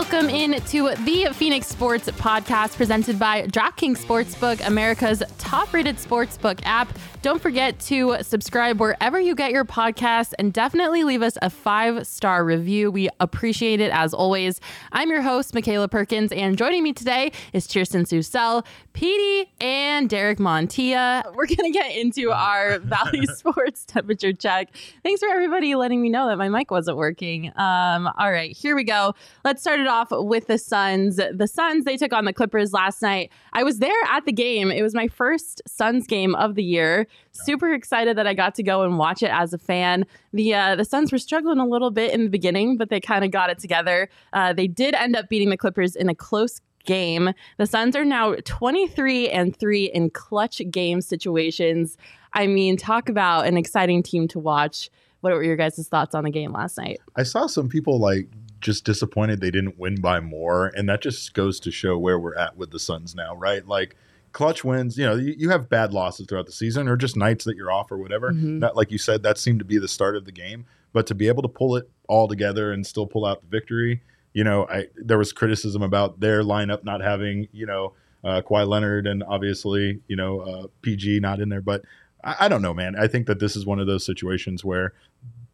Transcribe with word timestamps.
Welcome 0.00 0.30
in 0.30 0.58
to 0.58 0.94
the 1.04 1.28
Phoenix 1.34 1.66
Sports 1.66 2.08
Podcast 2.12 2.74
presented 2.78 3.18
by 3.18 3.42
DraftKings 3.42 3.98
Sportsbook, 3.98 4.66
America's 4.66 5.22
top 5.36 5.74
rated 5.74 5.96
sportsbook 5.96 6.58
app. 6.64 6.88
Don't 7.20 7.42
forget 7.42 7.78
to 7.80 8.16
subscribe 8.22 8.80
wherever 8.80 9.20
you 9.20 9.34
get 9.34 9.50
your 9.50 9.66
podcasts 9.66 10.32
and 10.38 10.54
definitely 10.54 11.04
leave 11.04 11.20
us 11.20 11.36
a 11.42 11.50
five 11.50 12.06
star 12.06 12.46
review. 12.46 12.90
We 12.90 13.10
appreciate 13.20 13.78
it 13.78 13.92
as 13.92 14.14
always. 14.14 14.58
I'm 14.90 15.10
your 15.10 15.20
host, 15.20 15.52
Michaela 15.52 15.86
Perkins, 15.86 16.32
and 16.32 16.56
joining 16.56 16.82
me 16.82 16.94
today 16.94 17.32
is 17.52 17.66
Kirsten 17.66 18.04
Susel, 18.04 18.64
Petey, 18.94 19.52
and 19.60 20.08
Derek 20.08 20.38
Montilla. 20.38 21.24
We're 21.34 21.46
going 21.46 21.70
to 21.70 21.78
get 21.78 21.94
into 21.94 22.30
our 22.30 22.78
Valley 22.78 23.26
Sports 23.26 23.84
temperature 23.84 24.32
check. 24.32 24.70
Thanks 25.02 25.20
for 25.20 25.28
everybody 25.28 25.74
letting 25.74 26.00
me 26.00 26.08
know 26.08 26.26
that 26.28 26.38
my 26.38 26.48
mic 26.48 26.70
wasn't 26.70 26.96
working. 26.96 27.48
Um, 27.48 28.08
all 28.18 28.32
right, 28.32 28.56
here 28.56 28.74
we 28.74 28.84
go. 28.84 29.14
Let's 29.44 29.60
start 29.60 29.78
it 29.78 29.89
off 29.90 30.08
with 30.10 30.46
the 30.46 30.56
Suns. 30.56 31.16
The 31.16 31.46
Suns, 31.46 31.84
they 31.84 31.98
took 31.98 32.14
on 32.14 32.24
the 32.24 32.32
Clippers 32.32 32.72
last 32.72 33.02
night. 33.02 33.30
I 33.52 33.62
was 33.62 33.78
there 33.78 34.02
at 34.08 34.24
the 34.24 34.32
game. 34.32 34.70
It 34.70 34.82
was 34.82 34.94
my 34.94 35.08
first 35.08 35.60
Suns 35.66 36.06
game 36.06 36.34
of 36.36 36.54
the 36.54 36.64
year. 36.64 37.06
Super 37.32 37.74
excited 37.74 38.16
that 38.16 38.26
I 38.26 38.32
got 38.32 38.54
to 38.54 38.62
go 38.62 38.82
and 38.82 38.96
watch 38.96 39.22
it 39.22 39.30
as 39.30 39.52
a 39.52 39.58
fan. 39.58 40.06
The 40.32 40.54
uh, 40.54 40.76
the 40.76 40.84
Suns 40.84 41.12
were 41.12 41.18
struggling 41.18 41.58
a 41.58 41.66
little 41.66 41.90
bit 41.90 42.14
in 42.14 42.24
the 42.24 42.30
beginning, 42.30 42.78
but 42.78 42.88
they 42.88 43.00
kind 43.00 43.24
of 43.24 43.30
got 43.30 43.50
it 43.50 43.58
together. 43.58 44.08
Uh, 44.32 44.54
they 44.54 44.66
did 44.66 44.94
end 44.94 45.16
up 45.16 45.28
beating 45.28 45.50
the 45.50 45.58
Clippers 45.58 45.94
in 45.94 46.08
a 46.08 46.14
close 46.14 46.60
game. 46.84 47.30
The 47.58 47.66
Suns 47.66 47.94
are 47.96 48.04
now 48.04 48.34
23 48.44 49.28
and 49.28 49.54
3 49.56 49.84
in 49.86 50.10
clutch 50.10 50.62
game 50.70 51.00
situations. 51.00 51.96
I 52.32 52.46
mean, 52.46 52.76
talk 52.76 53.08
about 53.08 53.46
an 53.46 53.56
exciting 53.56 54.02
team 54.02 54.28
to 54.28 54.38
watch. 54.38 54.90
What 55.20 55.32
were 55.32 55.42
your 55.42 55.56
guys' 55.56 55.86
thoughts 55.88 56.14
on 56.14 56.24
the 56.24 56.30
game 56.30 56.52
last 56.52 56.78
night? 56.78 57.00
I 57.16 57.24
saw 57.24 57.46
some 57.46 57.68
people 57.68 57.98
like 57.98 58.28
just 58.60 58.84
disappointed 58.84 59.40
they 59.40 59.50
didn't 59.50 59.78
win 59.78 60.00
by 60.00 60.20
more, 60.20 60.66
and 60.68 60.88
that 60.88 61.02
just 61.02 61.34
goes 61.34 61.60
to 61.60 61.70
show 61.70 61.98
where 61.98 62.18
we're 62.18 62.34
at 62.36 62.56
with 62.56 62.70
the 62.70 62.78
Suns 62.78 63.14
now, 63.14 63.34
right? 63.36 63.66
Like 63.66 63.96
clutch 64.32 64.64
wins, 64.64 64.96
you 64.96 65.04
know, 65.04 65.16
you, 65.16 65.34
you 65.36 65.50
have 65.50 65.68
bad 65.68 65.92
losses 65.92 66.26
throughout 66.26 66.46
the 66.46 66.52
season 66.52 66.88
or 66.88 66.96
just 66.96 67.16
nights 67.16 67.44
that 67.44 67.56
you're 67.56 67.72
off 67.72 67.90
or 67.90 67.98
whatever. 67.98 68.32
Mhm. 68.32 68.60
That, 68.60 68.76
like 68.76 68.90
you 68.92 68.98
said, 68.98 69.22
that 69.22 69.38
seemed 69.38 69.58
to 69.58 69.64
be 69.64 69.78
the 69.78 69.88
start 69.88 70.16
of 70.16 70.24
the 70.24 70.32
game. 70.32 70.66
But 70.92 71.06
to 71.08 71.14
be 71.14 71.28
able 71.28 71.42
to 71.42 71.48
pull 71.48 71.76
it 71.76 71.88
all 72.08 72.28
together 72.28 72.72
and 72.72 72.86
still 72.86 73.06
pull 73.06 73.24
out 73.24 73.40
the 73.42 73.48
victory, 73.48 74.02
you 74.34 74.44
know, 74.44 74.66
I 74.68 74.86
there 74.96 75.18
was 75.18 75.32
criticism 75.32 75.82
about 75.82 76.20
their 76.20 76.42
lineup 76.42 76.84
not 76.84 77.00
having, 77.00 77.48
you 77.52 77.66
know, 77.66 77.94
uh, 78.24 78.42
Kawhi 78.42 78.66
Leonard 78.68 79.06
and 79.06 79.22
obviously, 79.22 80.00
you 80.08 80.16
know, 80.16 80.40
uh, 80.40 80.66
PG 80.82 81.20
not 81.20 81.40
in 81.40 81.48
there. 81.48 81.60
But 81.62 81.82
I, 82.22 82.36
I 82.40 82.48
don't 82.48 82.62
know, 82.62 82.74
man. 82.74 82.96
I 82.96 83.06
think 83.08 83.26
that 83.26 83.38
this 83.40 83.56
is 83.56 83.66
one 83.66 83.80
of 83.80 83.86
those 83.86 84.04
situations 84.04 84.64
where 84.64 84.92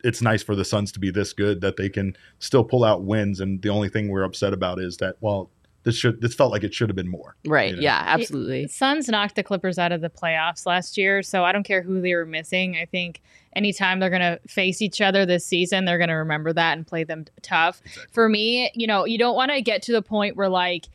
it's 0.05 0.23
nice 0.23 0.43
for 0.43 0.55
the 0.55 0.65
Suns 0.65 0.93
to 0.93 1.01
be 1.01 1.11
this 1.11 1.33
good 1.33 1.61
that 1.61 1.77
they 1.77 1.89
can 1.89 2.17
still 2.39 2.65
pull 2.65 2.85
out 2.85 3.05
wins. 3.05 3.41
And 3.41 3.61
the 3.63 3.69
only 3.69 3.89
thing 3.89 4.09
we're 4.09 4.23
upset 4.23 4.53
about 4.53 4.79
is 4.79 4.99
that, 4.99 5.17
well, 5.21 5.51
this 5.87 5.97
should 5.97 6.21
this 6.21 6.35
felt 6.35 6.51
like 6.51 6.65
it 6.65 6.75
should 6.75 6.89
have 6.89 6.97
been 6.97 7.09
more. 7.09 7.37
Right. 7.47 7.71
You 7.71 7.77
know? 7.77 7.83
Yeah, 7.83 8.03
absolutely. 8.05 8.67
Suns 8.67 9.09
knocked 9.09 9.37
the 9.37 9.45
Clippers 9.45 9.79
out 9.79 9.93
of 9.93 10.01
the 10.01 10.11
playoffs 10.11 10.67
last 10.67 10.99
year, 10.99 11.23
so 11.23 11.45
I 11.45 11.53
don't 11.53 11.63
care 11.63 11.81
who 11.81 12.01
they 12.01 12.13
were 12.15 12.27
missing. 12.27 12.77
I 12.77 12.87
think 12.87 13.23
anytime 13.55 14.01
they're 14.01 14.11
going 14.11 14.21
to 14.21 14.41
face 14.49 14.83
each 14.83 15.01
other 15.01 15.25
this 15.25 15.47
season, 15.47 15.85
they're 15.85 15.97
going 15.97 16.09
to 16.09 16.15
remember 16.15 16.53
that 16.53 16.77
and 16.77 16.85
play 16.85 17.05
them 17.05 17.25
tough. 17.41 17.81
For 18.11 18.29
me, 18.29 18.69
you 18.75 18.89
know, 18.89 19.05
you 19.05 19.17
don't 19.17 19.37
want 19.37 19.53
to 19.53 19.63
get 19.63 19.81
to 19.83 19.93
the 19.93 20.03
point 20.03 20.37
where 20.37 20.49
like 20.49 20.87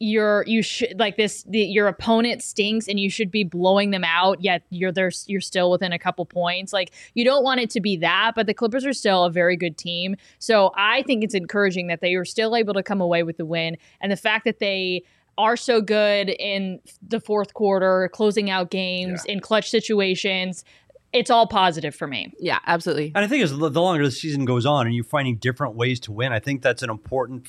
you're 0.00 0.44
you 0.46 0.62
should 0.62 0.98
like 0.98 1.16
this 1.16 1.42
the, 1.44 1.58
your 1.58 1.88
opponent 1.88 2.42
stinks 2.42 2.86
and 2.86 3.00
you 3.00 3.10
should 3.10 3.30
be 3.30 3.42
blowing 3.42 3.90
them 3.90 4.04
out 4.04 4.40
yet 4.40 4.62
you're 4.70 4.92
there 4.92 5.10
you're 5.26 5.40
still 5.40 5.70
within 5.70 5.92
a 5.92 5.98
couple 5.98 6.24
points. 6.24 6.72
Like 6.72 6.92
you 7.14 7.24
don't 7.24 7.42
want 7.42 7.60
it 7.60 7.70
to 7.70 7.80
be 7.80 7.96
that 7.98 8.32
but 8.36 8.46
the 8.46 8.54
clippers 8.54 8.86
are 8.86 8.92
still 8.92 9.24
a 9.24 9.30
very 9.30 9.56
good 9.56 9.76
team. 9.76 10.16
So 10.38 10.72
i 10.76 11.02
think 11.02 11.24
it's 11.24 11.34
encouraging 11.34 11.88
that 11.88 12.00
they 12.00 12.16
were 12.16 12.24
still 12.24 12.54
able 12.54 12.74
to 12.74 12.82
come 12.82 13.00
away 13.00 13.22
with 13.22 13.36
the 13.36 13.46
win. 13.46 13.76
And 14.00 14.12
the 14.12 14.16
fact 14.16 14.44
that 14.44 14.60
they 14.60 15.02
are 15.36 15.56
so 15.56 15.80
good 15.80 16.28
in 16.28 16.80
the 17.06 17.20
fourth 17.20 17.54
quarter 17.54 18.08
closing 18.12 18.50
out 18.50 18.70
games 18.70 19.24
in 19.24 19.40
clutch 19.40 19.70
situations 19.70 20.64
it's 21.10 21.30
all 21.30 21.46
positive 21.46 21.94
for 21.94 22.06
me. 22.06 22.34
Yeah, 22.38 22.58
absolutely. 22.66 23.12
And 23.14 23.24
I 23.24 23.28
think 23.28 23.42
as 23.42 23.56
the 23.56 23.68
the 23.70 23.80
longer 23.80 24.04
the 24.04 24.10
season 24.10 24.44
goes 24.44 24.66
on 24.66 24.86
and 24.86 24.94
you're 24.94 25.04
finding 25.04 25.36
different 25.36 25.74
ways 25.74 26.00
to 26.00 26.12
win, 26.12 26.32
I 26.32 26.38
think 26.38 26.60
that's 26.60 26.82
an 26.82 26.90
important 26.90 27.48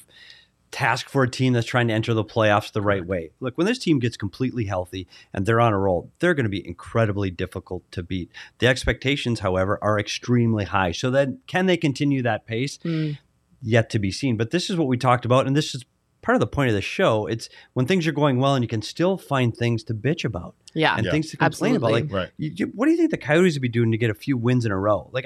task 0.72 1.09
for 1.09 1.24
a 1.24 1.30
team 1.30 1.53
that's 1.53 1.66
trying 1.66 1.88
to 1.88 1.94
enter 1.94 2.13
the 2.13 2.24
playoffs 2.24 2.72
the 2.72 2.81
right 2.81 3.06
way. 3.06 3.31
Look, 3.40 3.57
when 3.57 3.66
this 3.66 3.80
team 3.80 3.97
gets 4.00 4.16
completely 4.18 4.66
healthy 4.66 5.07
and 5.34 5.46
they're 5.46 5.59
on 5.59 5.74
a 5.74 5.78
roll, 5.80 6.12
they're 6.19 6.34
going 6.35 6.44
to 6.46 6.50
be 6.50 6.66
incredibly 6.66 7.31
difficult 7.31 7.90
to 7.91 8.03
beat. 8.03 8.31
The 8.59 8.68
expectations, 8.68 9.40
however, 9.40 9.79
are 9.81 10.00
extremely 10.00 10.66
high. 10.66 10.91
So 10.91 11.09
then 11.09 11.40
can 11.47 11.66
they 11.66 11.78
continue 11.78 12.22
that 12.24 12.46
pace? 12.46 12.78
Mm. 12.79 13.18
Yet 13.62 13.90
to 13.90 14.00
be 14.00 14.12
seen. 14.12 14.38
But 14.38 14.52
this 14.52 14.69
is 14.69 14.78
what 14.78 14.88
we 14.88 14.96
talked 14.96 15.25
about, 15.25 15.46
and 15.47 15.56
this 15.56 15.74
is 15.75 15.84
part 16.22 16.35
of 16.35 16.40
the 16.40 16.47
point 16.47 16.69
of 16.69 16.75
the 16.75 16.81
show. 16.81 17.25
It's 17.28 17.50
when 17.74 17.85
things 17.85 18.06
are 18.08 18.12
going 18.12 18.40
well 18.40 18.53
and 18.56 18.63
you 18.63 18.68
can 18.69 18.81
still 18.81 19.18
find 19.18 19.56
things 19.56 19.84
to 19.85 19.94
bitch 19.94 20.24
about 20.24 20.53
Yeah. 20.74 20.96
and 20.96 21.06
Yeah. 21.06 21.12
things 21.12 21.31
to 21.31 21.38
complain 21.38 21.75
about. 21.78 21.91
Like 21.91 22.12
Right. 22.12 22.29
you, 22.38 22.52
you- 22.56 22.72
what 22.75 22.85
do 22.85 22.91
you 22.91 22.97
think 22.97 23.12
the 23.12 23.18
Coyotes 23.18 23.56
would 23.56 23.62
be 23.62 23.69
doing 23.69 23.91
to 23.91 23.97
get 23.97 24.09
a 24.09 24.13
few 24.13 24.38
wins 24.38 24.66
in 24.66 24.72
a 24.72 24.78
row? 24.78 25.09
Like 25.13 25.25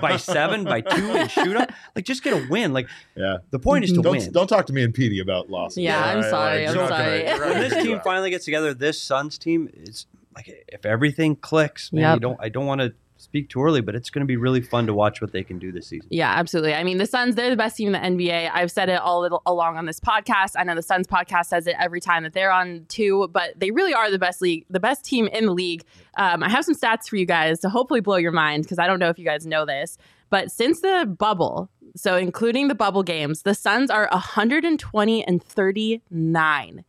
by 0.00 0.16
seven, 0.16 0.64
by 0.64 0.80
two, 0.80 1.10
and 1.12 1.30
shoot 1.30 1.56
up? 1.56 1.70
Like 1.94 2.04
just 2.04 2.22
get 2.22 2.32
a 2.32 2.46
win. 2.48 2.72
Like 2.72 2.88
Yeah. 3.16 3.38
the 3.50 3.58
point 3.58 3.84
is 3.84 3.92
to 3.92 4.02
Don't 4.02 4.16
win. 4.18 4.32
don't 4.32 4.46
talk 4.48 4.66
to 4.66 4.72
me 4.72 4.82
and 4.82 4.92
Petey 4.94 5.20
about 5.20 5.50
losses. 5.50 5.78
Yeah, 5.78 5.98
I'm 6.02 6.16
All 6.16 6.22
right? 6.22 6.30
sorry, 6.30 6.66
Like, 6.66 6.76
I'm 6.76 6.88
sorry. 6.88 7.22
gonna- 7.24 7.52
when 7.52 7.60
this 7.60 7.82
team 7.82 8.00
finally 8.04 8.30
gets 8.30 8.44
together, 8.44 8.74
this 8.74 9.00
Suns 9.00 9.38
team 9.38 9.70
is 9.74 10.06
like 10.34 10.64
if 10.68 10.86
everything 10.86 11.36
clicks, 11.36 11.92
man. 11.92 12.02
Yep. 12.02 12.14
You 12.14 12.20
don't. 12.20 12.38
I 12.40 12.48
don't 12.48 12.66
want 12.66 12.80
to 12.80 12.94
speak 13.22 13.48
too 13.48 13.62
early, 13.62 13.80
but 13.80 13.94
it's 13.94 14.10
going 14.10 14.20
to 14.20 14.26
be 14.26 14.36
really 14.36 14.60
fun 14.60 14.86
to 14.86 14.94
watch 14.94 15.20
what 15.20 15.32
they 15.32 15.42
can 15.42 15.58
do 15.58 15.72
this 15.72 15.86
season. 15.86 16.08
Yeah, 16.10 16.30
absolutely. 16.30 16.74
I 16.74 16.84
mean, 16.84 16.98
the 16.98 17.06
Suns, 17.06 17.34
they're 17.34 17.50
the 17.50 17.56
best 17.56 17.76
team 17.76 17.94
in 17.94 18.16
the 18.18 18.24
NBA. 18.24 18.50
I've 18.52 18.70
said 18.70 18.88
it 18.88 19.00
all 19.00 19.42
along 19.46 19.76
on 19.76 19.86
this 19.86 20.00
podcast. 20.00 20.52
I 20.56 20.64
know 20.64 20.74
the 20.74 20.82
Suns 20.82 21.06
podcast 21.06 21.46
says 21.46 21.66
it 21.66 21.76
every 21.78 22.00
time 22.00 22.24
that 22.24 22.32
they're 22.32 22.52
on 22.52 22.84
too, 22.88 23.28
but 23.32 23.58
they 23.58 23.70
really 23.70 23.94
are 23.94 24.10
the 24.10 24.18
best 24.18 24.42
league, 24.42 24.64
the 24.68 24.80
best 24.80 25.04
team 25.04 25.28
in 25.28 25.46
the 25.46 25.52
league. 25.52 25.84
Um, 26.16 26.42
I 26.42 26.48
have 26.48 26.64
some 26.64 26.74
stats 26.74 27.08
for 27.08 27.16
you 27.16 27.26
guys 27.26 27.60
to 27.60 27.68
hopefully 27.68 28.00
blow 28.00 28.16
your 28.16 28.32
mind 28.32 28.64
because 28.64 28.78
I 28.78 28.86
don't 28.86 28.98
know 28.98 29.08
if 29.08 29.18
you 29.18 29.24
guys 29.24 29.46
know 29.46 29.64
this, 29.64 29.96
but 30.30 30.50
since 30.50 30.80
the 30.80 31.06
bubble, 31.18 31.70
so 31.94 32.16
including 32.16 32.68
the 32.68 32.74
bubble 32.74 33.02
games, 33.02 33.42
the 33.42 33.54
Suns 33.54 33.90
are 33.90 34.08
120 34.12 35.26
and 35.26 35.42
39 35.42 36.84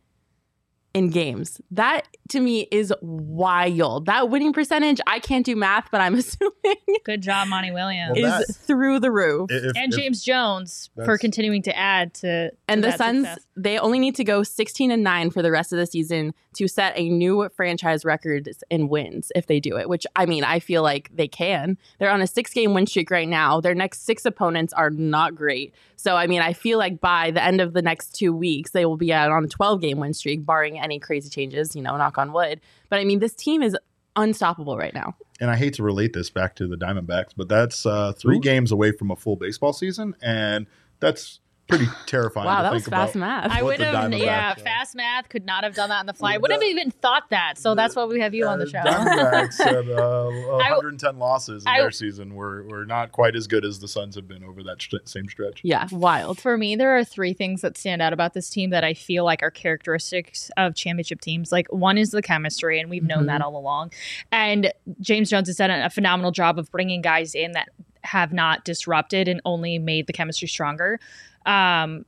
in 0.94 1.10
games. 1.10 1.60
That 1.72 2.06
to 2.30 2.40
me 2.40 2.68
is 2.70 2.92
wild. 3.02 4.06
That 4.06 4.30
winning 4.30 4.52
percentage, 4.52 5.00
I 5.06 5.18
can't 5.18 5.44
do 5.44 5.56
math, 5.56 5.90
but 5.90 6.00
I'm 6.00 6.14
assuming 6.18 6.76
good 7.04 7.20
job 7.20 7.48
monty 7.48 7.70
williams 7.70 8.16
Well, 8.20 8.40
is 8.48 8.56
through 8.56 9.00
the 9.00 9.10
roof. 9.10 9.50
If- 9.50 9.76
and 9.76 9.92
if- 9.92 9.98
james 9.98 10.22
jones 10.22 10.90
for 11.04 11.18
continuing 11.18 11.62
to 11.62 11.76
add 11.76 12.14
to, 12.14 12.50
to 12.50 12.56
and 12.68 12.82
the 12.82 12.92
Suns, 12.92 13.26
success. 13.26 13.46
they 13.56 13.78
only 13.78 13.98
need 13.98 14.14
to 14.16 14.24
go 14.24 14.42
16 14.42 14.90
and 14.90 15.02
9 15.02 15.30
for 15.30 15.42
the 15.42 15.50
rest 15.50 15.72
of 15.72 15.78
the 15.78 15.86
season 15.86 16.32
to 16.54 16.68
set 16.68 16.96
a 16.96 17.08
new 17.08 17.48
franchise 17.56 18.04
record 18.04 18.48
in 18.70 18.88
wins 18.88 19.32
if 19.34 19.46
they 19.46 19.58
do 19.58 19.76
it, 19.76 19.88
which 19.88 20.06
I 20.14 20.24
mean, 20.26 20.44
I 20.44 20.60
feel 20.60 20.82
like 20.82 21.10
they 21.12 21.26
can. 21.26 21.76
They're 21.98 22.10
on 22.10 22.22
a 22.22 22.26
six 22.28 22.52
game 22.52 22.72
win 22.74 22.86
streak 22.86 23.10
right 23.10 23.28
now. 23.28 23.60
Their 23.60 23.74
next 23.74 24.06
six 24.06 24.24
opponents 24.24 24.72
are 24.72 24.90
not 24.90 25.34
great. 25.34 25.74
So, 25.96 26.16
I 26.16 26.26
mean, 26.28 26.42
I 26.42 26.52
feel 26.52 26.78
like 26.78 27.00
by 27.00 27.32
the 27.32 27.42
end 27.42 27.60
of 27.60 27.72
the 27.72 27.82
next 27.82 28.14
two 28.14 28.32
weeks, 28.32 28.70
they 28.70 28.84
will 28.84 28.96
be 28.96 29.12
out 29.12 29.32
on 29.32 29.44
a 29.44 29.48
12 29.48 29.80
game 29.80 29.98
win 29.98 30.12
streak, 30.14 30.46
barring 30.46 30.78
any 30.84 31.00
crazy 31.00 31.28
changes, 31.28 31.74
you 31.74 31.82
know, 31.82 31.96
knock 31.96 32.18
on 32.18 32.32
wood. 32.32 32.60
But 32.88 33.00
I 33.00 33.04
mean, 33.04 33.18
this 33.18 33.34
team 33.34 33.62
is 33.62 33.76
unstoppable 34.16 34.76
right 34.76 34.94
now. 34.94 35.16
and 35.40 35.50
I 35.50 35.56
hate 35.56 35.74
to 35.74 35.82
relate 35.82 36.12
this 36.12 36.30
back 36.30 36.54
to 36.56 36.68
the 36.68 36.76
Diamondbacks, 36.76 37.32
but 37.36 37.48
that's 37.48 37.84
uh, 37.84 38.12
three 38.12 38.36
Ooh. 38.36 38.40
games 38.40 38.70
away 38.70 38.92
from 38.92 39.10
a 39.10 39.16
full 39.16 39.36
baseball 39.36 39.72
season, 39.72 40.14
and 40.22 40.66
that's 41.00 41.40
pretty 41.68 41.86
terrifying. 42.06 42.46
Wow, 42.46 42.58
to 42.58 42.62
that 42.64 42.70
think 42.72 42.84
was 42.86 42.88
fast 42.90 43.14
math. 43.14 43.50
I 43.50 43.62
would 43.62 43.80
have, 43.80 44.12
yeah, 44.12 44.54
Diamondbacks 44.54 44.60
fast 44.62 44.94
math 44.94 45.28
could 45.28 45.44
not 45.46 45.64
have 45.64 45.74
done 45.74 45.88
that 45.88 46.00
on 46.00 46.06
the 46.06 46.12
fly. 46.12 46.32
Well, 46.32 46.42
Wouldn't 46.42 46.62
have 46.62 46.70
even 46.70 46.90
thought 46.90 47.30
that. 47.30 47.58
So 47.58 47.74
that's 47.74 47.96
why 47.96 48.04
we 48.04 48.20
have 48.20 48.34
you 48.34 48.46
on 48.46 48.58
the 48.58 48.66
show. 48.66 48.78
Diamondbacks 48.78 49.58
had 49.64 49.88
uh, 49.88 50.28
I- 50.58 50.70
110 50.72 51.18
losses 51.18 51.62
in 51.64 51.68
I- 51.68 51.78
their 51.80 51.90
season. 51.90 52.34
Were 52.34 52.64
were 52.64 52.84
not 52.84 53.12
quite 53.12 53.34
as 53.34 53.46
good 53.46 53.64
as 53.64 53.80
the 53.80 53.88
Suns 53.88 54.14
have 54.14 54.28
been 54.28 54.44
over 54.44 54.62
that 54.64 54.82
st- 54.82 55.08
same 55.08 55.28
stretch. 55.28 55.60
yeah, 55.64 55.88
wild. 55.90 56.38
For 56.38 56.56
me, 56.58 56.76
there 56.76 56.96
are 56.96 57.04
three 57.04 57.32
things 57.32 57.62
that 57.62 57.78
stand 57.78 58.02
out 58.02 58.12
about 58.12 58.34
this 58.34 58.50
team 58.50 58.70
that 58.70 58.84
I 58.84 58.94
feel 58.94 59.24
like 59.24 59.42
are 59.42 59.50
characteristics 59.50 60.50
of 60.56 60.74
championship 60.74 61.20
teams. 61.20 61.50
Like 61.52 61.72
one 61.72 61.98
is 61.98 62.10
the 62.10 62.22
chemistry, 62.22 62.78
and 62.80 62.90
we've 62.90 63.02
known 63.04 63.24
Mhm. 63.24 63.26
that 63.28 63.40
all 63.42 63.56
along. 63.56 63.92
And 64.32 64.72
James 65.00 65.30
Jones 65.30 65.48
has 65.48 65.56
done 65.56 65.70
a 65.70 65.90
phenomenal 65.90 66.30
job 66.30 66.58
of 66.58 66.70
bringing 66.70 67.00
guys 67.02 67.34
in 67.34 67.52
that 67.52 67.68
have 68.02 68.32
not 68.34 68.64
disrupted 68.64 69.28
and 69.28 69.40
only 69.46 69.78
made 69.78 70.06
the 70.06 70.12
chemistry 70.12 70.46
stronger. 70.46 71.00
Um, 71.46 72.04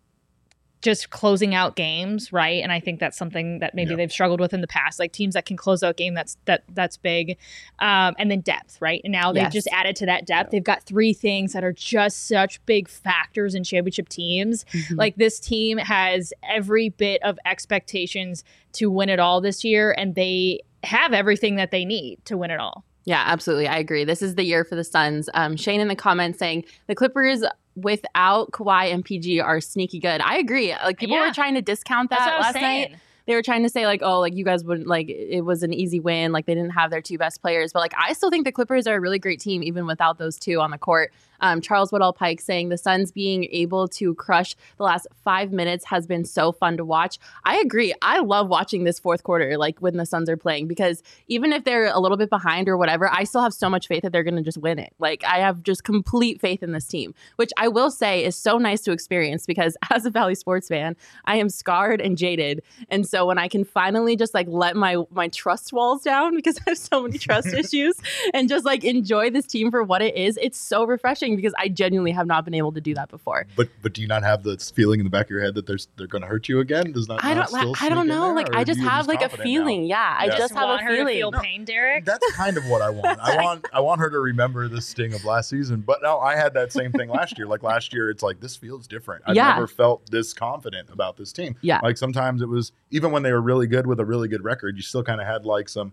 just 0.82 1.10
closing 1.10 1.52
out 1.54 1.74
games, 1.74 2.32
right? 2.32 2.62
And 2.62 2.70
I 2.70 2.78
think 2.78 3.00
that's 3.00 3.16
something 3.16 3.58
that 3.58 3.74
maybe 3.74 3.90
Yeah. 3.90 3.96
they've 3.96 4.12
struggled 4.12 4.38
with 4.40 4.52
in 4.54 4.60
the 4.60 4.68
past, 4.68 5.00
like 5.00 5.10
teams 5.10 5.34
that 5.34 5.44
can 5.44 5.56
close 5.56 5.82
out 5.82 5.96
game. 5.96 6.14
That's 6.14 6.36
that 6.44 6.62
that's 6.74 6.96
big, 6.96 7.38
um, 7.80 8.14
and 8.18 8.30
then 8.30 8.40
depth, 8.40 8.80
right? 8.80 9.00
And 9.02 9.10
now 9.10 9.32
they've 9.32 9.50
just 9.50 9.66
added 9.72 9.96
to 9.96 10.06
that 10.06 10.26
depth. 10.26 10.50
They've 10.52 10.62
got 10.62 10.82
three 10.84 11.12
things 11.12 11.54
that 11.54 11.64
are 11.64 11.72
just 11.72 12.28
such 12.28 12.64
big 12.66 12.88
factors 12.88 13.54
in 13.54 13.64
championship 13.64 14.08
teams. 14.08 14.64
Mhm. 14.66 14.96
Like 14.98 15.16
this 15.16 15.40
team 15.40 15.78
has 15.78 16.32
every 16.48 16.90
bit 16.90 17.20
of 17.24 17.36
expectations 17.46 18.44
to 18.74 18.88
win 18.90 19.08
it 19.08 19.18
all 19.18 19.40
this 19.40 19.64
year, 19.64 19.92
and 19.96 20.14
they 20.14 20.60
have 20.84 21.12
everything 21.12 21.56
that 21.56 21.72
they 21.72 21.84
need 21.84 22.18
to 22.26 22.36
win 22.36 22.50
it 22.52 22.60
all. 22.60 22.84
Yeah, 23.06 23.24
absolutely. 23.26 23.66
I 23.66 23.78
agree. 23.78 24.04
This 24.04 24.20
is 24.22 24.34
the 24.36 24.44
year 24.44 24.62
for 24.62 24.76
the 24.76 24.84
Suns. 24.84 25.28
Um, 25.34 25.56
Shane 25.56 25.80
in 25.80 25.88
the 25.88 25.96
comments 25.96 26.38
saying 26.38 26.64
the 26.86 26.94
Clippers 26.94 27.42
without 27.76 28.50
Kawhi 28.52 28.92
and 28.92 29.04
PG 29.04 29.40
are 29.40 29.60
sneaky 29.60 30.00
good. 30.00 30.20
I 30.20 30.38
agree. 30.38 30.72
Like 30.72 30.98
people 30.98 31.16
Yeah. 31.16 31.28
were 31.28 31.32
trying 31.34 31.54
to 31.54 31.62
discount 31.62 32.10
that 32.10 32.18
what 32.20 32.32
I 32.32 32.36
was 32.38 32.44
last 32.46 32.54
night. 32.60 32.96
They 33.26 33.34
were 33.34 33.42
trying 33.42 33.64
to 33.64 33.68
say 33.68 33.86
like, 33.86 34.02
oh, 34.02 34.20
like 34.20 34.34
you 34.34 34.44
guys 34.44 34.62
wouldn't 34.64 34.86
like 34.86 35.08
it 35.08 35.40
was 35.44 35.62
an 35.64 35.72
easy 35.74 35.98
win. 36.00 36.30
Like 36.32 36.46
they 36.46 36.54
didn't 36.54 36.70
have 36.70 36.90
their 36.90 37.02
two 37.02 37.18
best 37.18 37.42
players, 37.42 37.72
but 37.72 37.80
like 37.80 37.92
I 37.98 38.12
still 38.12 38.30
think 38.30 38.44
the 38.44 38.52
Clippers 38.52 38.86
are 38.86 38.94
a 38.94 39.00
really 39.00 39.18
great 39.18 39.40
team 39.40 39.62
even 39.62 39.84
without 39.86 40.18
those 40.18 40.38
two 40.38 40.60
on 40.60 40.70
the 40.70 40.78
court. 40.78 41.12
Um, 41.40 41.60
Charles 41.60 41.92
Woodall 41.92 42.12
Pike 42.12 42.40
saying 42.40 42.68
the 42.68 42.78
Suns 42.78 43.10
being 43.10 43.44
able 43.50 43.88
to 43.88 44.14
crush 44.14 44.56
the 44.76 44.84
last 44.84 45.06
five 45.24 45.52
minutes 45.52 45.84
has 45.86 46.06
been 46.06 46.24
so 46.24 46.52
fun 46.52 46.76
to 46.76 46.84
watch. 46.84 47.18
I 47.44 47.58
agree. 47.58 47.94
I 48.02 48.20
love 48.20 48.48
watching 48.48 48.84
this 48.84 48.98
fourth 48.98 49.22
quarter, 49.22 49.56
like 49.58 49.80
when 49.80 49.96
the 49.96 50.06
Suns 50.06 50.28
are 50.28 50.36
playing, 50.36 50.68
because 50.68 51.02
even 51.28 51.52
if 51.52 51.64
they're 51.64 51.92
a 51.92 51.98
little 51.98 52.16
bit 52.16 52.30
behind 52.30 52.68
or 52.68 52.76
whatever, 52.76 53.10
I 53.10 53.24
still 53.24 53.42
have 53.42 53.54
so 53.54 53.68
much 53.68 53.86
faith 53.88 54.02
that 54.02 54.12
they're 54.12 54.22
going 54.22 54.36
to 54.36 54.42
just 54.42 54.58
win 54.58 54.78
it. 54.78 54.92
Like 54.98 55.24
I 55.24 55.38
have 55.38 55.62
just 55.62 55.84
complete 55.84 56.40
faith 56.40 56.62
in 56.62 56.72
this 56.72 56.86
team, 56.86 57.14
which 57.36 57.50
I 57.56 57.68
will 57.68 57.90
say 57.90 58.24
is 58.24 58.36
so 58.36 58.58
nice 58.58 58.82
to 58.82 58.92
experience 58.92 59.46
because 59.46 59.76
as 59.90 60.06
a 60.06 60.10
Valley 60.10 60.34
sports 60.34 60.68
fan, 60.68 60.96
I 61.24 61.36
am 61.36 61.48
scarred 61.48 62.00
and 62.00 62.16
jaded. 62.16 62.62
And 62.88 63.06
so 63.06 63.26
when 63.26 63.38
I 63.38 63.48
can 63.48 63.64
finally 63.64 64.16
just 64.16 64.34
like 64.34 64.46
let 64.48 64.76
my 64.76 64.96
my 65.10 65.28
trust 65.28 65.72
walls 65.72 66.02
down 66.02 66.36
because 66.36 66.58
I 66.58 66.70
have 66.70 66.78
so 66.78 67.02
many 67.02 67.18
trust 67.18 67.48
issues 67.52 67.96
and 68.32 68.48
just 68.48 68.64
like 68.64 68.84
enjoy 68.84 69.30
this 69.30 69.46
team 69.46 69.70
for 69.70 69.82
what 69.82 70.02
it 70.02 70.14
is, 70.16 70.38
it's 70.40 70.58
so 70.58 70.84
refreshing 70.84 71.25
because 71.34 71.52
I 71.58 71.66
genuinely 71.68 72.12
have 72.12 72.28
not 72.28 72.44
been 72.44 72.54
able 72.54 72.70
to 72.72 72.80
do 72.80 72.94
that 72.94 73.08
before. 73.08 73.46
But 73.56 73.68
but 73.82 73.92
do 73.94 74.02
you 74.02 74.06
not 74.06 74.22
have 74.22 74.44
this 74.44 74.70
feeling 74.70 75.00
in 75.00 75.04
the 75.04 75.10
back 75.10 75.26
of 75.26 75.30
your 75.30 75.40
head 75.42 75.54
that 75.56 75.66
there's 75.66 75.88
they're 75.96 76.06
going 76.06 76.22
to 76.22 76.28
hurt 76.28 76.48
you 76.48 76.60
again? 76.60 76.92
Does 76.92 77.08
not 77.08 77.24
I 77.24 77.34
don't 77.34 77.48
still 77.48 77.74
I 77.80 77.88
don't 77.88 78.06
know. 78.06 78.26
there, 78.26 78.34
Like 78.34 78.54
I 78.54 78.62
just 78.62 78.78
you 78.78 78.88
have 78.88 79.08
like 79.08 79.16
a 79.18 79.28
confident 79.28 79.38
now? 79.40 79.44
feeling. 79.52 79.84
Yeah, 79.86 80.16
I 80.18 80.26
Yeah. 80.26 80.36
just 80.38 80.54
have 80.54 80.62
want 80.68 80.82
a 80.82 80.84
her 80.84 80.90
to 80.90 80.96
feeling. 80.98 81.14
feel 81.14 81.30
No. 81.32 81.40
pain, 81.40 81.64
Derek. 81.64 82.04
That's 82.04 82.32
kind 82.34 82.56
of 82.56 82.66
what 82.66 82.82
I 82.82 82.90
want. 82.90 83.18
I 83.20 83.36
want 83.42 83.64
I 83.72 83.80
want 83.80 84.00
her 84.02 84.10
to 84.10 84.20
remember 84.20 84.68
the 84.68 84.80
sting 84.82 85.14
of 85.14 85.24
last 85.24 85.48
season. 85.48 85.80
But 85.80 85.98
no, 86.02 86.20
I 86.20 86.36
had 86.36 86.54
that 86.54 86.72
same 86.72 86.92
thing 86.92 87.08
last 87.08 87.38
year. 87.38 87.46
Like 87.48 87.62
last 87.62 87.92
year, 87.94 88.10
it's 88.10 88.22
like 88.22 88.40
this 88.40 88.54
feels 88.56 88.86
different. 88.86 89.22
I've 89.26 89.34
Yeah. 89.34 89.54
never 89.54 89.66
felt 89.66 90.10
this 90.10 90.34
confident 90.34 90.90
about 90.90 91.16
this 91.16 91.32
team. 91.32 91.56
Yeah. 91.62 91.80
Like 91.82 91.96
sometimes 91.96 92.42
it 92.42 92.48
was 92.48 92.72
even 92.90 93.10
when 93.12 93.22
they 93.22 93.32
were 93.32 93.40
really 93.42 93.66
good 93.66 93.86
with 93.86 93.98
a 94.00 94.04
really 94.04 94.28
good 94.28 94.44
record, 94.44 94.76
you 94.76 94.82
still 94.82 95.02
kind 95.02 95.20
of 95.20 95.26
had 95.26 95.44
like 95.46 95.68
some 95.68 95.88
f- 95.88 95.92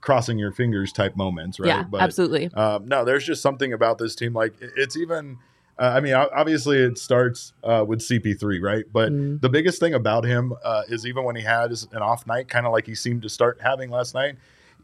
crossing 0.00 0.38
your 0.38 0.52
fingers 0.52 0.92
type 0.92 1.16
moments, 1.16 1.58
right? 1.60 1.68
Yeah, 1.68 1.84
absolutely. 1.98 2.50
Um, 2.54 2.86
no, 2.86 3.04
there's 3.04 3.24
just 3.24 3.42
something 3.42 3.72
about 3.72 3.98
this 3.98 4.14
team. 4.14 4.32
Like 4.34 4.54
it's 4.60 4.96
even. 4.96 5.38
Uh, 5.78 5.94
I 5.96 6.00
mean, 6.00 6.12
obviously, 6.12 6.76
it 6.76 6.98
starts 6.98 7.54
uh, 7.64 7.82
with 7.88 8.00
CP3, 8.00 8.60
right? 8.60 8.84
But 8.92 9.12
Mm. 9.12 9.40
the 9.40 9.48
biggest 9.48 9.80
thing 9.80 9.94
about 9.94 10.24
him 10.24 10.52
uh, 10.62 10.82
is 10.88 11.06
even 11.06 11.24
when 11.24 11.36
he 11.36 11.42
has 11.42 11.88
an 11.92 12.02
off 12.02 12.26
night, 12.26 12.48
kind 12.48 12.66
of 12.66 12.72
like 12.72 12.84
he 12.86 12.94
seemed 12.94 13.22
to 13.22 13.30
start 13.30 13.58
having 13.62 13.88
last 13.88 14.14
night, 14.14 14.36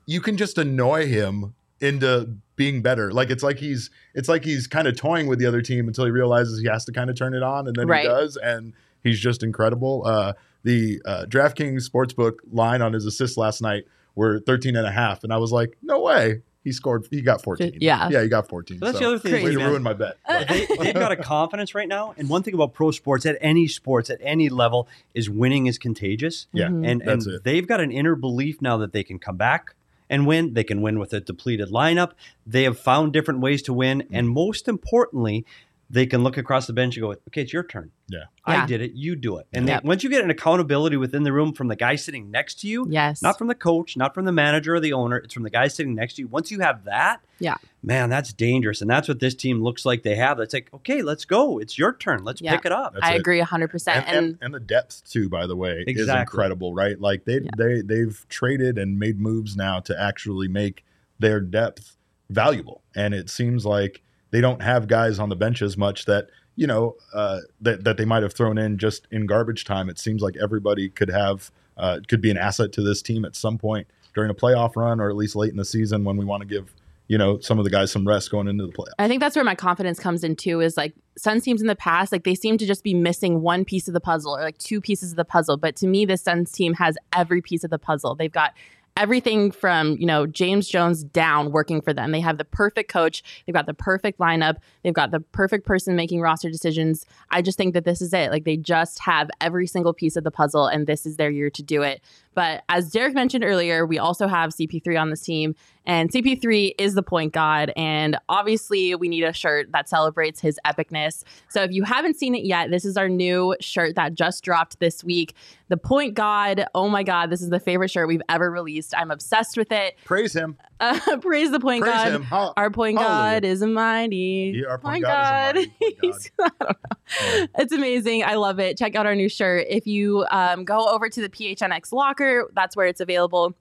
you 0.06 0.22
can 0.22 0.38
just 0.38 0.56
annoy 0.56 1.06
him 1.06 1.52
into 1.82 2.36
being 2.54 2.80
better. 2.80 3.12
Like 3.12 3.28
it's 3.28 3.42
like 3.42 3.58
he's 3.58 3.90
it's 4.14 4.30
like 4.30 4.42
he's 4.42 4.66
kind 4.66 4.88
of 4.88 4.96
toying 4.96 5.26
with 5.26 5.38
the 5.38 5.44
other 5.44 5.60
team 5.60 5.86
until 5.86 6.06
he 6.06 6.10
realizes 6.10 6.60
he 6.62 6.68
has 6.68 6.86
to 6.86 6.92
kind 6.92 7.10
of 7.10 7.16
turn 7.16 7.34
it 7.34 7.42
on, 7.42 7.66
and 7.66 7.76
then 7.76 7.88
Right. 7.88 8.00
he 8.00 8.08
does, 8.08 8.38
and 8.38 8.72
he's 9.02 9.20
just 9.20 9.42
incredible. 9.42 10.02
Uh, 10.06 10.32
the 10.62 11.02
uh, 11.04 11.26
DraftKings 11.28 11.86
Sportsbook 11.90 12.36
line 12.50 12.80
on 12.80 12.94
his 12.94 13.04
assist 13.04 13.36
last 13.36 13.60
night 13.60 13.84
were 14.16 14.40
13 14.40 14.74
and 14.74 14.86
a 14.86 14.90
half, 14.90 15.22
and 15.22 15.32
I 15.32 15.36
was 15.36 15.52
like, 15.52 15.76
no 15.82 16.00
way. 16.00 16.42
He 16.64 16.72
scored. 16.72 17.06
He 17.12 17.22
got 17.22 17.42
14. 17.44 17.78
Yeah. 17.80 18.08
yeah, 18.08 18.22
he 18.24 18.28
got 18.28 18.48
14. 18.48 18.80
So 18.80 18.86
that's 18.86 18.98
so 18.98 19.04
the 19.04 19.06
other 19.10 19.18
thing. 19.20 19.34
way 19.34 19.40
Crazy. 19.42 19.52
to 19.54 19.58
man. 19.60 19.70
ruin 19.70 19.82
my 19.84 19.92
bet. 19.92 20.16
they, 20.48 20.66
they've 20.80 20.94
got 20.94 21.12
a 21.12 21.16
confidence 21.16 21.76
right 21.76 21.86
now. 21.86 22.12
And 22.18 22.28
one 22.28 22.42
thing 22.42 22.54
about 22.54 22.74
pro 22.74 22.90
sports, 22.90 23.24
at 23.24 23.38
any 23.40 23.68
sports, 23.68 24.10
at 24.10 24.18
any 24.20 24.48
level, 24.48 24.88
is 25.14 25.30
winning 25.30 25.66
is 25.66 25.78
contagious. 25.78 26.48
yeah, 26.52 26.66
Mhm. 26.66 26.76
And, 26.78 27.02
and 27.02 27.02
That's 27.02 27.26
it. 27.28 27.44
they've 27.44 27.64
got 27.68 27.80
an 27.80 27.92
inner 27.92 28.16
belief 28.16 28.60
now 28.60 28.78
that 28.78 28.92
they 28.92 29.04
can 29.04 29.20
come 29.20 29.36
back 29.36 29.76
and 30.10 30.26
win. 30.26 30.54
They 30.54 30.64
can 30.64 30.82
win 30.82 30.98
with 30.98 31.12
a 31.12 31.20
depleted 31.20 31.68
lineup. 31.70 32.14
They 32.44 32.64
have 32.64 32.80
found 32.80 33.12
different 33.12 33.38
ways 33.38 33.62
to 33.62 33.72
win. 33.72 34.00
Mm-hmm. 34.00 34.14
And 34.16 34.28
most 34.30 34.66
importantly, 34.66 35.46
they 35.88 36.04
can 36.04 36.24
look 36.24 36.36
across 36.36 36.66
the 36.66 36.72
bench 36.72 36.96
and 36.96 37.02
go, 37.02 37.10
okay, 37.28 37.42
it's 37.42 37.52
your 37.52 37.62
turn. 37.62 37.92
Yeah. 38.08 38.24
I 38.44 38.54
Yeah. 38.54 38.66
did 38.66 38.80
it. 38.82 38.92
You 38.94 39.14
do 39.14 39.36
it. 39.38 39.46
And 39.52 39.68
Yep. 39.68 39.82
they, 39.82 39.86
once 39.88 40.02
you 40.02 40.10
get 40.10 40.24
an 40.24 40.30
accountability 40.30 40.96
within 40.96 41.22
the 41.22 41.32
room 41.32 41.52
from 41.52 41.68
the 41.68 41.76
guy 41.76 41.94
sitting 41.94 42.28
next 42.28 42.60
to 42.62 42.68
you, 42.68 42.86
Yes. 42.90 43.22
not 43.22 43.38
from 43.38 43.46
the 43.46 43.54
coach, 43.54 43.96
not 43.96 44.12
from 44.12 44.24
the 44.24 44.32
manager 44.32 44.74
or 44.74 44.80
the 44.80 44.92
owner, 44.92 45.16
it's 45.16 45.32
from 45.32 45.44
the 45.44 45.50
guy 45.50 45.68
sitting 45.68 45.94
next 45.94 46.14
to 46.14 46.22
you. 46.22 46.28
Once 46.28 46.50
you 46.50 46.58
have 46.58 46.84
that, 46.84 47.20
Yeah. 47.38 47.54
man, 47.84 48.10
that's 48.10 48.32
dangerous. 48.32 48.80
And 48.80 48.90
that's 48.90 49.06
what 49.06 49.20
this 49.20 49.34
team 49.36 49.62
looks 49.62 49.86
like 49.86 50.02
they 50.02 50.16
have. 50.16 50.40
It's 50.40 50.52
like, 50.54 50.70
okay, 50.74 51.02
let's 51.02 51.24
go. 51.24 51.58
It's 51.60 51.78
your 51.78 51.94
turn. 51.96 52.24
Let's 52.24 52.40
Yeah. 52.40 52.56
pick 52.56 52.66
it 52.66 52.72
up. 52.72 52.94
That's 52.94 53.06
I 53.06 53.14
it. 53.14 53.20
agree 53.20 53.40
100%. 53.40 54.08
and, 54.08 54.16
and, 54.16 54.38
and 54.40 54.54
the 54.54 54.60
depth 54.60 55.08
too 55.08 55.28
by 55.28 55.46
the 55.46 55.54
way 55.56 55.84
is 55.86 56.08
incredible 56.08 56.74
right 56.74 57.00
like 57.00 57.24
they 57.26 57.38
Yeah. 57.40 57.50
they 57.56 57.80
they've 57.82 58.26
traded 58.28 58.76
and 58.76 58.98
made 58.98 59.20
moves 59.20 59.56
now 59.56 59.78
to 59.80 60.00
actually 60.00 60.48
make 60.48 60.84
their 61.20 61.40
depth 61.40 61.96
valuable 62.28 62.82
and 62.96 63.14
it 63.14 63.30
seems 63.30 63.64
like 63.64 64.02
they 64.36 64.42
don't 64.42 64.60
have 64.60 64.86
guys 64.86 65.18
on 65.18 65.30
the 65.30 65.34
bench 65.34 65.62
as 65.62 65.78
much 65.78 66.04
that 66.04 66.28
you 66.56 66.66
know 66.66 66.94
uh, 67.14 67.40
that 67.62 67.84
that 67.84 67.96
they 67.96 68.04
might 68.04 68.22
have 68.22 68.34
thrown 68.34 68.58
in 68.58 68.76
just 68.76 69.08
in 69.10 69.24
garbage 69.24 69.64
time 69.64 69.88
it 69.88 69.98
seems 69.98 70.20
like 70.20 70.36
everybody 70.36 70.90
could 70.90 71.08
have 71.08 71.50
uh, 71.78 72.00
could 72.06 72.20
be 72.20 72.30
an 72.30 72.36
asset 72.36 72.70
to 72.70 72.82
this 72.82 73.00
team 73.00 73.24
at 73.24 73.34
some 73.34 73.56
point 73.56 73.86
during 74.14 74.30
a 74.30 74.34
playoff 74.34 74.76
run 74.76 75.00
or 75.00 75.08
at 75.08 75.16
least 75.16 75.36
late 75.36 75.50
in 75.50 75.56
the 75.56 75.64
season 75.64 76.04
when 76.04 76.18
we 76.18 76.24
want 76.26 76.42
to 76.42 76.46
give 76.46 76.74
you 77.08 77.16
know 77.16 77.38
some 77.38 77.58
of 77.58 77.64
the 77.64 77.70
guys 77.70 77.90
some 77.90 78.06
rest 78.06 78.30
going 78.30 78.46
into 78.46 78.66
the 78.66 78.72
playoffs 78.74 78.92
I 78.98 79.08
think 79.08 79.20
that's 79.20 79.36
where 79.36 79.44
my 79.44 79.54
confidence 79.54 79.98
comes 79.98 80.22
in 80.22 80.36
too. 80.36 80.60
Is 80.60 80.76
like 80.76 80.92
Suns 81.16 81.42
teams 81.42 81.62
in 81.62 81.66
the 81.66 81.74
past, 81.74 82.12
like 82.12 82.24
they 82.24 82.34
seem 82.34 82.58
to 82.58 82.66
just 82.66 82.84
be 82.84 82.92
missing 82.92 83.40
one 83.40 83.64
piece 83.64 83.88
of 83.88 83.94
the 83.94 84.00
puzzle 84.00 84.36
or 84.36 84.42
like 84.42 84.58
two 84.58 84.82
pieces 84.82 85.12
of 85.12 85.16
the 85.16 85.24
puzzle. 85.24 85.56
But 85.56 85.76
to 85.76 85.86
me, 85.86 86.04
this 86.04 86.22
Suns 86.22 86.52
team 86.52 86.74
has 86.74 86.98
every 87.14 87.40
piece 87.40 87.64
of 87.64 87.70
the 87.70 87.78
puzzle. 87.78 88.14
They've 88.14 88.30
got 88.30 88.52
everything 88.96 89.50
from 89.50 89.96
you 89.98 90.06
know 90.06 90.26
James 90.26 90.68
Jones 90.68 91.04
down 91.04 91.52
working 91.52 91.80
for 91.80 91.92
them. 91.92 92.12
They 92.12 92.20
have 92.20 92.38
the 92.38 92.44
perfect 92.44 92.90
coach. 92.90 93.22
They've 93.46 93.54
got 93.54 93.66
the 93.66 93.74
perfect 93.74 94.18
lineup. 94.18 94.56
They've 94.82 94.94
got 94.94 95.10
the 95.10 95.20
perfect 95.20 95.66
person 95.66 95.96
making 95.96 96.20
roster 96.20 96.50
decisions. 96.50 97.04
I 97.30 97.42
just 97.42 97.58
think 97.58 97.74
that 97.74 97.84
this 97.84 98.00
is 98.00 98.12
it. 98.12 98.30
Like 98.30 98.44
they 98.44 98.56
just 98.56 99.00
have 99.00 99.30
every 99.40 99.66
single 99.66 99.92
piece 99.92 100.16
of 100.16 100.24
the 100.24 100.30
puzzle, 100.30 100.66
and 100.66 100.86
this 100.86 101.06
is 101.06 101.16
their 101.16 101.30
year 101.30 101.50
to 101.50 101.62
do 101.62 101.82
it. 101.82 102.00
But 102.36 102.64
as 102.68 102.90
Derek 102.90 103.14
mentioned 103.14 103.42
earlier, 103.42 103.86
we 103.86 103.98
also 103.98 104.28
have 104.28 104.50
CP3 104.50 105.00
on 105.00 105.08
this 105.08 105.22
team, 105.22 105.54
and 105.86 106.12
CP3 106.12 106.74
is 106.78 106.94
the 106.94 107.02
point 107.02 107.32
god. 107.32 107.72
And 107.76 108.18
obviously, 108.28 108.94
we 108.94 109.08
need 109.08 109.24
a 109.24 109.32
shirt 109.32 109.72
that 109.72 109.88
celebrates 109.88 110.38
his 110.38 110.60
epicness. 110.66 111.24
So 111.48 111.62
if 111.62 111.72
you 111.72 111.84
haven't 111.84 112.16
seen 112.16 112.34
it 112.34 112.44
yet, 112.44 112.70
this 112.70 112.84
is 112.84 112.98
our 112.98 113.08
new 113.08 113.56
shirt 113.60 113.94
that 113.94 114.12
just 114.12 114.44
dropped 114.44 114.80
this 114.80 115.02
week. 115.02 115.34
The 115.68 115.78
point 115.78 116.12
god. 116.12 116.66
Oh 116.74 116.90
my 116.90 117.02
god, 117.02 117.30
this 117.30 117.40
is 117.40 117.48
the 117.48 117.58
favorite 117.58 117.90
shirt 117.90 118.06
we've 118.06 118.22
ever 118.28 118.50
released. 118.50 118.94
I'm 118.94 119.10
obsessed 119.10 119.56
with 119.56 119.72
it. 119.72 119.96
praise 120.04 120.34
him 120.34 120.58
Uh, 120.78 121.16
praise 121.20 121.50
the 121.50 121.60
point 121.60 121.82
praise 121.82 122.18
god. 122.28 122.52
Our 122.56 122.70
point 122.70 122.98
god 122.98 123.44
is 123.44 123.62
a 123.62 123.66
mighty. 123.66 124.54
Yeah, 124.56 124.70
our 124.70 124.78
point 124.78 125.04
god 125.04 125.56
is 125.56 125.66
mighty 125.80 125.94
point 126.00 126.30
god. 126.38 126.50
I 126.58 126.64
don't 126.64 127.40
know. 127.40 127.46
It's 127.58 127.72
amazing. 127.72 128.24
I 128.24 128.34
love 128.34 128.58
it. 128.58 128.76
Check 128.76 128.94
out 128.94 129.06
our 129.06 129.14
new 129.14 129.28
shirt. 129.28 129.66
If 129.68 129.86
you 129.86 130.26
um, 130.30 130.64
go 130.64 130.88
over 130.88 131.08
to 131.08 131.20
the 131.20 131.28
PHNX 131.28 131.92
locker, 131.92 132.50
that's 132.54 132.76
where 132.76 132.86
it's 132.86 133.00
available. 133.00 133.54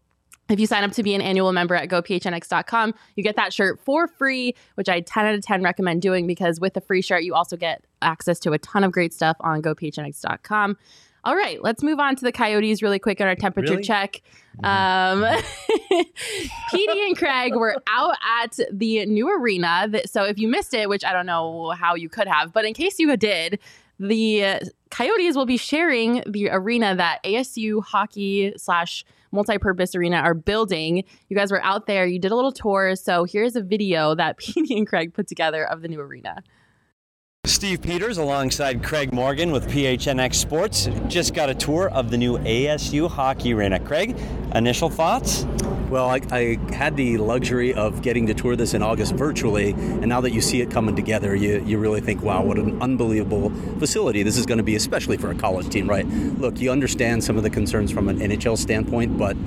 If 0.48 0.60
you 0.60 0.68
sign 0.68 0.84
up 0.84 0.92
to 0.92 1.02
be 1.02 1.16
an 1.16 1.22
annual 1.22 1.52
member 1.54 1.74
at 1.74 1.90
gophnx.com, 1.90 2.94
you 3.16 3.24
get 3.24 3.36
that 3.36 3.52
shirt 3.52 3.80
for 3.80 4.08
free, 4.08 4.54
which 4.76 4.88
I 4.88 5.02
10 5.02 5.26
out 5.26 5.34
of 5.34 5.42
10 5.42 5.64
recommend 5.64 6.04
doing 6.04 6.28
because 6.28 6.60
with 6.60 6.76
the 6.76 6.82
free 6.82 7.02
shirt, 7.02 7.24
you 7.24 7.34
also 7.34 7.58
get 7.58 7.84
access 8.04 8.40
to 8.42 8.54
a 8.54 8.60
ton 8.60 8.84
of 8.84 8.92
great 8.92 9.12
stuff 9.12 9.38
on 9.40 9.64
gophnx.com. 9.64 10.78
All 11.26 11.36
right, 11.36 11.62
let's 11.62 11.82
move 11.82 12.00
on 12.00 12.16
to 12.18 12.24
the 12.24 12.32
Coyotes 12.32 12.84
really 12.84 13.00
quick 13.00 13.20
on 13.20 13.28
our 13.28 13.36
temperature 13.36 13.72
Really? 13.72 13.84
check. 13.84 14.22
Um, 14.64 15.26
Petey 16.72 17.02
and 17.08 17.18
Craig 17.18 17.56
were 17.56 17.76
out 17.90 18.16
at 18.42 18.58
the 18.72 19.06
new 19.08 19.36
arena. 19.36 19.88
That, 19.90 20.10
so 20.10 20.24
if 20.24 20.38
you 20.38 20.48
missed 20.48 20.74
it, 20.76 20.88
which 20.88 21.04
I 21.04 21.14
don't 21.14 21.26
know 21.26 21.72
how 21.72 21.96
you 21.96 22.10
could 22.10 22.28
have, 22.28 22.54
but 22.54 22.64
in 22.64 22.74
case 22.76 23.00
you 23.00 23.16
did, 23.18 23.60
the 24.00 24.60
Coyotes 24.92 25.36
will 25.36 25.46
be 25.46 25.58
sharing 25.58 26.24
the 26.28 26.50
arena 26.52 26.96
that 26.96 27.24
ASU 27.24 27.84
hockey 27.84 28.54
slash 28.58 29.04
multi-purpose 29.32 29.96
arena 29.96 30.18
are 30.18 30.34
building. 30.34 31.04
You 31.28 31.36
guys 31.36 31.52
were 31.52 31.64
out 31.64 31.88
there. 31.88 32.06
You 32.06 32.20
did 32.20 32.32
a 32.32 32.36
little 32.36 32.52
tour. 32.52 32.96
So 32.96 33.24
here's 33.26 33.56
a 33.56 33.62
video 33.62 34.16
that 34.16 34.38
Petey 34.38 34.78
and 34.78 34.88
Craig 34.88 35.14
put 35.14 35.28
together 35.28 35.66
of 35.66 35.82
the 35.82 35.88
new 35.88 36.00
arena. 36.00 36.44
Steve 37.48 37.80
Peters 37.80 38.18
alongside 38.18 38.82
Craig 38.82 39.14
Morgan 39.14 39.52
with 39.52 39.68
PHNX 39.68 40.34
Sports 40.34 40.90
just 41.08 41.36
got 41.36 41.48
a 41.48 41.54
tour 41.54 41.90
of 41.90 42.10
the 42.10 42.18
new 42.18 42.40
ASU 42.40 43.08
hockey 43.08 43.54
arena. 43.54 43.80
Craig, 43.80 44.18
initial 44.56 44.90
thoughts? 44.90 45.46
Well, 45.90 46.10
I, 46.10 46.22
I 46.32 46.58
had 46.74 46.98
the 46.98 47.18
luxury 47.18 47.72
of 47.72 48.02
getting 48.02 48.26
to 48.28 48.34
tour 48.34 48.56
this 48.56 48.74
in 48.74 48.82
August 48.82 49.14
virtually, 49.14 49.72
and 49.74 50.08
now 50.08 50.22
that 50.22 50.32
you 50.32 50.42
see 50.42 50.62
it 50.62 50.72
coming 50.72 50.96
together, 50.96 51.36
you, 51.36 51.64
you 51.64 51.78
really 51.78 52.02
think, 52.02 52.24
wow, 52.24 52.44
what 52.44 52.58
an 52.58 52.82
unbelievable 52.82 53.52
facility 53.78 54.24
this 54.24 54.38
is 54.38 54.48
going 54.48 54.58
to 54.58 54.64
be, 54.64 54.76
especially 54.76 55.18
for 55.18 55.30
a 55.30 55.36
college 55.36 55.70
team, 55.70 55.88
right? 55.88 56.08
Look, 56.08 56.60
you 56.60 56.72
understand 56.72 57.24
some 57.24 57.38
of 57.38 57.44
the 57.44 57.52
concerns 57.52 57.92
from 57.92 58.10
an 58.10 58.18
NHL 58.18 58.58
standpoint, 58.58 59.20
but 59.20 59.38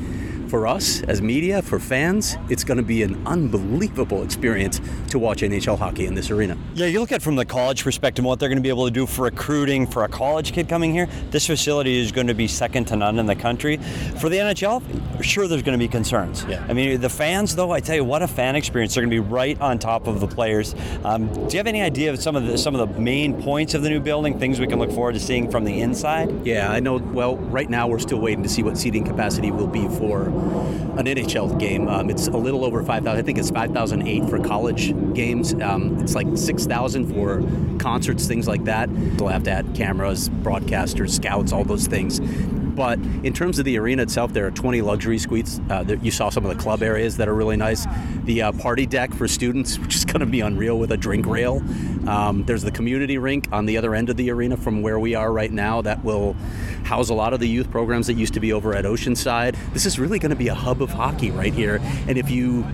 for 0.49 0.67
us 0.67 1.03
as 1.03 1.21
media, 1.21 1.63
for 1.63 1.79
fans, 1.79 2.37
it's 2.49 2.65
going 2.65 2.79
to 2.79 2.83
be 2.83 3.03
an 3.03 3.27
unbelievable 3.27 4.23
experience 4.23 4.81
to 5.09 5.19
watch 5.19 5.43
NHL 5.43 5.79
hockey 5.79 6.07
in 6.07 6.15
this 6.15 6.31
arena. 6.31 6.57
Yeah, 6.75 6.87
you 6.87 7.01
look 7.01 7.13
at 7.13 7.23
from 7.23 7.37
the 7.37 7.45
college 7.45 7.85
perspective 7.85 8.25
what 8.25 8.41
they're 8.41 8.49
going 8.49 8.59
to 8.59 8.63
be 8.63 8.69
able 8.69 8.87
to 8.87 8.91
do 8.91 9.07
for 9.07 9.23
recruiting 9.23 9.87
for 9.87 10.05
a 10.05 10.09
college 10.09 10.53
kid 10.53 10.69
coming 10.69 10.93
here. 10.93 11.09
This 11.31 11.47
facility 11.47 12.01
is 12.01 12.13
going 12.13 12.27
to 12.27 12.35
be 12.35 12.49
second 12.49 12.87
to 12.87 12.97
none 12.97 13.19
in 13.19 13.27
the 13.27 13.37
country. 13.37 13.77
For 14.19 14.29
the 14.29 14.39
NHL, 14.39 15.23
sure, 15.23 15.47
there's 15.49 15.63
going 15.63 15.79
to 15.79 15.85
be 15.85 15.89
concerns. 15.89 16.45
Yeah. 16.49 16.65
I 16.69 16.73
mean, 16.73 17.01
the 17.01 17.09
fans, 17.09 17.55
though, 17.55 17.71
I 17.71 17.81
tell 17.81 17.97
you, 17.97 18.05
what 18.05 18.23
a 18.23 18.29
fan 18.29 18.57
experience! 18.57 18.95
They're 18.95 19.03
going 19.03 19.17
to 19.17 19.23
be 19.23 19.29
right 19.29 19.61
on 19.61 19.79
top 19.79 20.07
of 20.07 20.21
the 20.21 20.27
players. 20.27 20.75
Um, 21.05 21.33
do 21.33 21.53
you 21.53 21.59
have 21.59 21.67
any 21.67 21.83
idea 21.83 22.11
of 22.11 22.21
some 22.21 22.37
of 22.37 22.47
the 22.47 22.57
some 22.59 22.75
of 22.75 22.95
the 22.95 23.01
main 23.01 23.41
points 23.43 23.75
of 23.75 23.83
the 23.83 23.91
new 23.91 24.01
building? 24.01 24.39
Things 24.39 24.61
we 24.61 24.67
can 24.67 24.79
look 24.79 24.91
forward 24.91 25.15
to 25.15 25.21
seeing 25.21 25.51
from 25.51 25.65
the 25.65 25.81
inside? 25.81 26.47
Yeah, 26.47 26.71
I 26.71 26.81
know. 26.81 26.97
Well, 26.97 27.37
right 27.37 27.69
now 27.69 27.89
we're 27.89 27.99
still 27.99 28.21
waiting 28.21 28.43
to 28.43 28.49
see 28.49 28.63
what 28.63 28.79
seating 28.79 29.05
capacity 29.05 29.51
will 29.51 29.67
be 29.67 29.89
for 29.89 30.31
an 30.99 31.07
NHL 31.07 31.59
game. 31.59 31.89
Um, 31.89 32.11
it's 32.11 32.29
a 32.29 32.37
little 32.37 32.65
over 32.65 32.83
5,000. 32.83 33.19
I 33.19 33.23
think 33.23 33.39
it's 33.39 33.51
5,008 33.51 34.29
for 34.29 34.39
college 34.41 34.95
games. 35.15 35.55
Um, 35.55 35.99
it's 36.01 36.15
like 36.15 36.27
6,000 36.35 37.13
for 37.13 37.43
concerts, 37.79 38.27
things 38.27 38.49
like 38.49 38.65
that. 38.65 38.89
They'll 39.17 39.29
have 39.29 39.45
to 39.45 39.51
add 39.51 39.75
cameras, 39.75 40.29
broadcasters, 40.29 41.11
scouts, 41.11 41.53
all 41.53 41.65
those 41.65 41.87
things. 41.87 42.21
But 42.79 43.01
in 43.25 43.33
terms 43.33 43.59
of 43.59 43.65
the 43.65 43.77
arena 43.77 44.05
itself, 44.05 44.33
there 44.33 44.47
are 44.47 44.53
20 44.53 44.83
luxury 44.83 45.19
suites. 45.19 45.61
Uh, 45.69 45.97
you 46.01 46.13
saw 46.13 46.31
some 46.31 46.47
of 46.47 46.57
the 46.57 46.63
club 46.63 46.81
areas 46.81 47.17
that 47.17 47.27
are 47.27 47.35
really 47.35 47.57
nice. 47.57 47.89
The 48.23 48.43
uh, 48.43 48.53
party 48.53 48.87
deck 48.87 49.13
for 49.13 49.27
students, 49.27 49.79
which 49.81 49.97
is 49.97 50.05
going 50.05 50.21
to 50.21 50.27
be 50.27 50.43
unreal 50.43 50.79
with 50.79 50.93
a 50.93 50.97
drink 50.97 51.27
rail. 51.27 51.57
Um, 52.09 52.45
there's 52.45 52.63
the 52.63 52.71
community 52.71 53.19
rink 53.19 53.49
on 53.51 53.67
the 53.67 53.77
other 53.77 53.97
end 53.97 54.11
of 54.11 54.17
the 54.17 54.31
arena 54.31 54.57
from 54.57 54.81
where 54.81 55.01
we 55.01 55.17
are 55.17 55.33
right 55.33 55.51
now 55.51 55.83
that 55.83 56.05
will 56.05 56.35
house 56.85 57.09
a 57.09 57.15
lot 57.15 57.33
of 57.33 57.41
the 57.41 57.49
youth 57.49 57.69
programs 57.69 58.07
that 58.07 58.15
used 58.15 58.35
to 58.35 58.41
be 58.41 58.53
over 58.53 58.73
at 58.75 58.85
Oceanside. 58.85 59.57
This 59.73 59.85
is 59.85 59.99
really 59.99 60.21
going 60.21 60.28
to 60.31 60.37
be 60.37 60.49
a 60.49 60.55
hub 60.55 60.83
of 60.83 60.91
hockey 60.91 61.31
right 61.31 61.53
here. 61.53 61.81
And 62.07 62.19
if 62.19 62.31
you 62.31 62.67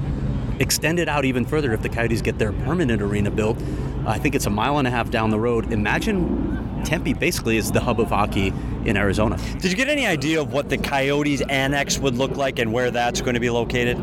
extend 0.61 0.99
it 0.99 1.09
out 1.09 1.25
even 1.25 1.45
further, 1.45 1.73
if 1.73 1.83
the 1.83 1.89
Coyotes 1.89 2.23
get 2.23 2.39
their 2.39 2.53
permanent 2.53 3.03
arena 3.03 3.31
built, 3.31 3.59
I 4.07 4.19
think 4.19 4.35
it's 4.35 4.47
a 4.47 4.51
mile 4.51 4.79
and 4.79 4.87
a 4.87 4.91
half 4.91 5.11
down 5.11 5.31
the 5.31 5.41
road. 5.41 5.73
Imagine 5.73 6.83
Tempe 6.85 7.15
basically 7.15 7.57
is 7.57 7.73
the 7.73 7.81
hub 7.81 7.99
of 7.99 8.09
hockey 8.09 8.53
in 8.85 8.97
Arizona. 8.97 9.39
Did 9.59 9.71
you 9.71 9.77
get 9.77 9.89
any 9.89 10.07
idea 10.07 10.41
of 10.41 10.53
what 10.53 10.69
the 10.69 10.77
Coyotes 10.77 11.41
annex 11.43 11.99
would 11.99 12.17
look 12.17 12.37
like 12.37 12.59
and 12.59 12.73
where 12.73 12.91
that's 12.91 13.21
going 13.23 13.35
to 13.35 13.41
be 13.41 13.51
located? 13.51 13.99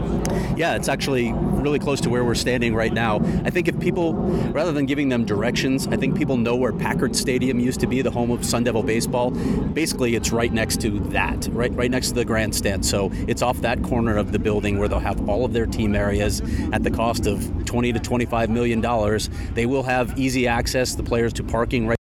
Yeah, 0.57 0.75
it's 0.75 0.89
actually 0.89 1.31
really 1.61 1.79
close 1.79 2.01
to 2.01 2.09
where 2.09 2.23
we're 2.23 2.35
standing 2.35 2.75
right 2.75 2.93
now. 2.93 3.17
I 3.45 3.49
think 3.49 3.67
if 3.67 3.79
people, 3.79 4.13
rather 4.13 4.71
than 4.71 4.85
giving 4.85 5.09
them 5.09 5.25
directions, 5.25 5.87
I 5.87 5.97
think 5.97 6.17
people 6.17 6.37
know 6.37 6.55
where 6.55 6.73
Packard 6.73 7.15
Stadium 7.15 7.59
used 7.59 7.79
to 7.81 7.87
be, 7.87 8.01
the 8.01 8.11
home 8.11 8.31
of 8.31 8.45
Sun 8.45 8.63
Devil 8.63 8.83
baseball. 8.83 9.31
Basically, 9.31 10.15
it's 10.15 10.31
right 10.31 10.51
next 10.51 10.81
to 10.81 10.99
that, 11.11 11.47
right, 11.51 11.73
right 11.73 11.91
next 11.91 12.09
to 12.09 12.15
the 12.15 12.25
grandstand. 12.25 12.85
So 12.85 13.09
it's 13.27 13.41
off 13.41 13.61
that 13.61 13.83
corner 13.83 14.17
of 14.17 14.31
the 14.31 14.39
building 14.39 14.79
where 14.79 14.87
they'll 14.87 14.99
have 14.99 15.27
all 15.29 15.45
of 15.45 15.53
their 15.53 15.65
team 15.65 15.95
areas 15.95 16.41
at 16.73 16.83
the 16.83 16.91
cost 16.91 17.27
of 17.27 17.65
20 17.65 17.93
to 17.93 17.99
25 17.99 18.49
million 18.49 18.81
dollars. 18.81 19.29
They 19.53 19.65
will 19.65 19.83
have 19.83 20.17
easy 20.17 20.47
access, 20.47 20.95
the 20.95 21.03
players 21.03 21.33
to 21.33 21.43
parking 21.43 21.87
right. 21.87 22.00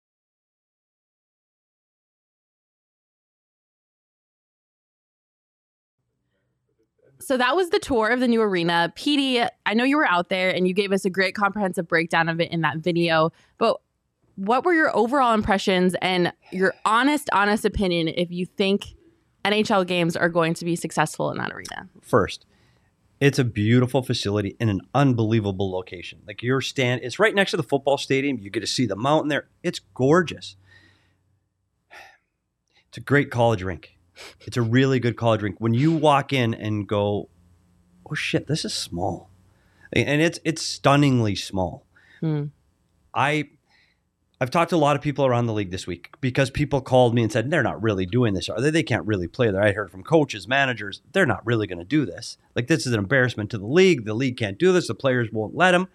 So 7.21 7.37
that 7.37 7.57
was 7.57 7.71
the 7.71 7.79
tour 7.79 8.11
of 8.11 8.21
the 8.21 8.29
new 8.29 8.41
arena. 8.41 8.93
Petey, 8.95 9.43
I 9.67 9.75
know 9.75 9.85
you 9.85 9.97
were 9.97 10.07
out 10.07 10.29
there 10.29 10.51
and 10.51 10.69
you 10.69 10.75
gave 10.75 10.93
us 10.93 11.05
a 11.05 11.11
great 11.11 11.35
comprehensive 11.35 11.89
breakdown 11.89 12.29
of 12.29 12.41
it 12.41 12.51
in 12.51 12.61
that 12.61 12.79
video, 12.79 13.33
but 13.59 13.79
what 14.37 14.65
were 14.65 14.73
your 14.73 14.97
overall 14.97 15.35
impressions 15.35 15.97
and 16.01 16.33
your 16.53 16.73
honest, 16.85 17.29
honest 17.33 17.65
opinion 17.65 18.07
if 18.07 18.31
you 18.31 18.47
think 18.47 18.95
NHL 19.45 19.85
games 19.85 20.17
are 20.17 20.29
going 20.29 20.55
to 20.55 20.65
be 20.65 20.77
successful 20.77 21.31
in 21.33 21.39
that 21.39 21.51
arena? 21.51 21.89
First, 22.01 22.47
it's 23.21 23.41
a 23.41 23.45
beautiful 23.45 24.03
facility 24.03 24.57
in 24.61 24.69
an 24.69 24.83
unbelievable 24.95 25.73
location. 25.73 26.21
Like 26.25 26.41
your 26.43 26.61
stand, 26.61 27.01
it's 27.03 27.19
right 27.19 27.35
next 27.35 27.51
to 27.51 27.57
the 27.57 27.65
football 27.65 27.99
stadium. 27.99 28.39
You 28.39 28.49
get 28.49 28.61
to 28.61 28.67
see 28.67 28.87
the 28.87 28.95
mountain 28.95 29.29
there. 29.29 29.49
It's 29.65 29.81
gorgeous. 29.95 30.57
It's 32.89 32.99
a 32.99 33.01
great 33.01 33.31
college 33.33 33.65
rink. 33.65 33.98
It's 34.41 34.57
a 34.57 34.63
really 34.63 35.01
good 35.01 35.17
college 35.17 35.43
rink. 35.43 35.57
When 35.59 35.75
you 35.75 35.93
walk 35.93 36.33
in 36.33 36.55
and 36.55 36.87
go, 36.87 37.29
"Oh 38.11 38.15
shit, 38.15 38.47
this 38.47 38.65
is 38.65 38.75
small," 38.75 39.31
and 39.93 40.21
it's 40.21 40.39
it's 40.45 40.63
stunningly 40.63 41.35
small. 41.35 41.87
Hmm. 42.21 42.47
I 43.15 43.51
I've 44.41 44.51
talked 44.51 44.71
to 44.71 44.77
a 44.77 44.79
lot 44.79 44.95
of 44.95 45.03
people 45.03 45.27
around 45.27 45.47
the 45.47 45.53
league 45.53 45.73
this 45.73 45.87
week 45.87 46.11
because 46.21 46.49
people 46.49 46.81
called 46.81 47.13
me 47.13 47.23
and 47.23 47.33
said 47.33 47.51
they're 47.51 47.63
not 47.63 47.83
really 47.83 48.07
doing 48.07 48.35
this. 48.35 48.49
Are 48.49 48.61
they? 48.61 48.71
They 48.71 48.85
can't 48.85 49.05
really 49.05 49.27
play 49.27 49.51
there. 49.51 49.63
I 49.63 49.73
heard 49.73 49.91
from 49.91 50.05
coaches, 50.05 50.47
managers, 50.47 51.03
they're 51.13 51.27
not 51.27 51.45
really 51.45 51.67
going 51.67 51.81
to 51.81 51.85
do 51.85 52.07
this. 52.07 52.39
Like 52.55 52.69
this 52.69 52.87
is 52.87 52.93
an 52.93 53.01
embarrassment 53.01 53.51
to 53.51 53.59
the 53.59 53.67
league. 53.67 54.05
The 54.05 54.15
league 54.15 54.37
can't 54.37 54.59
do 54.59 54.73
this. 54.73 54.87
The 54.87 54.95
players 54.95 55.31
won't 55.33 55.57
let 55.57 55.73
them. 55.73 55.89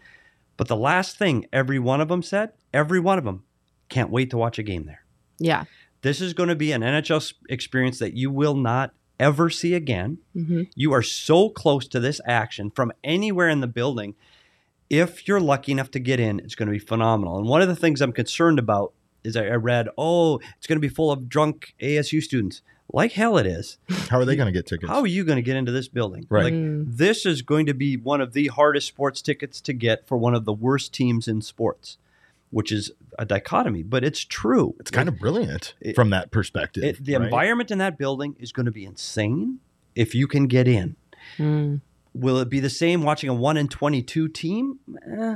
But 0.57 0.67
the 0.67 0.75
last 0.75 1.17
thing 1.17 1.45
every 1.53 1.79
one 1.79 2.01
of 2.01 2.09
them 2.09 2.21
said, 2.21 2.51
every 2.73 2.99
one 2.99 3.17
of 3.17 3.23
them, 3.23 3.43
can't 3.87 4.09
wait 4.09 4.29
to 4.31 4.37
watch 4.37 4.59
a 4.59 4.63
game 4.63 4.85
there. 4.85 5.05
Yeah. 5.39 5.63
This 6.03 6.21
is 6.21 6.33
going 6.33 6.49
to 6.49 6.55
be 6.55 6.71
an 6.71 6.81
NHL 6.81 7.33
experience 7.49 7.97
that 7.99 8.13
you 8.13 8.29
will 8.29 8.55
not 8.55 8.93
ever 9.19 9.49
see 9.49 9.73
again. 9.73 10.19
hmm 10.33 10.63
You 10.75 10.93
are 10.93 11.01
so 11.03 11.49
close 11.49 11.87
to 11.89 11.99
this 11.99 12.21
action 12.25 12.69
from 12.69 12.91
anywhere 13.03 13.49
in 13.49 13.59
the 13.61 13.67
building. 13.67 14.15
If 14.89 15.27
you're 15.27 15.39
lucky 15.41 15.71
enough 15.71 15.89
to 15.91 15.99
get 15.99 16.19
in, 16.19 16.39
it's 16.39 16.55
going 16.55 16.67
to 16.67 16.71
be 16.73 16.79
phenomenal. 16.79 17.37
And 17.39 17.47
one 17.47 17.61
of 17.61 17.67
the 17.67 17.75
things 17.75 17.99
I'm 18.01 18.11
concerned 18.13 18.59
about 18.59 18.93
is 19.23 19.35
I 19.35 19.45
I 19.47 19.55
read, 19.55 19.87
oh, 19.97 20.37
it's 20.57 20.67
going 20.67 20.77
to 20.77 20.87
be 20.87 20.93
full 20.93 21.11
of 21.11 21.27
drunk 21.29 21.73
ASU 21.81 22.21
students. 22.21 22.61
Like 22.91 23.13
hell 23.13 23.37
it 23.37 23.47
is. 23.47 23.77
How 24.09 24.19
are 24.19 24.25
they 24.25 24.35
going 24.35 24.45
to 24.47 24.51
get 24.51 24.67
tickets? 24.67 24.91
How 24.91 24.99
are 24.99 25.07
you 25.07 25.23
going 25.23 25.37
to 25.37 25.41
get 25.41 25.55
into 25.55 25.71
this 25.71 25.87
building? 25.87 26.27
Right. 26.29 26.43
Like 26.43 26.53
Mm. 26.53 26.85
this 26.97 27.25
is 27.25 27.41
going 27.41 27.65
to 27.67 27.73
be 27.73 27.95
one 27.97 28.19
of 28.21 28.33
the 28.33 28.47
hardest 28.47 28.87
sports 28.87 29.21
tickets 29.21 29.61
to 29.61 29.73
get 29.73 30.05
for 30.07 30.17
one 30.17 30.35
of 30.35 30.43
the 30.45 30.53
worst 30.53 30.93
teams 30.93 31.27
in 31.27 31.41
sports, 31.41 31.97
which 32.53 32.71
is 32.71 32.91
a 33.17 33.25
dichotomy, 33.25 33.81
but 33.83 34.03
it's 34.03 34.23
true. 34.23 34.75
it's 34.79 34.91
kind 34.91 35.09
of 35.09 35.17
brilliant 35.17 35.73
It- 35.81 35.95
from 35.95 36.11
that 36.11 36.29
perspective. 36.31 36.83
It, 36.83 37.03
the 37.03 37.15
right? 37.15 37.23
environment 37.25 37.71
in 37.71 37.79
that 37.79 37.97
building 37.97 38.35
is 38.39 38.51
going 38.51 38.67
to 38.67 38.71
be 38.71 38.85
insane 38.85 39.59
if 39.95 40.13
you 40.15 40.27
can 40.27 40.47
get 40.47 40.67
in. 40.67 40.95
Mm. 41.37 41.81
Will 42.13 42.37
it 42.39 42.49
be 42.49 42.59
the 42.59 42.69
same 42.69 43.01
watching 43.01 43.29
a 43.29 43.33
one 43.33 43.57
and 43.57 43.69
twenty-two 43.71 44.27
team? 44.29 44.79
Eh, 45.19 45.35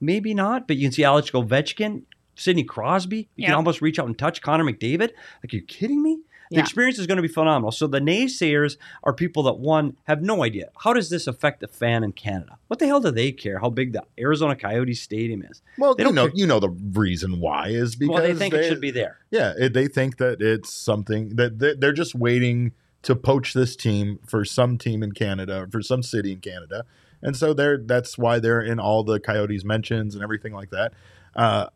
maybe 0.00 0.32
not. 0.32 0.66
But 0.66 0.76
you 0.76 0.86
can 0.86 0.92
see 0.92 1.04
Alex 1.04 1.30
Ovechkin, 1.32 2.02
Sidney 2.34 2.64
Crosby. 2.64 3.18
You 3.18 3.42
Yeah. 3.42 3.46
can 3.48 3.54
almost 3.56 3.82
reach 3.82 3.98
out 3.98 4.06
and 4.06 4.16
touch 4.18 4.40
Connor 4.40 4.64
McDavid. 4.64 5.10
Like, 5.42 5.52
are 5.52 5.56
you 5.56 5.62
kidding 5.62 6.02
me? 6.02 6.20
The 6.50 6.56
Yeah. 6.56 6.62
experience 6.62 6.98
is 6.98 7.06
going 7.06 7.16
to 7.16 7.22
be 7.22 7.28
phenomenal. 7.28 7.72
So 7.72 7.86
the 7.86 7.98
naysayers 8.00 8.76
are 9.02 9.12
people 9.12 9.42
that 9.44 9.58
one 9.58 9.96
have 10.04 10.22
no 10.22 10.44
idea. 10.44 10.68
How 10.80 10.92
does 10.92 11.10
this 11.10 11.26
affect 11.26 11.60
the 11.60 11.68
fan 11.68 12.04
in 12.04 12.12
Canada? 12.12 12.58
What 12.68 12.78
the 12.78 12.86
hell 12.86 13.00
do 13.00 13.10
they 13.10 13.32
care? 13.32 13.58
How 13.58 13.70
big 13.70 13.92
the 13.92 14.02
Arizona 14.18 14.54
Coyotes 14.56 15.00
Stadium 15.02 15.42
is? 15.42 15.60
Well, 15.78 15.94
They 15.94 16.02
you 16.02 16.06
don't 16.06 16.14
know, 16.14 16.26
care. 16.28 16.36
you 16.36 16.46
know 16.46 16.60
the 16.60 16.70
reason 16.70 17.40
why 17.40 17.68
is 17.68 17.96
because 17.96 18.14
well, 18.14 18.22
they 18.22 18.34
think 18.34 18.54
it 18.54 18.68
should 18.68 18.80
be 18.80 18.90
there. 18.90 19.18
Yeah, 19.30 19.54
it, 19.58 19.72
they 19.72 19.88
think 19.88 20.18
that 20.18 20.40
it's 20.40 20.72
something 20.72 21.30
that 21.36 21.58
they- 21.58 21.74
they're 21.74 21.92
just 21.92 22.14
waiting 22.14 22.72
to 23.02 23.14
poach 23.16 23.52
this 23.54 23.76
team 23.76 24.18
for 24.26 24.44
some 24.44 24.78
team 24.78 25.02
in 25.02 25.12
Canada, 25.12 25.66
for 25.70 25.80
some 25.82 26.02
city 26.02 26.32
in 26.32 26.40
Canada, 26.40 26.84
and 27.22 27.36
so 27.36 27.52
they're 27.54 27.78
that's 27.78 28.18
why 28.18 28.38
they're 28.38 28.60
in 28.60 28.78
all 28.80 29.04
the 29.04 29.18
Coyotes 29.20 29.64
mentions 29.64 30.14
and 30.14 30.22
everything 30.24 30.52
like 30.52 30.70
that. 30.70 30.92
Uh, 31.34 31.66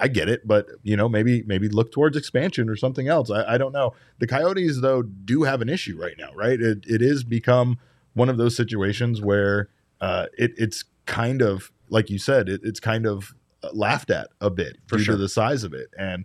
I, 0.00 0.08
get 0.08 0.28
it, 0.28 0.46
but 0.46 0.66
you 0.82 0.96
know, 0.96 1.08
maybe 1.08 1.42
maybe 1.46 1.68
look 1.68 1.92
towards 1.92 2.16
expansion 2.16 2.68
or 2.68 2.76
something 2.76 3.08
else. 3.08 3.30
I, 3.30 3.54
I 3.54 3.58
don't 3.58 3.72
know. 3.72 3.92
The 4.18 4.26
Coyotes 4.26 4.80
though 4.80 5.02
do 5.02 5.42
have 5.44 5.60
an 5.62 5.68
issue 5.68 6.00
right 6.00 6.14
now, 6.18 6.32
right? 6.34 6.60
It 6.60 6.84
it 6.88 7.02
is 7.02 7.24
become 7.24 7.78
one 8.14 8.28
of 8.28 8.36
those 8.36 8.56
situations 8.56 9.20
where 9.20 9.68
uh, 10.00 10.26
it, 10.36 10.52
it's 10.56 10.84
kind 11.06 11.42
of 11.42 11.70
like 11.88 12.10
you 12.10 12.18
said, 12.18 12.48
it, 12.48 12.60
it's 12.64 12.80
kind 12.80 13.06
of 13.06 13.34
laughed 13.72 14.10
at 14.10 14.28
a 14.40 14.48
bit 14.50 14.78
For 14.86 14.96
due 14.96 15.04
sure. 15.04 15.14
to 15.16 15.20
the 15.20 15.28
size 15.28 15.64
of 15.64 15.74
it, 15.74 15.88
and 15.98 16.24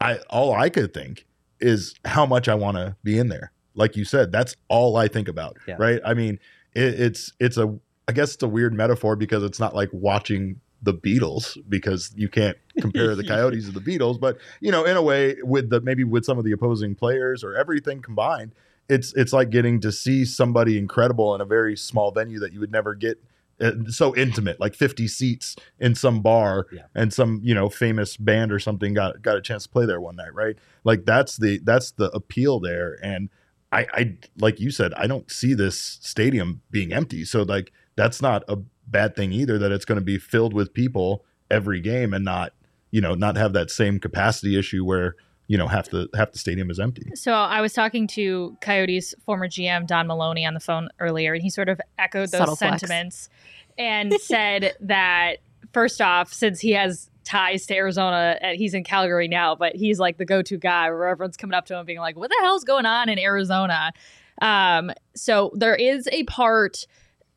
I 0.00 0.18
all 0.30 0.52
I 0.54 0.68
could 0.68 0.92
think 0.92 1.26
is 1.60 1.94
how 2.04 2.26
much 2.26 2.48
I 2.48 2.54
want 2.54 2.76
to 2.76 2.96
be 3.04 3.18
in 3.18 3.28
there. 3.28 3.52
Like 3.74 3.96
you 3.96 4.04
said, 4.04 4.32
that's 4.32 4.56
all 4.68 4.96
I 4.96 5.06
think 5.08 5.28
about, 5.28 5.56
Yeah. 5.68 5.76
right? 5.78 6.00
I 6.04 6.14
mean, 6.14 6.38
it, 6.74 7.00
it's 7.00 7.32
it's 7.38 7.56
a 7.56 7.78
I 8.08 8.12
guess 8.12 8.34
it's 8.34 8.42
a 8.42 8.48
weird 8.48 8.74
metaphor 8.74 9.14
because 9.16 9.42
it's 9.44 9.60
not 9.60 9.74
like 9.74 9.88
watching 9.92 10.60
the 10.82 10.92
Beatles 10.94 11.56
because 11.68 12.12
you 12.16 12.28
can't 12.28 12.56
compare 12.80 13.14
the 13.14 13.24
Coyotes 13.28 13.66
to 13.66 13.72
the 13.72 13.80
Beatles, 13.80 14.18
but 14.20 14.36
you 14.60 14.72
know, 14.72 14.84
in 14.84 14.96
a 14.96 15.02
way, 15.02 15.36
with 15.42 15.70
the 15.70 15.80
maybe 15.80 16.04
with 16.04 16.24
some 16.24 16.38
of 16.38 16.44
the 16.44 16.52
opposing 16.52 16.94
players 16.94 17.44
or 17.44 17.54
everything 17.54 18.02
combined, 18.02 18.52
it's 18.88 19.12
it's 19.14 19.32
like 19.32 19.50
getting 19.50 19.80
to 19.80 19.92
see 19.92 20.24
somebody 20.24 20.76
incredible 20.78 21.34
in 21.34 21.40
a 21.40 21.44
very 21.44 21.76
small 21.76 22.10
venue 22.10 22.40
that 22.40 22.52
you 22.52 22.60
would 22.60 22.72
never 22.72 22.94
get 22.94 23.22
uh, 23.60 23.70
so 23.88 24.16
intimate, 24.16 24.58
like 24.58 24.74
50 24.74 25.06
seats 25.06 25.54
in 25.78 25.94
some 25.94 26.20
bar, 26.20 26.66
Yeah. 26.72 26.82
and 26.96 27.12
some 27.12 27.40
you 27.44 27.54
know 27.54 27.68
famous 27.68 28.16
band 28.16 28.50
or 28.50 28.58
something 28.58 28.92
got 28.92 29.22
got 29.22 29.36
a 29.36 29.40
chance 29.40 29.62
to 29.64 29.68
play 29.68 29.86
there 29.86 30.00
one 30.00 30.16
night, 30.16 30.34
right? 30.34 30.56
Like 30.82 31.04
that's 31.04 31.36
the 31.36 31.58
that's 31.62 31.92
the 31.92 32.10
appeal 32.10 32.58
there, 32.58 32.98
and 33.04 33.28
I 33.70 33.86
I 33.92 34.16
like 34.40 34.58
you 34.58 34.72
said, 34.72 34.92
I 34.94 35.06
don't 35.06 35.30
see 35.30 35.54
this 35.54 35.78
stadium 36.02 36.62
being 36.72 36.92
empty, 36.92 37.24
so 37.24 37.42
like 37.42 37.70
that's 37.94 38.20
not 38.20 38.42
a 38.48 38.58
bad 38.92 39.16
thing 39.16 39.32
either. 39.32 39.58
That 39.58 39.72
it's 39.72 39.84
going 39.84 39.98
to 39.98 40.04
be 40.04 40.18
filled 40.18 40.54
with 40.54 40.72
people 40.72 41.24
every 41.50 41.80
game 41.80 42.14
and 42.14 42.24
not 42.24 42.52
you 42.90 43.00
know 43.00 43.14
not 43.14 43.36
have 43.36 43.52
that 43.54 43.70
same 43.70 43.98
capacity 43.98 44.58
issue 44.58 44.84
where 44.84 45.16
you 45.48 45.58
know 45.58 45.66
half 45.66 45.90
the 45.90 46.08
half 46.14 46.32
the 46.32 46.38
stadium 46.38 46.70
is 46.70 46.78
empty. 46.78 47.10
So 47.14 47.32
I 47.32 47.60
was 47.60 47.72
talking 47.72 48.06
to 48.08 48.56
Coyotes 48.60 49.14
former 49.24 49.48
GM 49.48 49.86
Don 49.86 50.06
Maloney 50.06 50.46
on 50.46 50.54
the 50.54 50.60
phone 50.60 50.88
earlier, 51.00 51.34
and 51.34 51.42
he 51.42 51.50
sort 51.50 51.68
of 51.68 51.80
echoed 51.98 52.30
those 52.30 52.38
Subtle 52.38 52.56
flex. 52.56 52.80
sentiments 52.80 53.28
and 53.76 54.12
said 54.20 54.74
that 54.80 55.38
first 55.72 56.00
off, 56.00 56.32
since 56.32 56.60
he 56.60 56.72
has 56.72 57.10
ties 57.24 57.66
to 57.66 57.74
Arizona, 57.74 58.36
and 58.40 58.56
he's 58.56 58.74
in 58.74 58.84
Calgary 58.84 59.28
now, 59.28 59.54
but 59.54 59.76
he's 59.76 59.98
like 59.98 60.18
the 60.18 60.24
go-to 60.24 60.58
guy 60.58 60.90
where 60.90 61.08
everyone's 61.08 61.36
coming 61.36 61.54
up 61.54 61.66
to 61.66 61.76
him 61.76 61.86
being 61.86 62.00
like, 62.00 62.16
"What 62.16 62.30
the 62.30 62.38
hell's 62.40 62.64
going 62.64 62.86
on 62.86 63.08
in 63.08 63.18
Arizona?" 63.18 63.92
Um, 64.40 64.90
so 65.14 65.52
there 65.54 65.74
is 65.74 66.08
a 66.10 66.24
part 66.24 66.86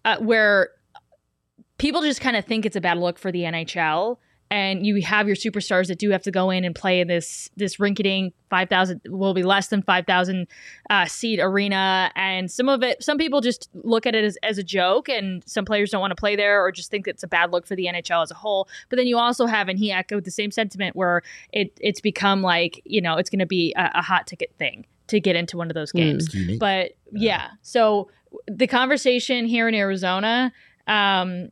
uh, 0.06 0.18
where 0.20 0.70
people 1.78 2.02
just 2.02 2.22
kind 2.22 2.36
of 2.36 2.46
think 2.46 2.66
it's 2.66 2.76
a 2.76 2.82
bad 2.82 2.98
look 2.98 3.20
for 3.20 3.32
the 3.32 3.42
NHL. 3.42 4.18
And 4.52 4.86
you 4.86 5.02
have 5.02 5.26
your 5.26 5.36
superstars 5.36 5.88
that 5.88 5.98
do 5.98 6.12
have 6.12 6.22
to 6.22 6.32
go 6.32 6.52
in 6.52 6.64
and 6.66 6.76
play 6.76 7.00
in 7.00 7.08
this 7.08 7.50
this 7.58 7.78
rinky-dink 7.78 8.36
five 8.48 8.70
thousand 8.70 9.02
will 9.10 9.34
be 9.34 9.42
less 9.42 9.70
than 9.70 9.82
five 9.82 10.06
thousand 10.06 10.48
uh, 10.92 11.08
seat 11.08 11.40
arena, 11.40 12.12
and 12.16 12.50
some 12.52 12.70
of 12.70 12.84
it, 12.84 13.04
some 13.04 13.18
people 13.18 13.42
just 13.42 13.70
look 13.74 14.06
at 14.06 14.14
it 14.14 14.24
as, 14.24 14.38
as 14.44 14.60
a 14.60 14.64
joke, 14.64 15.10
and 15.10 15.44
some 15.48 15.66
players 15.66 15.90
don't 15.90 16.00
want 16.00 16.12
to 16.12 16.16
play 16.16 16.36
there 16.36 16.64
or 16.64 16.72
just 16.72 16.92
think 16.92 17.08
it's 17.08 17.24
a 17.24 17.28
bad 17.28 17.52
look 17.52 17.66
for 17.66 17.76
the 17.76 17.86
NHL 17.88 18.22
as 18.22 18.30
a 18.30 18.36
whole. 18.36 18.70
But 18.90 18.98
then 18.98 19.08
you 19.08 19.18
also 19.18 19.48
have, 19.48 19.68
and 19.68 19.80
he 19.80 19.92
echoed 19.92 20.26
the 20.26 20.32
same 20.32 20.52
sentiment 20.52 20.96
where 20.96 21.24
it 21.52 21.76
it's 21.82 22.00
become 22.00 22.44
like 22.44 22.84
you 22.86 23.02
know 23.02 23.18
it's 23.18 23.32
going 23.32 23.40
to 23.40 23.48
be 23.48 23.74
a, 23.76 23.94
a 23.96 24.02
hot 24.04 24.28
ticket 24.28 24.54
thing 24.60 24.86
to 25.08 25.20
get 25.20 25.36
into 25.36 25.58
one 25.58 25.72
of 25.72 25.74
those 25.74 25.92
games. 25.92 26.28
It's 26.28 26.36
unique. 26.36 26.60
But 26.60 26.92
yeah, 27.12 27.50
so 27.64 28.12
the 28.48 28.68
conversation 28.68 29.48
here 29.48 29.68
in 29.68 29.74
Arizona 29.74 30.54
um, 30.88 31.50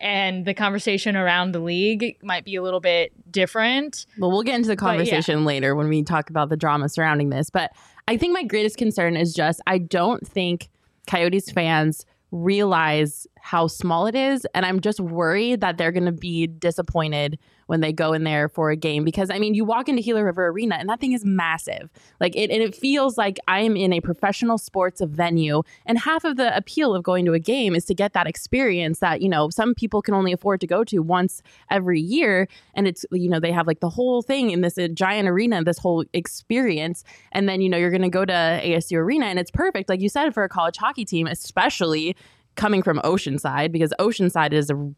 and 0.00 0.44
the 0.44 0.54
conversation 0.54 1.16
around 1.16 1.52
the 1.52 1.58
league 1.60 2.16
might 2.22 2.44
be 2.44 2.56
a 2.56 2.62
little 2.62 2.80
bit 2.80 3.12
different. 3.30 4.06
Well, 4.18 4.30
we'll 4.30 4.42
get 4.42 4.54
into 4.56 4.68
the 4.68 4.76
But, 4.76 4.84
yeah. 4.84 4.90
conversation 4.90 5.44
later 5.44 5.74
when 5.74 5.88
we 5.88 6.02
talk 6.02 6.30
about 6.30 6.48
the 6.48 6.56
drama 6.56 6.88
surrounding 6.88 7.30
this. 7.30 7.50
But 7.50 7.72
I 8.08 8.16
think 8.16 8.32
my 8.32 8.42
greatest 8.44 8.76
concern 8.76 9.16
is 9.16 9.32
just 9.32 9.60
I 9.66 9.78
don't 9.78 10.26
think 10.26 10.68
Coyotes 11.06 11.50
fans 11.50 12.04
realize 12.30 13.26
how 13.46 13.68
small 13.68 14.08
it 14.08 14.16
is. 14.16 14.44
And 14.54 14.66
I'm 14.66 14.80
just 14.80 14.98
worried 14.98 15.60
that 15.60 15.78
they're 15.78 15.92
going 15.92 16.06
to 16.06 16.10
be 16.10 16.48
disappointed 16.48 17.38
when 17.66 17.80
they 17.80 17.92
go 17.92 18.12
in 18.12 18.24
there 18.24 18.48
for 18.48 18.70
a 18.70 18.76
game 18.76 19.04
because 19.04 19.30
I 19.30 19.38
mean, 19.38 19.54
you 19.54 19.64
walk 19.64 19.88
into 19.88 20.02
Gila 20.02 20.24
River 20.24 20.48
Arena 20.48 20.76
and 20.76 20.88
that 20.88 20.98
thing 20.98 21.12
is 21.12 21.24
massive. 21.24 21.88
Like 22.20 22.34
it, 22.34 22.50
and 22.50 22.60
it 22.60 22.74
feels 22.74 23.16
like 23.16 23.38
I 23.46 23.60
am 23.60 23.76
in 23.76 23.92
a 23.92 24.00
professional 24.00 24.58
sports 24.58 25.00
venue. 25.00 25.62
And 25.84 25.96
half 25.96 26.24
of 26.24 26.36
the 26.36 26.56
appeal 26.56 26.92
of 26.92 27.04
going 27.04 27.24
to 27.26 27.34
a 27.34 27.38
game 27.38 27.76
is 27.76 27.84
to 27.84 27.94
get 27.94 28.14
that 28.14 28.26
experience 28.26 28.98
that, 28.98 29.22
you 29.22 29.28
know, 29.28 29.48
some 29.50 29.74
people 29.74 30.02
can 30.02 30.14
only 30.14 30.32
afford 30.32 30.60
to 30.62 30.66
go 30.66 30.82
to 30.82 30.98
once 30.98 31.40
every 31.70 32.00
year. 32.00 32.48
And 32.74 32.88
it's, 32.88 33.06
you 33.12 33.28
know, 33.28 33.38
they 33.38 33.52
have 33.52 33.68
like 33.68 33.78
the 33.78 33.90
whole 33.90 34.22
thing 34.22 34.50
in 34.50 34.60
this 34.60 34.76
uh, 34.76 34.88
giant 34.88 35.28
arena, 35.28 35.62
this 35.62 35.78
whole 35.78 36.04
experience. 36.12 37.04
And 37.30 37.48
then, 37.48 37.60
you 37.60 37.68
know, 37.68 37.78
you're 37.78 37.90
going 37.90 38.02
to 38.02 38.08
go 38.08 38.24
to 38.24 38.32
ASU 38.32 38.96
Arena 38.96 39.26
and 39.26 39.38
it's 39.38 39.52
perfect, 39.52 39.88
like 39.88 40.00
you 40.00 40.08
said, 40.08 40.34
for 40.34 40.42
a 40.42 40.48
college 40.48 40.78
hockey 40.78 41.04
team, 41.04 41.28
especially 41.28 42.16
coming 42.56 42.82
from 42.82 42.98
Oceanside 43.00 43.72
because 43.72 43.92
Oceanside 43.98 44.52
is 44.52 44.70
a 44.70 44.92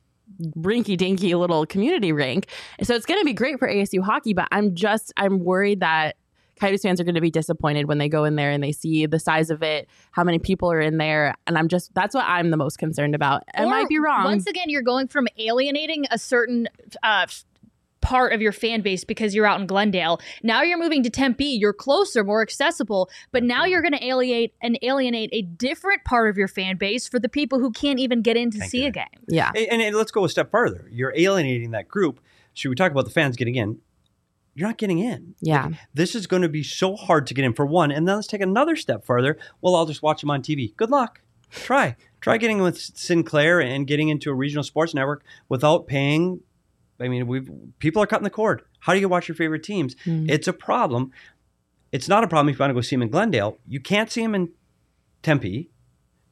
rinky 0.56 0.96
dinky 0.96 1.34
little 1.34 1.66
community 1.66 2.12
rink. 2.12 2.48
So 2.82 2.94
it's 2.94 3.06
going 3.06 3.20
to 3.20 3.24
be 3.24 3.32
great 3.32 3.58
for 3.58 3.68
ASU 3.68 4.02
hockey, 4.02 4.34
but 4.34 4.48
I'm 4.50 4.74
just, 4.74 5.12
I'm 5.16 5.44
worried 5.44 5.80
that 5.80 6.16
Coyotes 6.58 6.82
fans 6.82 7.00
are 7.00 7.04
going 7.04 7.14
to 7.14 7.20
be 7.20 7.30
disappointed 7.30 7.86
when 7.86 7.98
they 7.98 8.08
go 8.08 8.24
in 8.24 8.36
there 8.36 8.50
and 8.50 8.62
they 8.62 8.72
see 8.72 9.06
the 9.06 9.18
size 9.18 9.50
of 9.50 9.62
it, 9.62 9.88
how 10.10 10.24
many 10.24 10.38
people 10.38 10.70
are 10.70 10.80
in 10.80 10.98
there. 10.98 11.34
And 11.46 11.56
I'm 11.56 11.68
just, 11.68 11.94
that's 11.94 12.14
what 12.14 12.24
I'm 12.26 12.50
the 12.50 12.56
most 12.56 12.78
concerned 12.78 13.14
about. 13.14 13.44
I 13.54 13.64
might 13.64 13.88
be 13.88 13.98
wrong. 13.98 14.24
Once 14.24 14.46
again, 14.46 14.68
you're 14.68 14.82
going 14.82 15.08
from 15.08 15.28
alienating 15.38 16.06
a 16.10 16.18
certain 16.18 16.68
uh, 17.02 17.26
part 18.00 18.32
of 18.32 18.40
your 18.40 18.52
fan 18.52 18.80
base 18.80 19.04
because 19.04 19.34
you're 19.34 19.46
out 19.46 19.60
in 19.60 19.66
Glendale. 19.66 20.20
Now 20.42 20.62
you're 20.62 20.78
moving 20.78 21.02
to 21.02 21.10
Tempe. 21.10 21.44
You're 21.44 21.72
closer, 21.72 22.24
more 22.24 22.42
accessible. 22.42 23.10
But 23.32 23.42
now 23.42 23.64
you're 23.64 23.82
going 23.82 23.92
to 23.94 24.04
alienate 24.04 24.54
and 24.62 24.78
alienate 24.82 25.30
a 25.32 25.42
different 25.42 26.04
part 26.04 26.28
of 26.30 26.36
your 26.36 26.48
fan 26.48 26.76
base 26.76 27.08
for 27.08 27.18
the 27.18 27.28
people 27.28 27.58
who 27.58 27.70
can't 27.70 27.98
even 27.98 28.22
get 28.22 28.36
in 28.36 28.50
to 28.52 28.58
Can't 28.58 28.70
see 28.70 28.80
get 28.82 28.88
a 28.88 28.90
game. 28.92 29.24
yeah. 29.28 29.52
And, 29.54 29.82
and 29.82 29.96
let's 29.96 30.10
go 30.10 30.24
a 30.24 30.28
step 30.28 30.50
further. 30.50 30.88
You're 30.90 31.12
alienating 31.16 31.72
that 31.72 31.88
group. 31.88 32.20
Should 32.54 32.68
we 32.70 32.74
talk 32.74 32.92
about 32.92 33.04
the 33.04 33.10
fans 33.10 33.36
getting 33.36 33.54
in? 33.54 33.78
You're 34.54 34.66
not 34.68 34.78
getting 34.78 34.98
in. 34.98 35.34
Yeah. 35.40 35.68
This 35.94 36.16
is 36.16 36.26
going 36.26 36.42
to 36.42 36.48
be 36.48 36.64
so 36.64 36.96
hard 36.96 37.28
to 37.28 37.34
get 37.34 37.44
in 37.44 37.52
for 37.52 37.64
one. 37.64 37.92
And 37.92 38.08
then 38.08 38.16
let's 38.16 38.26
take 38.26 38.40
another 38.40 38.74
step 38.74 39.04
further. 39.06 39.38
Well, 39.60 39.76
I'll 39.76 39.86
just 39.86 40.02
watch 40.02 40.20
them 40.20 40.30
on 40.32 40.42
TV. 40.42 40.74
Good 40.76 40.90
luck. 40.90 41.20
Try. 41.50 41.94
Try 42.20 42.36
getting 42.38 42.60
with 42.60 42.76
Sinclair 42.78 43.60
and 43.60 43.86
getting 43.86 44.08
into 44.08 44.30
a 44.30 44.34
regional 44.34 44.64
sports 44.64 44.94
network 44.94 45.22
without 45.48 45.86
paying. 45.86 46.40
I 47.00 47.08
mean, 47.08 47.26
we 47.26 47.42
people 47.78 48.02
are 48.02 48.06
cutting 48.06 48.24
the 48.24 48.30
cord. 48.30 48.62
How 48.80 48.94
do 48.94 49.00
you 49.00 49.08
watch 49.08 49.28
your 49.28 49.34
favorite 49.34 49.62
teams? 49.62 49.94
Mm. 50.04 50.30
It's 50.30 50.48
a 50.48 50.52
problem. 50.52 51.12
It's 51.92 52.08
not 52.08 52.24
a 52.24 52.28
problem 52.28 52.52
if 52.52 52.58
you 52.58 52.62
want 52.62 52.70
to 52.70 52.74
go 52.74 52.80
see 52.80 52.96
them 52.96 53.02
in 53.02 53.08
Glendale. 53.08 53.58
You 53.66 53.80
can't 53.80 54.10
see 54.10 54.22
them 54.22 54.34
in 54.34 54.50
Tempe 55.22 55.70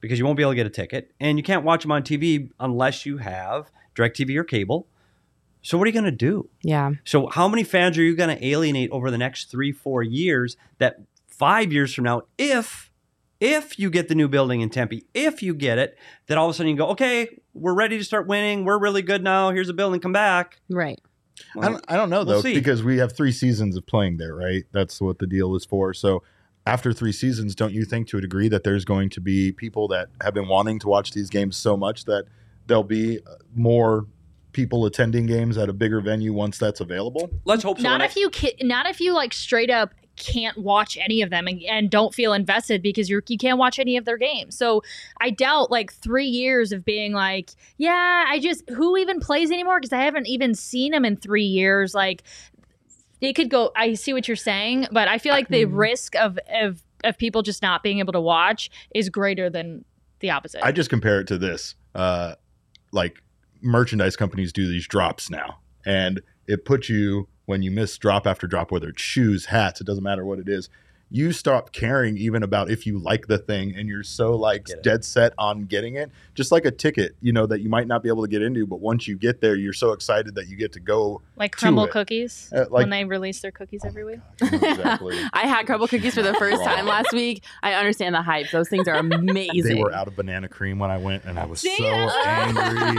because 0.00 0.18
you 0.18 0.24
won't 0.24 0.36
be 0.36 0.42
able 0.42 0.52
to 0.52 0.56
get 0.56 0.66
a 0.66 0.70
ticket, 0.70 1.12
and 1.18 1.38
you 1.38 1.42
can't 1.42 1.64
watch 1.64 1.82
them 1.82 1.92
on 1.92 2.02
TV 2.02 2.50
unless 2.60 3.06
you 3.06 3.18
have 3.18 3.70
DirecTV 3.94 4.36
or 4.36 4.44
cable. 4.44 4.86
So 5.62 5.76
what 5.76 5.84
are 5.84 5.88
you 5.88 5.92
going 5.92 6.04
to 6.04 6.12
do? 6.12 6.48
Yeah. 6.62 6.92
So 7.04 7.26
how 7.26 7.48
many 7.48 7.64
fans 7.64 7.98
are 7.98 8.02
you 8.02 8.14
going 8.14 8.36
to 8.36 8.46
alienate 8.46 8.90
over 8.90 9.10
the 9.10 9.18
next 9.18 9.50
three, 9.50 9.72
four 9.72 10.02
years? 10.02 10.56
That 10.78 11.00
five 11.26 11.72
years 11.72 11.92
from 11.92 12.04
now, 12.04 12.22
if 12.38 12.85
if 13.40 13.78
you 13.78 13.90
get 13.90 14.08
the 14.08 14.14
new 14.14 14.28
building 14.28 14.60
in 14.60 14.70
Tempe, 14.70 15.04
if 15.14 15.42
you 15.42 15.54
get 15.54 15.78
it, 15.78 15.96
then 16.26 16.38
all 16.38 16.48
of 16.48 16.54
a 16.54 16.56
sudden 16.56 16.70
you 16.70 16.76
go, 16.76 16.88
okay, 16.88 17.40
we're 17.54 17.74
ready 17.74 17.98
to 17.98 18.04
start 18.04 18.26
winning. 18.26 18.64
We're 18.64 18.78
really 18.78 19.02
good 19.02 19.22
now. 19.22 19.50
Here's 19.50 19.68
a 19.68 19.74
building. 19.74 20.00
Come 20.00 20.12
back. 20.12 20.60
Right. 20.70 21.00
I 21.60 21.68
don't, 21.68 21.84
I 21.88 21.96
don't 21.96 22.08
know 22.08 22.24
We'll 22.24 22.40
though 22.40 22.54
because 22.54 22.82
we 22.82 22.96
have 22.98 23.14
three 23.14 23.32
seasons 23.32 23.76
of 23.76 23.86
playing 23.86 24.16
there, 24.16 24.34
right? 24.34 24.64
That's 24.72 25.00
what 25.02 25.18
the 25.18 25.26
deal 25.26 25.54
is 25.54 25.66
for. 25.66 25.92
So 25.92 26.22
after 26.66 26.92
three 26.94 27.12
seasons, 27.12 27.54
don't 27.54 27.74
you 27.74 27.84
think 27.84 28.08
to 28.08 28.18
a 28.18 28.20
degree 28.22 28.48
that 28.48 28.64
there's 28.64 28.84
going 28.86 29.10
to 29.10 29.20
be 29.20 29.52
people 29.52 29.86
that 29.88 30.08
have 30.22 30.32
been 30.32 30.48
wanting 30.48 30.78
to 30.80 30.88
watch 30.88 31.12
these 31.12 31.28
games 31.28 31.56
so 31.56 31.76
much 31.76 32.06
that 32.06 32.24
there'll 32.66 32.82
be 32.82 33.18
uh, 33.18 33.34
more 33.54 34.06
people 34.52 34.86
attending 34.86 35.26
games 35.26 35.58
at 35.58 35.68
a 35.68 35.72
bigger 35.74 36.00
venue 36.00 36.32
once 36.32 36.56
that's 36.56 36.80
available? 36.80 37.28
Let's 37.44 37.62
hope 37.62 37.76
so. 37.76 37.82
Not 37.82 37.94
And 37.94 38.02
I- 38.02 38.06
if 38.06 38.16
you 38.16 38.30
ki- 38.30 38.56
not 38.62 38.86
if 38.86 39.00
you 39.00 39.12
like 39.14 39.34
straight 39.34 39.70
up 39.70 39.92
can't 40.16 40.58
watch 40.58 40.96
any 41.00 41.22
of 41.22 41.30
them 41.30 41.46
and, 41.46 41.62
and 41.62 41.90
don't 41.90 42.14
feel 42.14 42.32
invested 42.32 42.82
because 42.82 43.08
you're 43.10 43.22
you 43.28 43.38
can't 43.38 43.58
watch 43.58 43.78
any 43.78 43.96
of 43.96 44.04
their 44.04 44.16
games. 44.16 44.56
So 44.56 44.82
I 45.20 45.30
doubt 45.30 45.70
like 45.70 45.92
three 45.92 46.26
years 46.26 46.72
of 46.72 46.84
being 46.84 47.12
like, 47.12 47.50
yeah, 47.76 48.24
I 48.28 48.38
just 48.38 48.68
who 48.70 48.96
even 48.96 49.20
plays 49.20 49.50
anymore 49.50 49.78
because 49.80 49.92
I 49.92 50.02
haven't 50.02 50.26
even 50.26 50.54
seen 50.54 50.92
them 50.92 51.04
in 51.04 51.16
three 51.16 51.44
years. 51.44 51.94
Like 51.94 52.22
it 53.20 53.34
could 53.34 53.50
go. 53.50 53.72
I 53.76 53.94
see 53.94 54.12
what 54.12 54.28
you're 54.28 54.36
saying, 54.36 54.88
but 54.92 55.08
I 55.08 55.18
feel 55.18 55.32
like 55.32 55.48
the 55.48 55.64
Mhm. 55.64 55.76
risk 55.76 56.16
of 56.16 56.38
of 56.52 56.82
of 57.04 57.16
people 57.18 57.42
just 57.42 57.62
not 57.62 57.82
being 57.82 57.98
able 57.98 58.12
to 58.12 58.20
watch 58.20 58.70
is 58.94 59.08
greater 59.08 59.48
than 59.48 59.84
the 60.20 60.30
opposite. 60.30 60.64
I 60.64 60.72
just 60.72 60.90
compare 60.90 61.20
it 61.20 61.26
to 61.28 61.38
this. 61.38 61.74
Uh, 61.94 62.34
like 62.92 63.22
merchandise 63.62 64.16
companies 64.16 64.52
do 64.52 64.66
these 64.68 64.86
drops 64.86 65.30
now, 65.30 65.58
and 65.84 66.20
it 66.46 66.64
puts 66.64 66.88
you 66.88 67.28
when 67.46 67.62
you 67.62 67.70
miss 67.70 67.96
drop 67.96 68.26
after 68.26 68.46
drop, 68.46 68.70
whether 68.70 68.88
it's 68.88 69.00
shoes, 69.00 69.46
hats, 69.46 69.80
it 69.80 69.86
doesn't 69.86 70.04
matter 70.04 70.24
what 70.24 70.38
it 70.38 70.48
is. 70.48 70.68
You 71.08 71.32
stop 71.32 71.70
caring 71.72 72.16
even 72.18 72.42
about 72.42 72.68
if 72.68 72.84
you 72.84 72.98
like 72.98 73.28
the 73.28 73.38
thing, 73.38 73.72
and 73.76 73.88
you're 73.88 74.02
so 74.02 74.34
like 74.34 74.68
dead 74.82 75.04
set 75.04 75.34
on 75.38 75.66
getting 75.66 75.94
it. 75.94 76.10
Just 76.34 76.50
like 76.50 76.64
a 76.64 76.72
ticket, 76.72 77.14
you 77.20 77.32
know 77.32 77.46
that 77.46 77.60
you 77.60 77.68
might 77.68 77.86
not 77.86 78.02
be 78.02 78.08
able 78.08 78.22
to 78.22 78.28
get 78.28 78.42
into, 78.42 78.66
but 78.66 78.80
once 78.80 79.06
you 79.06 79.16
get 79.16 79.40
there, 79.40 79.54
you're 79.54 79.72
so 79.72 79.92
excited 79.92 80.34
that 80.34 80.48
you 80.48 80.56
get 80.56 80.72
to 80.72 80.80
go. 80.80 81.22
like 81.36 81.54
Crumbl 81.54 81.88
cookies 81.90 82.52
Uh, 82.52 82.60
like- 82.62 82.70
when 82.72 82.90
they 82.90 83.04
release 83.04 83.40
their 83.40 83.52
cookies 83.52 83.82
every 83.84 84.02
week. 84.04 84.18
exactly. 84.42 85.16
I 85.32 85.46
had 85.46 85.66
Crumbl 85.66 85.88
cookies 85.88 86.14
for 86.14 86.22
the 86.22 86.34
first 86.40 86.62
time 86.64 86.86
last 86.86 87.12
week. 87.12 87.44
I 87.62 87.74
understand 87.74 88.14
the 88.14 88.22
hype. 88.22 88.50
Those 88.50 88.68
things 88.68 88.88
are 88.88 88.96
amazing. 88.96 89.62
They 89.62 89.74
were 89.80 89.92
out 89.92 90.08
of 90.08 90.16
banana 90.16 90.48
cream 90.48 90.80
when 90.80 90.90
I 90.90 90.98
went, 90.98 91.24
and 91.24 91.38
I 91.38 91.46
was 91.46 91.60
so 91.60 91.68
angry. 91.84 92.98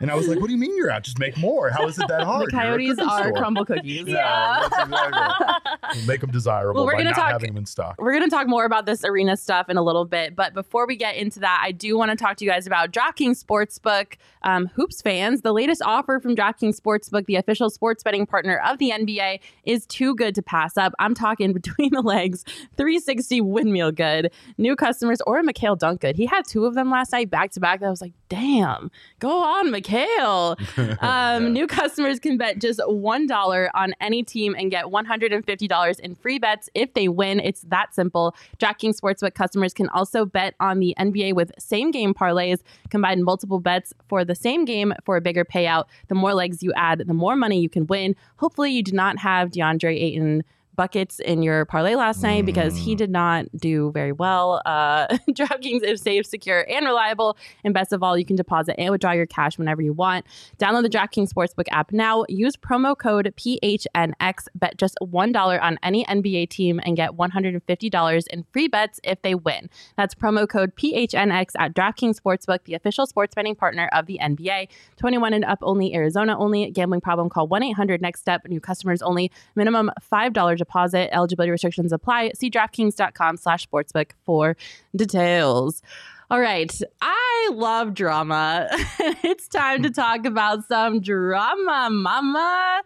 And 0.00 0.10
I 0.10 0.14
was 0.16 0.26
like, 0.26 0.40
"What 0.40 0.48
do 0.48 0.52
you 0.52 0.58
mean 0.58 0.76
you're 0.76 0.90
out? 0.90 1.04
Just 1.04 1.18
make 1.20 1.36
more. 1.38 1.70
How 1.70 1.86
is 1.86 1.98
it 1.98 2.08
that 2.08 2.24
hard? 2.24 2.48
the 2.48 2.50
coyotes 2.50 2.98
are 2.98 3.28
store." 3.28 3.32
Crumbl 3.32 3.64
cookies. 3.66 4.08
Yeah, 4.08 4.66
that's 4.68 4.82
exactly. 4.90 6.06
Make 6.06 6.20
them 6.20 6.30
desirable 6.30 6.74
Well, 6.74 6.86
we're 6.86 6.94
by 6.94 7.11
gonna 7.14 7.22
talk- 7.22 7.32
having 7.32 7.50
them 7.50 7.58
in 7.58 7.66
stock. 7.66 7.96
We're 7.98 8.12
going 8.12 8.24
to 8.24 8.30
talk 8.30 8.46
more 8.48 8.64
about 8.64 8.86
this 8.86 9.04
arena 9.04 9.36
stuff 9.36 9.68
in 9.68 9.76
a 9.76 9.82
little 9.82 10.04
bit. 10.04 10.34
But 10.36 10.54
before 10.54 10.86
we 10.86 10.96
get 10.96 11.16
into 11.16 11.40
that, 11.40 11.60
I 11.64 11.72
do 11.72 11.96
want 11.96 12.10
to 12.10 12.16
talk 12.16 12.36
to 12.38 12.44
you 12.44 12.50
guys 12.50 12.66
about 12.66 12.92
DraftKings 12.92 13.42
Sportsbook. 13.44 14.14
Um, 14.42 14.66
Hoops 14.74 15.00
fans, 15.02 15.42
the 15.42 15.52
latest 15.52 15.82
offer 15.82 16.18
from 16.18 16.34
DraftKings 16.34 16.80
Sportsbook, 16.80 17.26
the 17.26 17.36
official 17.36 17.70
sports 17.70 18.02
betting 18.02 18.26
partner 18.26 18.60
of 18.66 18.78
the 18.78 18.90
NBA, 18.90 19.38
is 19.64 19.86
too 19.86 20.14
good 20.16 20.34
to 20.34 20.42
pass 20.42 20.76
up. 20.76 20.92
I'm 20.98 21.14
talking 21.14 21.52
between 21.62 21.90
the 21.92 22.00
legs, 22.02 22.42
360 22.76 23.40
windmill 23.40 23.92
good. 23.92 24.32
New 24.58 24.74
customers 24.76 25.20
or 25.26 25.38
a 25.38 25.42
Mikal 25.44 25.78
Dunk 25.78 26.00
good. 26.00 26.16
He 26.16 26.26
had 26.26 26.44
two 26.46 26.64
of 26.66 26.74
them 26.74 26.90
last 26.90 27.12
night 27.12 27.30
back 27.30 27.52
to 27.52 27.60
back. 27.60 27.82
I 27.82 27.90
was 27.90 28.00
like, 28.00 28.12
damn, 28.28 28.90
go 29.20 29.42
on, 29.42 29.68
Mikal. 29.68 30.58
Um, 31.02 31.42
Yeah. 31.44 31.48
New 31.50 31.66
customers 31.66 32.18
can 32.18 32.36
bet 32.36 32.58
just 32.58 32.80
$1 32.80 33.68
on 33.74 33.94
any 34.00 34.22
team 34.22 34.54
and 34.58 34.70
get 34.70 34.86
$150 34.86 36.00
in 36.00 36.14
free 36.14 36.38
bets 36.38 36.68
if 36.74 36.94
they 36.94 37.01
win. 37.08 37.40
It's 37.40 37.62
that 37.62 37.94
simple. 37.94 38.34
DraftKings 38.58 39.00
Sportsbook 39.00 39.34
customers 39.34 39.74
can 39.74 39.88
also 39.90 40.24
bet 40.24 40.54
on 40.60 40.78
the 40.78 40.94
NBA 40.98 41.34
with 41.34 41.52
same 41.58 41.90
game 41.90 42.14
parlays, 42.14 42.60
combine 42.90 43.22
multiple 43.22 43.60
bets 43.60 43.92
for 44.08 44.24
the 44.24 44.34
same 44.34 44.64
game 44.64 44.92
for 45.04 45.16
a 45.16 45.20
bigger 45.20 45.44
payout. 45.44 45.84
The 46.08 46.14
more 46.14 46.34
legs 46.34 46.62
you 46.62 46.72
add, 46.74 47.02
the 47.06 47.14
more 47.14 47.36
money 47.36 47.60
you 47.60 47.68
can 47.68 47.86
win. 47.86 48.16
Hopefully, 48.36 48.70
you 48.72 48.82
do 48.82 48.92
not 48.92 49.18
have 49.18 49.50
DeAndre 49.50 50.00
Ayton 50.00 50.42
buckets 50.82 51.20
in 51.20 51.44
your 51.44 51.64
parlay 51.64 51.94
last 51.94 52.20
night 52.24 52.44
because 52.44 52.76
he 52.76 52.94
Mm. 52.94 52.98
did 52.98 53.10
not 53.10 53.46
do 53.56 53.92
very 53.92 54.10
well. 54.10 54.60
Uh, 54.66 55.06
DraftKings 55.30 55.84
is 55.84 56.02
safe, 56.02 56.26
secure, 56.26 56.66
and 56.68 56.84
reliable. 56.84 57.36
And 57.62 57.72
best 57.72 57.92
of 57.92 58.02
all, 58.02 58.18
you 58.18 58.24
can 58.24 58.34
deposit 58.34 58.74
and 58.80 58.90
withdraw 58.90 59.12
your 59.12 59.26
cash 59.26 59.58
whenever 59.58 59.80
you 59.80 59.92
want. 59.92 60.26
Download 60.58 60.82
the 60.82 60.88
DraftKings 60.90 61.32
Sportsbook 61.32 61.66
app 61.70 61.92
now. 61.92 62.24
Use 62.28 62.56
promo 62.56 62.98
code 62.98 63.32
PHNX. 63.36 64.48
Bet 64.56 64.76
just 64.76 64.96
$1 65.00 65.62
on 65.62 65.78
any 65.84 66.04
NBA 66.06 66.48
team 66.50 66.80
and 66.84 66.96
get 66.96 67.10
$150 67.12 68.26
in 68.28 68.44
free 68.52 68.66
bets 68.66 68.98
if 69.04 69.22
they 69.22 69.36
win. 69.36 69.70
That's 69.96 70.16
promo 70.16 70.48
code 70.48 70.74
PHNX 70.74 71.52
at 71.60 71.74
DraftKings 71.74 72.20
Sportsbook, 72.20 72.64
the 72.64 72.74
official 72.74 73.06
sports 73.06 73.36
betting 73.36 73.54
partner 73.54 73.88
of 73.92 74.06
the 74.06 74.18
NBA. 74.20 74.66
21 74.96 75.32
and 75.32 75.44
up 75.44 75.60
only, 75.62 75.94
Arizona 75.94 76.36
only. 76.36 76.72
Gambling 76.72 77.02
problem, 77.02 77.28
call 77.30 77.46
1 77.46 77.62
800 77.62 78.02
NEXT 78.02 78.20
STEP. 78.22 78.48
New 78.48 78.60
customers 78.60 79.00
only. 79.00 79.30
Minimum 79.54 79.92
$5 80.12 80.56
deposit. 80.58 80.71
Eligibility 81.12 81.50
restrictions 81.50 81.92
apply. 81.92 82.32
See 82.34 82.50
DraftKings.com 82.50 83.36
slash 83.36 83.66
sportsbook 83.66 84.12
for 84.24 84.56
details. 84.94 85.82
All 86.30 86.40
right. 86.40 86.72
I 87.02 87.50
love 87.52 87.92
drama. 87.92 88.68
it's 89.22 89.48
time 89.48 89.82
to 89.82 89.90
talk 89.90 90.24
about 90.24 90.66
some 90.66 91.00
drama, 91.00 91.88
mama. 91.90 92.82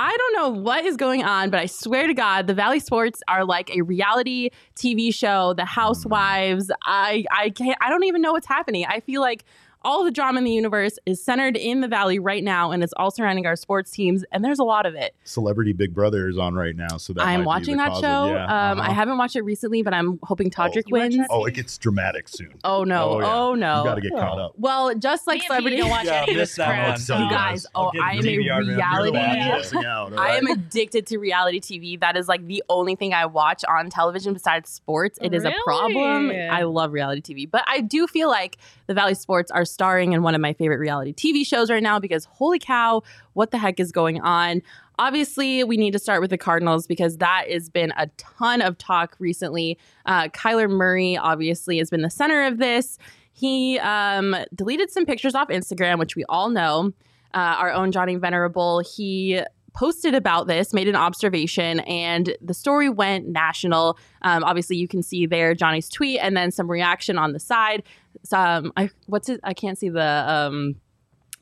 I 0.00 0.16
don't 0.16 0.34
know 0.36 0.60
what 0.62 0.84
is 0.84 0.96
going 0.96 1.24
on, 1.24 1.50
but 1.50 1.58
I 1.58 1.66
swear 1.66 2.06
to 2.06 2.14
God, 2.14 2.46
the 2.46 2.54
Valley 2.54 2.78
Sports 2.78 3.20
are 3.26 3.44
like 3.44 3.68
a 3.74 3.82
reality 3.82 4.50
TV 4.76 5.12
show. 5.12 5.54
The 5.54 5.64
Housewives. 5.64 6.70
I 6.84 7.24
I 7.32 7.50
can't. 7.50 7.76
I 7.80 7.90
don't 7.90 8.04
even 8.04 8.22
know 8.22 8.32
what's 8.32 8.46
happening. 8.46 8.86
I 8.86 9.00
feel 9.00 9.20
like 9.20 9.44
all 9.82 10.04
the 10.04 10.10
drama 10.10 10.38
in 10.38 10.44
the 10.44 10.52
universe 10.52 10.98
is 11.06 11.22
centered 11.22 11.56
in 11.56 11.80
the 11.80 11.88
Valley 11.88 12.18
right 12.18 12.42
now, 12.42 12.70
and 12.70 12.82
it's 12.82 12.92
all 12.96 13.10
surrounding 13.10 13.46
our 13.46 13.56
sports 13.56 13.90
teams. 13.90 14.24
And 14.32 14.44
there's 14.44 14.58
a 14.58 14.64
lot 14.64 14.86
of 14.86 14.94
it. 14.94 15.14
Celebrity 15.24 15.72
Big 15.72 15.94
Brother 15.94 16.28
is 16.28 16.38
on 16.38 16.54
right 16.54 16.74
now, 16.74 16.96
so 16.96 17.12
that 17.12 17.24
I'm 17.24 17.40
be 17.40 17.46
watching 17.46 17.76
the 17.76 17.84
that 17.84 18.00
show. 18.00 18.28
Of, 18.28 18.30
yeah, 18.32 18.44
um, 18.44 18.80
I 18.80 18.86
uh-huh. 18.86 18.92
haven't 18.92 19.18
watched 19.18 19.36
it 19.36 19.42
recently, 19.42 19.82
but 19.82 19.94
I'm 19.94 20.18
hoping 20.22 20.50
Todrick 20.50 20.84
You 20.88 20.92
watch 20.92 21.12
wins. 21.12 21.26
Oh, 21.30 21.44
it 21.44 21.54
gets 21.54 21.78
dramatic 21.78 22.28
soon. 22.28 22.54
Oh 22.64 22.84
no! 22.84 23.10
Oh, 23.10 23.20
yeah. 23.20 23.34
Oh 23.34 23.54
no! 23.54 23.78
You 23.78 23.84
got 23.84 23.94
to 23.94 24.00
get 24.00 24.12
caught 24.12 24.38
up. 24.38 24.54
Well, 24.56 24.94
just 24.94 25.26
like 25.26 25.40
Me 25.40 25.46
celebrity. 25.46 25.76
don't 25.76 25.90
watch 25.90 26.06
any 26.06 26.32
of 26.32 26.38
this 26.38 26.54
crap. 26.54 26.98
You 26.98 27.30
guys, 27.30 27.66
oh, 27.74 27.92
I 28.02 28.12
am 28.12 28.18
a 28.18 28.22
DVR 28.22 28.66
now. 28.76 29.02
You're 29.02 29.06
the 29.06 29.12
reality. 29.12 29.76
one 29.76 29.84
Yeah. 29.84 29.90
out, 29.90 30.12
all 30.12 30.18
I 30.18 30.36
am 30.36 30.46
addicted 30.46 31.06
to 31.06 31.18
reality 31.18 31.60
TV. 31.60 32.00
That 32.00 32.16
is 32.16 32.28
like 32.28 32.46
the 32.46 32.62
only 32.68 32.96
thing 32.96 33.14
I 33.14 33.26
watch 33.26 33.64
on 33.68 33.90
television 33.90 34.32
besides 34.32 34.70
sports. 34.70 35.18
It 35.22 35.34
is 35.34 35.44
a 35.44 35.52
problem. 35.64 36.30
I 36.30 36.62
love 36.62 36.92
reality 36.92 37.34
TV, 37.34 37.50
but 37.50 37.64
I 37.66 37.80
do 37.80 38.06
feel 38.06 38.28
like 38.28 38.58
the 38.88 38.94
Valley 38.94 39.14
Sports 39.14 39.50
are 39.52 39.64
starring 39.64 40.12
in 40.12 40.22
one 40.22 40.34
of 40.34 40.40
my 40.40 40.52
favorite 40.54 40.78
reality 40.78 41.12
TV 41.12 41.46
shows 41.46 41.70
right 41.70 41.82
now 41.82 42.00
because 42.00 42.24
holy 42.24 42.58
cow, 42.58 43.02
what 43.34 43.52
the 43.52 43.58
heck 43.58 43.78
is 43.78 43.92
going 43.92 44.20
on? 44.22 44.62
Obviously, 44.98 45.62
we 45.62 45.76
need 45.76 45.92
to 45.92 45.98
start 45.98 46.20
with 46.20 46.30
the 46.30 46.38
Cardinals 46.38 46.86
because 46.86 47.18
that 47.18 47.44
has 47.48 47.68
been 47.68 47.92
a 47.96 48.08
ton 48.16 48.60
of 48.62 48.76
talk 48.78 49.14
recently. 49.20 49.78
Uh, 50.06 50.28
Kyler 50.28 50.68
Murray 50.68 51.16
obviously 51.16 51.78
has 51.78 51.90
been 51.90 52.02
the 52.02 52.10
center 52.10 52.44
of 52.44 52.58
this. 52.58 52.98
He 53.32 53.78
um, 53.78 54.34
deleted 54.52 54.90
some 54.90 55.06
pictures 55.06 55.36
off 55.36 55.48
Instagram, 55.48 55.98
which 55.98 56.16
we 56.16 56.24
all 56.28 56.48
know. 56.48 56.92
Uh, 57.34 57.54
our 57.58 57.70
own 57.70 57.92
Johnny 57.92 58.16
Venerable, 58.16 58.80
he 58.80 59.40
posted 59.78 60.12
about 60.12 60.48
this, 60.48 60.74
made 60.74 60.88
an 60.88 60.96
observation, 60.96 61.78
and 61.80 62.36
the 62.42 62.52
story 62.52 62.90
went 62.90 63.28
national. 63.28 63.96
Um, 64.22 64.42
obviously, 64.42 64.76
you 64.76 64.88
can 64.88 65.04
see 65.04 65.24
there 65.24 65.54
Johnny's 65.54 65.88
tweet 65.88 66.18
and 66.20 66.36
then 66.36 66.50
some 66.50 66.68
reaction 66.68 67.16
on 67.16 67.32
the 67.32 67.38
side. 67.38 67.84
Some, 68.24 68.72
I 68.76 68.90
what's 69.06 69.28
it? 69.28 69.38
I 69.44 69.54
can't 69.54 69.78
see 69.78 69.88
the 69.88 70.24
um, 70.26 70.74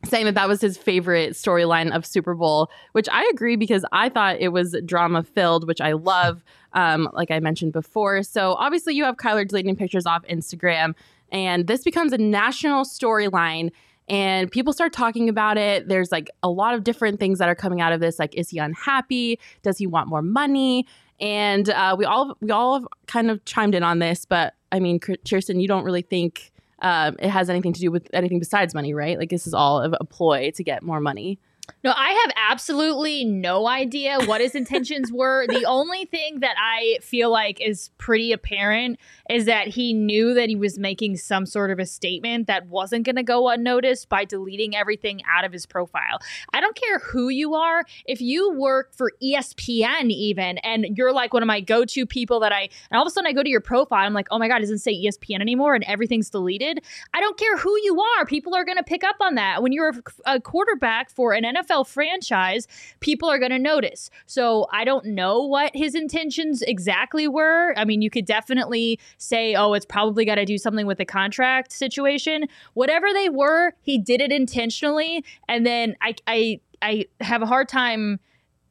saying 0.04 0.26
that 0.26 0.34
that 0.34 0.48
was 0.48 0.60
his 0.60 0.76
favorite 0.76 1.32
storyline 1.32 1.96
of 1.96 2.04
Super 2.04 2.34
Bowl, 2.34 2.70
which 2.92 3.08
I 3.10 3.26
agree 3.32 3.56
because 3.56 3.86
I 3.90 4.10
thought 4.10 4.36
it 4.38 4.48
was 4.48 4.76
drama 4.84 5.22
filled, 5.22 5.66
which 5.66 5.80
I 5.80 5.92
love. 5.92 6.44
Um, 6.74 7.08
like 7.14 7.30
I 7.30 7.40
mentioned 7.40 7.72
before. 7.72 8.22
So 8.22 8.52
obviously, 8.52 8.94
you 8.94 9.04
have 9.04 9.16
Kyler 9.16 9.48
deleting 9.48 9.76
pictures 9.76 10.04
off 10.04 10.26
Instagram, 10.26 10.94
and 11.32 11.66
this 11.66 11.82
becomes 11.82 12.12
a 12.12 12.18
national 12.18 12.84
storyline 12.84 13.70
and 14.08 14.50
people 14.50 14.72
start 14.72 14.92
talking 14.92 15.28
about 15.28 15.58
it. 15.58 15.88
There's 15.88 16.12
like 16.12 16.30
a 16.42 16.48
lot 16.48 16.74
of 16.74 16.84
different 16.84 17.18
things 17.18 17.38
that 17.38 17.48
are 17.48 17.54
coming 17.54 17.80
out 17.80 17.92
of 17.92 18.00
this 18.00 18.18
like 18.18 18.34
is 18.34 18.50
he 18.50 18.58
unhappy? 18.58 19.38
Does 19.62 19.78
he 19.78 19.86
want 19.86 20.08
more 20.08 20.22
money? 20.22 20.86
And 21.18 21.68
uh, 21.70 21.96
we 21.98 22.04
all 22.04 22.36
we 22.40 22.50
all 22.50 22.74
have 22.74 22.88
kind 23.06 23.30
of 23.30 23.44
chimed 23.44 23.74
in 23.74 23.82
on 23.82 24.00
this 24.00 24.26
but 24.26 24.54
i 24.70 24.80
mean 24.80 24.98
kirsten 24.98 25.60
you 25.60 25.68
don't 25.68 25.84
really 25.84 26.02
think 26.02 26.52
um, 26.80 27.16
it 27.18 27.30
has 27.30 27.48
anything 27.48 27.72
to 27.72 27.80
do 27.80 27.90
with 27.90 28.08
anything 28.12 28.38
besides 28.38 28.74
money 28.74 28.92
right? 28.92 29.18
Like 29.18 29.30
this 29.30 29.46
is 29.46 29.54
all 29.54 29.80
a 29.82 30.04
ploy 30.04 30.50
to 30.56 30.62
get 30.62 30.82
more 30.82 31.00
money 31.00 31.38
No, 31.84 31.92
I 31.94 32.10
have 32.24 32.32
absolutely 32.50 33.24
no 33.24 33.68
idea 33.68 34.18
what 34.24 34.40
his 34.40 34.54
intentions 34.54 35.12
were. 35.12 35.46
The 35.46 35.64
only 35.68 36.04
thing 36.04 36.40
that 36.40 36.56
I 36.58 36.98
feel 37.00 37.30
like 37.30 37.60
is 37.60 37.90
pretty 37.98 38.32
apparent 38.32 38.98
is 39.30 39.44
that 39.44 39.68
he 39.68 39.92
knew 39.92 40.34
that 40.34 40.48
he 40.48 40.56
was 40.56 40.78
making 40.78 41.16
some 41.16 41.46
sort 41.46 41.70
of 41.70 41.78
a 41.78 41.86
statement 41.86 42.46
that 42.46 42.66
wasn't 42.66 43.04
going 43.04 43.16
to 43.16 43.22
go 43.22 43.48
unnoticed 43.48 44.08
by 44.08 44.24
deleting 44.24 44.74
everything 44.74 45.22
out 45.30 45.44
of 45.44 45.52
his 45.52 45.66
profile. 45.66 46.18
I 46.52 46.60
don't 46.60 46.74
care 46.74 46.98
who 46.98 47.28
you 47.28 47.54
are. 47.54 47.84
If 48.04 48.20
you 48.20 48.52
work 48.52 48.94
for 48.94 49.12
ESPN, 49.22 50.10
even, 50.10 50.58
and 50.58 50.96
you're 50.96 51.12
like 51.12 51.34
one 51.34 51.42
of 51.42 51.46
my 51.46 51.60
go 51.60 51.84
to 51.84 52.06
people 52.06 52.40
that 52.40 52.52
I, 52.52 52.68
and 52.90 52.98
all 52.98 53.02
of 53.02 53.06
a 53.06 53.10
sudden 53.10 53.28
I 53.28 53.32
go 53.32 53.42
to 53.42 53.50
your 53.50 53.60
profile, 53.60 54.04
I'm 54.04 54.14
like, 54.14 54.28
oh 54.30 54.38
my 54.38 54.48
God, 54.48 54.58
it 54.58 54.62
doesn't 54.62 54.78
say 54.78 54.94
ESPN 54.94 55.40
anymore 55.40 55.74
and 55.74 55.84
everything's 55.84 56.30
deleted. 56.30 56.82
I 57.14 57.20
don't 57.20 57.38
care 57.38 57.56
who 57.58 57.76
you 57.82 58.00
are. 58.00 58.26
People 58.26 58.54
are 58.54 58.64
going 58.64 58.78
to 58.78 58.84
pick 58.84 59.04
up 59.04 59.16
on 59.20 59.36
that. 59.36 59.62
When 59.62 59.72
you're 59.72 59.90
a, 60.26 60.34
a 60.34 60.40
quarterback 60.40 61.10
for 61.10 61.32
an 61.32 61.44
NFL 61.44 61.55
franchise, 61.84 62.66
people 63.00 63.28
are 63.28 63.38
going 63.38 63.50
to 63.50 63.58
notice. 63.58 64.10
So 64.26 64.66
I 64.72 64.84
don't 64.84 65.06
know 65.06 65.42
what 65.42 65.70
his 65.74 65.94
intentions 65.94 66.62
exactly 66.62 67.28
were. 67.28 67.74
I 67.76 67.84
mean, 67.84 68.02
you 68.02 68.10
could 68.10 68.24
definitely 68.26 68.98
say, 69.18 69.54
oh, 69.54 69.72
it's 69.74 69.86
probably 69.86 70.24
got 70.24 70.36
to 70.36 70.44
do 70.44 70.58
something 70.58 70.86
with 70.86 70.98
the 70.98 71.04
contract 71.04 71.72
situation. 71.72 72.44
Whatever 72.74 73.12
they 73.12 73.28
were, 73.28 73.72
he 73.82 73.98
did 73.98 74.20
it 74.20 74.32
intentionally. 74.32 75.24
And 75.48 75.64
then 75.66 75.96
I, 76.02 76.14
I, 76.26 76.60
I 76.82 77.06
have 77.20 77.42
a 77.42 77.46
hard 77.46 77.68
time 77.68 78.20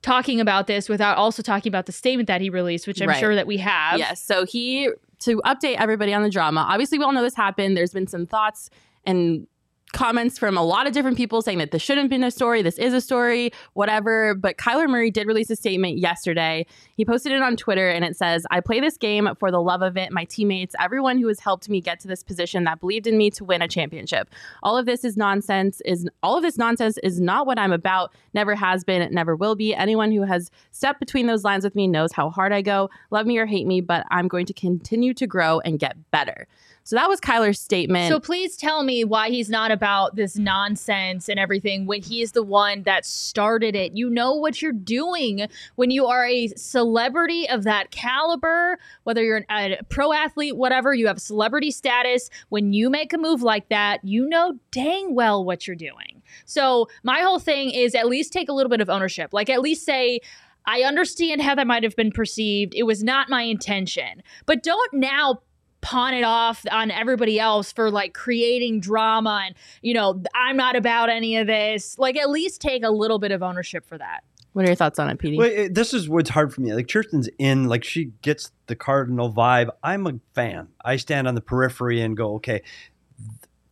talking 0.02 0.39
about 0.39 0.67
this 0.67 0.88
without 0.88 1.17
also 1.17 1.41
talking 1.41 1.69
about 1.69 1.88
the 1.88 1.91
statement 1.91 2.28
that 2.28 2.39
he 2.39 2.50
released, 2.50 2.86
which 2.86 3.02
I'm 3.02 3.10
Right. 3.10 3.19
sure 3.19 3.34
that 3.34 3.48
we 3.48 3.58
have. 3.58 3.98
Yes. 3.98 4.21
So 4.21 4.45
he 4.45 4.89
to 5.19 5.41
update 5.45 5.78
everybody 5.78 6.13
on 6.13 6.21
the 6.21 6.30
drama. 6.30 6.65
Obviously, 6.69 7.00
we 7.00 7.06
all 7.06 7.13
know 7.13 7.24
this 7.24 7.36
happened. 7.36 7.76
There's 7.76 7.93
been 7.93 8.06
some 8.06 8.26
thoughts 8.26 8.69
and 9.06 9.48
comments 9.96 10.38
from 10.38 10.58
a 10.58 10.62
lot 10.62 10.88
of 10.88 10.94
different 10.94 11.16
people 11.16 11.42
saying 11.42 11.58
that 11.58 11.72
this 11.72 11.82
shouldn't 11.82 12.04
have 12.04 12.10
been 12.10 12.24
a 12.24 12.30
story. 12.30 12.62
This 12.62 12.78
is 12.78 12.94
a 12.94 13.00
story, 13.00 13.52
whatever. 13.74 14.36
But 14.36 14.58
Kyler 14.58 14.90
Murray 14.90 15.10
did 15.10 15.26
release 15.26 15.50
a 15.50 15.56
statement 15.56 15.98
yesterday. 15.98 16.66
He 16.98 17.06
posted 17.06 17.32
it 17.32 17.42
on 17.42 17.56
Twitter 17.56 17.90
and 17.90 18.04
it 18.04 18.18
says, 18.18 18.46
I 18.52 18.60
play 18.60 18.82
this 18.82 18.98
game 18.98 19.30
for 19.40 19.52
the 19.52 19.62
love 19.62 19.82
of 19.82 19.96
it, 19.96 20.12
my 20.12 20.26
teammates, 20.26 20.76
everyone 20.82 21.18
who 21.18 21.30
has 21.30 21.40
helped 21.40 21.70
me 21.70 21.80
get 21.80 22.02
to 22.02 22.10
this 22.10 22.24
position 22.24 22.66
that 22.66 22.82
believed 22.82 23.08
in 23.08 23.18
me 23.18 23.32
to 23.32 23.46
win 23.46 23.62
a 23.62 23.70
championship. 23.70 24.30
All 24.64 24.78
of 24.78 24.86
this 24.86 25.06
is 25.06 25.16
nonsense, 25.16 25.82
is 25.86 26.08
all 26.22 26.36
of 26.36 26.44
this 26.44 26.58
nonsense 26.58 26.98
is 27.02 27.22
not 27.22 27.48
what 27.48 27.58
I'm 27.58 27.72
about, 27.72 28.14
never 28.34 28.54
has 28.54 28.84
been, 28.84 29.14
never 29.14 29.34
will 29.34 29.56
be. 29.56 29.74
Anyone 29.74 30.12
who 30.12 30.24
has 30.24 30.52
stepped 30.72 31.00
between 31.00 31.28
those 31.28 31.46
lines 31.46 31.64
with 31.64 31.74
me 31.74 31.88
knows 31.88 32.12
how 32.12 32.30
hard 32.30 32.52
I 32.52 32.62
go. 32.62 32.90
Love 33.12 33.26
me 33.26 33.38
or 33.38 33.46
hate 33.46 33.66
me, 33.66 33.80
but 33.80 34.06
I'm 34.12 34.28
going 34.28 34.46
to 34.48 34.54
continue 34.54 35.14
to 35.14 35.26
grow 35.26 35.62
and 35.62 35.80
get 35.80 36.12
better. 36.12 36.48
So 36.86 36.95
that 36.98 37.10
was 37.10 37.19
Kyler's 37.19 37.60
statement. 37.60 38.10
So 38.10 38.19
please 38.19 38.56
tell 38.56 38.84
me 38.84 39.04
why 39.04 39.30
he's 39.30 39.50
not 39.50 39.71
about 39.71 40.15
this 40.15 40.38
nonsense 40.38 41.28
and 41.28 41.39
everything 41.39 41.88
when 41.88 42.04
he 42.04 42.21
is 42.21 42.34
the 42.34 42.43
one 42.43 42.84
that 42.84 43.08
started 43.08 43.76
it. 43.76 43.93
You 43.98 44.08
know 44.08 44.36
what 44.36 44.62
you're 44.62 44.71
doing 44.71 45.48
when 45.78 45.89
you 45.89 46.06
are 46.06 46.28
a 46.28 46.50
celebrity 46.50 47.50
of 47.50 47.63
that 47.63 47.89
caliber, 47.89 48.78
whether 49.04 49.24
you're 49.24 49.43
a 49.50 49.80
pro 49.89 50.13
athlete, 50.13 50.58
whatever, 50.58 50.93
you 50.93 51.08
have 51.08 51.19
celebrity 51.19 51.71
status. 51.71 52.30
When 52.50 52.71
you 52.71 52.91
make 52.91 53.13
a 53.13 53.17
move 53.17 53.41
like 53.41 53.69
that, 53.69 54.06
you 54.06 54.30
know 54.30 54.60
dang 54.69 55.15
well 55.15 55.43
what 55.43 55.65
you're 55.65 55.76
doing. 55.76 56.21
So 56.45 56.88
my 57.02 57.21
whole 57.21 57.39
thing 57.39 57.71
is 57.71 57.95
at 57.95 58.06
least 58.06 58.32
take 58.32 58.48
a 58.48 58.54
little 58.54 58.69
bit 58.69 58.82
of 58.82 58.91
ownership. 58.91 59.34
Like 59.34 59.50
at 59.50 59.62
least 59.62 59.86
say, 59.86 60.19
I 60.67 60.82
understand 60.82 61.41
how 61.41 61.56
that 61.56 61.65
might 61.65 61.82
have 61.82 61.95
been 61.95 62.12
perceived. 62.12 62.76
It 62.76 62.84
was 62.84 63.04
not 63.04 63.28
my 63.28 63.41
intention. 63.41 64.21
But 64.45 64.62
don't 64.62 64.93
now 64.93 65.41
pawn 65.86 66.15
it 66.15 66.24
off 66.24 66.65
on 66.71 66.89
everybody 66.89 67.39
else 67.39 67.71
for 67.71 67.91
like 67.91 68.15
creating 68.15 68.80
drama 68.80 69.43
and 69.45 69.56
you 69.84 69.93
know 69.93 70.19
i'm 70.34 70.58
not 70.58 70.76
about 70.76 71.10
any 71.10 71.38
of 71.38 71.45
this 71.45 72.00
like 72.00 72.17
at 72.17 72.28
least 72.28 72.60
take 72.60 72.84
a 72.84 72.89
little 72.89 73.19
bit 73.19 73.32
of 73.32 73.43
ownership 73.43 73.86
for 73.86 73.95
that 73.95 74.24
what 74.54 74.63
are 74.63 74.69
your 74.69 74.76
thoughts 74.76 75.00
on 75.00 75.10
it, 75.10 75.17
PD? 75.17 75.38
Well, 75.38 75.52
it, 75.52 75.76
this 75.76 75.93
is 75.93 76.08
what's 76.08 76.30
hard 76.30 76.54
for 76.54 76.62
me. 76.62 76.74
Like 76.74 76.88
Kirsten's 76.88 77.28
in, 77.38 77.65
like 77.67 77.84
she 77.84 78.13
gets 78.21 78.54
the 78.67 78.76
Cardinal 78.76 79.30
vibe. 79.30 79.67
I'm 79.84 80.08
a 80.08 80.13
fan. 80.34 80.69
I 80.82 80.95
stand 80.95 81.28
on 81.28 81.36
the 81.36 81.41
periphery 81.41 82.00
and 82.00 82.15
go, 82.15 82.36
okay. 82.36 82.62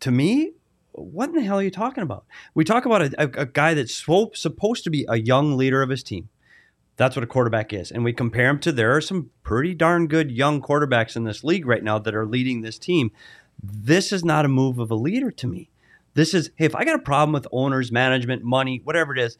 To 0.01 0.11
me, 0.11 0.51
what 0.91 1.29
in 1.29 1.35
the 1.35 1.41
hell 1.41 1.59
are 1.59 1.63
you 1.63 1.71
talking 1.71 2.03
about? 2.03 2.25
We 2.53 2.65
talk 2.65 2.85
about 2.85 3.01
a, 3.01 3.13
a, 3.17 3.43
a 3.43 3.45
guy 3.45 3.75
that's 3.75 3.95
so, 3.95 4.31
supposed 4.33 4.83
to 4.83 4.89
be 4.89 5.05
a 5.07 5.17
young 5.17 5.55
leader 5.55 5.81
of 5.81 5.89
his 5.89 6.03
team. 6.03 6.27
That's 6.95 7.15
what 7.15 7.23
a 7.23 7.27
quarterback 7.27 7.73
is. 7.73 7.91
And 7.91 8.03
we 8.03 8.13
compare 8.13 8.49
him 8.49 8.59
to 8.59 8.71
there 8.71 8.95
are 8.95 9.01
some 9.01 9.31
pretty 9.43 9.73
darn 9.73 10.07
good 10.07 10.31
young 10.31 10.61
quarterbacks 10.61 11.15
in 11.15 11.23
this 11.23 11.43
league 11.43 11.65
right 11.65 11.83
now 11.83 11.97
that 11.99 12.13
are 12.15 12.25
leading 12.25 12.61
this 12.61 12.77
team. 12.77 13.11
This 13.61 14.11
is 14.11 14.23
not 14.23 14.45
a 14.45 14.49
move 14.49 14.79
of 14.79 14.91
a 14.91 14.95
leader 14.95 15.31
to 15.31 15.47
me. 15.47 15.69
This 16.13 16.33
is, 16.33 16.51
hey, 16.55 16.65
if 16.65 16.75
I 16.75 16.85
got 16.85 16.95
a 16.95 16.99
problem 16.99 17.33
with 17.33 17.47
owners, 17.51 17.91
management, 17.91 18.43
money, 18.43 18.81
whatever 18.83 19.15
it 19.15 19.19
is, 19.19 19.37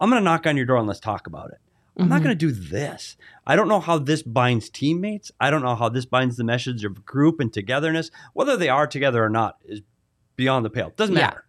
I'm 0.00 0.08
going 0.10 0.20
to 0.20 0.24
knock 0.24 0.46
on 0.46 0.56
your 0.56 0.66
door 0.66 0.78
and 0.78 0.86
let's 0.88 1.00
talk 1.00 1.26
about 1.26 1.50
it. 1.50 1.58
I'm 1.98 2.08
not 2.08 2.20
Mhm. 2.20 2.24
going 2.24 2.38
to 2.38 2.46
do 2.46 2.50
this. 2.50 3.16
I 3.46 3.54
don't 3.54 3.68
know 3.68 3.78
how 3.80 3.98
this 3.98 4.22
binds 4.22 4.68
teammates. 4.68 5.30
I 5.38 5.50
don't 5.50 5.62
know 5.62 5.76
how 5.76 5.88
this 5.90 6.06
binds 6.06 6.36
the 6.36 6.42
message 6.44 6.84
of 6.84 7.04
group 7.04 7.38
and 7.38 7.52
togetherness. 7.52 8.10
Whether 8.32 8.56
they 8.56 8.68
are 8.68 8.86
together 8.86 9.22
or 9.22 9.28
not 9.28 9.58
is 9.64 9.82
beyond 10.36 10.64
the 10.64 10.70
pale. 10.70 10.88
It 10.88 10.96
Doesn't 10.96 11.14
Yeah. 11.14 11.26
matter. 11.26 11.44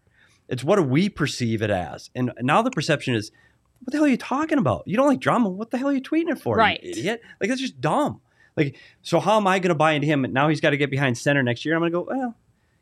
It's 0.47 0.63
what 0.63 0.75
do 0.75 0.83
we 0.83 1.09
perceive 1.09 1.63
it 1.63 1.71
as? 1.71 2.11
And 2.13 2.31
now 2.41 2.61
the 2.61 2.69
perception 2.69 3.15
is, 3.15 3.31
what 3.83 3.91
the 3.91 3.97
hell 3.97 4.05
are 4.05 4.09
you 4.09 4.17
talking 4.17 4.57
about? 4.57 4.83
You 4.87 4.97
don't 4.97 5.07
like 5.07 5.19
drama. 5.19 5.49
What 5.49 5.71
the 5.71 5.77
hell 5.77 5.89
are 5.89 5.93
you 5.93 6.01
tweeting 6.01 6.29
it 6.29 6.39
for? 6.39 6.55
Right. 6.55 6.79
idiot. 6.81 7.21
Like 7.39 7.49
that's 7.49 7.61
just 7.61 7.79
dumb. 7.79 8.21
Like, 8.57 8.77
so 9.01 9.19
how 9.19 9.37
am 9.37 9.47
I 9.47 9.59
going 9.59 9.69
to 9.69 9.75
buy 9.75 9.91
into 9.91 10.07
him? 10.07 10.23
And 10.23 10.33
now 10.33 10.47
he's 10.47 10.61
got 10.61 10.69
to 10.69 10.77
get 10.77 10.89
behind 10.89 11.17
center 11.17 11.43
next 11.43 11.65
year. 11.65 11.75
I'm 11.75 11.81
going 11.81 11.91
to 11.91 11.97
go, 11.97 12.03
well, 12.03 12.35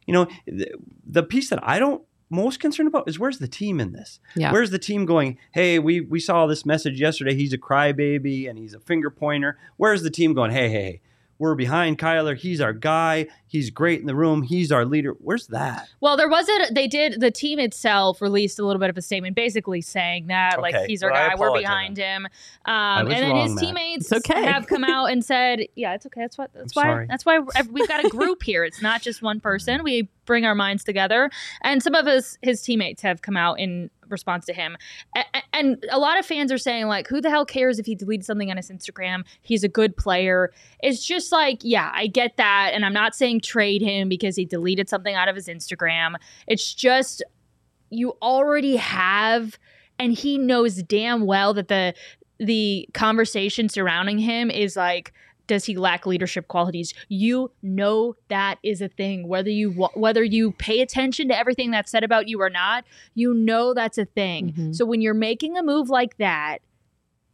you 0.05 0.13
know, 0.13 0.27
the, 0.45 0.71
the 1.05 1.23
piece 1.23 1.49
that 1.49 1.59
I 1.67 1.79
don't 1.79 2.03
most 2.29 2.59
concerned 2.59 2.87
about 2.87 3.07
is 3.07 3.19
where's 3.19 3.39
the 3.39 3.47
team 3.47 3.79
in 3.79 3.91
this? 3.91 4.19
Yeah. 4.35 4.51
Where's 4.51 4.71
the 4.71 4.79
team 4.79 5.05
going? 5.05 5.37
Hey, 5.51 5.79
we 5.79 6.01
we 6.01 6.19
saw 6.19 6.45
this 6.47 6.65
message 6.65 6.99
yesterday. 6.99 7.35
He's 7.35 7.53
a 7.53 7.57
crybaby 7.57 8.49
and 8.49 8.57
he's 8.57 8.73
a 8.73 8.79
finger 8.79 9.09
pointer. 9.09 9.57
Where's 9.77 10.03
the 10.03 10.09
team 10.09 10.33
going? 10.33 10.51
Hey, 10.51 10.69
hey, 10.69 10.83
hey, 10.83 11.01
we're 11.39 11.55
behind 11.55 11.97
Kyler. 11.97 12.37
He's 12.37 12.61
our 12.61 12.73
guy. 12.73 13.27
He's 13.47 13.69
great 13.69 13.99
in 13.99 14.05
the 14.05 14.15
room. 14.15 14.43
He's 14.43 14.71
our 14.71 14.85
leader. 14.85 15.11
Where's 15.19 15.47
that? 15.47 15.89
Well, 15.99 16.15
there 16.17 16.29
wasn't. 16.29 16.73
They 16.73 16.87
did. 16.87 17.19
The 17.19 17.31
team 17.31 17.59
itself 17.59 18.21
released 18.21 18.59
a 18.59 18.65
little 18.65 18.79
bit 18.79 18.89
of 18.89 18.97
a 18.97 19.01
statement, 19.01 19.35
basically 19.35 19.81
saying 19.81 20.27
that 20.27 20.61
like 20.61 20.75
he's 20.87 21.03
our 21.03 21.11
well, 21.11 21.29
guy. 21.29 21.35
We're 21.35 21.59
behind 21.59 21.97
him. 21.97 22.27
Um, 22.65 23.07
and 23.07 23.11
then 23.11 23.31
wrong, 23.31 23.41
his 23.43 23.55
Matt. 23.55 23.63
teammates 23.63 24.13
okay. 24.13 24.43
have 24.43 24.67
come 24.67 24.83
out 24.83 25.07
and 25.07 25.23
said, 25.23 25.67
"Yeah, 25.75 25.93
it's 25.93 26.05
okay. 26.05 26.21
That's 26.21 26.37
what. 26.37 26.51
That's 26.53 26.75
I'm 26.77 26.81
why. 26.81 26.91
sorry. 26.91 27.07
That's 27.07 27.25
why 27.25 27.39
we've 27.69 27.87
got 27.87 28.05
a 28.05 28.09
group 28.09 28.43
here. 28.43 28.63
It's 28.63 28.81
not 28.81 29.01
just 29.01 29.21
one 29.21 29.39
person. 29.39 29.83
We 29.83 30.09
bring 30.25 30.45
our 30.45 30.55
minds 30.55 30.83
together." 30.83 31.29
And 31.61 31.83
some 31.83 31.95
of 31.95 32.05
his 32.05 32.37
his 32.41 32.61
teammates 32.61 33.01
have 33.01 33.21
come 33.21 33.37
out 33.37 33.59
in 33.59 33.89
response 34.13 34.45
to 34.45 34.53
him, 34.53 34.77
A- 35.17 35.25
and 35.51 35.83
a 35.91 35.99
lot 35.99 36.17
of 36.17 36.25
fans 36.25 36.49
are 36.53 36.57
saying 36.57 36.87
like, 36.87 37.07
"Who 37.09 37.19
the 37.19 37.29
hell 37.29 37.45
cares 37.45 37.79
if 37.79 37.85
he 37.85 37.95
deleted 37.95 38.25
something 38.25 38.49
on 38.49 38.55
his 38.55 38.71
Instagram? 38.71 39.25
He's 39.41 39.65
a 39.65 39.69
good 39.69 39.97
player." 39.97 40.51
It's 40.81 41.05
just 41.05 41.33
like, 41.33 41.59
yeah, 41.63 41.91
I 41.93 42.07
get 42.07 42.37
that, 42.37 42.71
and 42.73 42.85
I'm 42.85 42.93
not 42.93 43.13
saying 43.13 43.41
trade 43.41 43.81
him 43.81 44.07
because 44.07 44.37
he 44.37 44.45
deleted 44.45 44.87
something 44.87 45.15
out 45.15 45.27
of 45.27 45.35
his 45.35 45.49
Instagram. 45.49 46.15
It's 46.47 46.73
just 46.73 47.21
you 47.89 48.13
already 48.21 48.77
have 48.77 49.59
and 49.99 50.13
he 50.13 50.37
knows 50.37 50.81
damn 50.83 51.25
well 51.25 51.53
that 51.53 51.67
the 51.67 51.93
the 52.39 52.87
conversation 52.93 53.69
surrounding 53.69 54.17
him 54.17 54.49
is 54.49 54.75
like 54.75 55.13
does 55.47 55.65
he 55.65 55.75
lack 55.77 56.05
leadership 56.05 56.47
qualities 56.47 56.93
you 57.09 57.51
know 57.61 58.15
that 58.29 58.57
is 58.63 58.81
a 58.81 58.87
thing 58.87 59.27
whether 59.27 59.49
you 59.49 59.71
whether 59.95 60.23
you 60.23 60.51
pay 60.53 60.81
attention 60.81 61.27
to 61.27 61.37
everything 61.37 61.71
that's 61.71 61.91
said 61.91 62.03
about 62.03 62.27
you 62.27 62.41
or 62.41 62.49
not 62.49 62.85
you 63.13 63.33
know 63.33 63.73
that's 63.73 63.97
a 63.97 64.05
thing 64.05 64.53
Mhm. 64.53 64.75
so 64.75 64.85
when 64.85 65.01
you're 65.01 65.13
making 65.13 65.57
a 65.57 65.63
move 65.63 65.89
like 65.89 66.17
that 66.17 66.59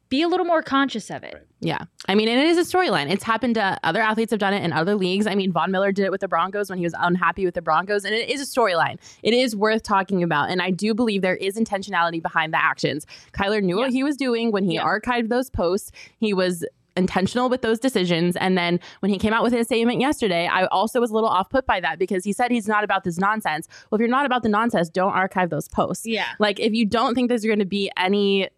be 0.09 0.23
a 0.23 0.27
little 0.27 0.45
more 0.45 0.63
conscious 0.63 1.11
of 1.11 1.21
it 1.23 1.45
Yeah. 1.61 1.83
I 2.07 2.15
mean, 2.15 2.29
and 2.29 2.39
it 2.39 2.47
is 2.47 2.57
a 2.57 2.61
storyline. 2.77 3.11
It's 3.11 3.23
happened 3.25 3.55
to 3.55 3.77
other 3.83 3.99
athletes 4.01 4.31
have 4.31 4.39
done 4.39 4.53
it 4.53 4.63
in 4.63 4.71
other 4.71 4.95
leagues. 4.95 5.27
I 5.27 5.35
mean, 5.35 5.51
Von 5.51 5.71
Miller 5.71 5.91
did 5.91 6.05
it 6.05 6.09
with 6.11 6.21
the 6.21 6.27
Broncos 6.29 6.69
when 6.69 6.79
he 6.79 6.85
was 6.85 6.95
unhappy 6.97 7.43
with 7.43 7.53
the 7.53 7.61
Broncos, 7.61 8.05
and 8.05 8.15
it 8.15 8.29
is 8.29 8.39
a 8.41 8.45
storyline. 8.45 8.97
It 9.23 9.33
is 9.33 9.57
worth 9.57 9.83
talking 9.83 10.23
about. 10.23 10.49
And 10.51 10.61
I 10.61 10.71
do 10.71 10.93
believe 10.93 11.21
there 11.21 11.35
is 11.35 11.57
intentionality 11.57 12.21
behind 12.23 12.53
the 12.53 12.63
actions. 12.63 13.05
Kyler 13.33 13.61
knew 13.61 13.75
what 13.75 13.91
he 13.91 14.01
was 14.03 14.15
doing 14.15 14.53
when 14.53 14.63
he 14.63 14.75
Yeah. 14.75 14.85
archived 14.85 15.27
those 15.27 15.49
posts. 15.49 15.91
He 16.17 16.33
was 16.33 16.65
intentional 16.95 17.49
with 17.49 17.61
those 17.61 17.79
decisions. 17.79 18.35
And 18.35 18.57
then 18.57 18.79
when 18.99 19.11
he 19.11 19.17
came 19.17 19.33
out 19.33 19.43
with 19.43 19.53
his 19.53 19.67
statement 19.67 20.01
yesterday, 20.01 20.47
I 20.47 20.65
also 20.65 20.99
was 20.99 21.11
a 21.11 21.13
little 21.13 21.29
off 21.29 21.49
put 21.49 21.65
by 21.65 21.79
that 21.79 21.99
because 21.99 22.23
he 22.23 22.33
said 22.33 22.51
he's 22.51 22.67
not 22.67 22.83
about 22.83 23.03
this 23.03 23.17
nonsense. 23.17 23.67
Well, 23.89 23.97
if 23.97 23.99
you're 23.99 24.09
not 24.09 24.25
about 24.25 24.43
the 24.43 24.49
nonsense, 24.49 24.89
don't 24.89 25.13
archive 25.13 25.49
those 25.49 25.67
posts. 25.67 26.05
yeah 26.05 26.27
Like 26.39 26.59
if 26.59 26.73
you 26.73 26.85
don't 26.85 27.15
think 27.15 27.29
there's 27.29 27.45
going 27.45 27.59
to 27.59 27.65
be 27.65 27.91
any 27.97 28.49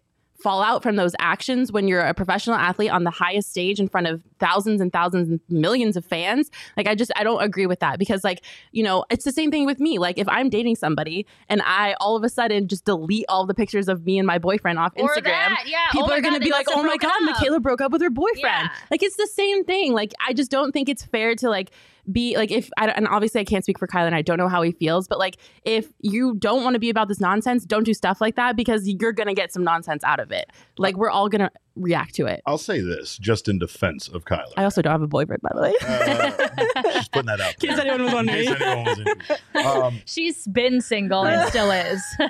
fallout 0.42 0.82
from 0.82 0.96
those 0.96 1.14
actions 1.18 1.70
when 1.70 1.88
you're 1.88 2.00
a 2.00 2.14
professional 2.14 2.56
athlete 2.56 2.90
on 2.90 3.04
the 3.04 3.10
highest 3.10 3.50
stage 3.50 3.78
in 3.78 3.88
front 3.88 4.06
of 4.06 4.22
thousands 4.38 4.80
and 4.80 4.92
thousands 4.92 5.28
and 5.28 5.40
millions 5.48 5.96
of 5.96 6.04
fans, 6.04 6.50
like 6.76 6.86
I 6.86 6.94
just 6.94 7.12
I 7.16 7.24
don't 7.24 7.42
agree 7.42 7.66
with 7.66 7.80
that 7.80 7.98
because 7.98 8.24
like, 8.24 8.44
you 8.72 8.82
know, 8.82 9.04
it's 9.10 9.24
the 9.24 9.32
same 9.32 9.50
thing 9.50 9.66
with 9.66 9.80
me. 9.80 9.98
Like 9.98 10.18
if 10.18 10.28
I'm 10.28 10.50
dating 10.50 10.76
somebody 10.76 11.26
and 11.48 11.62
I 11.64 11.94
all 12.00 12.16
of 12.16 12.24
a 12.24 12.28
sudden 12.28 12.68
just 12.68 12.84
delete 12.84 13.24
all 13.28 13.46
the 13.46 13.54
pictures 13.54 13.88
of 13.88 14.04
me 14.04 14.18
and 14.18 14.26
my 14.26 14.38
boyfriend 14.38 14.78
off 14.78 14.92
or 14.96 15.08
Instagram, 15.08 15.24
that 15.24 15.64
yeah 15.66 15.86
oh 15.88 15.92
people 15.92 16.08
oh 16.10 16.16
are 16.16 16.20
going 16.20 16.34
to 16.34 16.40
be 16.40 16.50
like, 16.50 16.66
"Oh 16.68 16.82
my 16.82 16.96
god, 16.96 17.10
up." 17.10 17.22
Michaela 17.22 17.60
broke 17.60 17.80
up 17.80 17.92
with 17.92 18.02
her 18.02 18.10
boyfriend." 18.10 18.42
Yeah. 18.42 18.68
Like 18.90 19.02
it's 19.02 19.16
the 19.16 19.28
same 19.28 19.64
thing. 19.64 19.92
Like 19.92 20.12
I 20.26 20.32
just 20.32 20.50
don't 20.50 20.72
think 20.72 20.88
it's 20.88 21.04
fair 21.04 21.34
to 21.36 21.48
like 21.48 21.70
be 22.10 22.36
like 22.36 22.50
if 22.50 22.68
I 22.76 22.88
and 22.88 23.06
obviously 23.06 23.40
I 23.40 23.44
can't 23.44 23.62
speak 23.64 23.78
for 23.78 23.86
Kyler 23.86 24.06
and 24.06 24.14
I 24.14 24.22
don't 24.22 24.38
know 24.38 24.48
how 24.48 24.62
he 24.62 24.72
feels, 24.72 25.06
but 25.06 25.18
like 25.18 25.36
if 25.64 25.86
you 26.00 26.34
don't 26.34 26.64
want 26.64 26.74
to 26.74 26.80
be 26.80 26.90
about 26.90 27.08
this 27.08 27.20
nonsense, 27.20 27.64
don't 27.64 27.84
do 27.84 27.94
stuff 27.94 28.20
like 28.20 28.34
that 28.36 28.56
because 28.56 28.88
you're 28.88 29.12
going 29.12 29.28
to 29.28 29.34
get 29.34 29.52
some 29.52 29.62
nonsense 29.62 30.02
out 30.02 30.18
of 30.18 30.32
it. 30.32 30.46
Like 30.78 30.96
we're 30.96 31.10
all 31.10 31.28
going 31.28 31.42
to 31.42 31.50
react 31.76 32.14
to 32.16 32.26
it. 32.26 32.42
I'll 32.44 32.58
say 32.58 32.80
this 32.80 33.16
just 33.18 33.48
in 33.48 33.58
defense 33.58 34.08
of 34.08 34.24
Kyler. 34.24 34.52
I 34.56 34.64
also 34.64 34.82
don't 34.82 34.90
have 34.90 35.02
a 35.02 35.06
boyfriend 35.06 35.42
by 35.42 35.50
the 35.54 35.62
way. 35.62 35.74
Uh, 35.80 36.92
just 36.92 37.12
putting 37.12 37.26
that 37.26 37.40
out. 37.40 37.54
In 37.62 37.68
case 37.70 37.76
there. 37.76 37.86
anyone 37.86 38.02
was 38.04 38.12
wondering. 38.14 38.38
In 38.40 38.46
case 38.46 38.60
anyone 38.60 38.84
was 38.84 38.98
interested. 38.98 39.38
Um, 39.54 40.00
she's 40.04 40.46
been 40.48 40.80
single 40.80 41.24
and 41.24 41.48
still 41.50 41.70
is 41.70 42.02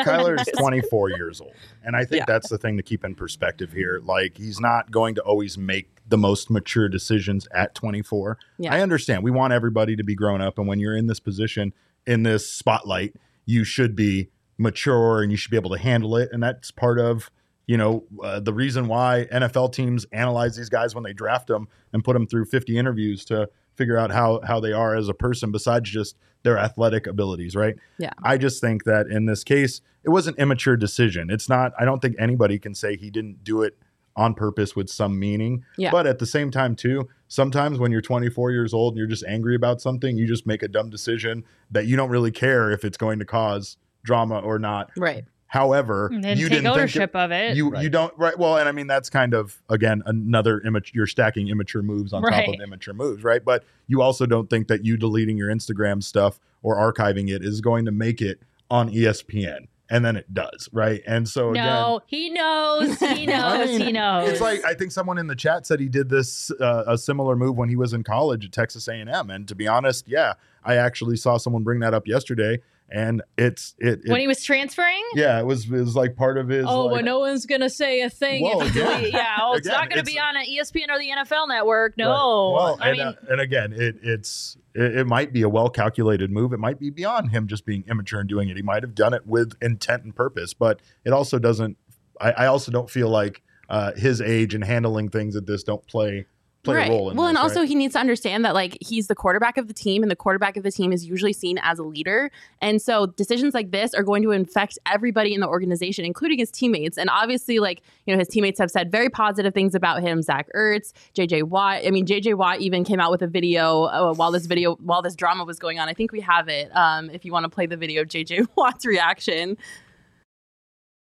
Kyler 0.00 0.40
is 0.40 0.46
24 0.56 1.10
years 1.10 1.40
old. 1.40 1.52
And 1.82 1.96
I 1.96 2.04
think 2.04 2.20
Yeah. 2.20 2.24
that's 2.28 2.48
the 2.48 2.58
thing 2.58 2.76
to 2.76 2.82
keep 2.82 3.04
in 3.04 3.14
perspective 3.14 3.72
here. 3.72 4.00
Like, 4.04 4.36
he's 4.36 4.60
not 4.60 4.90
going 4.90 5.14
to 5.16 5.22
always 5.22 5.58
make 5.58 5.95
the 6.08 6.18
most 6.18 6.50
mature 6.50 6.88
decisions 6.88 7.48
at 7.52 7.74
24. 7.74 8.38
Yeah. 8.58 8.74
I 8.74 8.80
understand. 8.80 9.22
We 9.22 9.30
want 9.30 9.52
everybody 9.52 9.96
to 9.96 10.04
be 10.04 10.14
grown 10.14 10.40
up. 10.40 10.58
And 10.58 10.68
when 10.68 10.78
you're 10.78 10.96
in 10.96 11.06
this 11.06 11.20
position, 11.20 11.72
in 12.06 12.22
this 12.22 12.50
spotlight, 12.50 13.16
you 13.44 13.64
should 13.64 13.96
be 13.96 14.30
mature 14.58 15.22
and 15.22 15.30
you 15.30 15.36
should 15.36 15.50
be 15.50 15.56
able 15.56 15.70
to 15.70 15.78
handle 15.78 16.16
it. 16.16 16.30
And 16.32 16.42
that's 16.42 16.70
part 16.70 16.98
of, 16.98 17.30
you 17.66 17.76
know, 17.76 18.04
uh, 18.22 18.40
the 18.40 18.52
reason 18.52 18.88
why 18.88 19.26
NFL 19.32 19.72
teams 19.72 20.06
analyze 20.12 20.56
these 20.56 20.68
guys 20.68 20.94
when 20.94 21.04
they 21.04 21.12
draft 21.12 21.48
them 21.48 21.68
and 21.92 22.04
put 22.04 22.14
them 22.14 22.26
through 22.26 22.46
50 22.46 22.78
interviews 22.78 23.24
to 23.26 23.48
figure 23.74 23.98
out 23.98 24.10
how 24.10 24.40
how 24.44 24.58
they 24.58 24.72
are 24.72 24.96
as 24.96 25.08
a 25.08 25.14
person 25.14 25.52
besides 25.52 25.90
just 25.90 26.16
their 26.42 26.58
athletic 26.58 27.06
abilities, 27.06 27.54
right? 27.56 27.76
Yeah. 27.98 28.12
I 28.22 28.38
just 28.38 28.60
think 28.60 28.84
that 28.84 29.08
in 29.08 29.26
this 29.26 29.44
case, 29.44 29.80
it 30.04 30.10
was 30.10 30.26
an 30.28 30.34
immature 30.38 30.76
decision. 30.76 31.28
It's 31.30 31.48
not 31.48 31.72
I 31.78 31.84
don't 31.84 32.00
think 32.00 32.16
anybody 32.18 32.58
can 32.58 32.74
say 32.74 32.96
he 32.96 33.10
didn't 33.10 33.44
do 33.44 33.62
it 33.62 33.76
on 34.16 34.34
purpose 34.34 34.74
with 34.74 34.88
some 34.88 35.18
meaning. 35.18 35.64
Yeah. 35.76 35.90
But 35.90 36.06
at 36.06 36.18
the 36.18 36.26
same 36.26 36.50
time 36.50 36.74
too, 36.74 37.08
sometimes 37.28 37.78
when 37.78 37.92
you're 37.92 38.00
24 38.00 38.50
years 38.50 38.72
old 38.72 38.94
and 38.94 38.98
you're 38.98 39.06
just 39.06 39.24
angry 39.26 39.54
about 39.54 39.80
something, 39.80 40.16
you 40.16 40.26
just 40.26 40.46
make 40.46 40.62
a 40.62 40.68
dumb 40.68 40.90
decision 40.90 41.44
that 41.70 41.86
you 41.86 41.96
don't 41.96 42.10
really 42.10 42.30
care 42.30 42.70
if 42.70 42.84
it's 42.84 42.96
going 42.96 43.18
to 43.18 43.24
cause 43.24 43.76
drama 44.02 44.38
or 44.38 44.58
not. 44.58 44.90
right. 44.96 45.24
However, 45.48 46.08
and 46.12 46.24
then 46.24 46.38
you 46.38 46.48
take 46.48 46.58
didn't 46.58 46.64
think 46.64 46.76
ownership 46.76 47.10
it, 47.14 47.18
of 47.18 47.30
it 47.30 47.56
you 47.56 47.74
you 47.78 47.88
don't 47.88 48.12
right 48.18 48.36
well 48.36 48.56
and 48.56 48.68
i 48.68 48.72
mean 48.72 48.88
that's 48.88 49.08
kind 49.08 49.32
of 49.32 49.62
again 49.70 50.02
another 50.04 50.60
immature 50.66 50.90
you're 50.92 51.06
stacking 51.06 51.48
immature 51.48 51.82
moves 51.82 52.12
on 52.12 52.20
top 52.20 52.48
of 52.48 52.60
immature 52.60 52.92
moves 52.92 53.22
right 53.22 53.44
but 53.44 53.62
you 53.86 54.02
also 54.02 54.26
don't 54.26 54.50
think 54.50 54.66
that 54.66 54.84
you 54.84 54.96
deleting 54.96 55.38
your 55.38 55.48
instagram 55.48 56.02
stuff 56.02 56.40
or 56.62 56.76
archiving 56.76 57.30
it 57.30 57.44
is 57.44 57.60
going 57.60 57.84
to 57.84 57.92
make 57.92 58.20
it 58.20 58.40
on 58.70 58.90
espn 58.90 59.68
and 59.88 60.04
then 60.04 60.16
it 60.16 60.32
does 60.32 60.68
right? 60.72 61.02
And 61.06 61.28
so 61.28 61.50
again 61.50 61.66
no 61.66 62.00
he 62.06 62.30
knows 62.30 62.98
he 62.98 63.26
knows 63.26 63.42
I 63.44 63.66
mean, 63.66 63.80
he 63.80 63.92
knows. 63.92 64.28
It's 64.28 64.40
like 64.40 64.64
I 64.64 64.74
think 64.74 64.92
someone 64.92 65.18
in 65.18 65.26
the 65.26 65.36
chat 65.36 65.66
said 65.66 65.80
he 65.80 65.88
did 65.88 66.08
this 66.08 66.50
uh, 66.60 66.84
a 66.86 66.98
similar 66.98 67.36
move 67.36 67.56
when 67.56 67.68
he 67.68 67.76
was 67.76 67.92
in 67.92 68.02
college 68.02 68.44
at 68.44 68.52
Texas 68.52 68.88
A&M, 68.88 69.30
and 69.30 69.48
to 69.48 69.54
be 69.54 69.68
honest, 69.68 70.08
yeah, 70.08 70.34
I 70.64 70.76
actually 70.76 71.16
saw 71.16 71.36
someone 71.36 71.62
bring 71.62 71.80
that 71.80 71.94
up 71.94 72.06
yesterday, 72.06 72.60
and 72.90 73.22
it's 73.36 73.74
it, 73.78 74.00
it 74.04 74.10
when 74.10 74.20
he 74.20 74.28
was 74.28 74.44
transferring 74.44 75.02
yeah, 75.14 75.38
it 75.40 75.46
was 75.46 75.64
it 75.66 75.70
was 75.72 75.96
like 75.96 76.14
part 76.16 76.38
of 76.38 76.48
his. 76.48 76.64
Oh, 76.66 76.84
like, 76.86 76.92
well, 76.94 77.02
no 77.02 77.18
one's 77.20 77.46
gonna 77.46 77.70
say 77.70 78.02
a 78.02 78.10
thing 78.10 78.42
Whoa, 78.42 78.62
you 78.62 78.80
Yeah, 79.08 79.36
oh, 79.40 79.54
it's 79.54 79.66
Again, 79.66 79.80
not 79.80 79.88
gonna 79.90 80.00
it's- 80.02 80.14
be 80.14 80.18
on 80.20 80.36
an 80.36 80.44
ESPN 80.44 80.88
or 80.90 80.98
the 80.98 81.10
NFL 81.10 81.48
Network. 81.48 81.92
Right. 81.98 82.04
No, 82.04 82.52
Well, 82.54 82.78
I 82.80 82.88
and, 82.90 82.98
mean, 82.98 83.06
uh, 83.06 83.12
and 83.28 83.40
again, 83.40 83.72
it, 83.72 83.96
it's 84.02 84.56
it, 84.74 84.98
it 84.98 85.06
might 85.06 85.32
be 85.32 85.42
a 85.42 85.48
well 85.48 85.68
calculated 85.68 86.30
move. 86.30 86.52
It 86.52 86.58
might 86.60 86.78
be 86.78 86.90
beyond 86.90 87.30
him 87.30 87.48
just 87.48 87.66
being 87.66 87.84
immature 87.88 88.20
and 88.20 88.28
doing 88.28 88.48
it. 88.48 88.56
He 88.56 88.62
might 88.62 88.82
have 88.82 88.94
done 88.94 89.14
it 89.14 89.26
with 89.26 89.54
intent 89.60 90.04
and 90.04 90.14
purpose, 90.14 90.54
but 90.54 90.80
it 91.04 91.12
also 91.12 91.38
doesn't. 91.38 91.76
I, 92.20 92.32
I 92.32 92.46
also 92.46 92.70
don't 92.70 92.88
feel 92.88 93.08
like 93.08 93.42
uh, 93.68 93.92
his 93.92 94.20
age 94.20 94.54
and 94.54 94.62
handling 94.62 95.08
things 95.08 95.34
at 95.34 95.46
this 95.46 95.62
don't 95.64 95.84
play 95.86 96.26
play 96.66 96.76
right. 96.76 96.88
a 96.88 96.90
role 96.90 97.10
in 97.10 97.16
well, 97.16 97.26
this, 97.26 97.30
and 97.30 97.38
also 97.38 97.60
right? 97.60 97.68
he 97.68 97.74
needs 97.74 97.94
to 97.94 98.00
understand 98.00 98.44
that 98.44 98.54
like 98.54 98.76
he's 98.80 99.06
the 99.06 99.14
quarterback 99.14 99.56
of 99.56 99.68
the 99.68 99.74
team, 99.74 100.02
and 100.02 100.10
the 100.10 100.16
quarterback 100.16 100.56
of 100.56 100.62
the 100.62 100.70
team 100.70 100.92
is 100.92 101.06
usually 101.06 101.32
seen 101.32 101.58
as 101.62 101.78
a 101.78 101.82
leader. 101.82 102.30
And 102.60 102.80
so 102.80 103.06
decisions 103.06 103.54
like 103.54 103.70
this 103.70 103.94
are 103.94 104.02
going 104.02 104.22
to 104.22 104.32
infect 104.32 104.78
everybody 104.86 105.32
in 105.34 105.40
the 105.40 105.48
organization, 105.48 106.04
including 106.04 106.38
his 106.38 106.50
teammates. 106.50 106.98
And 106.98 107.08
obviously, 107.10 107.58
like 107.58 107.82
you 108.04 108.14
know, 108.14 108.18
his 108.18 108.28
teammates 108.28 108.58
have 108.58 108.70
said 108.70 108.90
very 108.90 109.08
positive 109.08 109.54
things 109.54 109.74
about 109.74 110.02
him. 110.02 110.22
Zach 110.22 110.48
Ertz, 110.54 110.92
JJ 111.14 111.44
Watt. 111.44 111.82
I 111.86 111.90
mean, 111.90 112.06
JJ 112.06 112.34
Watt 112.34 112.60
even 112.60 112.84
came 112.84 113.00
out 113.00 113.10
with 113.10 113.22
a 113.22 113.26
video 113.26 113.84
uh, 113.84 114.14
while 114.14 114.30
this 114.30 114.46
video 114.46 114.76
while 114.76 115.02
this 115.02 115.14
drama 115.14 115.44
was 115.44 115.58
going 115.58 115.78
on. 115.78 115.88
I 115.88 115.94
think 115.94 116.12
we 116.12 116.20
have 116.20 116.48
it. 116.48 116.74
Um, 116.76 117.10
if 117.10 117.24
you 117.24 117.32
want 117.32 117.44
to 117.44 117.50
play 117.50 117.66
the 117.66 117.76
video, 117.76 118.02
of 118.02 118.08
JJ 118.08 118.48
Watt's 118.56 118.84
reaction. 118.84 119.56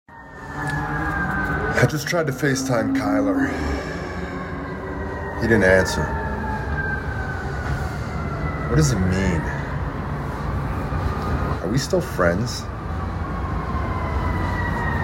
I 0.09 1.85
just 1.89 2.07
tried 2.07 2.27
to 2.27 2.33
FaceTime 2.33 2.97
Kyler. 2.97 3.78
He 5.41 5.47
didn't 5.47 5.63
answer. 5.63 6.03
What 8.67 8.75
does 8.75 8.91
it 8.91 8.99
mean? 8.99 9.41
Are 11.61 11.69
we 11.71 11.77
still 11.77 12.01
friends? 12.01 12.63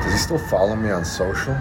Does 0.03 0.11
he 0.11 0.19
still 0.19 0.37
follow 0.37 0.75
me 0.75 0.89
on 0.89 1.05
social? 1.05 1.53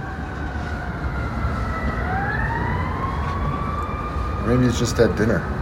Or 4.43 4.57
maybe 4.57 4.67
it's 4.67 4.79
just 4.81 4.99
at 4.99 5.17
dinner. 5.17 5.54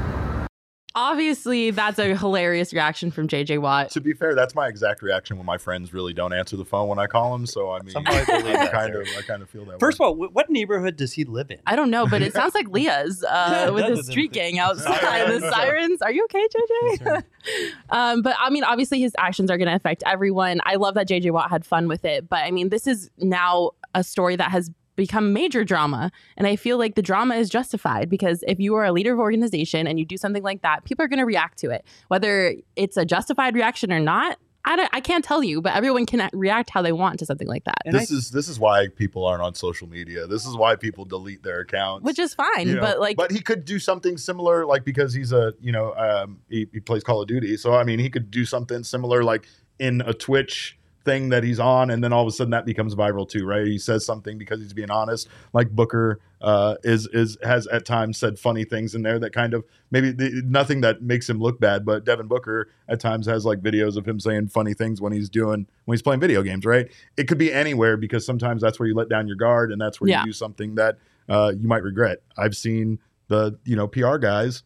Obviously, 1.23 1.71
that's 1.71 2.01
a 2.01 2.17
hilarious 2.17 2.73
reaction 2.73 3.13
from 3.13 3.29
JJ 3.29 3.61
Watt. 3.61 3.91
To 3.91 4.01
be 4.01 4.13
fair, 4.13 4.35
that's 4.35 4.57
my 4.57 4.67
exact 4.67 5.03
reaction 5.03 5.37
when 5.37 5.47
my 5.47 5.57
friends 5.57 5.93
really 5.95 6.13
don't 6.13 6.33
answer 6.33 6.57
the 6.57 6.65
phone 6.65 6.89
when 6.89 6.99
I 6.99 7.07
call 7.07 7.31
them. 7.31 7.47
So 7.47 7.71
I 7.71 7.79
mean, 7.81 7.91
Somehow 7.91 8.13
I 8.13 8.25
believe 8.25 8.45
that, 8.55 8.73
kind 8.73 8.93
of, 8.97 9.07
I 9.17 9.23
kind 9.23 9.41
of 9.41 9.49
feel 9.49 9.65
that. 9.67 9.79
First 9.79 10.01
way. 10.01 10.07
of 10.09 10.19
all, 10.19 10.29
what 10.31 10.51
neighborhood 10.51 10.97
does 10.97 11.13
he 11.13 11.23
live 11.25 11.53
in? 11.53 11.59
I 11.65 11.77
don't 11.77 11.91
know, 11.93 12.09
but 12.09 12.23
it 12.23 12.33
sounds 12.35 12.57
like 12.57 12.69
Leah's 12.71 13.23
uh, 13.23 13.67
it 13.69 13.73
with 13.73 13.85
does 13.85 13.91
the 13.91 13.97
with 13.99 14.07
the- 14.07 14.13
street 14.13 14.33
gang 14.33 14.59
outside. 14.59 15.01
the 15.31 15.39
Sirens. 15.39 15.55
sirens. 15.55 16.03
Are 16.03 16.11
you 16.11 16.25
okay, 16.25 16.45
JJ? 16.57 17.23
um, 17.91 18.23
but 18.23 18.35
I 18.41 18.51
mean, 18.51 18.65
obviously, 18.65 19.01
his 19.01 19.13
actions 19.17 19.49
are 19.49 19.59
going 19.59 19.69
to 19.69 19.77
affect 19.77 20.03
everyone. 20.05 20.61
I 20.65 20.75
love 20.75 20.95
that 20.95 21.07
JJ 21.07 21.31
Watt 21.31 21.51
had 21.51 21.65
fun 21.65 21.87
with 21.87 22.05
it, 22.05 22.29
but 22.29 22.41
I 22.41 22.51
mean, 22.51 22.71
this 22.71 22.89
is 22.89 23.11
now 23.19 23.71
a 23.95 24.03
story 24.03 24.35
that 24.35 24.51
has 24.51 24.73
become 24.97 25.33
major 25.33 25.65
drama 25.65 26.11
and 26.37 26.47
i 26.47 26.57
feel 26.57 26.79
like 26.79 26.95
the 26.95 27.03
drama 27.03 27.35
is 27.35 27.49
justified 27.49 28.09
because 28.09 28.45
if 28.47 28.59
you 28.59 28.75
are 28.75 28.85
a 28.85 28.93
leader 28.93 29.13
of 29.13 29.19
organization 29.19 29.87
and 29.87 29.99
you 29.99 30.05
do 30.05 30.17
something 30.17 30.43
like 30.43 30.63
that 30.63 30.85
people 30.85 31.05
are 31.05 31.09
going 31.09 31.19
to 31.19 31.27
react 31.27 31.59
to 31.59 31.71
it 31.71 31.85
whether 32.09 32.55
it's 32.77 32.97
a 32.97 33.05
justified 33.05 33.55
reaction 33.55 33.93
or 33.93 34.01
not 34.01 34.39
I, 34.65 34.77
don't, 34.77 34.89
I 34.93 35.01
can't 35.01 35.25
tell 35.25 35.43
you 35.43 35.61
but 35.61 35.75
everyone 35.75 36.07
can 36.07 36.31
react 36.33 36.71
how 36.71 36.83
they 36.83 36.93
want 36.93 37.19
to 37.19 37.27
something 37.27 37.49
like 37.49 37.65
that 37.65 37.79
And 37.85 37.95
this 37.95 38.11
is 38.11 38.31
this 38.31 38.49
is 38.49 38.61
why 38.61 38.87
people 38.89 39.25
aren't 39.27 39.43
on 39.43 39.55
social 39.55 39.89
media. 39.89 40.29
This 40.29 40.47
is 40.47 40.57
why 40.57 40.77
people 40.77 41.05
delete 41.05 41.43
their 41.43 41.61
accounts. 41.61 42.05
which 42.05 42.21
is 42.21 42.33
fine 42.35 42.69
you 42.69 42.77
know, 42.77 42.81
but 42.81 43.01
like 43.01 43.17
but 43.17 43.33
he 43.33 43.41
could 43.41 43.65
do 43.65 43.81
something 43.81 44.17
similar, 44.17 44.65
like 44.65 44.85
because 44.85 45.13
he's 45.13 45.33
a, 45.33 45.55
you 45.61 45.73
know, 45.73 45.95
um, 45.95 46.39
he, 46.49 46.69
he 46.73 46.79
plays 46.79 47.03
Call 47.03 47.21
of 47.21 47.27
Duty. 47.27 47.57
So 47.57 47.75
I 47.75 47.83
mean, 47.83 47.99
he 47.99 48.09
could 48.09 48.31
do 48.31 48.45
something 48.45 48.85
similar, 48.85 49.25
like 49.25 49.47
in 49.81 50.01
a 50.03 50.15
Twitch 50.15 50.79
thing 51.05 51.29
that 51.31 51.43
he's 51.45 51.59
on, 51.61 51.91
and 51.91 52.03
then 52.03 52.13
all 52.13 52.23
of 52.23 52.29
a 52.29 52.31
sudden 52.33 52.51
that 52.53 52.65
becomes 52.65 52.95
viral 52.95 53.29
too, 53.29 53.45
right? 53.47 53.67
He 53.67 53.79
says 53.79 54.05
something 54.07 54.39
because 54.39 54.61
he's 54.61 54.73
being 54.73 54.91
honest, 54.91 55.29
like 55.53 55.71
Booker 55.71 56.21
uh, 56.41 56.77
is 56.83 57.07
is 57.13 57.37
has 57.43 57.67
at 57.69 57.85
times 57.85 58.19
said 58.19 58.39
funny 58.39 58.65
things 58.65 58.95
in 58.95 59.03
there 59.03 59.19
that 59.19 59.33
kind 59.33 59.55
of 59.55 59.65
maybe 59.91 60.11
the, 60.13 60.43
nothing 60.45 60.81
that 60.83 61.03
makes 61.03 61.29
him 61.29 61.39
look 61.41 61.61
bad, 61.61 61.85
but 61.85 62.05
Devin 62.05 62.27
Booker 62.27 62.69
at 62.89 63.01
times 63.01 63.27
has 63.27 63.45
like 63.45 63.61
videos 63.61 63.97
of 63.97 64.07
him 64.07 64.19
saying 64.21 64.49
funny 64.49 64.75
things 64.75 65.01
when 65.01 65.13
he's 65.13 65.29
doing 65.29 65.67
when 65.85 65.95
he's 65.95 66.03
playing 66.03 66.21
video 66.21 66.43
games, 66.43 66.65
right? 66.65 66.91
It 67.17 67.29
could 67.29 67.39
be 67.39 67.53
anywhere 67.53 67.97
because 67.97 68.25
sometimes 68.27 68.63
that's 68.63 68.79
where 68.81 68.89
you 68.89 68.95
let 68.95 69.09
down 69.09 69.27
your 69.27 69.37
guard, 69.37 69.73
and 69.73 69.81
that's 69.81 70.01
where 70.01 70.11
Yeah. 70.11 70.21
you 70.21 70.27
do 70.27 70.33
something 70.33 70.75
that 70.77 70.99
uh, 71.29 71.53
you 71.57 71.69
might 71.69 71.83
regret. 71.83 72.19
I've 72.37 72.57
seen 72.57 72.99
the 73.29 73.59
you 73.65 73.77
know 73.77 73.87
PR 73.89 74.17
guys 74.19 74.63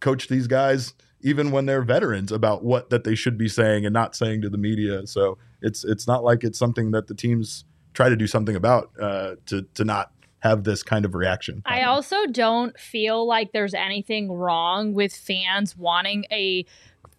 coach 0.00 0.28
these 0.28 0.46
guys 0.46 0.94
even 1.22 1.50
when 1.50 1.64
they're 1.64 1.80
veterans 1.82 2.30
about 2.30 2.62
what 2.62 2.90
that 2.90 3.04
they 3.04 3.14
should 3.14 3.38
be 3.38 3.48
saying 3.48 3.86
and 3.86 3.94
not 3.94 4.14
saying 4.14 4.42
to 4.42 4.50
the 4.50 4.58
media. 4.58 5.06
So 5.06 5.38
it's 5.64 5.82
it's 5.84 6.06
not 6.06 6.22
like 6.22 6.44
it's 6.44 6.58
something 6.58 6.92
that 6.92 7.08
the 7.08 7.14
teams 7.14 7.64
try 7.94 8.08
to 8.08 8.16
do 8.16 8.26
something 8.26 8.54
about 8.54 8.90
uh, 9.00 9.36
to 9.46 9.62
to 9.74 9.84
not 9.84 10.12
have 10.40 10.64
this 10.64 10.82
kind 10.82 11.06
of 11.06 11.14
reaction. 11.14 11.62
I 11.64 11.84
also 11.84 12.26
don't 12.26 12.78
feel 12.78 13.26
like 13.26 13.52
there's 13.52 13.72
anything 13.72 14.30
wrong 14.30 14.92
with 14.92 15.16
fans 15.16 15.74
wanting 15.74 16.26
a 16.30 16.66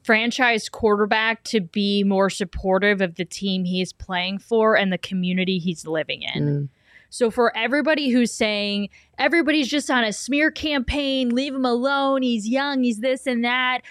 franchise 0.04 0.70
quarterback 0.70 1.44
to 1.46 1.60
be 1.60 2.04
more 2.04 2.30
supportive 2.30 3.02
of 3.02 3.16
the 3.16 3.26
team 3.26 3.66
he's 3.66 3.92
playing 3.92 4.38
for 4.38 4.78
and 4.78 4.94
the 4.94 5.00
community 5.00 5.58
he's 5.58 5.88
living 5.88 6.22
in. 6.22 6.44
Mm. 6.44 6.70
So 7.10 7.32
for 7.32 7.56
everybody 7.58 8.10
who's 8.10 8.32
saying 8.32 8.90
everybody's 9.18 9.68
just 9.68 9.90
on 9.90 10.04
a 10.04 10.14
smear 10.14 10.52
campaign, 10.52 11.30
leave 11.30 11.56
him 11.56 11.66
alone, 11.66 12.22
he's 12.22 12.48
young, 12.48 12.84
he's 12.84 13.00
this 13.00 13.26
and 13.26 13.44
that. 13.44 13.82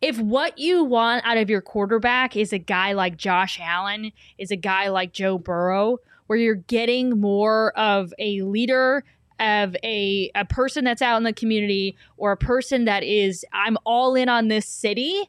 If 0.00 0.18
what 0.18 0.58
you 0.58 0.82
want 0.82 1.26
out 1.26 1.36
of 1.36 1.50
your 1.50 1.60
quarterback 1.60 2.36
is 2.36 2.52
a 2.52 2.58
guy 2.58 2.92
like 2.92 3.16
Josh 3.16 3.58
Allen, 3.62 4.12
is 4.38 4.50
a 4.50 4.56
guy 4.56 4.88
like 4.88 5.12
Joe 5.12 5.36
Burrow, 5.36 5.98
where 6.26 6.38
you're 6.38 6.54
getting 6.54 7.20
more 7.20 7.76
of 7.78 8.14
a 8.18 8.40
leader 8.42 9.04
of 9.38 9.74
a 9.82 10.30
a 10.34 10.44
person 10.44 10.84
that's 10.84 11.02
out 11.02 11.16
in 11.16 11.24
the 11.24 11.32
community 11.32 11.96
or 12.16 12.32
a 12.32 12.36
person 12.36 12.84
that 12.84 13.02
is 13.02 13.44
I'm 13.52 13.76
all 13.84 14.14
in 14.14 14.28
on 14.28 14.48
this 14.48 14.66
city, 14.66 15.28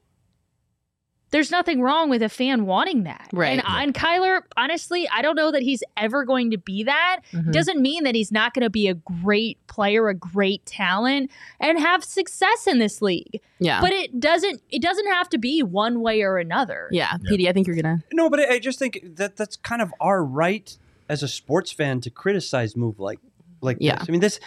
there's 1.31 1.49
nothing 1.51 1.81
wrong 1.81 2.09
with 2.09 2.21
a 2.21 2.29
fan 2.29 2.65
wanting 2.65 3.03
that. 3.03 3.27
Right. 3.33 3.57
And, 3.59 3.63
and 3.65 3.93
Kyler, 3.93 4.41
honestly, 4.57 5.07
I 5.13 5.21
don't 5.21 5.35
know 5.35 5.51
that 5.51 5.61
he's 5.61 5.81
ever 5.97 6.25
going 6.25 6.51
to 6.51 6.57
be 6.57 6.83
that. 6.83 7.21
Mhm. 7.31 7.51
Doesn't 7.51 7.81
mean 7.81 8.03
that 8.03 8.15
he's 8.15 8.31
not 8.31 8.53
going 8.53 8.63
to 8.63 8.69
be 8.69 8.87
a 8.89 8.93
great 8.95 9.57
player, 9.67 10.09
a 10.09 10.13
great 10.13 10.65
talent, 10.65 11.31
and 11.59 11.79
have 11.79 12.03
success 12.03 12.67
in 12.67 12.79
this 12.79 13.01
league. 13.01 13.39
yeah 13.59 13.79
But 13.81 13.93
it 13.93 14.19
doesn't 14.19 14.61
it 14.69 14.81
doesn't 14.81 15.07
have 15.07 15.29
to 15.29 15.37
be 15.37 15.63
one 15.63 16.01
way 16.01 16.21
or 16.21 16.37
another. 16.37 16.89
yeah 16.91 17.17
Yeah. 17.23 17.31
PD, 17.31 17.47
i 17.49 17.53
think 17.53 17.65
you're 17.67 17.75
gonna 17.75 18.03
No, 18.13 18.29
but 18.29 18.39
I 18.41 18.55
I 18.55 18.59
just 18.59 18.77
think 18.79 18.99
that 19.15 19.37
that's 19.37 19.55
kind 19.55 19.81
of 19.81 19.93
our 19.99 20.23
right 20.23 20.77
as 21.09 21.23
a 21.23 21.27
sports 21.27 21.71
fan 21.71 22.01
to 22.01 22.09
criticize 22.09 22.75
move 22.75 22.99
like 22.99 23.19
like 23.61 23.77
Yeah. 23.79 23.97
this. 23.99 24.09
I 24.09 24.11
mean 24.11 24.21
this 24.21 24.39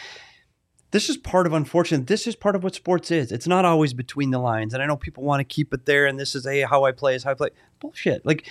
this 0.94 1.10
is 1.10 1.16
part 1.16 1.44
of 1.44 1.52
unfortunate. 1.52 2.06
This 2.06 2.28
is 2.28 2.36
part 2.36 2.54
of 2.54 2.62
what 2.62 2.76
sports 2.76 3.10
is. 3.10 3.32
It's 3.32 3.48
not 3.48 3.64
always 3.64 3.92
between 3.92 4.30
the 4.30 4.38
lines, 4.38 4.72
and 4.72 4.80
I 4.80 4.86
know 4.86 4.96
people 4.96 5.24
want 5.24 5.40
to 5.40 5.44
keep 5.44 5.74
it 5.74 5.86
there. 5.86 6.06
And 6.06 6.20
this 6.20 6.36
is 6.36 6.44
hey, 6.44 6.60
how 6.60 6.84
I 6.84 6.92
play 6.92 7.16
is 7.16 7.24
how 7.24 7.32
I 7.32 7.34
play. 7.34 7.48
Bullshit. 7.80 8.24
Like 8.24 8.48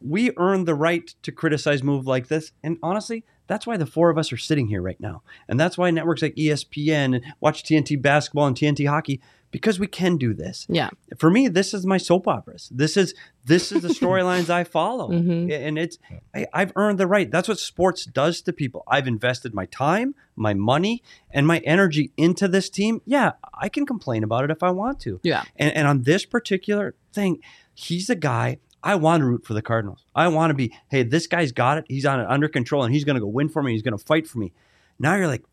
we 0.00 0.30
earn 0.36 0.66
the 0.66 0.76
right 0.76 1.12
to 1.22 1.32
criticize 1.32 1.82
move 1.82 2.06
like 2.06 2.28
this, 2.28 2.52
and 2.62 2.78
honestly, 2.80 3.24
that's 3.48 3.66
why 3.66 3.76
the 3.76 3.86
four 3.86 4.08
of 4.08 4.18
us 4.18 4.32
are 4.32 4.36
sitting 4.36 4.68
here 4.68 4.80
right 4.80 5.00
now, 5.00 5.24
and 5.48 5.58
that's 5.58 5.76
why 5.76 5.90
networks 5.90 6.22
like 6.22 6.36
ESPN 6.36 7.16
and 7.16 7.24
watch 7.40 7.64
TNT 7.64 8.00
basketball 8.00 8.46
and 8.46 8.54
TNT 8.54 8.86
hockey 8.86 9.20
because 9.50 9.78
we 9.80 9.86
can 9.86 10.16
do 10.16 10.32
this 10.34 10.66
yeah 10.68 10.90
for 11.18 11.30
me 11.30 11.48
this 11.48 11.74
is 11.74 11.84
my 11.86 11.96
soap 11.98 12.28
operas 12.28 12.68
this 12.72 12.96
is 12.96 13.14
this 13.44 13.72
is 13.72 13.82
the 13.82 13.88
storylines 14.00 14.48
i 14.50 14.62
follow 14.64 15.08
Mhm. 15.10 15.50
and 15.52 15.78
it's 15.78 15.98
I, 16.34 16.46
i've 16.52 16.72
earned 16.76 16.98
the 16.98 17.06
right 17.06 17.30
that's 17.30 17.48
what 17.48 17.58
sports 17.58 18.04
does 18.04 18.40
to 18.42 18.52
people 18.52 18.82
i've 18.88 19.06
invested 19.08 19.52
my 19.54 19.66
time 19.66 20.14
my 20.36 20.54
money 20.54 21.02
and 21.30 21.46
my 21.46 21.58
energy 21.58 22.12
into 22.16 22.46
this 22.48 22.70
team 22.70 23.00
yeah 23.04 23.32
i 23.54 23.68
can 23.68 23.86
complain 23.86 24.22
about 24.24 24.44
it 24.44 24.50
if 24.50 24.62
i 24.62 24.70
want 24.70 25.00
to 25.00 25.20
Yeah. 25.22 25.42
and, 25.56 25.74
and 25.74 25.86
on 25.88 26.02
this 26.02 26.24
particular 26.24 26.94
thing 27.12 27.38
he's 27.74 28.08
a 28.10 28.16
guy 28.16 28.58
I 28.82 28.94
want 28.94 29.20
to 29.20 29.26
root 29.26 29.44
for 29.44 29.52
the 29.52 29.60
Cardinals. 29.60 30.06
I 30.14 30.28
want 30.28 30.48
to 30.52 30.54
be, 30.54 30.72
hey, 30.88 31.02
this 31.02 31.26
guy's 31.26 31.52
got 31.52 31.76
it. 31.76 31.84
He's 31.86 32.06
on 32.06 32.18
it 32.18 32.26
under 32.30 32.48
control 32.48 32.82
and 32.82 32.94
he's 32.94 33.04
going 33.04 33.16
to 33.16 33.20
go 33.20 33.26
win 33.26 33.50
for 33.50 33.62
me. 33.62 33.72
He's 33.72 33.82
going 33.82 33.92
to 33.98 34.02
fight 34.02 34.26
for 34.26 34.38
me. 34.38 34.54
Now 34.98 35.16
you're 35.16 35.26
like, 35.26 35.44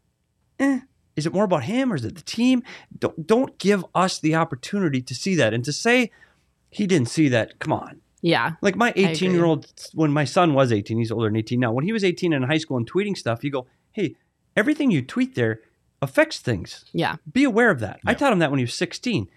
eh, 0.60 0.80
is 1.18 1.26
it 1.26 1.34
more 1.34 1.44
about 1.44 1.64
him 1.64 1.92
or 1.92 1.96
is 1.96 2.06
it 2.06 2.16
the 2.16 2.22
team? 2.22 2.64
Don't, 2.98 3.28
don't 3.28 3.58
give 3.58 3.84
us 3.94 4.20
the 4.20 4.36
opportunity 4.36 5.02
to 5.02 5.14
see 5.14 5.36
that. 5.36 5.54
And 5.54 5.66
to 5.66 5.74
say 5.74 6.12
he 6.70 6.88
didn't 6.88 7.10
see 7.10 7.28
that, 7.30 7.60
come 7.60 7.74
on. 7.74 8.00
yeah 8.22 8.54
Like 8.62 8.76
my 8.78 8.94
18 8.96 9.32
year 9.32 9.44
old, 9.44 9.68
when 9.94 10.12
my 10.12 10.24
son 10.24 10.54
was 10.54 10.72
18, 10.72 10.98
he's 10.98 11.12
older 11.12 11.28
than 11.28 11.36
18 11.36 11.60
now. 11.60 11.74
When 11.74 11.84
he 11.84 11.92
was 11.92 12.04
18 12.04 12.32
in 12.32 12.44
high 12.44 12.60
school 12.60 12.78
and 12.78 12.90
tweeting 12.90 13.18
stuff, 13.18 13.44
you 13.44 13.52
go, 13.52 13.68
hey, 13.92 14.16
everything 14.56 14.92
you 14.92 15.02
tweet 15.02 15.36
there 15.36 15.60
affects 16.02 16.40
things. 16.40 16.86
yeah 16.94 17.16
Be 17.32 17.44
aware 17.44 17.72
of 17.72 17.80
that. 17.80 18.00
I 18.06 18.14
taught 18.14 18.32
him 18.32 18.40
that 18.40 18.52
when 18.52 18.60
he 18.60 18.64
was 18.64 18.76
16. 18.76 19.28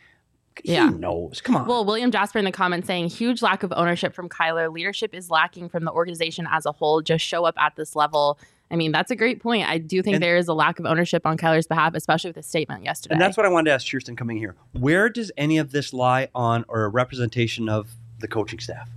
Yeah. 0.65 0.91
He 0.91 0.97
knows. 0.97 1.41
Come 1.41 1.57
on. 1.57 1.67
Well, 1.67 1.85
William 1.87 2.11
Jasper 2.11 2.39
in 2.39 2.45
the 2.45 2.53
comments 2.53 2.87
saying 2.87 3.09
huge 3.09 3.41
lack 3.41 3.63
of 3.63 3.73
ownership 3.75 4.13
from 4.13 4.29
Kyler. 4.29 4.71
Leadership 4.71 5.15
is 5.15 5.31
lacking 5.31 5.71
from 5.71 5.85
the 5.85 5.93
organization 5.93 6.47
as 6.51 6.67
a 6.67 6.73
whole. 6.73 7.01
Just 7.01 7.25
show 7.25 7.45
up 7.47 7.55
at 7.59 7.77
this 7.77 7.97
level. 7.97 8.39
I 8.71 8.77
mean, 8.77 8.93
that's 8.93 9.11
a 9.11 9.17
great 9.17 9.43
point. 9.43 9.69
I 9.69 9.79
do 9.79 10.03
think 10.03 10.15
And- 10.17 10.23
there 10.23 10.37
is 10.37 10.47
a 10.49 10.55
lack 10.55 10.79
of 10.79 10.87
ownership 10.87 11.27
on 11.27 11.37
Kyler's 11.37 11.67
behalf, 11.67 11.95
especially 11.95 12.29
with 12.29 12.37
the 12.37 12.43
statement 12.43 12.85
yesterday. 12.85 13.15
And 13.15 13.21
that's 13.21 13.37
what 13.37 13.45
I 13.45 13.49
wanted 13.49 13.71
to 13.71 13.75
ask 13.75 13.91
Kirsten 13.91 14.15
coming 14.17 14.37
here. 14.37 14.55
Where 14.73 15.09
does 15.09 15.33
any 15.37 15.59
of 15.59 15.73
this 15.73 15.93
lie 15.93 16.29
on 16.35 16.65
or 16.69 16.85
a 16.85 16.89
representation 16.89 17.69
of 17.69 17.91
the 18.21 18.29
coaching 18.29 18.61
staff 18.61 18.89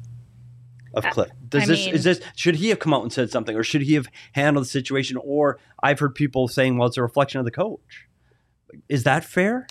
of 0.93 1.03
Kliff? 1.05 1.31
Does 1.49 1.63
I 1.63 1.65
this 1.65 1.85
mean- 1.85 1.95
is 1.95 2.03
this 2.03 2.21
should 2.35 2.55
he 2.57 2.69
have 2.69 2.79
come 2.79 2.93
out 2.93 3.01
and 3.01 3.11
said 3.11 3.31
something, 3.31 3.55
or 3.55 3.63
should 3.63 3.81
he 3.81 3.95
have 3.95 4.07
handled 4.33 4.65
the 4.65 4.69
situation? 4.69 5.17
Or 5.23 5.59
I've 5.81 5.99
heard 5.99 6.13
people 6.13 6.47
saying, 6.47 6.77
well, 6.77 6.87
it's 6.87 6.97
a 6.97 7.01
reflection 7.01 7.39
of 7.39 7.45
the 7.45 7.51
coach. 7.51 8.07
Is 8.89 9.03
that 9.03 9.23
fair? 9.25 9.65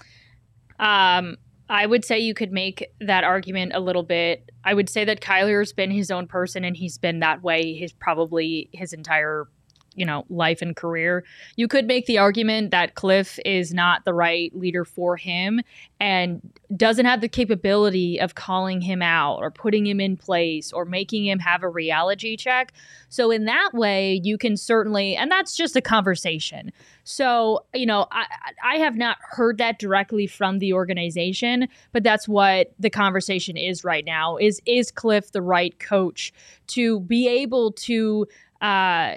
Um, 0.81 1.37
I 1.69 1.87
would 1.87 2.05
say 2.05 2.19
you 2.19 2.35
could 2.35 2.53
make 2.53 2.91
that 3.01 3.25
argument 3.25 3.73
a 3.75 3.81
little 3.81 4.03
bit. 4.03 4.51
I 4.65 4.75
would 4.75 4.88
say 4.88 5.05
that 5.05 5.21
Kyler's 5.21 5.73
been 5.73 5.91
his 5.91 6.11
own 6.11 6.27
person 6.27 6.65
and 6.65 6.77
he's 6.77 6.99
been 6.99 7.21
that 7.21 7.43
way 7.43 7.75
his 7.75 7.93
probably 7.93 8.69
his 8.73 8.93
entire 8.93 9.49
you 9.94 10.05
know 10.05 10.24
life 10.28 10.62
and 10.62 10.76
career. 10.76 11.24
You 11.57 11.68
could 11.68 11.87
make 11.87 12.07
the 12.07 12.18
argument 12.18 12.70
that 12.70 12.94
Kliff 12.94 13.38
is 13.44 13.72
not 13.72 14.05
the 14.05 14.14
right 14.14 14.55
leader 14.55 14.85
for 14.85 15.16
him 15.16 15.61
and 16.00 16.40
doesn't 16.76 17.07
have 17.07 17.20
the 17.20 17.28
capability 17.28 18.18
of 18.18 18.35
calling 18.35 18.81
him 18.81 19.02
out 19.02 19.38
or 19.38 19.50
putting 19.50 19.87
him 19.87 20.00
in 20.00 20.16
place 20.16 20.72
or 20.72 20.85
making 20.85 21.26
him 21.26 21.38
have 21.38 21.62
a 21.62 21.68
reality 21.68 22.37
check. 22.37 22.72
So 23.09 23.31
in 23.31 23.44
that 23.44 23.70
way, 23.72 24.20
you 24.22 24.38
can 24.38 24.57
certainly 24.57 25.16
and 25.16 25.31
that's 25.31 25.57
just 25.57 25.76
a 25.76 25.81
conversation. 25.81 26.72
So, 27.05 27.64
you 27.74 27.87
know, 27.87 28.07
I, 28.11 28.26
I 28.64 28.76
have 28.76 28.97
not 28.97 29.18
heard 29.20 29.59
that 29.59 29.78
directly 29.78 30.26
from 30.26 30.59
the 30.59 30.72
organization, 30.72 31.68
but 31.93 32.03
that's 32.03 32.28
what 32.28 32.72
the 32.78 32.90
conversation 32.90 33.57
is 33.57 33.84
right 33.84 34.05
now. 34.05 34.36
Is 34.36 34.61
is 34.66 34.90
Kliff 34.90 35.32
the 35.32 35.43
right 35.43 35.78
coach 35.78 36.32
to 36.68 37.01
be 37.01 37.28
able 37.28 37.72
to 37.72 38.26
uh, 38.61 39.16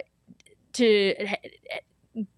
to 0.76 1.16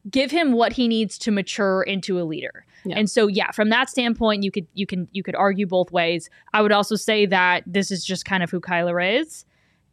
give 0.10 0.32
him 0.32 0.54
what 0.54 0.74
he 0.74 0.88
needs 0.88 1.18
to 1.20 1.32
mature 1.32 1.84
into 1.84 2.20
a 2.20 2.24
leader? 2.24 2.66
Yeah. 2.86 2.98
And 2.98 3.10
so, 3.10 3.28
yeah, 3.28 3.52
from 3.52 3.70
that 3.70 3.90
standpoint, 3.90 4.44
you 4.44 4.52
could 4.52 4.68
you 4.74 4.86
can 4.86 5.08
you 5.12 5.24
could 5.24 5.36
argue 5.36 5.68
both 5.68 5.92
ways. 5.92 6.30
I 6.54 6.62
would 6.62 6.72
also 6.72 6.96
say 6.96 7.26
that 7.26 7.64
this 7.68 7.92
is 7.92 8.04
just 8.06 8.26
kind 8.26 8.44
of 8.44 8.50
who 8.50 8.60
Kyler 8.62 9.20
is, 9.22 9.46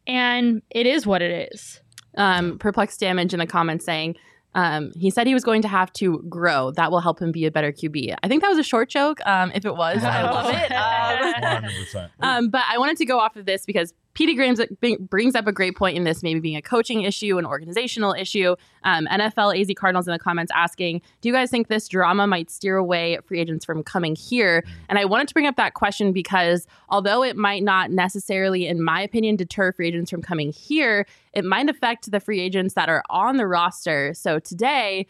and 0.07 0.61
it 0.69 0.85
is 0.85 1.05
what 1.05 1.21
it 1.21 1.49
is. 1.53 1.81
um, 2.17 2.57
perplexed 2.59 2.99
damage 2.99 3.33
in 3.33 3.39
the 3.39 3.45
comments 3.47 3.83
saying 3.85 4.15
Um, 4.53 4.91
he 4.95 5.09
said 5.09 5.27
he 5.27 5.33
was 5.33 5.43
going 5.43 5.61
to 5.63 5.67
have 5.67 5.91
to 5.93 6.23
grow. 6.29 6.71
That 6.71 6.89
will 6.89 7.01
help 7.01 7.19
him 7.21 7.33
be 7.33 7.45
a 7.45 7.51
better 7.51 7.73
QB. 7.73 8.15
I 8.23 8.27
think 8.29 8.41
that 8.41 8.47
was 8.49 8.57
a 8.57 8.63
short 8.63 8.87
joke. 8.89 9.19
Um, 9.25 9.51
if 9.53 9.65
it 9.65 9.75
was, 9.75 10.01
I 10.01 10.21
love 10.31 10.49
it. 10.53 10.71
Um, 10.71 11.63
100%. 11.63 12.09
um, 12.21 12.49
but 12.49 12.61
I 12.71 12.77
wanted 12.77 12.95
to 12.97 13.05
go 13.05 13.19
off 13.19 13.35
of 13.35 13.45
this 13.45 13.65
because 13.65 13.93
Petey 14.15 14.33
Graham 14.33 14.55
brings 15.01 15.35
up 15.35 15.45
a 15.45 15.51
great 15.51 15.75
point 15.75 15.97
in 15.97 16.05
this, 16.05 16.23
maybe 16.23 16.39
being 16.39 16.55
a 16.55 16.61
coaching 16.61 17.03
issue, 17.03 17.37
an 17.37 17.45
organizational 17.45 18.13
issue. 18.13 18.55
Um, 18.83 19.07
NFL 19.07 19.59
AZ 19.59 19.69
Cardinals 19.75 20.07
in 20.07 20.13
the 20.13 20.19
comments 20.19 20.53
asking, 20.55 21.01
do 21.19 21.27
you 21.27 21.33
guys 21.33 21.51
think 21.51 21.67
this 21.67 21.89
drama 21.89 22.25
might 22.25 22.49
steer 22.49 22.77
away 22.77 23.19
free 23.25 23.41
agents 23.41 23.65
from 23.65 23.83
coming 23.83 24.15
here? 24.15 24.63
And 24.87 24.97
I 24.97 25.03
wanted 25.03 25.27
to 25.27 25.33
bring 25.33 25.47
up 25.47 25.57
that 25.57 25.73
question 25.73 26.13
because 26.13 26.65
although 26.87 27.23
it 27.23 27.35
might 27.35 27.61
not 27.61 27.91
necessarily, 27.91 28.67
in 28.67 28.81
my 28.81 29.01
opinion, 29.01 29.35
deter 29.35 29.73
free 29.73 29.89
agents 29.89 30.09
from 30.09 30.21
coming 30.21 30.53
here, 30.53 31.05
it 31.33 31.43
might 31.43 31.69
affect 31.69 32.09
the 32.09 32.21
free 32.21 32.39
agents 32.39 32.73
that 32.75 32.87
are 32.87 33.03
on 33.09 33.35
the 33.35 33.45
roster. 33.45 34.13
So 34.13 34.39
today, 34.39 35.07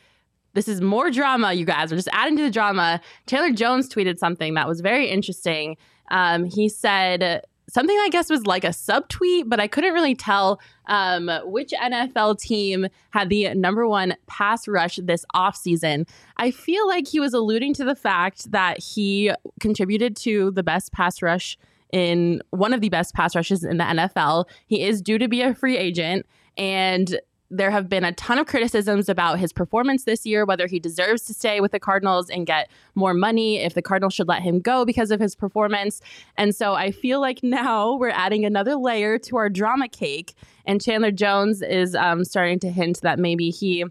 this 0.56 0.68
is 0.68 0.82
more 0.82 1.12
drama, 1.12 1.54
you 1.54 1.66
guys. 1.66 1.92
We're 1.92 1.98
just 1.98 2.10
adding 2.12 2.38
to 2.38 2.44
the 2.44 2.50
drama. 2.50 3.02
Taylor 3.28 3.52
Jones 3.52 3.88
tweeted 3.88 4.18
something 4.18 4.56
that 4.56 4.68
was 4.68 4.82
very 4.82 5.10
interesting. 5.10 5.78
Um, 6.10 6.46
he 6.46 6.70
said, 6.70 7.44
something 7.70 7.96
I 7.98 8.10
guess 8.10 8.30
was 8.30 8.46
like 8.46 8.64
a 8.64 8.70
subtweet, 8.70 9.44
but 9.48 9.60
I 9.60 9.68
couldn't 9.68 9.94
really 9.94 10.16
tell 10.16 10.60
um, 10.88 11.30
which 11.46 11.72
NFL 11.72 12.40
team 12.40 12.88
had 13.12 13.30
the 13.30 13.54
number 13.54 13.88
one 13.88 14.16
pass 14.28 14.68
rush 14.68 15.00
this 15.02 15.26
offseason. 15.36 16.08
I 16.38 16.52
feel 16.52 16.88
like 16.88 17.08
he 17.08 17.20
was 17.20 17.34
alluding 17.34 17.74
to 17.76 17.84
the 17.84 17.96
fact 17.96 18.52
that 18.52 18.80
he 18.80 19.32
contributed 19.60 20.16
to 20.18 20.52
the 20.52 20.64
best 20.64 20.92
pass 20.92 21.22
rush 21.22 21.58
in 21.92 22.42
one 22.50 22.74
of 22.74 22.82
the 22.82 22.90
best 22.90 23.14
pass 23.14 23.36
rushes 23.36 23.64
in 23.64 23.78
the 23.78 23.84
NFL. 23.84 24.46
He 24.68 24.84
is 24.84 25.02
due 25.02 25.18
to 25.18 25.28
be 25.28 25.42
a 25.42 25.54
free 25.54 25.78
agent. 25.78 26.26
And 26.58 27.20
there 27.52 27.72
have 27.72 27.88
been 27.88 28.04
a 28.04 28.12
ton 28.14 28.38
of 28.40 28.48
criticisms 28.48 29.08
about 29.08 29.40
his 29.40 29.54
performance 29.54 30.04
this 30.04 30.26
year, 30.26 30.46
whether 30.46 30.68
he 30.68 30.80
deserves 30.80 31.24
to 31.24 31.34
stay 31.34 31.62
with 31.62 31.72
the 31.72 31.80
Cardinals 31.80 32.30
and 32.30 32.46
get 32.46 32.70
more 32.96 33.14
money, 33.14 33.60
if 33.60 33.74
the 33.74 33.82
Cardinals 33.82 34.14
should 34.14 34.28
let 34.28 34.42
him 34.42 34.60
go 34.60 34.86
because 34.86 35.12
of 35.12 35.20
his 35.20 35.36
performance. 35.36 36.02
And 36.38 36.56
so 36.56 36.74
I 36.74 36.92
feel 36.92 37.22
like 37.22 37.44
now 37.44 37.96
we're 37.96 38.10
adding 38.10 38.46
another 38.46 38.76
layer 38.76 39.18
to 39.20 39.38
our 39.38 39.50
drama 39.50 39.88
cake. 39.88 40.34
And 40.66 40.82
Chandler 40.82 41.12
Jones 41.12 41.62
is 41.62 41.96
um, 41.96 42.24
starting 42.26 42.60
to 42.60 42.72
hint 42.72 43.02
that 43.02 43.20
maybe 43.20 43.52
he 43.52 43.86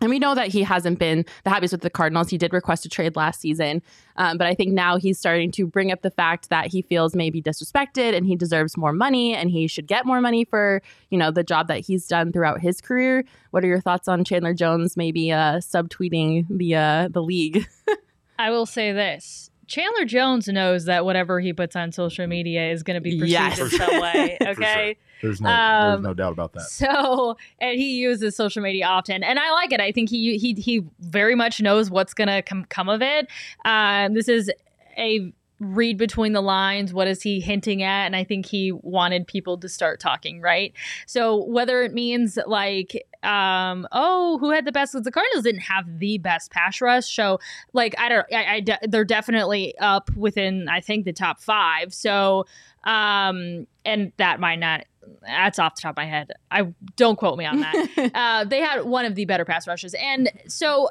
and 0.00 0.10
we 0.10 0.18
know 0.18 0.34
that 0.34 0.48
he 0.48 0.62
hasn't 0.62 0.98
been 0.98 1.24
the 1.44 1.50
happiest 1.50 1.72
with 1.72 1.82
the 1.82 1.90
Cardinals. 1.90 2.30
He 2.30 2.38
did 2.38 2.52
request 2.52 2.84
a 2.86 2.88
trade 2.88 3.16
last 3.16 3.40
season. 3.40 3.82
Um, 4.16 4.38
but 4.38 4.46
I 4.46 4.54
think 4.54 4.72
now 4.72 4.96
he's 4.98 5.18
starting 5.18 5.50
to 5.52 5.66
bring 5.66 5.92
up 5.92 6.02
the 6.02 6.10
fact 6.10 6.50
that 6.50 6.66
he 6.68 6.82
feels 6.82 7.14
maybe 7.14 7.40
disrespected 7.42 8.14
and 8.16 8.26
he 8.26 8.36
deserves 8.36 8.76
more 8.76 8.92
money 8.92 9.34
and 9.34 9.50
he 9.50 9.66
should 9.66 9.86
get 9.86 10.06
more 10.06 10.20
money 10.20 10.44
for, 10.44 10.82
you 11.10 11.18
know, 11.18 11.30
the 11.30 11.42
job 11.44 11.68
that 11.68 11.80
he's 11.80 12.06
done 12.06 12.32
throughout 12.32 12.60
his 12.60 12.80
career. 12.80 13.24
What 13.50 13.64
are 13.64 13.68
your 13.68 13.80
thoughts 13.80 14.08
on 14.08 14.24
Chandler 14.24 14.54
Jones 14.54 14.96
maybe 14.96 15.32
uh, 15.32 15.58
subtweeting 15.58 16.46
the 16.50 16.74
uh, 16.76 17.08
the 17.08 17.22
league? 17.22 17.66
I 18.38 18.50
will 18.50 18.66
say 18.66 18.92
this. 18.92 19.50
Chandler 19.66 20.04
Jones 20.04 20.48
knows 20.48 20.86
that 20.86 21.04
whatever 21.04 21.38
he 21.40 21.52
puts 21.52 21.76
on 21.76 21.92
social 21.92 22.26
media 22.26 22.70
is 22.72 22.82
going 22.82 22.96
to 22.96 23.00
be 23.00 23.12
perceived 23.20 23.30
Yes. 23.30 23.58
in 23.60 23.68
some 23.70 24.00
way. 24.00 24.36
Okay. 24.46 24.96
There's 25.22 25.40
no, 25.40 25.50
Um, 25.50 25.90
there's 25.90 26.02
no 26.02 26.14
doubt 26.14 26.32
about 26.32 26.52
that. 26.54 26.62
So, 26.62 27.36
and 27.60 27.78
he 27.78 27.98
uses 27.98 28.36
social 28.36 28.62
media 28.62 28.86
often, 28.86 29.22
and 29.22 29.38
I 29.38 29.52
like 29.52 29.72
it. 29.72 29.80
I 29.80 29.92
think 29.92 30.10
he 30.10 30.38
he 30.38 30.54
he 30.54 30.82
very 31.00 31.34
much 31.34 31.60
knows 31.60 31.90
what's 31.90 32.14
gonna 32.14 32.42
come 32.42 32.64
come 32.64 32.88
of 32.88 33.02
it. 33.02 33.28
Um, 33.64 34.14
this 34.14 34.28
is 34.28 34.50
a 34.96 35.32
read 35.60 35.98
between 35.98 36.32
the 36.32 36.40
lines. 36.40 36.94
What 36.94 37.06
is 37.06 37.20
he 37.20 37.38
hinting 37.38 37.82
at? 37.82 38.06
And 38.06 38.16
I 38.16 38.24
think 38.24 38.46
he 38.46 38.72
wanted 38.72 39.26
people 39.26 39.58
to 39.58 39.68
start 39.68 40.00
talking, 40.00 40.40
right? 40.40 40.72
So 41.06 41.44
whether 41.44 41.82
it 41.82 41.92
means 41.92 42.38
like, 42.46 43.06
um, 43.22 43.86
oh, 43.92 44.38
who 44.38 44.52
had 44.52 44.64
the 44.64 44.72
best? 44.72 44.94
Because 44.94 45.04
the 45.04 45.12
Cardinals 45.12 45.44
didn't 45.44 45.60
have 45.60 45.98
the 45.98 46.16
best 46.16 46.50
pass 46.50 46.80
rush. 46.80 47.14
So 47.14 47.40
like, 47.74 47.94
I 47.98 48.08
don't, 48.08 48.26
I, 48.32 48.54
I 48.54 48.60
de- 48.60 48.78
they're 48.88 49.04
definitely 49.04 49.76
up 49.78 50.10
within, 50.16 50.66
I 50.66 50.80
think, 50.80 51.04
the 51.04 51.12
top 51.12 51.40
five. 51.40 51.92
So, 51.92 52.46
um, 52.84 53.66
and 53.84 54.12
that 54.16 54.40
might 54.40 54.60
not 54.60 54.86
that's 55.22 55.58
off 55.58 55.74
the 55.76 55.82
top 55.82 55.92
of 55.92 55.96
my 55.96 56.06
head. 56.06 56.32
I 56.50 56.72
don't 56.96 57.16
quote 57.16 57.38
me 57.38 57.46
on 57.46 57.60
that. 57.60 58.10
uh, 58.14 58.44
they 58.44 58.60
had 58.60 58.84
one 58.84 59.04
of 59.04 59.14
the 59.14 59.24
better 59.24 59.44
pass 59.44 59.66
rushes, 59.66 59.94
and 59.94 60.30
so 60.46 60.88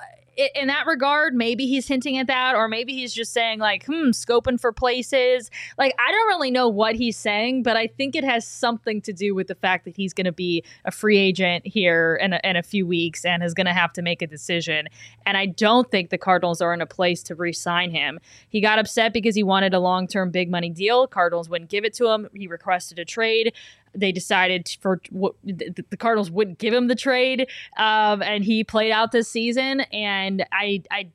in 0.56 0.68
that 0.68 0.86
regard, 0.86 1.36
maybe 1.36 1.68
he's 1.68 1.88
hinting 1.88 2.18
at 2.18 2.28
that, 2.28 2.56
or 2.56 2.68
maybe 2.68 2.94
he's 2.94 3.14
just 3.14 3.34
saying 3.34 3.60
like, 3.60 3.86
"Hmm, 3.86 4.10
scoping 4.10 4.60
for 4.60 4.72
places." 4.72 5.52
Like 5.78 5.94
I 6.00 6.12
don't 6.12 6.28
really 6.28 6.52
know 6.52 6.70
what 6.70 6.96
he's 6.96 7.18
saying, 7.18 7.64
but 7.64 7.76
I 7.76 7.88
think 7.88 8.16
it 8.16 8.24
has 8.24 8.48
something 8.48 9.02
to 9.02 9.14
do 9.14 9.36
with 9.36 9.48
the 9.48 9.56
fact 9.56 9.86
that 9.86 9.96
he's 9.96 10.14
going 10.14 10.26
to 10.26 10.32
be 10.32 10.64
a 10.86 10.92
free 10.92 11.18
agent 11.18 11.68
here 11.68 12.18
in 12.22 12.34
a, 12.34 12.40
in 12.44 12.56
a 12.56 12.64
few 12.64 12.88
weeks 12.88 13.26
and 13.26 13.44
is 13.44 13.54
going 13.54 13.66
to 13.66 13.74
have 13.74 13.92
to 13.94 14.02
make 14.02 14.22
a 14.22 14.28
decision. 14.28 14.88
And 15.26 15.36
I 15.36 15.48
don't 15.48 15.90
think 15.92 16.10
the 16.10 16.18
Cardinals 16.18 16.62
are 16.62 16.74
in 16.74 16.82
a 16.82 16.86
place 16.86 17.22
to 17.24 17.36
re-sign 17.36 17.92
him. 17.92 18.20
He 18.48 18.62
got 18.62 18.80
upset 18.80 19.14
because 19.14 19.36
he 19.36 19.44
wanted 19.44 19.74
a 19.74 19.80
long-term 19.80 20.32
big 20.32 20.50
money 20.50 20.70
deal. 20.70 21.08
Cardinals 21.08 21.50
wouldn't 21.50 21.70
give 21.70 21.84
it 21.84 21.94
to 21.96 22.08
him. 22.08 22.30
He 22.34 22.48
requested 22.48 23.00
a 23.00 23.06
trade 23.06 23.54
they 23.94 24.12
decided 24.12 24.70
for 24.82 25.02
what 25.12 25.36
the 25.44 25.98
Cardinals 25.98 26.32
wouldn't 26.32 26.60
give 26.60 26.74
him 26.74 26.88
the 26.88 26.96
trade, 26.96 27.48
um, 27.78 28.22
and 28.22 28.44
he 28.44 28.64
played 28.64 28.92
out 28.92 29.12
this 29.12 29.30
season. 29.30 29.82
And 29.92 30.46
I, 30.52 30.84
I, 30.92 31.10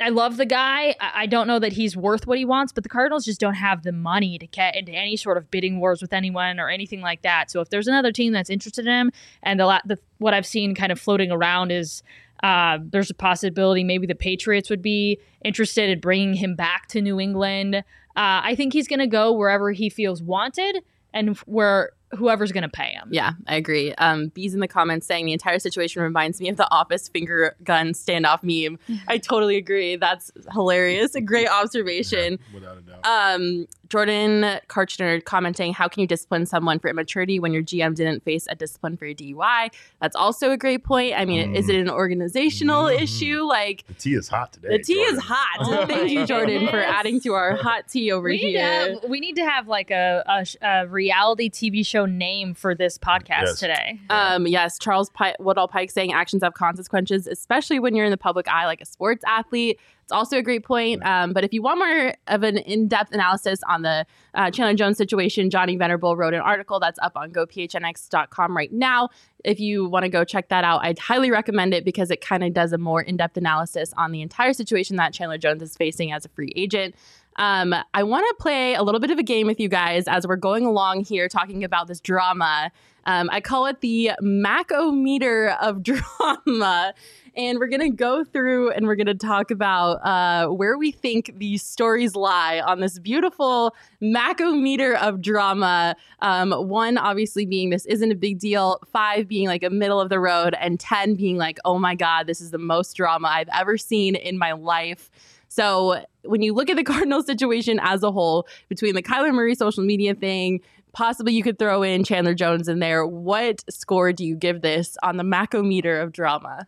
I 0.00 0.08
love 0.08 0.36
the 0.36 0.46
guy. 0.46 0.94
I 1.00 1.22
I 1.22 1.26
don't 1.26 1.46
know 1.46 1.58
that 1.58 1.72
he's 1.72 1.96
worth 1.96 2.26
what 2.26 2.38
he 2.38 2.44
wants, 2.44 2.72
but 2.72 2.82
the 2.82 2.88
Cardinals 2.88 3.24
just 3.24 3.40
don't 3.40 3.54
have 3.54 3.82
the 3.82 3.92
money 3.92 4.38
to 4.38 4.46
get 4.46 4.74
into 4.74 4.92
any 4.92 5.16
sort 5.16 5.36
of 5.36 5.50
bidding 5.50 5.78
wars 5.78 6.02
with 6.02 6.12
anyone 6.12 6.58
or 6.58 6.68
anything 6.68 7.00
like 7.00 7.22
that. 7.22 7.50
So 7.50 7.60
if 7.60 7.70
there's 7.70 7.86
another 7.86 8.10
team 8.10 8.32
that's 8.32 8.50
interested 8.50 8.86
in 8.86 8.92
him, 8.92 9.12
and 9.42 9.60
the, 9.60 9.82
the 9.84 9.98
what 10.18 10.34
I've 10.34 10.46
seen 10.46 10.74
kind 10.74 10.92
of 10.92 11.00
floating 11.00 11.30
around 11.30 11.70
is. 11.70 12.02
Uh, 12.42 12.78
there's 12.82 13.08
a 13.08 13.14
possibility 13.14 13.84
maybe 13.84 14.04
the 14.04 14.16
Patriots 14.16 14.68
would 14.68 14.82
be 14.82 15.16
interested 15.44 15.88
in 15.88 16.00
bringing 16.00 16.34
him 16.34 16.56
back 16.56 16.88
to 16.88 17.00
New 17.00 17.20
England. 17.20 17.76
Uh, 17.76 17.82
I 18.16 18.56
think 18.56 18.72
he's 18.72 18.88
going 18.88 18.98
to 18.98 19.06
go 19.06 19.32
wherever 19.32 19.70
he 19.70 19.88
feels 19.88 20.20
wanted 20.20 20.82
and 21.12 21.36
where 21.38 21.90
whoever's 22.16 22.52
going 22.52 22.62
to 22.62 22.68
pay 22.68 22.90
him. 22.90 23.08
Yeah, 23.10 23.32
I 23.46 23.56
agree. 23.56 23.94
Um, 23.94 24.28
Bees 24.28 24.54
in 24.54 24.60
the 24.60 24.68
comments 24.68 25.06
saying 25.06 25.26
the 25.26 25.32
entire 25.32 25.58
situation 25.58 26.02
reminds 26.02 26.40
me 26.40 26.48
of 26.48 26.56
the 26.56 26.70
Office 26.70 27.08
finger 27.08 27.56
gun 27.64 27.92
standoff 27.92 28.42
meme. 28.42 28.78
I 29.08 29.18
totally 29.18 29.56
agree. 29.56 29.96
That's 29.96 30.30
hilarious. 30.52 31.14
A 31.14 31.20
great 31.20 31.48
observation. 31.48 32.38
Without 32.52 32.78
a 32.78 32.80
doubt. 32.82 33.06
Um, 33.06 33.66
Jordan 33.92 34.58
Karchner 34.68 35.22
commenting, 35.22 35.74
"How 35.74 35.86
can 35.86 36.00
you 36.00 36.06
discipline 36.06 36.46
someone 36.46 36.78
for 36.78 36.88
immaturity 36.88 37.38
when 37.38 37.52
your 37.52 37.62
GM 37.62 37.94
didn't 37.94 38.24
face 38.24 38.46
a 38.48 38.54
discipline 38.54 38.96
for 38.96 39.04
a 39.04 39.14
DUI?" 39.14 39.68
That's 40.00 40.16
also 40.16 40.50
a 40.50 40.56
great 40.56 40.82
point. 40.82 41.12
I 41.14 41.26
mean, 41.26 41.54
is 41.54 41.68
it 41.68 41.76
an 41.76 41.90
organizational 41.90 42.84
Mhm. 42.84 43.02
issue? 43.02 43.42
Like 43.42 43.84
the 43.88 43.92
tea 43.94 44.14
is 44.14 44.28
hot 44.28 44.54
today. 44.54 44.78
the 44.78 44.82
tea 44.82 44.94
is 44.94 45.18
hot. 45.18 45.58
Oh 45.60 45.86
Thank 45.86 46.10
you, 46.10 46.24
Jordan, 46.24 46.68
for 46.68 46.80
adding 46.80 47.20
to 47.20 47.34
our 47.34 47.54
hot 47.56 47.86
tea 47.88 48.10
over 48.10 48.24
We 48.28 48.38
need, 48.38 48.50
here. 48.52 48.60
have, 48.62 49.04
we 49.10 49.20
need 49.20 49.36
to 49.36 49.44
have 49.44 49.68
like 49.68 49.90
a, 49.90 50.24
a, 50.26 50.66
a 50.66 50.86
reality 50.86 51.50
TV 51.50 51.84
show 51.86 52.06
name 52.06 52.54
for 52.54 52.74
this 52.74 52.96
podcast 52.96 53.42
Yes. 53.42 53.60
today. 53.60 54.00
Um, 54.08 54.46
yes, 54.46 54.78
Charles 54.78 55.10
Pi- 55.10 55.36
Woodall 55.38 55.68
Pike 55.68 55.90
saying 55.90 56.14
actions 56.14 56.42
have 56.42 56.54
consequences, 56.54 57.26
especially 57.26 57.78
when 57.78 57.94
you're 57.94 58.06
in 58.06 58.10
the 58.10 58.16
public 58.16 58.48
eye 58.48 58.64
like 58.64 58.80
a 58.80 58.86
sports 58.86 59.22
athlete. 59.26 59.78
It's 60.02 60.12
also 60.12 60.38
a 60.38 60.42
great 60.42 60.64
point. 60.64 61.04
Um, 61.04 61.32
but 61.32 61.44
if 61.44 61.52
you 61.52 61.62
want 61.62 61.78
more 61.78 62.14
of 62.26 62.42
an 62.42 62.58
in 62.58 62.88
depth 62.88 63.12
analysis 63.12 63.60
on 63.68 63.82
the 63.82 64.04
uh, 64.34 64.50
Chandler 64.50 64.74
Jones 64.74 64.98
situation, 64.98 65.50
Johnny 65.50 65.76
Venerable 65.76 66.16
wrote 66.16 66.34
an 66.34 66.40
article 66.40 66.80
that's 66.80 66.98
up 67.00 67.12
on 67.16 67.32
gophnx.com 67.32 68.56
right 68.56 68.72
now. 68.72 69.08
If 69.44 69.60
you 69.60 69.88
want 69.88 70.04
to 70.04 70.08
go 70.08 70.24
check 70.24 70.48
that 70.48 70.64
out, 70.64 70.84
I'd 70.84 70.98
highly 70.98 71.30
recommend 71.30 71.74
it 71.74 71.84
because 71.84 72.10
it 72.10 72.20
kind 72.20 72.44
of 72.44 72.52
does 72.52 72.72
a 72.72 72.78
more 72.78 73.00
in 73.00 73.16
depth 73.16 73.36
analysis 73.36 73.92
on 73.96 74.12
the 74.12 74.22
entire 74.22 74.52
situation 74.52 74.96
that 74.96 75.12
Chandler 75.12 75.38
Jones 75.38 75.62
is 75.62 75.76
facing 75.76 76.12
as 76.12 76.24
a 76.24 76.28
free 76.28 76.52
agent. 76.56 76.94
Um, 77.36 77.74
I 77.94 78.02
want 78.02 78.26
to 78.28 78.42
play 78.42 78.74
a 78.74 78.82
little 78.82 79.00
bit 79.00 79.10
of 79.10 79.18
a 79.18 79.22
game 79.22 79.46
with 79.46 79.58
you 79.58 79.68
guys 79.68 80.06
as 80.06 80.26
we're 80.26 80.36
going 80.36 80.66
along 80.66 81.04
here 81.04 81.28
talking 81.28 81.64
about 81.64 81.86
this 81.86 82.00
drama. 82.00 82.70
Um, 83.04 83.30
I 83.32 83.40
call 83.40 83.66
it 83.66 83.80
the 83.80 84.12
Macometer 84.20 85.56
of 85.60 85.82
drama. 86.46 86.94
And 87.34 87.58
we're 87.58 87.68
going 87.68 87.80
to 87.80 87.90
go 87.90 88.24
through 88.24 88.72
and 88.72 88.86
we're 88.86 88.94
going 88.94 89.06
to 89.06 89.14
talk 89.14 89.50
about 89.50 90.04
uh, 90.04 90.48
where 90.48 90.76
we 90.76 90.92
think 90.92 91.32
these 91.38 91.62
stories 91.62 92.14
lie 92.14 92.60
on 92.60 92.80
this 92.80 92.98
beautiful 92.98 93.74
Macometer 94.02 94.94
of 95.00 95.22
drama. 95.22 95.96
Um, 96.20 96.52
one, 96.52 96.98
obviously, 96.98 97.46
being 97.46 97.70
this 97.70 97.86
isn't 97.86 98.10
a 98.10 98.14
big 98.14 98.38
deal, 98.38 98.80
five 98.92 99.28
being 99.28 99.46
like 99.46 99.62
a 99.62 99.70
middle 99.70 100.00
of 100.00 100.10
the 100.10 100.20
road, 100.20 100.54
and 100.60 100.78
10 100.78 101.14
being 101.14 101.38
like, 101.38 101.58
oh 101.64 101.78
my 101.78 101.94
God, 101.94 102.26
this 102.26 102.40
is 102.40 102.50
the 102.50 102.58
most 102.58 102.94
drama 102.94 103.28
I've 103.28 103.48
ever 103.52 103.78
seen 103.78 104.14
in 104.14 104.36
my 104.36 104.52
life. 104.52 105.10
So 105.48 106.04
when 106.24 106.42
you 106.42 106.54
look 106.54 106.70
at 106.70 106.76
the 106.76 106.84
Cardinal 106.84 107.22
situation 107.22 107.78
as 107.82 108.02
a 108.02 108.12
whole, 108.12 108.46
between 108.68 108.94
the 108.94 109.02
Kyler 109.02 109.32
Murray 109.32 109.54
social 109.54 109.84
media 109.84 110.14
thing, 110.14 110.60
possibly 110.92 111.32
you 111.32 111.42
could 111.42 111.58
throw 111.58 111.82
in 111.82 112.04
Chandler 112.04 112.34
Jones 112.34 112.68
in 112.68 112.78
there. 112.78 113.06
What 113.06 113.64
score 113.70 114.12
do 114.12 114.24
you 114.24 114.36
give 114.36 114.60
this 114.60 114.96
on 115.02 115.16
the 115.16 115.24
Macometer 115.24 116.02
of 116.02 116.12
drama? 116.12 116.66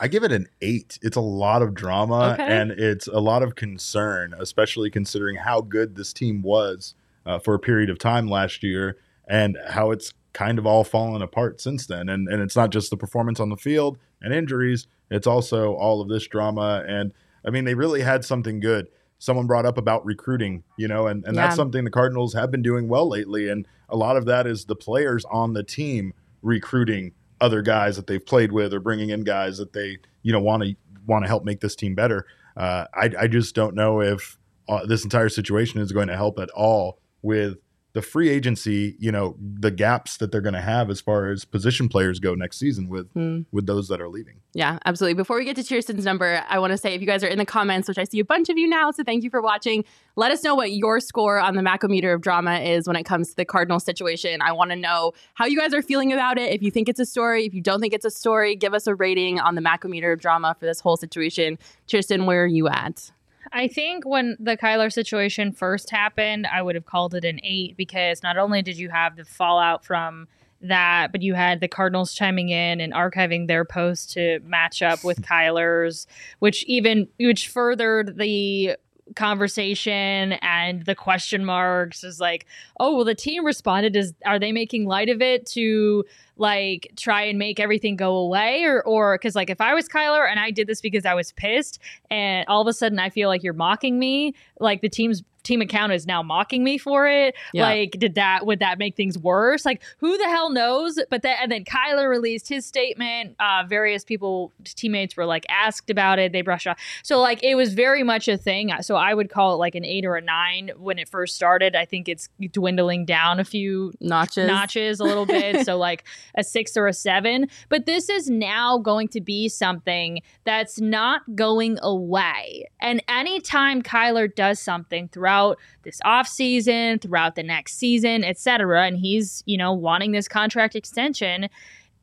I 0.00 0.08
give 0.08 0.22
it 0.24 0.32
an 0.32 0.46
eight. 0.60 0.98
It's 1.02 1.16
a 1.16 1.20
lot 1.22 1.62
of 1.62 1.74
drama 1.74 2.32
Okay. 2.34 2.44
and 2.46 2.70
it's 2.70 3.06
a 3.06 3.20
lot 3.20 3.42
of 3.42 3.54
concern, 3.56 4.34
especially 4.38 4.90
considering 4.90 5.36
how 5.36 5.60
good 5.62 5.96
this 5.96 6.12
team 6.12 6.42
was 6.42 6.94
uh, 7.26 7.38
for 7.38 7.54
a 7.54 7.58
period 7.58 7.90
of 7.90 7.98
time 7.98 8.28
last 8.28 8.62
year 8.62 8.96
and 9.28 9.56
how 9.68 9.90
it's 9.90 10.12
kind 10.32 10.58
of 10.58 10.66
all 10.66 10.84
fallen 10.84 11.22
apart 11.22 11.60
since 11.60 11.86
then. 11.86 12.08
And 12.08 12.28
and 12.28 12.40
it's 12.42 12.56
not 12.56 12.70
just 12.70 12.90
the 12.90 12.96
performance 12.96 13.40
on 13.40 13.48
the 13.48 13.56
field; 13.56 13.98
and 14.22 14.32
injuries, 14.34 14.86
it's 15.10 15.26
also 15.26 15.74
all 15.74 16.00
of 16.00 16.08
this 16.08 16.26
drama. 16.26 16.84
And 16.86 17.12
I 17.44 17.50
mean, 17.50 17.64
they 17.64 17.74
really 17.74 18.02
had 18.02 18.24
something 18.24 18.60
good. 18.60 18.88
Someone 19.18 19.46
brought 19.46 19.66
up 19.66 19.76
about 19.76 20.04
recruiting, 20.06 20.62
you 20.78 20.88
know, 20.88 21.06
and, 21.06 21.24
and 21.26 21.34
Yeah. 21.36 21.42
that's 21.42 21.56
something 21.56 21.84
the 21.84 21.90
Cardinals 21.90 22.32
have 22.34 22.50
been 22.50 22.62
doing 22.62 22.88
well 22.88 23.08
lately. 23.08 23.48
And 23.48 23.66
a 23.88 23.96
lot 23.96 24.16
of 24.16 24.24
that 24.26 24.46
is 24.46 24.64
the 24.64 24.76
players 24.76 25.24
on 25.30 25.52
the 25.52 25.62
team 25.62 26.14
recruiting 26.42 27.12
other 27.40 27.62
guys 27.62 27.96
that 27.96 28.06
they've 28.06 28.24
played 28.24 28.52
with 28.52 28.72
or 28.72 28.80
bringing 28.80 29.10
in 29.10 29.24
guys 29.24 29.58
that 29.58 29.72
they, 29.72 29.98
you 30.22 30.32
know, 30.32 30.40
want 30.40 30.62
to 30.62 30.74
want 31.06 31.24
to 31.24 31.28
help 31.28 31.44
make 31.44 31.60
this 31.60 31.74
team 31.74 31.94
better. 31.94 32.26
Uh, 32.56 32.84
I, 32.94 33.10
I 33.20 33.26
just 33.26 33.54
don't 33.54 33.74
know 33.74 34.00
if 34.00 34.38
uh, 34.68 34.86
this 34.86 35.04
entire 35.04 35.28
situation 35.28 35.80
is 35.80 35.92
going 35.92 36.08
to 36.08 36.16
help 36.16 36.38
at 36.38 36.50
all 36.50 37.00
with 37.22 37.56
the 37.92 38.02
free 38.02 38.28
agency, 38.28 38.96
you 38.98 39.10
know, 39.10 39.36
the 39.40 39.70
gaps 39.70 40.16
that 40.18 40.30
they're 40.30 40.40
going 40.40 40.54
to 40.54 40.60
have 40.60 40.90
as 40.90 41.00
far 41.00 41.30
as 41.30 41.44
position 41.44 41.88
players 41.88 42.20
go 42.20 42.34
next 42.34 42.58
season 42.58 42.88
with 42.88 43.10
Hmm. 43.14 43.40
with 43.50 43.66
those 43.66 43.88
that 43.88 44.00
are 44.00 44.08
leaving. 44.08 44.36
Yeah, 44.52 44.78
absolutely. 44.84 45.14
Before 45.14 45.36
we 45.36 45.44
get 45.44 45.56
to 45.56 45.62
Kirsten's 45.62 46.04
number, 46.04 46.42
I 46.48 46.58
want 46.58 46.72
to 46.72 46.76
say 46.78 46.94
if 46.94 47.00
you 47.00 47.06
guys 47.06 47.22
are 47.24 47.28
in 47.28 47.38
the 47.38 47.44
comments, 47.44 47.88
which 47.88 47.98
I 47.98 48.04
see 48.04 48.20
a 48.20 48.24
bunch 48.24 48.48
of 48.48 48.58
you 48.58 48.68
now, 48.68 48.90
so 48.90 49.02
thank 49.04 49.22
you 49.24 49.30
for 49.30 49.40
watching. 49.42 49.84
Let 50.16 50.30
us 50.32 50.42
know 50.44 50.54
what 50.54 50.72
your 50.72 51.00
score 51.00 51.38
on 51.40 51.54
the 51.56 51.62
Macometer 51.62 52.12
of 52.14 52.20
drama 52.20 52.58
is 52.60 52.86
when 52.86 52.96
it 52.96 53.04
comes 53.04 53.30
to 53.30 53.36
the 53.36 53.44
Cardinal 53.44 53.80
situation. 53.80 54.40
I 54.42 54.52
want 54.52 54.70
to 54.70 54.76
know 54.76 55.12
how 55.34 55.46
you 55.46 55.58
guys 55.58 55.72
are 55.74 55.82
feeling 55.82 56.12
about 56.12 56.38
it. 56.38 56.52
If 56.52 56.62
you 56.62 56.70
think 56.70 56.88
it's 56.88 57.00
a 57.00 57.06
story, 57.06 57.44
if 57.46 57.54
you 57.54 57.60
don't 57.60 57.80
think 57.80 57.94
it's 57.94 58.04
a 58.04 58.10
story, 58.10 58.56
give 58.56 58.74
us 58.74 58.86
a 58.86 58.94
rating 58.94 59.38
on 59.40 59.54
the 59.54 59.60
Macometer 59.62 60.12
of 60.12 60.20
drama 60.20 60.56
for 60.58 60.66
this 60.66 60.80
whole 60.80 60.96
situation. 60.96 61.58
Cheerson, 61.88 62.26
where 62.26 62.44
are 62.44 62.46
you 62.46 62.68
at? 62.68 63.10
I 63.52 63.68
think 63.68 64.06
when 64.06 64.36
the 64.38 64.56
Kyler 64.56 64.92
situation 64.92 65.52
first 65.52 65.90
happened, 65.90 66.46
I 66.46 66.62
would 66.62 66.76
have 66.76 66.86
called 66.86 67.14
it 67.14 67.24
an 67.24 67.40
eight 67.42 67.76
because 67.76 68.22
not 68.22 68.36
only 68.36 68.62
did 68.62 68.78
you 68.78 68.90
have 68.90 69.16
the 69.16 69.24
fallout 69.24 69.84
from 69.84 70.28
that, 70.60 71.10
but 71.10 71.22
you 71.22 71.34
had 71.34 71.60
the 71.60 71.68
Cardinals 71.68 72.12
chiming 72.14 72.50
in 72.50 72.80
and 72.80 72.92
archiving 72.92 73.48
their 73.48 73.64
post 73.64 74.12
to 74.12 74.40
match 74.44 74.82
up 74.82 75.02
with 75.02 75.22
Kyler's, 75.26 76.06
which 76.38 76.64
even 76.64 77.08
which 77.18 77.48
furthered 77.48 78.18
the 78.18 78.76
conversation 79.16 80.32
and 80.42 80.84
the 80.84 80.94
question 80.94 81.44
marks 81.44 82.04
is 82.04 82.20
like, 82.20 82.46
oh 82.78 82.96
well 82.96 83.04
the 83.04 83.14
team 83.14 83.44
responded. 83.44 83.96
Is 83.96 84.14
are 84.26 84.38
they 84.38 84.52
making 84.52 84.86
light 84.86 85.08
of 85.08 85.20
it 85.22 85.46
to 85.46 86.04
like 86.36 86.92
try 86.96 87.22
and 87.22 87.38
make 87.38 87.60
everything 87.60 87.96
go 87.96 88.16
away? 88.16 88.64
Or 88.64 88.82
or 88.82 89.16
because 89.16 89.34
like 89.34 89.50
if 89.50 89.60
I 89.60 89.74
was 89.74 89.88
Kyler 89.88 90.28
and 90.28 90.40
I 90.40 90.50
did 90.50 90.66
this 90.66 90.80
because 90.80 91.04
I 91.04 91.14
was 91.14 91.32
pissed 91.32 91.78
and 92.10 92.46
all 92.48 92.60
of 92.60 92.66
a 92.66 92.72
sudden 92.72 92.98
I 92.98 93.10
feel 93.10 93.28
like 93.28 93.42
you're 93.42 93.52
mocking 93.52 93.98
me, 93.98 94.34
like 94.58 94.80
the 94.80 94.88
team's 94.88 95.22
team 95.50 95.60
account 95.60 95.92
is 95.92 96.06
now 96.06 96.22
mocking 96.22 96.62
me 96.62 96.78
for 96.78 97.08
it. 97.08 97.34
Yeah. 97.52 97.64
Like, 97.64 97.92
did 97.98 98.14
that 98.14 98.46
would 98.46 98.60
that 98.60 98.78
make 98.78 98.94
things 98.94 99.18
worse? 99.18 99.64
Like, 99.64 99.82
who 99.98 100.16
the 100.16 100.28
hell 100.28 100.50
knows? 100.50 100.98
But 101.10 101.22
then 101.22 101.36
and 101.42 101.50
then 101.50 101.64
Kyler 101.64 102.08
released 102.08 102.48
his 102.48 102.64
statement. 102.64 103.34
Uh, 103.40 103.64
various 103.68 104.04
people, 104.04 104.52
teammates 104.64 105.16
were 105.16 105.26
like 105.26 105.44
asked 105.48 105.90
about 105.90 106.18
it. 106.20 106.32
They 106.32 106.42
brushed 106.42 106.68
off. 106.68 106.78
So 107.02 107.18
like 107.18 107.42
it 107.42 107.56
was 107.56 107.74
very 107.74 108.04
much 108.04 108.28
a 108.28 108.36
thing. 108.36 108.70
So 108.80 108.94
I 108.94 109.12
would 109.12 109.28
call 109.28 109.54
it 109.54 109.56
like 109.56 109.74
an 109.74 109.84
eight 109.84 110.04
or 110.04 110.14
a 110.14 110.20
nine 110.20 110.70
when 110.78 110.98
it 110.98 111.08
first 111.08 111.34
started. 111.34 111.74
I 111.74 111.84
think 111.84 112.08
it's 112.08 112.28
dwindling 112.52 113.04
down 113.04 113.40
a 113.40 113.44
few 113.44 113.92
Notches. 114.00 114.46
notches 114.46 115.00
a 115.00 115.04
little 115.04 115.26
bit. 115.26 115.64
so 115.66 115.76
like 115.76 116.04
a 116.36 116.44
six 116.44 116.76
or 116.76 116.86
a 116.86 116.92
seven. 116.92 117.48
But 117.68 117.86
this 117.86 118.08
is 118.08 118.30
now 118.30 118.78
going 118.78 119.08
to 119.08 119.20
be 119.20 119.48
something 119.48 120.20
that's 120.44 120.80
not 120.80 121.22
going 121.34 121.78
away. 121.82 122.68
And 122.80 123.02
anytime 123.08 123.82
Kyler 123.82 124.32
does 124.32 124.60
something 124.60 125.08
throughout 125.08 125.39
this 125.82 126.00
off 126.04 126.28
season, 126.28 126.98
throughout 126.98 127.34
the 127.34 127.42
next 127.42 127.78
season, 127.78 128.24
etc., 128.24 128.86
and 128.86 128.96
he's, 128.96 129.42
you 129.46 129.56
know, 129.56 129.72
wanting 129.72 130.12
this 130.12 130.28
contract 130.28 130.74
extension, 130.76 131.48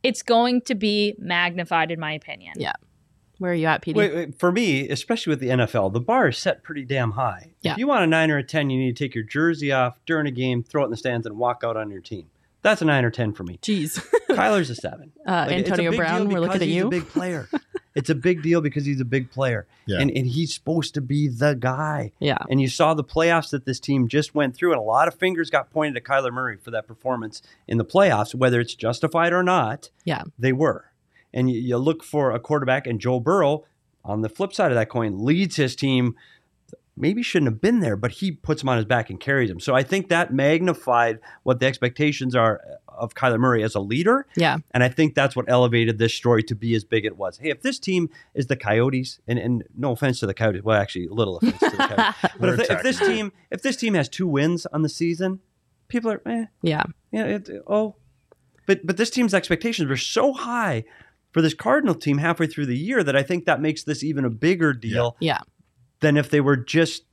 it's 0.04 0.22
going 0.22 0.62
to 0.62 0.76
be 0.76 1.16
magnified 1.18 1.92
in 1.92 2.00
my 2.00 2.14
opinion. 2.14 2.54
Yeah. 2.56 2.74
Where 3.40 3.52
are 3.52 3.56
you 3.56 3.68
at, 3.68 3.84
PD? 3.84 3.96
Wait, 3.96 4.16
wait, 4.16 4.40
for 4.40 4.52
me, 4.52 4.90
especially 4.90 5.32
with 5.32 5.40
the 5.40 5.50
NFL, 5.50 5.94
the 5.94 6.00
bar 6.00 6.30
is 6.30 6.38
set 6.38 6.64
pretty 6.64 6.84
damn 6.86 7.12
high. 7.12 7.52
Yeah. 7.62 7.74
If 7.74 7.78
you 7.78 7.88
want 7.88 8.04
a 8.04 8.08
nine 8.08 8.32
or 8.32 8.38
a 8.38 8.44
ten, 8.44 8.70
you 8.72 8.80
need 8.80 8.96
to 8.96 9.04
take 9.04 9.14
your 9.14 9.24
jersey 9.24 9.72
off 9.72 10.00
during 10.08 10.26
a 10.26 10.32
game, 10.32 10.64
throw 10.64 10.82
it 10.82 10.86
in 10.86 10.92
the 10.92 10.98
stands, 10.98 11.28
and 11.28 11.38
walk 11.38 11.62
out 11.64 11.78
on 11.78 11.92
your 11.92 12.02
team. 12.02 12.28
That's 12.62 12.82
a 12.82 12.86
nine 12.86 13.06
or 13.06 13.12
ten 13.12 13.34
for 13.34 13.44
me. 13.44 13.58
Jeez. 13.62 14.04
Kyler's 14.30 14.70
a 14.70 14.76
seven. 14.76 15.12
Uh, 15.26 15.46
Like, 15.48 15.60
it's 15.60 15.70
a 15.70 15.72
Antonio 15.74 15.96
Brown, 15.96 16.28
we're 16.30 16.40
looking 16.40 16.60
because 16.60 16.62
at 16.62 16.68
he's 16.68 16.76
you. 16.76 16.88
a 16.88 16.90
big 16.90 17.08
player. 17.08 17.48
it's 17.96 18.10
a 18.10 18.16
big 18.16 18.42
deal 18.44 18.62
because 18.62 18.86
he's 18.86 19.00
a 19.00 19.06
big 19.06 19.32
player, 19.32 19.68
Yeah. 19.86 20.00
and 20.00 20.12
and 20.12 20.28
he's 20.28 20.54
supposed 20.54 20.94
to 20.96 21.02
be 21.02 21.28
the 21.28 21.54
guy. 21.56 22.12
yeah. 22.20 22.38
And 22.50 22.60
you 22.60 22.68
saw 22.68 22.94
the 22.94 23.04
playoffs 23.04 23.52
that 23.52 23.66
this 23.66 23.80
team 23.80 24.08
just 24.08 24.36
went 24.36 24.56
through, 24.56 24.72
and 24.74 24.80
a 24.80 24.84
lot 24.84 25.08
of 25.08 25.16
fingers 25.16 25.50
got 25.50 25.72
pointed 25.72 25.96
at 25.98 26.04
Kyler 26.04 26.32
Murray 26.32 26.58
for 26.58 26.72
that 26.72 26.88
performance 26.88 27.42
in 27.68 27.78
the 27.78 27.86
playoffs, 27.86 28.36
whether 28.36 28.60
it's 28.60 28.76
justified 28.76 29.34
or 29.34 29.44
not. 29.44 29.90
Yeah. 30.04 30.24
They 30.38 30.52
were. 30.54 30.92
And 31.34 31.50
you, 31.52 31.60
you 31.60 31.78
look 31.78 32.04
for 32.04 32.32
a 32.32 32.40
quarterback, 32.40 32.86
and 32.88 33.00
Joe 33.00 33.20
Burrow, 33.20 33.66
on 34.04 34.22
the 34.22 34.30
flip 34.30 34.54
side 34.54 34.72
of 34.72 34.76
that 34.76 34.90
coin, 34.90 35.24
leads 35.24 35.56
his 35.58 35.76
team. 35.76 36.16
Maybe 36.98 37.22
shouldn't 37.22 37.52
have 37.52 37.62
been 37.62 37.80
there, 37.80 37.96
but 37.96 38.12
he 38.12 38.32
puts 38.32 38.64
him 38.64 38.70
on 38.70 38.78
his 38.78 38.86
back 38.86 39.10
and 39.10 39.20
carries 39.20 39.50
him. 39.50 39.60
So 39.60 39.76
I 39.76 39.84
think 39.84 40.10
that 40.10 40.34
magnified 40.34 41.20
what 41.44 41.60
the 41.60 41.68
expectations 41.68 42.36
are 42.36 42.60
of 42.88 43.14
Kyler 43.14 43.40
Murray 43.40 43.62
as 43.64 43.76
a 43.76 43.80
leader. 43.80 44.26
Yeah. 44.36 44.58
And 44.72 44.84
I 44.84 44.90
think 44.90 45.14
that's 45.14 45.36
what 45.36 45.46
elevated 45.48 46.00
this 46.00 46.14
story 46.16 46.42
to 46.44 46.56
be 46.56 46.74
as 46.74 46.84
big 46.84 47.06
it 47.06 47.16
was. 47.16 47.38
Hey, 47.38 47.50
if 47.52 47.62
this 47.62 47.78
team 47.78 48.10
is 48.34 48.48
the 48.48 48.56
Coyotes, 48.56 49.20
and, 49.28 49.38
and 49.38 49.64
no 49.78 49.92
offense 49.92 50.20
to 50.22 50.26
the 50.26 50.34
Coyotes, 50.34 50.64
well, 50.64 50.80
actually, 50.82 51.06
a 51.06 51.14
little 51.14 51.38
offense 51.38 51.60
to 51.60 51.70
the 51.70 51.78
Coyotes, 51.78 52.16
but 52.40 52.50
if, 52.50 52.58
the- 52.68 52.74
if 52.74 52.84
this 52.84 53.00
team 53.00 53.32
if 53.52 53.62
this 53.62 53.76
team 53.78 53.94
has 53.94 54.10
two 54.10 54.28
wins 54.28 54.66
on 54.68 54.82
the 54.82 54.90
season, 54.90 55.40
people 55.88 56.12
are 56.12 56.22
eh, 56.26 56.46
yeah. 56.64 56.84
yeah, 57.12 57.26
it, 57.26 57.50
oh, 57.68 57.96
but 58.66 58.86
but 58.86 58.98
this 58.98 59.10
team's 59.12 59.34
expectations 59.36 59.88
were 59.88 59.96
so 59.98 60.34
high 60.34 60.84
for 61.32 61.42
this 61.42 61.54
Cardinal 61.54 61.94
team 61.94 62.18
halfway 62.18 62.48
through 62.48 62.66
the 62.66 62.78
year 62.78 63.04
that 63.04 63.16
I 63.16 63.22
think 63.22 63.46
that 63.46 63.62
makes 63.62 63.84
this 63.84 64.04
even 64.04 64.26
a 64.26 64.30
bigger 64.30 64.74
deal 64.74 65.16
Yeah. 65.20 65.40
Than 66.00 66.18
if 66.18 66.30
they 66.30 66.42
were 66.42 66.58
just 66.58 67.04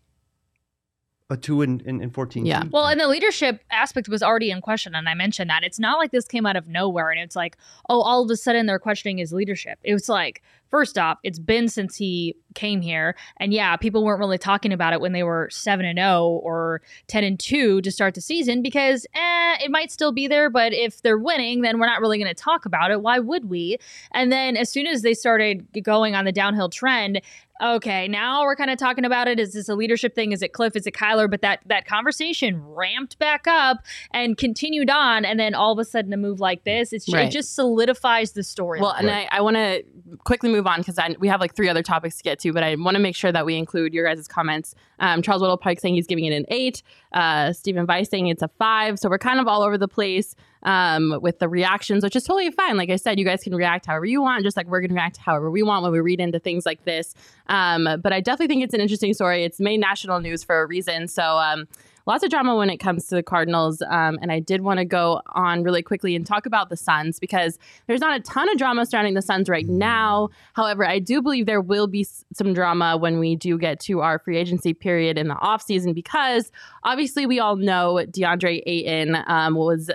a 1.30 1.37
two 1.39 1.62
and 1.62 1.80
in, 1.82 2.03
in, 2.03 2.11
14 2.11 2.45
Yeah. 2.45 2.61
team. 2.61 2.70
Well, 2.70 2.87
and 2.87 3.01
the 3.01 3.09
leadership 3.09 3.62
aspect 3.70 4.11
was 4.11 4.22
already 4.22 4.51
in 4.51 4.61
question, 4.61 4.95
and 4.95 5.09
I 5.09 5.14
mentioned 5.14 5.49
that. 5.49 5.64
It's 5.64 5.78
not 5.78 5.97
like 5.99 6.11
this 6.11 6.26
came 6.26 6.45
out 6.45 6.55
of 6.55 6.68
nowhere 6.68 7.11
and 7.11 7.18
it's 7.18 7.35
like, 7.35 7.57
oh, 7.89 8.03
all 8.03 8.22
of 8.22 8.30
a 8.30 8.37
sudden 8.37 8.66
they're 8.66 8.78
questioning 8.78 9.16
his 9.16 9.32
leadership. 9.32 9.78
It 9.82 9.95
was 9.95 10.09
like, 10.11 10.43
first 10.70 10.99
off, 10.99 11.18
it's 11.22 11.39
been 11.39 11.68
since 11.68 11.97
he 11.97 12.37
came 12.55 12.82
here, 12.82 13.16
and 13.39 13.55
yeah, 13.55 13.74
people 13.76 14.05
weren't 14.05 14.18
really 14.18 14.37
talking 14.37 14.70
about 14.72 14.93
it 14.93 15.01
when 15.01 15.12
they 15.12 15.22
were 15.22 15.49
seven 15.51 15.87
and 15.87 15.99
zero 15.99 16.26
or 16.43 16.82
ten 17.07 17.24
and 17.24 17.41
two 17.41 17.80
to 17.80 17.91
start 17.91 18.14
the 18.14 18.20
season 18.20 18.61
because 18.61 19.07
eh, 19.14 19.57
it 19.64 19.70
might 19.70 19.91
still 19.91 20.12
be 20.12 20.28
there, 20.28 20.51
but 20.51 20.74
if 20.74 21.01
they're 21.01 21.18
winning, 21.18 21.62
then 21.62 21.78
we're 21.78 21.87
not 21.87 22.03
really 22.03 22.18
going 22.18 22.28
to 22.28 22.35
talk 22.35 22.66
about 22.66 22.91
it. 22.91 23.01
Why 23.01 23.18
would 23.18 23.47
we? 23.49 23.78
And 24.12 24.30
then 24.30 24.59
as 24.59 24.70
soon 24.70 24.87
as 24.87 25.01
they 25.01 25.14
started 25.14 25.66
going 25.82 26.14
on 26.14 26.26
the 26.26 26.32
downhill 26.32 26.68
trend, 26.68 27.22
okay, 27.64 28.08
now 28.08 28.42
we're 28.42 28.56
kind 28.56 28.70
of 28.70 28.78
talking 28.78 29.04
about 29.04 29.28
it. 29.28 29.40
Is 29.40 29.52
this 29.52 29.68
a 29.68 29.74
leadership 29.74 30.14
thing? 30.14 30.32
Is 30.32 30.42
it 30.42 30.52
Kliff? 30.52 30.76
Is 30.76 30.86
it 30.86 30.94
Kyler? 30.94 31.30
But 31.30 31.40
that 31.42 31.60
that 31.66 31.86
conversation 31.86 32.62
ramped 32.64 33.18
back 33.18 33.46
up 33.46 33.78
and 34.12 34.36
continued 34.36 34.90
on, 34.90 35.24
and 35.24 35.38
then 35.40 35.54
all 35.54 35.72
of 35.72 35.78
a 35.78 35.84
sudden 35.84 36.12
a 36.12 36.16
move 36.16 36.40
like 36.40 36.64
this, 36.64 36.92
it's 36.92 37.12
Right. 37.12 37.26
it 37.28 37.30
just 37.30 37.54
solidifies 37.54 38.32
the 38.32 38.42
story. 38.42 38.80
Well, 38.80 38.92
and 38.92 39.06
Right. 39.06 39.28
I, 39.30 39.38
I 39.38 39.40
want 39.40 39.56
to 39.56 39.82
quickly 40.24 40.50
move 40.50 40.66
on 40.66 40.80
because 40.80 40.98
we 41.18 41.28
have 41.28 41.40
like 41.40 41.54
three 41.54 41.68
other 41.68 41.82
topics 41.82 42.16
to 42.18 42.22
get 42.22 42.38
to, 42.40 42.52
but 42.52 42.62
I 42.62 42.74
want 42.76 42.96
to 42.96 43.00
make 43.02 43.16
sure 43.16 43.32
that 43.32 43.46
we 43.46 43.56
include 43.56 43.94
your 43.94 44.06
guys' 44.06 44.26
comments. 44.28 44.74
Um, 45.00 45.22
Charles 45.22 45.42
Whittle 45.42 45.56
Pike 45.56 45.80
saying 45.80 45.94
he's 45.94 46.06
giving 46.06 46.24
it 46.24 46.32
an 46.34 46.44
eight. 46.48 46.82
Uh, 47.12 47.52
Stephen 47.52 47.86
Weiss 47.86 48.08
saying 48.10 48.28
it's 48.28 48.42
a 48.42 48.48
five. 48.58 48.98
So 48.98 49.08
we're 49.08 49.18
kind 49.18 49.40
of 49.40 49.46
all 49.48 49.62
over 49.62 49.76
the 49.78 49.88
place 49.88 50.34
um, 50.64 51.18
with 51.20 51.38
the 51.38 51.48
reactions, 51.48 52.02
which 52.02 52.16
is 52.16 52.24
totally 52.24 52.50
fine. 52.50 52.76
Like 52.76 52.90
I 52.90 52.96
said, 52.96 53.18
you 53.18 53.24
guys 53.24 53.42
can 53.42 53.54
react 53.54 53.86
however 53.86 54.06
you 54.06 54.22
want, 54.22 54.44
just 54.44 54.56
like 54.56 54.66
we're 54.66 54.80
going 54.80 54.90
to 54.90 54.94
react 54.94 55.16
however 55.18 55.50
we 55.50 55.62
want 55.62 55.82
when 55.82 55.92
we 55.92 56.00
read 56.00 56.20
into 56.20 56.38
things 56.38 56.64
like 56.64 56.84
this. 56.84 57.14
Um, 57.48 57.88
but 58.02 58.12
I 58.12 58.20
definitely 58.20 58.48
think 58.48 58.64
it's 58.64 58.74
an 58.74 58.80
interesting 58.80 59.14
story. 59.14 59.44
It's 59.44 59.60
made 59.60 59.78
national 59.78 60.20
news 60.20 60.42
for 60.42 60.60
a 60.60 60.66
reason. 60.66 61.08
So, 61.08 61.22
um, 61.22 61.66
lots 62.06 62.22
of 62.22 62.30
drama 62.30 62.54
when 62.56 62.70
it 62.70 62.78
comes 62.78 63.06
to 63.06 63.14
the 63.14 63.22
Cardinals. 63.22 63.82
Um, 63.82 64.18
and 64.20 64.30
I 64.30 64.40
did 64.40 64.60
want 64.60 64.78
to 64.78 64.84
go 64.84 65.22
on 65.28 65.62
really 65.62 65.82
quickly 65.82 66.14
and 66.14 66.26
talk 66.26 66.46
about 66.46 66.68
the 66.68 66.76
Suns 66.76 67.18
because 67.18 67.58
there's 67.86 68.00
not 68.00 68.18
a 68.18 68.22
ton 68.22 68.48
of 68.50 68.58
drama 68.58 68.86
surrounding 68.86 69.14
the 69.14 69.22
Suns 69.22 69.48
right 69.48 69.66
now. 69.66 70.28
However, 70.52 70.86
I 70.86 70.98
do 70.98 71.22
believe 71.22 71.46
there 71.46 71.60
will 71.60 71.86
be 71.86 72.04
some 72.04 72.52
drama 72.52 72.96
when 72.96 73.18
we 73.18 73.36
do 73.36 73.58
get 73.58 73.80
to 73.80 74.00
our 74.00 74.18
free 74.18 74.36
agency 74.36 74.74
period 74.74 75.18
in 75.18 75.28
the 75.28 75.34
offseason 75.34 75.94
because 75.94 76.50
obviously 76.82 77.26
we 77.26 77.40
all 77.40 77.56
know 77.56 78.04
DeAndre 78.10 78.62
Ayton 78.66 79.16
um, 79.26 79.54
was 79.54 79.90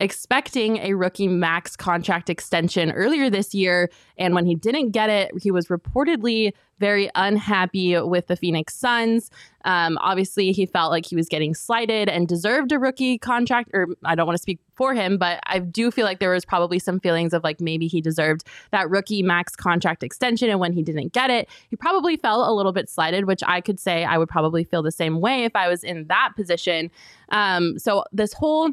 expecting 0.00 0.78
a 0.78 0.94
rookie 0.94 1.28
max 1.28 1.76
contract 1.76 2.28
extension 2.28 2.90
earlier 2.92 3.30
this 3.30 3.54
year. 3.54 3.88
And 4.18 4.34
when 4.34 4.46
he 4.46 4.54
didn't 4.54 4.90
get 4.90 5.10
it, 5.10 5.30
he 5.40 5.50
was 5.50 5.68
reportedly 5.68 6.52
very 6.80 7.08
unhappy 7.14 7.96
with 8.00 8.26
the 8.26 8.34
Phoenix 8.34 8.74
Suns. 8.74 9.30
Um, 9.64 9.96
obviously, 10.00 10.50
he 10.50 10.66
felt 10.66 10.90
like 10.90 11.06
he 11.06 11.14
was 11.14 11.28
getting 11.28 11.54
slighted 11.54 12.08
and 12.08 12.26
deserved 12.26 12.72
a 12.72 12.78
rookie 12.80 13.18
contract. 13.18 13.70
Or 13.72 13.86
I 14.04 14.16
don't 14.16 14.26
want 14.26 14.36
to 14.36 14.42
speak 14.42 14.58
for 14.74 14.92
him, 14.92 15.18
but 15.18 15.38
I 15.46 15.60
do 15.60 15.92
feel 15.92 16.04
like 16.04 16.18
there 16.18 16.32
was 16.32 16.44
probably 16.44 16.80
some 16.80 16.98
feelings 16.98 17.32
of 17.32 17.44
like 17.44 17.60
maybe 17.60 17.86
he 17.86 18.00
deserved 18.00 18.42
that 18.72 18.90
rookie 18.90 19.22
max 19.22 19.54
contract 19.54 20.02
extension. 20.02 20.50
And 20.50 20.58
when 20.58 20.72
he 20.72 20.82
didn't 20.82 21.12
get 21.12 21.30
it, 21.30 21.48
he 21.68 21.76
probably 21.76 22.16
felt 22.16 22.48
a 22.48 22.52
little 22.52 22.72
bit 22.72 22.90
slighted, 22.90 23.26
which 23.26 23.42
I 23.46 23.60
could 23.60 23.78
say 23.78 24.04
I 24.04 24.18
would 24.18 24.28
probably 24.28 24.64
feel 24.64 24.82
the 24.82 24.90
same 24.90 25.20
way 25.20 25.44
if 25.44 25.54
I 25.54 25.68
was 25.68 25.84
in 25.84 26.08
that 26.08 26.30
position. 26.34 26.90
Um, 27.28 27.78
so 27.78 28.02
this 28.12 28.32
whole 28.32 28.70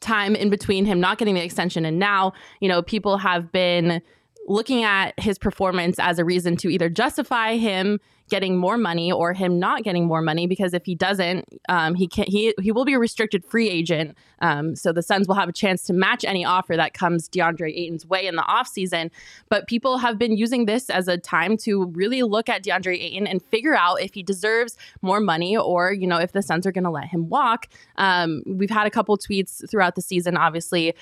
time 0.00 0.34
in 0.34 0.50
between 0.50 0.84
him 0.84 1.00
not 1.00 1.18
getting 1.18 1.34
the 1.34 1.42
extension 1.42 1.84
and 1.84 1.98
now, 1.98 2.32
you 2.60 2.68
know, 2.68 2.82
people 2.82 3.16
have 3.18 3.52
been 3.52 4.02
looking 4.46 4.84
at 4.84 5.18
his 5.18 5.38
performance 5.38 5.98
as 5.98 6.18
a 6.18 6.24
reason 6.24 6.56
to 6.56 6.68
either 6.68 6.88
justify 6.88 7.56
him 7.56 7.98
getting 8.30 8.56
more 8.56 8.78
money 8.78 9.12
or 9.12 9.34
him 9.34 9.58
not 9.58 9.82
getting 9.82 10.06
more 10.06 10.22
money 10.22 10.46
because 10.46 10.72
if 10.72 10.84
he 10.86 10.94
doesn't 10.94 11.46
um, 11.68 11.94
he 11.94 12.08
can 12.08 12.24
he 12.26 12.54
he 12.60 12.72
will 12.72 12.84
be 12.84 12.94
a 12.94 12.98
restricted 12.98 13.44
free 13.44 13.68
agent. 13.68 14.16
Um, 14.40 14.74
so 14.76 14.92
the 14.92 15.02
Suns 15.02 15.28
will 15.28 15.34
have 15.34 15.48
a 15.48 15.52
chance 15.52 15.84
to 15.84 15.92
match 15.92 16.24
any 16.24 16.44
offer 16.44 16.76
that 16.76 16.94
comes 16.94 17.28
DeAndre 17.28 17.72
Ayton's 17.76 18.06
way 18.06 18.26
in 18.26 18.36
the 18.36 18.42
offseason. 18.42 19.10
But 19.48 19.66
people 19.66 19.98
have 19.98 20.18
been 20.18 20.36
using 20.36 20.64
this 20.64 20.88
as 20.88 21.06
a 21.06 21.18
time 21.18 21.56
to 21.58 21.86
really 21.92 22.22
look 22.22 22.48
at 22.48 22.64
DeAndre 22.64 22.98
Ayton 22.98 23.26
and 23.26 23.42
figure 23.42 23.74
out 23.74 24.00
if 24.00 24.14
he 24.14 24.22
deserves 24.22 24.76
more 25.02 25.20
money 25.20 25.56
or 25.56 25.92
you 25.92 26.06
know 26.06 26.18
if 26.18 26.32
the 26.32 26.42
Suns 26.42 26.66
are 26.66 26.72
going 26.72 26.84
to 26.84 26.90
let 26.90 27.08
him 27.08 27.28
walk. 27.28 27.68
Um, 27.96 28.42
we've 28.46 28.70
had 28.70 28.86
a 28.86 28.90
couple 28.90 29.16
tweets 29.18 29.68
throughout 29.70 29.94
the 29.94 30.02
season 30.02 30.36
obviously 30.36 30.94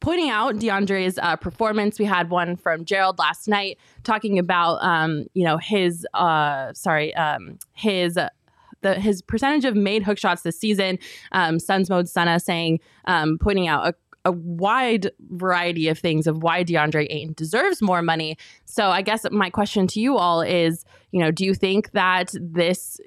pointing 0.00 0.30
out 0.30 0.56
DeAndre's 0.56 1.18
uh, 1.18 1.36
performance. 1.36 1.98
We 1.98 2.04
had 2.04 2.30
one 2.30 2.56
from 2.56 2.84
Gerald 2.84 3.18
last 3.18 3.48
night 3.48 3.78
talking 4.04 4.38
about, 4.38 4.82
um, 4.82 5.26
you 5.34 5.44
know, 5.44 5.58
his, 5.58 6.06
uh, 6.14 6.72
sorry, 6.74 7.14
um, 7.14 7.58
his. 7.72 8.16
Uh, 8.16 8.28
the, 8.82 9.00
his 9.00 9.22
percentage 9.22 9.64
of 9.64 9.74
made 9.74 10.02
hook 10.02 10.18
shots 10.18 10.42
this 10.42 10.60
season, 10.60 10.98
um, 11.32 11.58
Suns 11.58 11.88
Mode 11.88 12.08
Sana 12.08 12.38
saying, 12.38 12.78
um, 13.06 13.38
pointing 13.40 13.66
out 13.66 13.88
a 13.88 13.94
a 14.26 14.32
wide 14.32 15.12
variety 15.30 15.86
of 15.88 15.98
things 15.98 16.26
of 16.26 16.42
why 16.42 16.64
DeAndre 16.64 17.06
Ayton 17.08 17.32
deserves 17.36 17.80
more 17.80 18.02
money. 18.02 18.36
So 18.64 18.90
I 18.90 19.00
guess 19.00 19.24
my 19.30 19.50
question 19.50 19.86
to 19.86 20.00
you 20.00 20.16
all 20.16 20.42
is, 20.42 20.84
you 21.12 21.20
know, 21.20 21.30
do 21.30 21.44
you 21.44 21.54
think 21.54 21.92
that 21.92 22.34
this 22.34 23.00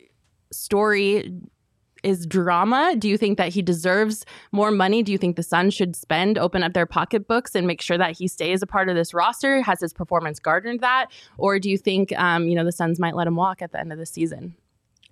story 0.52 1.30
is 2.04 2.26
drama? 2.26 2.96
Do 2.98 3.10
you 3.10 3.18
think 3.18 3.38
that 3.38 3.50
he 3.50 3.62
deserves 3.62 4.26
more 4.52 4.72
money? 4.72 5.04
Do 5.04 5.12
you 5.12 5.18
think 5.18 5.36
the 5.36 5.44
Suns 5.44 5.74
should 5.74 5.96
spend, 5.96 6.38
open 6.38 6.64
up 6.64 6.74
their 6.74 6.86
pocketbooks, 6.86 7.56
and 7.56 7.68
make 7.68 7.82
sure 7.82 7.98
that 7.98 8.18
he 8.18 8.28
stays 8.28 8.62
a 8.62 8.68
part 8.68 8.90
of 8.90 8.96
this 8.96 9.14
roster? 9.14 9.62
Has 9.62 9.82
his 9.82 9.94
performance 9.94 10.40
garnered 10.40 10.82
that, 10.82 11.08
or 11.38 11.60
do 11.60 11.70
you 11.70 11.78
think 11.78 12.18
um, 12.18 12.48
you 12.48 12.56
know 12.56 12.66
the 12.66 12.72
Suns 12.72 13.00
might 13.00 13.16
let 13.16 13.28
him 13.28 13.36
walk 13.36 13.62
at 13.62 13.72
the 13.72 13.80
end 13.80 13.92
of 13.92 13.98
the 13.98 14.06
season? 14.06 14.56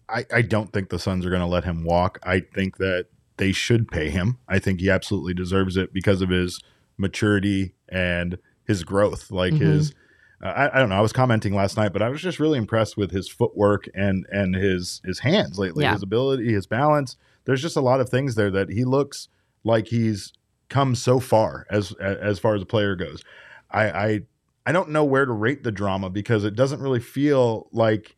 I, 0.09 0.25
I 0.33 0.41
don't 0.41 0.71
think 0.71 0.89
the 0.89 0.99
Suns 0.99 1.25
are 1.25 1.29
going 1.29 1.41
to 1.41 1.47
let 1.47 1.65
him 1.65 1.83
walk. 1.83 2.19
I 2.23 2.39
think 2.39 2.77
that 2.77 3.07
they 3.37 3.51
should 3.51 3.89
pay 3.89 4.09
him. 4.09 4.37
I 4.47 4.59
think 4.59 4.79
he 4.79 4.89
absolutely 4.89 5.33
deserves 5.33 5.77
it 5.77 5.93
because 5.93 6.21
of 6.21 6.29
his 6.29 6.59
maturity 6.97 7.73
and 7.89 8.37
his 8.65 8.83
growth. 8.83 9.31
Like 9.31 9.53
mm-hmm. 9.53 9.65
his 9.65 9.93
uh, 10.41 10.47
I, 10.47 10.75
I, 10.75 10.79
don't 10.79 10.89
know. 10.89 10.97
I 10.97 11.01
was 11.01 11.13
commenting 11.13 11.53
last 11.53 11.77
night, 11.77 11.93
but 11.93 12.01
I 12.01 12.09
was 12.09 12.21
just 12.21 12.39
really 12.39 12.57
impressed 12.57 12.97
with 12.97 13.11
his 13.11 13.27
footwork 13.27 13.89
and 13.95 14.25
and 14.31 14.55
his 14.55 15.01
his 15.03 15.19
hands 15.19 15.57
lately. 15.57 15.83
Yeah. 15.83 15.93
His 15.93 16.03
ability, 16.03 16.53
his 16.53 16.67
balance. 16.67 17.17
There's 17.45 17.61
just 17.61 17.77
a 17.77 17.81
lot 17.81 18.01
of 18.01 18.09
things 18.09 18.35
there 18.35 18.51
that 18.51 18.69
he 18.69 18.83
looks 18.83 19.29
like 19.63 19.87
he's 19.87 20.33
come 20.69 20.95
so 20.95 21.19
far 21.19 21.65
as 21.69 21.93
as 21.93 22.39
far 22.39 22.55
as 22.55 22.61
a 22.61 22.65
player 22.65 22.95
goes. 22.95 23.23
I 23.71 23.89
I, 23.89 24.21
I 24.67 24.71
don't 24.71 24.89
know 24.89 25.05
where 25.05 25.25
to 25.25 25.31
rate 25.31 25.63
the 25.63 25.71
drama 25.71 26.09
because 26.09 26.43
it 26.43 26.55
doesn't 26.55 26.81
really 26.81 26.99
feel 26.99 27.67
like 27.71 28.15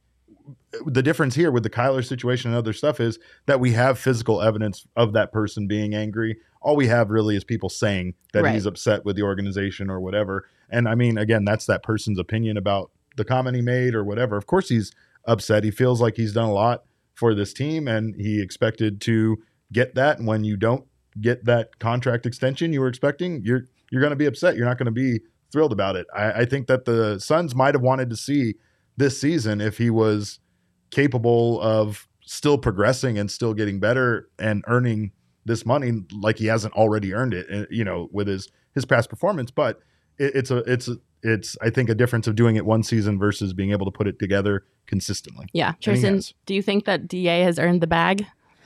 the 0.85 1.03
difference 1.03 1.35
here 1.35 1.51
with 1.51 1.63
the 1.63 1.69
Kyler 1.69 2.05
situation 2.05 2.51
and 2.51 2.57
other 2.57 2.73
stuff 2.73 2.99
is 2.99 3.19
that 3.45 3.59
we 3.59 3.73
have 3.73 3.99
physical 3.99 4.41
evidence 4.41 4.85
of 4.95 5.13
that 5.13 5.31
person 5.31 5.67
being 5.67 5.93
angry. 5.93 6.37
All 6.61 6.75
we 6.75 6.87
have 6.87 7.09
really 7.09 7.35
is 7.35 7.43
people 7.43 7.69
saying 7.69 8.15
that 8.33 8.43
right. 8.43 8.53
he's 8.53 8.65
upset 8.65 9.05
with 9.05 9.15
the 9.15 9.23
organization 9.23 9.89
or 9.89 9.99
whatever. 9.99 10.47
And 10.69 10.87
I 10.87 10.95
mean, 10.95 11.17
again, 11.17 11.45
that's 11.45 11.65
that 11.65 11.83
person's 11.83 12.19
opinion 12.19 12.57
about 12.57 12.91
the 13.17 13.25
comment 13.25 13.55
he 13.55 13.61
made 13.61 13.95
or 13.95 14.03
whatever. 14.03 14.37
Of 14.37 14.45
course, 14.45 14.69
he's 14.69 14.91
upset. 15.25 15.63
He 15.63 15.71
feels 15.71 16.01
like 16.01 16.15
he's 16.15 16.33
done 16.33 16.49
a 16.49 16.53
lot 16.53 16.83
for 17.13 17.35
this 17.35 17.53
team 17.53 17.87
and 17.87 18.15
he 18.15 18.41
expected 18.41 19.01
to 19.01 19.37
get 19.71 19.95
that. 19.95 20.19
And 20.19 20.27
when 20.27 20.43
you 20.43 20.57
don't 20.57 20.85
get 21.19 21.45
that 21.45 21.79
contract 21.79 22.25
extension 22.25 22.71
you 22.71 22.79
were 22.79 22.87
expecting, 22.87 23.41
you're 23.43 23.65
you're 23.91 24.01
going 24.01 24.11
to 24.11 24.15
be 24.15 24.25
upset. 24.25 24.55
You're 24.55 24.67
not 24.67 24.77
going 24.77 24.85
to 24.85 24.91
be 24.91 25.19
thrilled 25.51 25.71
about 25.71 25.95
it. 25.95 26.07
I, 26.15 26.31
I 26.31 26.45
think 26.45 26.67
that 26.67 26.85
the 26.85 27.19
Suns 27.19 27.55
might 27.55 27.73
have 27.73 27.81
wanted 27.81 28.09
to 28.11 28.15
see 28.15 28.55
this 28.99 29.19
season 29.19 29.61
if 29.61 29.77
he 29.77 29.89
was 29.89 30.39
capable 30.91 31.59
of 31.61 32.07
still 32.21 32.57
progressing 32.57 33.17
and 33.17 33.31
still 33.31 33.53
getting 33.53 33.79
better 33.79 34.29
and 34.37 34.63
earning 34.67 35.11
this 35.45 35.65
money 35.65 36.03
like 36.13 36.37
he 36.37 36.45
hasn't 36.45 36.73
already 36.75 37.13
earned 37.13 37.33
it, 37.33 37.47
eh, 37.49 37.65
you 37.71 37.83
know, 37.83 38.09
with 38.11 38.27
his 38.27 38.49
his 38.75 38.85
past 38.85 39.09
performance. 39.09 39.49
But 39.49 39.79
it, 40.19 40.35
it's 40.35 40.51
a 40.51 40.57
it's 40.71 40.89
it's 41.23 41.57
I 41.61 41.69
think 41.69 41.89
a 41.89 41.95
difference 41.95 42.27
of 42.27 42.35
doing 42.35 42.57
it 42.57 42.65
one 42.65 42.83
season 42.83 43.17
versus 43.17 43.53
being 43.53 43.71
able 43.71 43.85
to 43.85 43.91
put 43.91 44.05
it 44.05 44.19
together 44.19 44.65
consistently. 44.85 45.47
Yeah, 45.53 45.73
Tristan, 45.81 46.21
do 46.45 46.53
you 46.53 46.61
think 46.61 46.85
that 46.85 47.07
Da 47.07 47.43
has 47.43 47.57
earned 47.57 47.81
the 47.81 47.87
bag? 47.87 48.25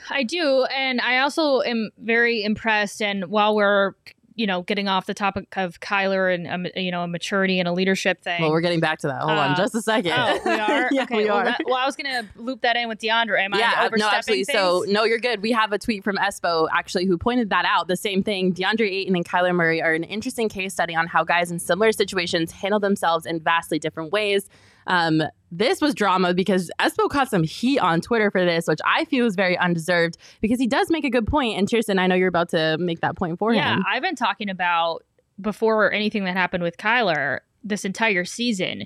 I 0.10 0.24
do, 0.24 0.66
and 0.76 1.00
I 1.00 1.20
also 1.20 1.62
am 1.62 1.92
very 1.98 2.44
impressed. 2.44 3.02
And 3.02 3.26
while 3.28 3.56
we're 3.56 3.94
you 4.36 4.48
know, 4.48 4.62
getting 4.64 4.88
off 4.88 5.06
the 5.06 5.14
topic 5.14 5.56
of 5.58 5.80
Kyler 5.80 6.34
and 6.34 6.48
um, 6.48 6.68
you 6.76 6.92
know 6.92 7.04
a 7.04 7.08
maturity 7.08 7.60
and 7.60 7.68
a 7.68 7.72
leadership 7.72 8.22
thing. 8.22 8.42
Well, 8.42 8.52
we're 8.52 8.62
getting 8.62 8.80
back 8.80 9.00
to 9.00 9.08
that. 9.08 9.22
Hold 9.22 9.38
uh, 9.38 9.42
on, 9.42 9.56
just 9.56 9.76
a 9.76 9.82
second. 9.82 10.12
Oh, 10.12 10.40
we 10.46 10.52
are. 10.60 10.90
yeah, 10.92 11.04
okay, 11.04 11.18
we 11.18 11.26
well, 11.26 11.38
are. 11.38 11.46
That, 11.46 11.62
well, 11.66 11.76
I 11.76 11.86
was 11.86 11.96
gonna 11.96 12.24
loop 12.36 12.62
that 12.62 12.76
in 12.76 12.88
with 12.88 13.00
DeAndre. 13.00 13.40
Am 13.40 13.54
yeah, 13.54 13.74
I 13.76 13.86
overstepping 13.86 14.00
no, 14.00 14.10
absolutely. 14.10 14.44
Things? 14.46 14.60
So 14.60 14.86
no, 14.88 15.04
you're 15.04 15.20
good. 15.20 15.42
We 15.42 15.52
have 15.52 15.72
a 15.72 15.78
tweet 15.78 16.04
from 16.04 16.18
Espo 16.18 16.68
actually 16.72 17.06
who 17.06 17.18
pointed 17.18 17.50
that 17.50 17.66
out. 17.66 17.88
The 17.88 17.98
same 17.98 18.24
thing. 18.24 18.54
DeAndre 18.54 18.90
Ayton 18.90 19.16
and 19.16 19.26
Kyler 19.26 19.54
Murray 19.54 19.82
are 19.82 19.94
an 19.94 20.04
interesting 20.04 20.50
case 20.50 20.74
study 20.74 20.96
on 20.96 21.08
how 21.08 21.24
guys 21.24 21.52
in 21.52 21.60
similar 21.60 21.92
situations 21.92 22.52
handle 22.52 22.80
themselves 22.80 23.26
in 23.26 23.40
vastly 23.40 23.80
different 23.80 24.12
ways. 24.12 24.50
Um, 24.88 25.24
this 25.52 25.82
was 25.82 25.94
drama 25.94 26.34
because 26.34 26.72
Espo 26.80 27.10
caught 27.10 27.30
some 27.30 27.44
heat 27.44 27.80
on 27.80 28.02
Twitter 28.02 28.32
for 28.32 28.44
this, 28.44 28.68
which 28.68 28.80
I 28.86 29.06
feel 29.06 29.26
is 29.26 29.36
very 29.36 29.58
undeserved 29.58 30.18
because 30.42 30.60
he 30.60 30.68
does 30.68 30.90
make 30.90 31.06
a 31.06 31.10
good 31.10 31.28
point. 31.28 31.58
And 31.58 31.70
Kirsten, 31.70 32.00
I 32.00 32.08
know 32.08 32.16
you're 32.16 32.28
about 32.28 32.50
to 32.50 32.78
make 32.80 33.02
that 33.02 33.16
point 33.16 33.38
for 33.38 33.54
yeah, 33.54 33.74
him. 33.74 33.80
Yeah, 33.80 33.96
I've 33.96 34.02
been 34.02 34.16
talking 34.16 34.50
about 34.50 35.04
before 35.40 35.92
anything 35.92 36.26
that 36.26 36.36
happened 36.36 36.64
with 36.64 36.78
Kyler 36.78 37.40
this 37.64 37.86
entire 37.86 38.26
season. 38.26 38.86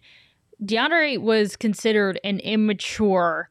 DeAndre 0.63 1.19
was 1.19 1.55
considered 1.55 2.19
an 2.23 2.39
immature 2.39 3.49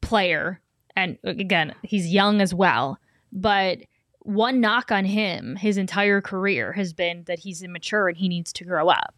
player. 0.00 0.60
And 0.96 1.18
again, 1.24 1.74
he's 1.82 2.12
young 2.12 2.40
as 2.40 2.54
well. 2.54 2.98
But 3.32 3.78
one 4.20 4.60
knock 4.60 4.90
on 4.90 5.04
him 5.04 5.56
his 5.56 5.76
entire 5.76 6.20
career 6.20 6.72
has 6.72 6.92
been 6.92 7.24
that 7.26 7.40
he's 7.40 7.62
immature 7.62 8.08
and 8.08 8.16
he 8.16 8.28
needs 8.28 8.52
to 8.54 8.64
grow 8.64 8.88
up. 8.88 9.14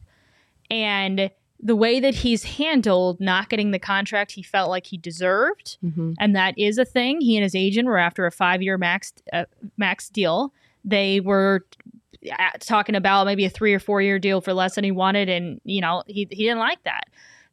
And 0.71 1.31
the 1.61 1.77
way 1.77 2.01
that 2.01 2.15
he's 2.15 2.45
handled 2.45 3.21
not 3.21 3.49
getting 3.49 3.71
the 3.71 3.79
contract 3.79 4.33
he 4.33 4.43
felt 4.43 4.71
like 4.71 4.87
he 4.87 4.97
deserved, 4.97 5.79
mm-hmm. 5.85 6.13
and 6.19 6.37
that 6.37 6.59
is 6.59 6.79
a 6.79 6.85
thing. 6.85 7.21
He 7.21 7.37
and 7.37 7.43
his 7.43 7.55
agent 7.55 7.87
were 7.87 7.99
after 7.99 8.27
a 8.27 8.33
five-year 8.33 8.79
max 8.79 9.13
uh, 9.33 9.45
max 9.77 10.09
deal. 10.09 10.53
They 10.85 11.21
were 11.21 11.67
uh, 12.31 12.51
talking 12.61 12.95
about 12.95 13.27
maybe 13.27 13.45
a 13.45 13.51
three 13.51 13.75
or 13.75 13.81
four-year 13.81 14.19
deal 14.19 14.41
for 14.41 14.53
less 14.53 14.75
than 14.75 14.85
he 14.85 14.91
wanted, 14.91 15.29
and 15.29 15.61
you 15.65 15.81
know 15.81 16.03
he 16.07 16.29
he 16.31 16.45
didn't 16.45 16.59
like 16.59 16.83
that. 16.85 17.05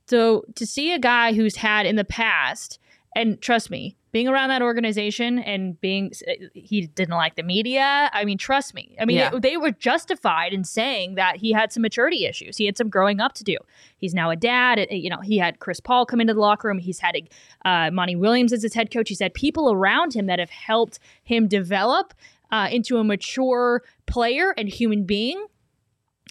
So 0.08 0.44
to 0.56 0.66
see 0.66 0.94
a 0.94 1.00
guy 1.00 1.34
who's 1.34 1.56
had 1.56 1.86
in 1.86 1.96
the 1.96 2.04
past, 2.04 2.80
and 3.16 3.42
trust 3.42 3.70
me, 3.70 3.98
being 4.14 4.28
around 4.28 4.50
that 4.50 4.62
organization 4.62 5.40
and 5.40 5.82
being 5.82 6.12
he 6.54 6.88
didn't 6.88 7.16
like 7.16 7.36
the 7.36 7.44
media 7.44 8.10
i 8.14 8.24
mean 8.24 8.38
trust 8.38 8.74
me. 8.74 8.96
I 9.02 9.06
mean 9.06 9.18
yeah. 9.18 9.32
they, 9.32 9.40
they, 9.40 9.58
were 9.58 9.72
justified 9.72 10.54
in 10.54 10.64
saying 10.64 11.16
that 11.16 11.38
he 11.38 11.52
had 11.52 11.74
some 11.74 11.82
maturity 11.82 12.26
issues 12.26 12.56
he 12.56 12.66
had 12.66 12.78
some 12.78 12.90
growing 12.90 13.20
up 13.20 13.34
to 13.34 13.44
do. 13.44 13.58
He's 13.98 14.14
now 14.14 14.30
a 14.30 14.36
dad 14.36 14.88
you 14.92 15.10
know 15.10 15.20
he 15.20 15.38
had 15.38 15.60
chris 15.60 15.82
paul 15.82 16.06
come 16.06 16.22
into 16.22 16.34
the 16.34 16.40
locker 16.40 16.70
room 16.70 16.78
he's 16.78 17.00
had 17.00 17.18
uh, 17.66 17.90
monty 17.92 18.16
williams 18.16 18.54
as 18.54 18.62
his 18.62 18.74
head 18.74 18.92
coach 18.92 19.10
he's 19.10 19.20
had 19.20 19.34
people 19.34 19.72
around 19.72 20.14
him 20.14 20.28
that 20.28 20.40
have 20.40 20.52
helped 20.52 21.00
him 21.24 21.48
develop 21.48 22.14
uh, 22.52 22.70
into 22.72 22.98
a 22.98 23.04
mature 23.04 23.82
player 24.06 24.54
and 24.58 24.70
human 24.70 25.04
being 25.04 25.48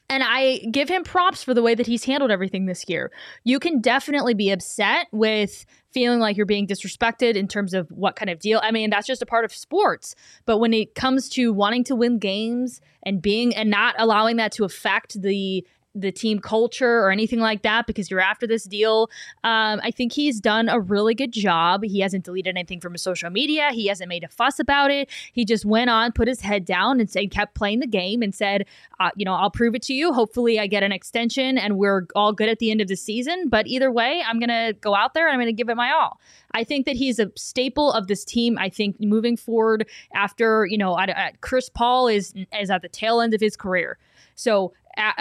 and 0.08 0.22
I 0.22 0.58
give 0.70 0.88
him 0.88 1.04
props 1.04 1.42
for 1.42 1.54
the 1.54 1.62
way 1.62 1.74
that 1.74 1.86
he's 1.86 2.04
handled 2.04 2.30
everything 2.30 2.66
this 2.66 2.84
year. 2.88 3.10
You 3.44 3.58
can 3.58 3.80
definitely 3.80 4.34
be 4.34 4.50
upset 4.50 5.06
with 5.10 5.64
feeling 5.90 6.20
like 6.20 6.36
you're 6.36 6.46
being 6.46 6.66
disrespected 6.66 7.34
in 7.34 7.48
terms 7.48 7.74
of 7.74 7.88
what 7.90 8.16
kind 8.16 8.30
of 8.30 8.38
deal. 8.38 8.60
I 8.62 8.70
mean, 8.70 8.90
that's 8.90 9.06
just 9.06 9.22
a 9.22 9.26
part 9.26 9.44
of 9.44 9.52
sports. 9.54 10.14
But 10.44 10.58
when 10.58 10.72
it 10.74 10.94
comes 10.94 11.28
to 11.30 11.52
wanting 11.52 11.84
to 11.84 11.96
win 11.96 12.18
games 12.18 12.80
and 13.02 13.22
being 13.22 13.54
and 13.54 13.70
not 13.70 13.94
allowing 13.98 14.36
that 14.36 14.52
to 14.52 14.64
affect 14.64 15.20
the 15.20 15.66
the 15.94 16.10
team 16.10 16.38
culture 16.38 17.00
or 17.00 17.10
anything 17.10 17.38
like 17.38 17.62
that 17.62 17.86
because 17.86 18.10
you're 18.10 18.20
after 18.20 18.46
this 18.46 18.64
deal. 18.64 19.10
Um, 19.44 19.80
I 19.82 19.90
think 19.90 20.12
he's 20.12 20.40
done 20.40 20.68
a 20.68 20.80
really 20.80 21.14
good 21.14 21.32
job. 21.32 21.84
He 21.84 22.00
hasn't 22.00 22.24
deleted 22.24 22.56
anything 22.56 22.80
from 22.80 22.92
his 22.92 23.02
social 23.02 23.30
media. 23.30 23.70
He 23.72 23.88
hasn't 23.88 24.08
made 24.08 24.24
a 24.24 24.28
fuss 24.28 24.58
about 24.58 24.90
it. 24.90 25.10
He 25.32 25.44
just 25.44 25.64
went 25.64 25.90
on, 25.90 26.12
put 26.12 26.28
his 26.28 26.40
head 26.40 26.64
down, 26.64 27.00
and 27.00 27.10
said, 27.10 27.30
kept 27.30 27.54
playing 27.54 27.80
the 27.80 27.86
game 27.86 28.22
and 28.22 28.34
said, 28.34 28.66
uh, 29.00 29.10
you 29.16 29.24
know, 29.24 29.34
I'll 29.34 29.50
prove 29.50 29.74
it 29.74 29.82
to 29.82 29.94
you. 29.94 30.12
Hopefully, 30.12 30.58
I 30.58 30.66
get 30.66 30.82
an 30.82 30.92
extension 30.92 31.58
and 31.58 31.76
we're 31.76 32.06
all 32.14 32.32
good 32.32 32.48
at 32.48 32.58
the 32.58 32.70
end 32.70 32.80
of 32.80 32.88
the 32.88 32.96
season. 32.96 33.48
But 33.48 33.66
either 33.66 33.90
way, 33.90 34.22
I'm 34.26 34.40
gonna 34.40 34.72
go 34.74 34.94
out 34.94 35.14
there 35.14 35.26
and 35.26 35.34
I'm 35.34 35.40
gonna 35.40 35.52
give 35.52 35.68
it 35.68 35.76
my 35.76 35.90
all. 35.90 36.20
I 36.52 36.64
think 36.64 36.86
that 36.86 36.96
he's 36.96 37.18
a 37.18 37.30
staple 37.36 37.92
of 37.92 38.06
this 38.06 38.24
team. 38.24 38.58
I 38.58 38.68
think 38.68 39.00
moving 39.00 39.36
forward 39.36 39.86
after 40.14 40.66
you 40.66 40.78
know, 40.78 40.94
I, 40.94 41.04
I, 41.04 41.32
Chris 41.40 41.68
Paul 41.68 42.08
is 42.08 42.32
is 42.58 42.70
at 42.70 42.82
the 42.82 42.88
tail 42.88 43.20
end 43.20 43.34
of 43.34 43.40
his 43.40 43.56
career. 43.56 43.98
So 44.34 44.72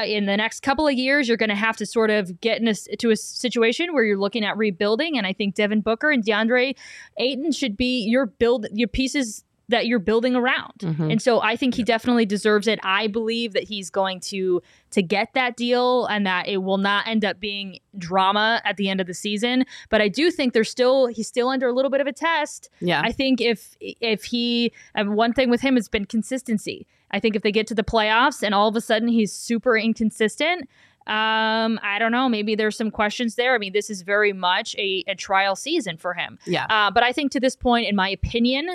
in 0.05 0.26
the 0.26 0.38
next 0.38 0.61
couple 0.61 0.88
of 0.88 0.93
years, 0.93 1.28
you're 1.28 1.38
going 1.38 1.49
to 1.49 1.55
have 1.55 1.78
to 1.78 1.86
sort 1.86 2.09
of 2.09 2.41
get 2.41 2.61
in 2.61 2.67
into 2.67 2.95
to 2.97 3.09
a 3.11 3.15
situation 3.15 3.93
where 3.93 4.03
you're 4.03 4.19
looking 4.19 4.43
at 4.43 4.57
rebuilding. 4.57 5.17
And 5.17 5.26
I 5.26 5.34
think 5.34 5.55
Devin 5.55 5.82
Booker 5.82 6.11
and 6.11 6.24
DeAndre 6.24 6.76
Ayton 7.17 7.51
should 7.51 7.78
be 7.78 8.05
your 8.07 8.26
build 8.26 8.67
your 8.74 8.88
pieces 8.88 9.43
that 9.72 9.88
you're 9.88 9.99
building 9.99 10.36
around. 10.36 10.80
Mhm. 10.80 11.11
And 11.13 11.22
so 11.22 11.41
I 11.41 11.55
think 11.55 11.74
he 11.76 11.84
definitely 11.84 12.26
deserves 12.26 12.67
it. 12.67 12.80
I 12.84 13.07
believe 13.07 13.53
that 13.53 13.63
he's 13.63 13.89
going 13.89 14.19
to 14.32 14.61
to 14.91 15.01
get 15.01 15.34
that 15.34 15.55
deal 15.57 16.05
and 16.05 16.26
that 16.28 16.47
it 16.47 16.57
will 16.57 16.78
not 16.78 17.07
end 17.07 17.26
up 17.26 17.39
being 17.39 17.80
drama 17.97 18.61
at 18.65 18.78
the 18.78 18.89
end 18.89 19.01
of 19.01 19.07
the 19.07 19.13
season. 19.13 19.65
But 19.89 20.01
I 20.01 20.07
do 20.09 20.30
think 20.32 20.53
there's 20.53 20.69
still 20.69 21.07
he's 21.07 21.28
still 21.28 21.49
under 21.49 21.67
a 21.67 21.74
little 21.74 21.91
bit 21.91 22.01
of 22.01 22.07
a 22.07 22.13
test. 22.13 22.69
Yeah. 22.80 23.01
I 23.03 23.11
think 23.11 23.41
if 23.41 23.76
if 23.80 24.24
he 24.26 24.72
and 24.93 25.15
one 25.15 25.34
thing 25.34 25.49
with 25.49 25.61
him 25.61 25.76
has 25.76 25.88
been 25.89 26.05
consistency. 26.05 26.86
I 27.13 27.19
think 27.19 27.36
if 27.36 27.41
they 27.41 27.51
get 27.51 27.67
to 27.67 27.76
the 27.76 27.84
playoffs 27.84 28.41
and 28.43 28.53
all 28.55 28.69
of 28.69 28.76
a 28.76 28.82
sudden 28.82 29.07
he's 29.09 29.34
super 29.34 29.78
inconsistent, 29.78 30.69
um, 31.07 31.80
I 31.84 31.97
don't 31.99 32.11
know. 32.11 32.30
Maybe 32.30 32.53
there's 32.55 32.78
some 32.78 32.91
questions 32.91 33.36
there. 33.36 33.55
I 33.55 33.57
mean, 33.57 33.74
this 33.74 33.89
is 33.89 34.03
very 34.03 34.34
much 34.34 34.76
a, 34.78 35.03
a 35.07 35.15
trial 35.15 35.55
season 35.55 35.97
for 35.97 36.13
him. 36.13 36.38
yeah. 36.45 36.67
Uh, 36.69 36.91
but 36.91 37.01
I 37.03 37.11
think 37.11 37.32
to 37.32 37.39
this 37.39 37.55
point, 37.55 37.88
in 37.88 37.95
my 37.95 38.07
opinion, 38.07 38.69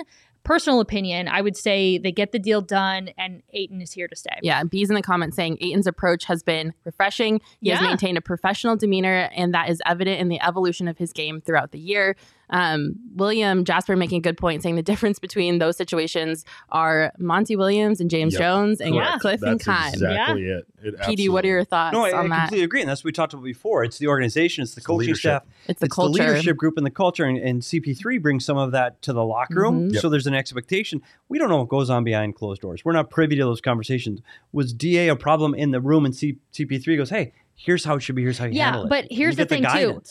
personal 0.47 0.79
opinion, 0.79 1.27
I 1.27 1.41
would 1.41 1.57
say 1.57 1.97
they 1.97 2.11
get 2.13 2.31
the 2.31 2.39
deal 2.39 2.61
done 2.61 3.09
and 3.17 3.43
Ayton 3.53 3.81
is 3.81 3.91
here 3.91 4.07
to 4.07 4.15
stay. 4.15 4.39
Yeah, 4.41 4.63
B's 4.63 4.89
in 4.89 4.95
the 4.95 5.01
comments 5.01 5.35
saying 5.35 5.57
Ayton's 5.59 5.87
approach 5.87 6.23
has 6.25 6.41
been 6.41 6.73
refreshing. 6.85 7.41
He 7.61 7.69
has 7.69 7.81
maintained 7.81 8.17
a 8.17 8.21
professional 8.21 8.77
demeanor, 8.77 9.29
and 9.35 9.53
that 9.53 9.69
is 9.69 9.81
evident 9.85 10.21
in 10.21 10.29
the 10.29 10.41
evolution 10.41 10.87
of 10.87 10.97
his 10.97 11.11
game 11.11 11.41
throughout 11.41 11.71
the 11.71 11.79
year. 11.79 12.15
Um, 12.49 12.95
William 13.15 13.65
Jasper 13.65 13.95
making 13.95 14.19
a 14.19 14.21
good 14.21 14.37
point, 14.37 14.63
saying 14.63 14.75
the 14.75 14.81
difference 14.83 15.19
between 15.19 15.59
those 15.59 15.75
situations 15.75 16.45
are 16.69 17.11
Monty 17.19 17.55
Williams 17.55 17.99
and 17.99 18.09
James 18.09 18.33
Yep. 18.33 18.41
Jones 18.41 18.81
and 18.81 18.93
Correct. 18.95 19.21
Kliff 19.23 19.41
and 19.41 19.59
That's 19.59 19.65
Keim. 19.65 19.93
exactly 19.93 20.43
it. 20.45 20.65
It 20.83 20.97
PD, 20.99 21.27
what 21.29 21.43
are 21.43 21.47
your 21.49 21.63
thoughts 21.65 21.93
No, 21.93 22.05
I, 22.05 22.11
I 22.11 22.17
on 22.19 22.29
that? 22.29 22.39
completely 22.43 22.63
agree, 22.63 22.81
and 22.81 22.89
that's 22.89 23.01
what 23.01 23.09
we 23.09 23.11
talked 23.11 23.33
about 23.33 23.43
before. 23.43 23.83
It's 23.83 23.97
the 23.97 24.07
organization, 24.07 24.61
it's 24.61 24.75
the 24.75 24.79
It's 24.79 24.85
coaching 24.87 24.99
leadership. 25.07 25.41
staff, 25.43 25.43
It's 25.67 25.79
the 25.81 25.85
it's 25.87 25.95
culture. 25.95 26.23
the 26.23 26.29
leadership 26.29 26.55
group 26.57 26.77
and 26.77 26.85
the 26.85 26.91
culture, 26.91 27.25
and, 27.25 27.37
and 27.37 27.61
CP3 27.61 28.21
brings 28.21 28.45
some 28.45 28.57
of 28.57 28.71
that 28.71 29.01
to 29.01 29.11
the 29.13 29.25
locker 29.25 29.55
room. 29.61 29.89
Mhm. 29.89 29.93
Yep. 29.93 30.01
So 30.01 30.09
there's 30.09 30.27
an 30.27 30.33
expectation. 30.35 31.01
We 31.29 31.39
don't 31.39 31.49
know 31.49 31.57
what 31.57 31.69
goes 31.69 31.89
on 31.89 32.03
behind 32.03 32.35
closed 32.35 32.61
doors. 32.61 32.85
We're 32.85 32.93
not 32.93 33.09
privy 33.09 33.35
to 33.35 33.43
those 33.43 33.59
conversations. 33.59 34.21
Was 34.53 34.71
DA 34.71 35.09
a 35.09 35.15
problem 35.15 35.53
in 35.53 35.71
the 35.71 35.81
room, 35.81 36.05
and 36.05 36.15
C- 36.15 36.37
CP3 36.53 36.95
goes, 36.95 37.09
"Hey, 37.09 37.33
here's 37.55 37.83
how 37.83 37.95
it 37.95 38.01
should 38.01 38.15
be. 38.15 38.21
Here's 38.21 38.37
how 38.37 38.45
you 38.45 38.53
Yeah, 38.53 38.65
handle 38.65 38.83
it." 38.83 38.85
Yeah, 38.85 39.01
but 39.01 39.07
here's 39.11 39.37
You 39.37 39.43
the 39.45 39.55
get 39.57 39.71
thing, 39.73 39.81
too. 39.93 40.01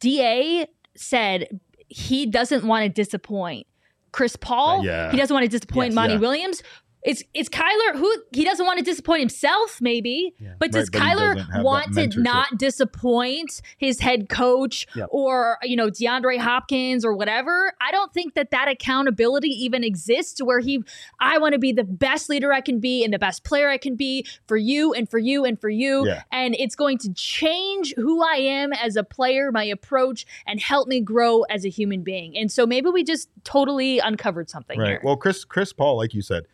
DA 0.00 0.66
said 0.96 1.60
he 1.88 2.26
doesn't 2.26 2.66
want 2.66 2.84
to 2.84 2.88
disappoint 2.88 3.66
Chris 4.12 4.36
Paul. 4.36 4.80
Uh, 4.80 4.84
yeah. 4.84 5.10
He 5.10 5.16
doesn't 5.16 5.34
want 5.34 5.44
to 5.44 5.48
disappoint 5.50 5.88
Yes. 5.90 5.94
Monty 5.94 6.14
Yeah. 6.14 6.20
Williams. 6.20 6.62
It's 7.04 7.22
it's 7.34 7.50
Kyler 7.50 7.96
who 7.96 8.10
he 8.32 8.44
doesn't 8.44 8.64
want 8.64 8.78
to 8.78 8.84
disappoint 8.84 9.20
himself, 9.20 9.78
maybe. 9.80 10.34
Yeah. 10.40 10.54
But 10.58 10.72
does 10.72 10.88
Right, 10.94 11.16
Kyler 11.16 11.62
want 11.62 11.92
to 11.94 12.08
not 12.20 12.56
disappoint 12.56 13.60
his 13.76 14.00
head 14.00 14.28
coach 14.28 14.86
Yep. 14.96 15.08
or 15.10 15.58
you 15.62 15.76
know 15.76 15.88
DeAndre 15.90 16.38
Hopkins 16.38 17.04
or 17.04 17.14
whatever? 17.14 17.72
I 17.80 17.90
don't 17.90 18.12
think 18.14 18.34
that 18.34 18.50
that 18.52 18.68
accountability 18.68 19.48
even 19.48 19.84
exists 19.84 20.42
where 20.42 20.60
he 20.60 20.82
I 21.20 21.38
want 21.38 21.52
to 21.52 21.58
be 21.58 21.72
the 21.72 21.84
best 21.84 22.28
leader 22.30 22.52
I 22.52 22.60
can 22.62 22.80
be 22.80 23.04
and 23.04 23.12
the 23.12 23.18
best 23.18 23.44
player 23.44 23.68
I 23.68 23.76
can 23.78 23.96
be 23.96 24.26
for 24.46 24.56
you 24.56 24.92
and 24.94 25.08
for 25.08 25.18
you 25.18 25.44
and 25.44 25.60
for 25.60 25.68
you 25.68 26.06
Yeah. 26.06 26.22
and 26.32 26.54
it's 26.58 26.74
going 26.74 26.96
to 26.98 27.12
change 27.12 27.92
who 27.96 28.22
I 28.24 28.36
am 28.36 28.72
as 28.72 28.96
a 28.96 29.04
player, 29.04 29.52
my 29.52 29.64
approach 29.64 30.24
and 30.46 30.58
help 30.60 30.88
me 30.88 31.00
grow 31.00 31.42
as 31.42 31.66
a 31.66 31.68
human 31.68 32.02
being. 32.02 32.36
And 32.36 32.50
so 32.50 32.66
maybe 32.66 32.88
we 32.90 33.04
just 33.04 33.28
totally 33.44 33.98
uncovered 33.98 34.48
something 34.48 34.78
Right. 34.78 34.88
here. 34.88 35.00
Well, 35.04 35.16
Chris 35.18 35.44
Chris 35.44 35.72
Paul, 35.72 35.96
like 35.98 36.14
you 36.14 36.22
said, 36.22 36.44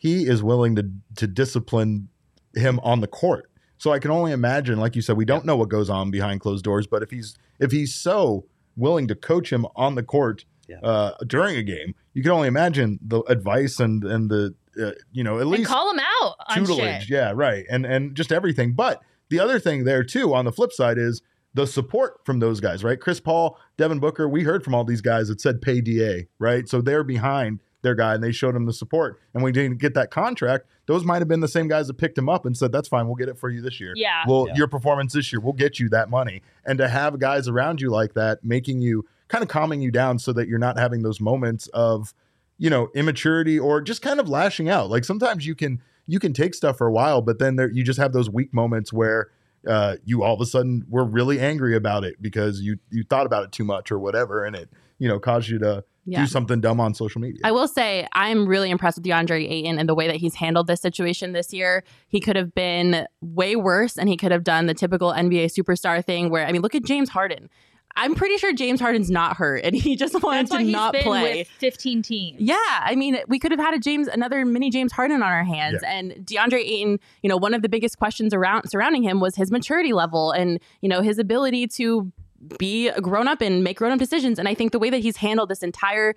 he 0.00 0.26
is 0.26 0.42
willing 0.42 0.74
to 0.76 0.90
to 1.16 1.26
discipline 1.28 2.08
him 2.54 2.80
on 2.82 3.00
the 3.00 3.06
court. 3.06 3.46
So 3.78 3.92
I 3.92 3.98
can 3.98 4.10
only 4.10 4.32
imagine, 4.32 4.78
like 4.78 4.96
you 4.96 5.02
said, 5.02 5.16
we 5.16 5.24
don't 5.24 5.44
know 5.44 5.56
what 5.56 5.68
goes 5.68 5.88
on 5.88 6.10
behind 6.10 6.40
closed 6.40 6.64
doors, 6.64 6.86
but 6.88 7.02
if 7.02 7.10
he's 7.10 7.36
if 7.60 7.70
he's 7.70 7.94
so 7.94 8.46
willing 8.76 9.06
to 9.08 9.14
coach 9.14 9.52
him 9.52 9.66
on 9.76 9.94
the 9.94 10.02
court 10.02 10.44
Yeah. 10.68 10.80
uh, 10.80 11.12
during 11.26 11.56
a 11.56 11.62
game, 11.62 11.94
you 12.14 12.22
can 12.22 12.32
only 12.32 12.48
imagine 12.48 12.98
the 13.02 13.20
advice 13.28 13.78
and 13.78 14.02
and 14.04 14.30
the 14.30 14.54
uh, 14.80 14.92
you 15.12 15.22
know 15.22 15.36
at 15.36 15.42
and 15.42 15.50
least 15.50 15.68
call 15.68 15.90
him 15.92 16.00
out 16.00 16.34
on 16.48 16.56
tutelage. 16.58 17.10
Yeah, 17.10 17.32
right. 17.34 17.64
And 17.70 17.84
and 17.86 18.14
just 18.16 18.32
everything. 18.32 18.72
But 18.72 19.00
the 19.28 19.38
other 19.40 19.58
thing 19.60 19.84
there 19.84 20.02
too, 20.04 20.34
on 20.34 20.44
the 20.46 20.52
flip 20.52 20.72
side, 20.72 20.98
is 20.98 21.22
the 21.54 21.66
support 21.66 22.20
from 22.24 22.38
those 22.38 22.60
guys, 22.60 22.84
right? 22.84 23.00
Chris 23.00 23.18
Paul, 23.20 23.58
Devin 23.76 23.98
Booker, 23.98 24.28
we 24.28 24.44
heard 24.44 24.62
from 24.62 24.74
all 24.74 24.84
these 24.84 25.00
guys 25.00 25.26
that 25.28 25.40
said 25.40 25.60
pay 25.60 25.80
DA, 25.80 26.28
right? 26.38 26.68
So 26.68 26.80
they're 26.80 27.02
behind 27.04 27.58
their 27.82 27.94
guy 27.94 28.14
and 28.14 28.22
they 28.22 28.32
showed 28.32 28.54
him 28.54 28.66
the 28.66 28.72
support. 28.72 29.20
And 29.34 29.42
we 29.42 29.52
didn't 29.52 29.78
get 29.78 29.94
that 29.94 30.10
contract. 30.10 30.66
Those 30.86 31.04
might 31.04 31.18
have 31.20 31.28
been 31.28 31.40
the 31.40 31.48
same 31.48 31.68
guys 31.68 31.86
that 31.86 31.94
picked 31.94 32.18
him 32.18 32.28
up 32.28 32.44
and 32.46 32.56
said, 32.56 32.72
That's 32.72 32.88
fine, 32.88 33.06
we'll 33.06 33.16
get 33.16 33.28
it 33.28 33.38
for 33.38 33.48
you 33.50 33.60
this 33.60 33.80
year. 33.80 33.92
Yeah. 33.96 34.22
Well, 34.26 34.46
Yeah. 34.48 34.56
your 34.56 34.68
performance 34.68 35.12
this 35.12 35.32
year, 35.32 35.40
we'll 35.40 35.52
get 35.52 35.78
you 35.80 35.88
that 35.90 36.10
money. 36.10 36.42
And 36.64 36.78
to 36.78 36.88
have 36.88 37.18
guys 37.18 37.48
around 37.48 37.80
you 37.80 37.90
like 37.90 38.14
that, 38.14 38.44
making 38.44 38.80
you 38.80 39.06
kind 39.28 39.42
of 39.42 39.48
calming 39.48 39.80
you 39.80 39.90
down 39.90 40.18
so 40.18 40.32
that 40.32 40.48
you're 40.48 40.58
not 40.58 40.78
having 40.78 41.02
those 41.02 41.20
moments 41.20 41.68
of, 41.68 42.12
you 42.58 42.68
know, 42.68 42.88
immaturity 42.94 43.58
or 43.58 43.80
just 43.80 44.02
kind 44.02 44.20
of 44.20 44.28
lashing 44.28 44.68
out. 44.68 44.90
Like 44.90 45.04
sometimes 45.04 45.46
you 45.46 45.54
can 45.54 45.80
you 46.06 46.18
can 46.18 46.32
take 46.32 46.54
stuff 46.54 46.76
for 46.78 46.88
a 46.88 46.92
while, 46.92 47.22
but 47.22 47.38
then 47.38 47.54
there 47.56 47.70
you 47.70 47.84
just 47.84 47.98
have 48.00 48.12
those 48.12 48.28
weak 48.28 48.52
moments 48.52 48.92
where 48.92 49.28
uh, 49.66 49.96
you 50.04 50.22
all 50.22 50.34
of 50.34 50.40
a 50.40 50.46
sudden 50.46 50.84
were 50.88 51.04
really 51.04 51.38
angry 51.40 51.76
about 51.76 52.04
it 52.04 52.20
because 52.20 52.60
you 52.60 52.78
you 52.90 53.04
thought 53.04 53.26
about 53.26 53.44
it 53.44 53.52
too 53.52 53.64
much 53.64 53.90
or 53.92 53.98
whatever, 53.98 54.44
and 54.44 54.56
it 54.56 54.70
you 54.98 55.08
know 55.08 55.18
caused 55.18 55.48
you 55.48 55.58
to 55.58 55.84
Yeah. 56.06 56.22
do 56.22 56.26
something 56.26 56.60
dumb 56.60 56.80
on 56.80 56.94
social 56.94 57.20
media. 57.20 57.40
I 57.44 57.52
will 57.52 57.68
say 57.68 58.06
I'm 58.14 58.46
really 58.46 58.70
impressed 58.70 58.96
with 58.98 59.04
DeAndre 59.04 59.48
Ayton 59.50 59.78
and 59.78 59.88
the 59.88 59.94
way 59.94 60.06
that 60.06 60.16
he's 60.16 60.34
handled 60.36 60.66
this 60.66 60.80
situation 60.80 61.32
this 61.32 61.52
year. 61.52 61.84
He 62.08 62.20
could 62.20 62.36
have 62.36 62.54
been 62.54 63.06
way 63.20 63.54
worse 63.54 63.98
and 63.98 64.08
he 64.08 64.16
could 64.16 64.32
have 64.32 64.42
done 64.44 64.66
the 64.66 64.74
typical 64.74 65.12
NBA 65.12 65.46
superstar 65.56 66.02
thing 66.04 66.30
where 66.30 66.46
I 66.46 66.52
mean 66.52 66.62
look 66.62 66.74
at 66.74 66.84
James 66.84 67.10
Harden. 67.10 67.50
I'm 67.96 68.14
pretty 68.14 68.36
sure 68.38 68.52
James 68.52 68.80
Harden's 68.80 69.10
not 69.10 69.36
hurt 69.36 69.64
and 69.64 69.74
he 69.74 69.96
just 69.96 70.14
wanted 70.22 70.42
That's 70.42 70.50
why 70.52 70.58
to 70.58 70.64
he's 70.64 70.72
not 70.72 70.92
been 70.92 71.02
play. 71.02 71.38
with 71.38 71.48
15 71.48 72.02
teams. 72.02 72.40
Yeah, 72.40 72.56
I 72.68 72.94
mean, 72.94 73.18
we 73.28 73.38
could 73.38 73.50
have 73.50 73.60
had 73.60 73.74
a 73.74 73.78
James, 73.78 74.08
another 74.08 74.44
mini 74.44 74.70
James 74.70 74.92
Harden 74.92 75.22
on 75.22 75.28
our 75.30 75.44
hands, 75.44 75.82
and 75.86 76.12
DeAndre 76.24 76.60
Ayton. 76.60 76.98
You 77.22 77.28
know, 77.28 77.36
one 77.36 77.54
of 77.54 77.62
the 77.62 77.68
biggest 77.68 77.98
questions 77.98 78.32
around 78.32 78.68
surrounding 78.70 79.02
him 79.02 79.20
was 79.20 79.36
his 79.36 79.50
maturity 79.50 79.92
level 79.92 80.30
and 80.32 80.60
you 80.80 80.88
know 80.88 81.02
his 81.02 81.18
ability 81.18 81.66
to 81.68 82.10
be 82.58 82.88
a 82.88 83.00
grown 83.00 83.28
up 83.28 83.40
and 83.42 83.62
make 83.62 83.76
grown 83.76 83.92
up 83.92 83.98
decisions. 83.98 84.38
And 84.38 84.48
I 84.48 84.54
think 84.54 84.72
the 84.72 84.78
way 84.78 84.88
that 84.90 84.98
he's 84.98 85.18
handled 85.18 85.50
this 85.50 85.62
entire 85.62 86.14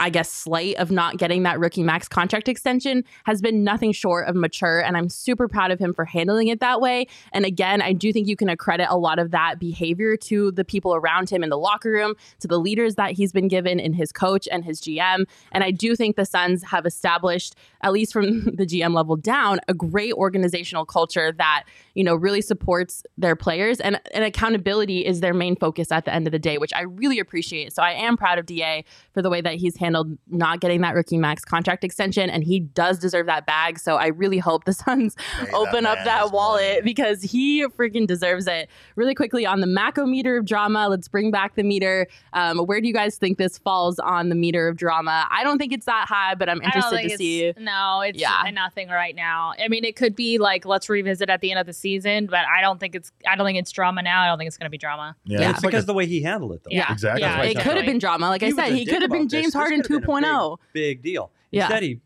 I 0.00 0.10
guess, 0.10 0.30
slight 0.30 0.76
of 0.76 0.90
not 0.90 1.16
getting 1.16 1.42
that 1.44 1.58
rookie 1.58 1.82
max 1.82 2.08
contract 2.08 2.48
extension 2.48 3.04
has 3.24 3.40
been 3.40 3.64
nothing 3.64 3.92
short 3.92 4.28
of 4.28 4.36
mature. 4.36 4.80
And 4.80 4.96
I'm 4.96 5.08
super 5.08 5.48
proud 5.48 5.70
of 5.70 5.78
him 5.78 5.92
for 5.92 6.04
handling 6.04 6.48
it 6.48 6.60
that 6.60 6.80
way. 6.80 7.06
And 7.32 7.44
again, 7.44 7.82
I 7.82 7.92
do 7.92 8.12
think 8.12 8.28
you 8.28 8.36
can 8.36 8.48
accredit 8.48 8.88
a 8.90 8.96
lot 8.96 9.18
of 9.18 9.30
that 9.30 9.58
behavior 9.58 10.16
to 10.16 10.52
the 10.52 10.64
people 10.64 10.94
around 10.94 11.30
him 11.30 11.42
in 11.42 11.50
the 11.50 11.58
locker 11.58 11.90
room, 11.90 12.14
to 12.40 12.48
the 12.48 12.58
leaders 12.58 12.96
that 12.96 13.12
he's 13.12 13.32
been 13.32 13.48
given 13.48 13.80
in 13.80 13.92
his 13.92 14.12
coach 14.12 14.46
and 14.50 14.64
his 14.64 14.80
GM. 14.80 15.24
And 15.52 15.64
I 15.64 15.70
do 15.70 15.96
think 15.96 16.16
the 16.16 16.26
Suns 16.26 16.62
have 16.64 16.86
established, 16.86 17.54
at 17.82 17.92
least 17.92 18.12
from 18.12 18.44
the 18.56 18.66
GM 18.66 18.94
level 18.94 19.16
down, 19.16 19.60
a 19.68 19.74
great 19.74 20.12
organizational 20.12 20.84
culture 20.84 21.32
that, 21.32 21.64
you 21.94 22.04
know, 22.04 22.14
really 22.14 22.40
supports 22.40 23.02
their 23.16 23.36
players 23.36 23.80
and, 23.80 24.00
and 24.12 24.24
accountability 24.24 25.04
is 25.04 25.20
their 25.20 25.34
main 25.34 25.56
focus 25.56 25.90
at 25.90 26.04
the 26.04 26.14
end 26.14 26.26
of 26.26 26.32
the 26.32 26.38
day, 26.38 26.58
which 26.58 26.72
I 26.74 26.82
really 26.82 27.18
appreciate. 27.18 27.72
So 27.72 27.82
I 27.82 27.92
am 27.92 28.16
proud 28.16 28.38
of 28.38 28.46
DA 28.46 28.84
for 29.12 29.22
the 29.22 29.30
way 29.30 29.40
that 29.40 29.54
he's 29.54 29.76
handled 29.76 29.85
not 30.28 30.60
getting 30.60 30.80
that 30.80 30.94
rookie 30.94 31.18
max 31.18 31.44
contract 31.44 31.84
extension, 31.84 32.28
and 32.30 32.42
he 32.44 32.60
does 32.60 32.98
deserve 32.98 33.26
that 33.26 33.46
bag. 33.46 33.78
So 33.78 33.96
I 33.96 34.08
really 34.08 34.38
hope 34.38 34.64
the 34.64 34.72
Suns 34.86 35.14
that 35.40 35.52
open 35.54 35.86
up 35.86 35.98
that 36.04 36.32
wallet 36.32 36.62
money. 36.78 36.82
because 36.82 37.22
he 37.22 37.64
freaking 37.66 38.06
deserves 38.06 38.46
it. 38.46 38.68
Really 38.96 39.14
quickly 39.14 39.44
on 39.46 39.60
the 39.60 39.66
Mako 39.66 40.06
meter 40.06 40.36
of 40.38 40.44
drama, 40.44 40.88
let's 40.88 41.08
bring 41.08 41.30
back 41.30 41.54
the 41.54 41.62
meter. 41.62 42.06
Um, 42.32 42.58
where 42.58 42.80
do 42.80 42.86
you 42.88 42.94
guys 42.94 43.16
think 43.16 43.38
this 43.38 43.58
falls 43.58 43.98
on 43.98 44.28
the 44.28 44.34
meter 44.34 44.68
of 44.68 44.76
drama? 44.76 45.26
I 45.30 45.44
don't 45.44 45.58
think 45.58 45.72
it's 45.72 45.86
that 45.86 46.06
high, 46.08 46.34
but 46.34 46.48
I'm 46.48 46.60
interested 46.62 47.08
to 47.08 47.16
see. 47.16 47.52
No, 47.58 48.00
it's 48.00 48.18
Yeah. 48.18 48.42
nothing 48.52 48.88
right 48.88 49.14
now. 49.14 49.52
I 49.62 49.68
mean, 49.68 49.84
it 49.84 49.96
could 49.96 50.14
be 50.16 50.38
like 50.38 50.64
let's 50.64 50.88
revisit 50.88 51.28
at 51.30 51.40
the 51.40 51.50
end 51.50 51.60
of 51.60 51.66
the 51.66 51.72
season, 51.72 52.26
but 52.26 52.40
I 52.46 52.60
don't 52.60 52.78
think 52.80 52.94
it's. 52.94 53.12
I 53.28 53.36
don't 53.36 53.46
think 53.46 53.58
it's 53.58 53.70
drama 53.70 54.02
now. 54.02 54.22
I 54.22 54.26
don't 54.28 54.38
think 54.38 54.48
it's 54.48 54.56
going 54.56 54.66
to 54.66 54.70
be 54.70 54.78
drama. 54.78 55.16
yeah, 55.24 55.40
Yeah, 55.40 55.48
it's 55.50 55.58
It's 55.58 55.64
like 55.64 55.70
because 55.72 55.84
a- 55.84 55.86
the 55.88 55.94
way 55.94 56.06
he 56.06 56.22
handled 56.22 56.52
it, 56.52 56.62
though. 56.64 56.70
Yeah, 56.70 56.92
Exactly. 56.92 57.22
Yeah, 57.22 57.42
It 57.42 57.58
could 57.60 57.76
have 57.76 57.86
been 57.86 57.98
drama. 57.98 58.28
Like 58.28 58.42
I 58.42 58.46
He 58.46 58.52
was 58.52 58.64
said, 58.64 58.74
he 58.74 58.84
could 58.86 59.02
have 59.02 59.10
been. 59.10 59.28
James 59.28 59.46
This 59.46 59.54
Harden 59.54 59.75
could 59.82 59.92
have 59.92 60.02
been 60.02 60.22
2.0. 60.22 60.22
Big, 60.22 60.30
oh. 60.32 60.58
big 60.72 61.02
deal. 61.02 61.30
Yeah. 61.50 61.64
Instead, 61.64 61.82
he 61.82 62.00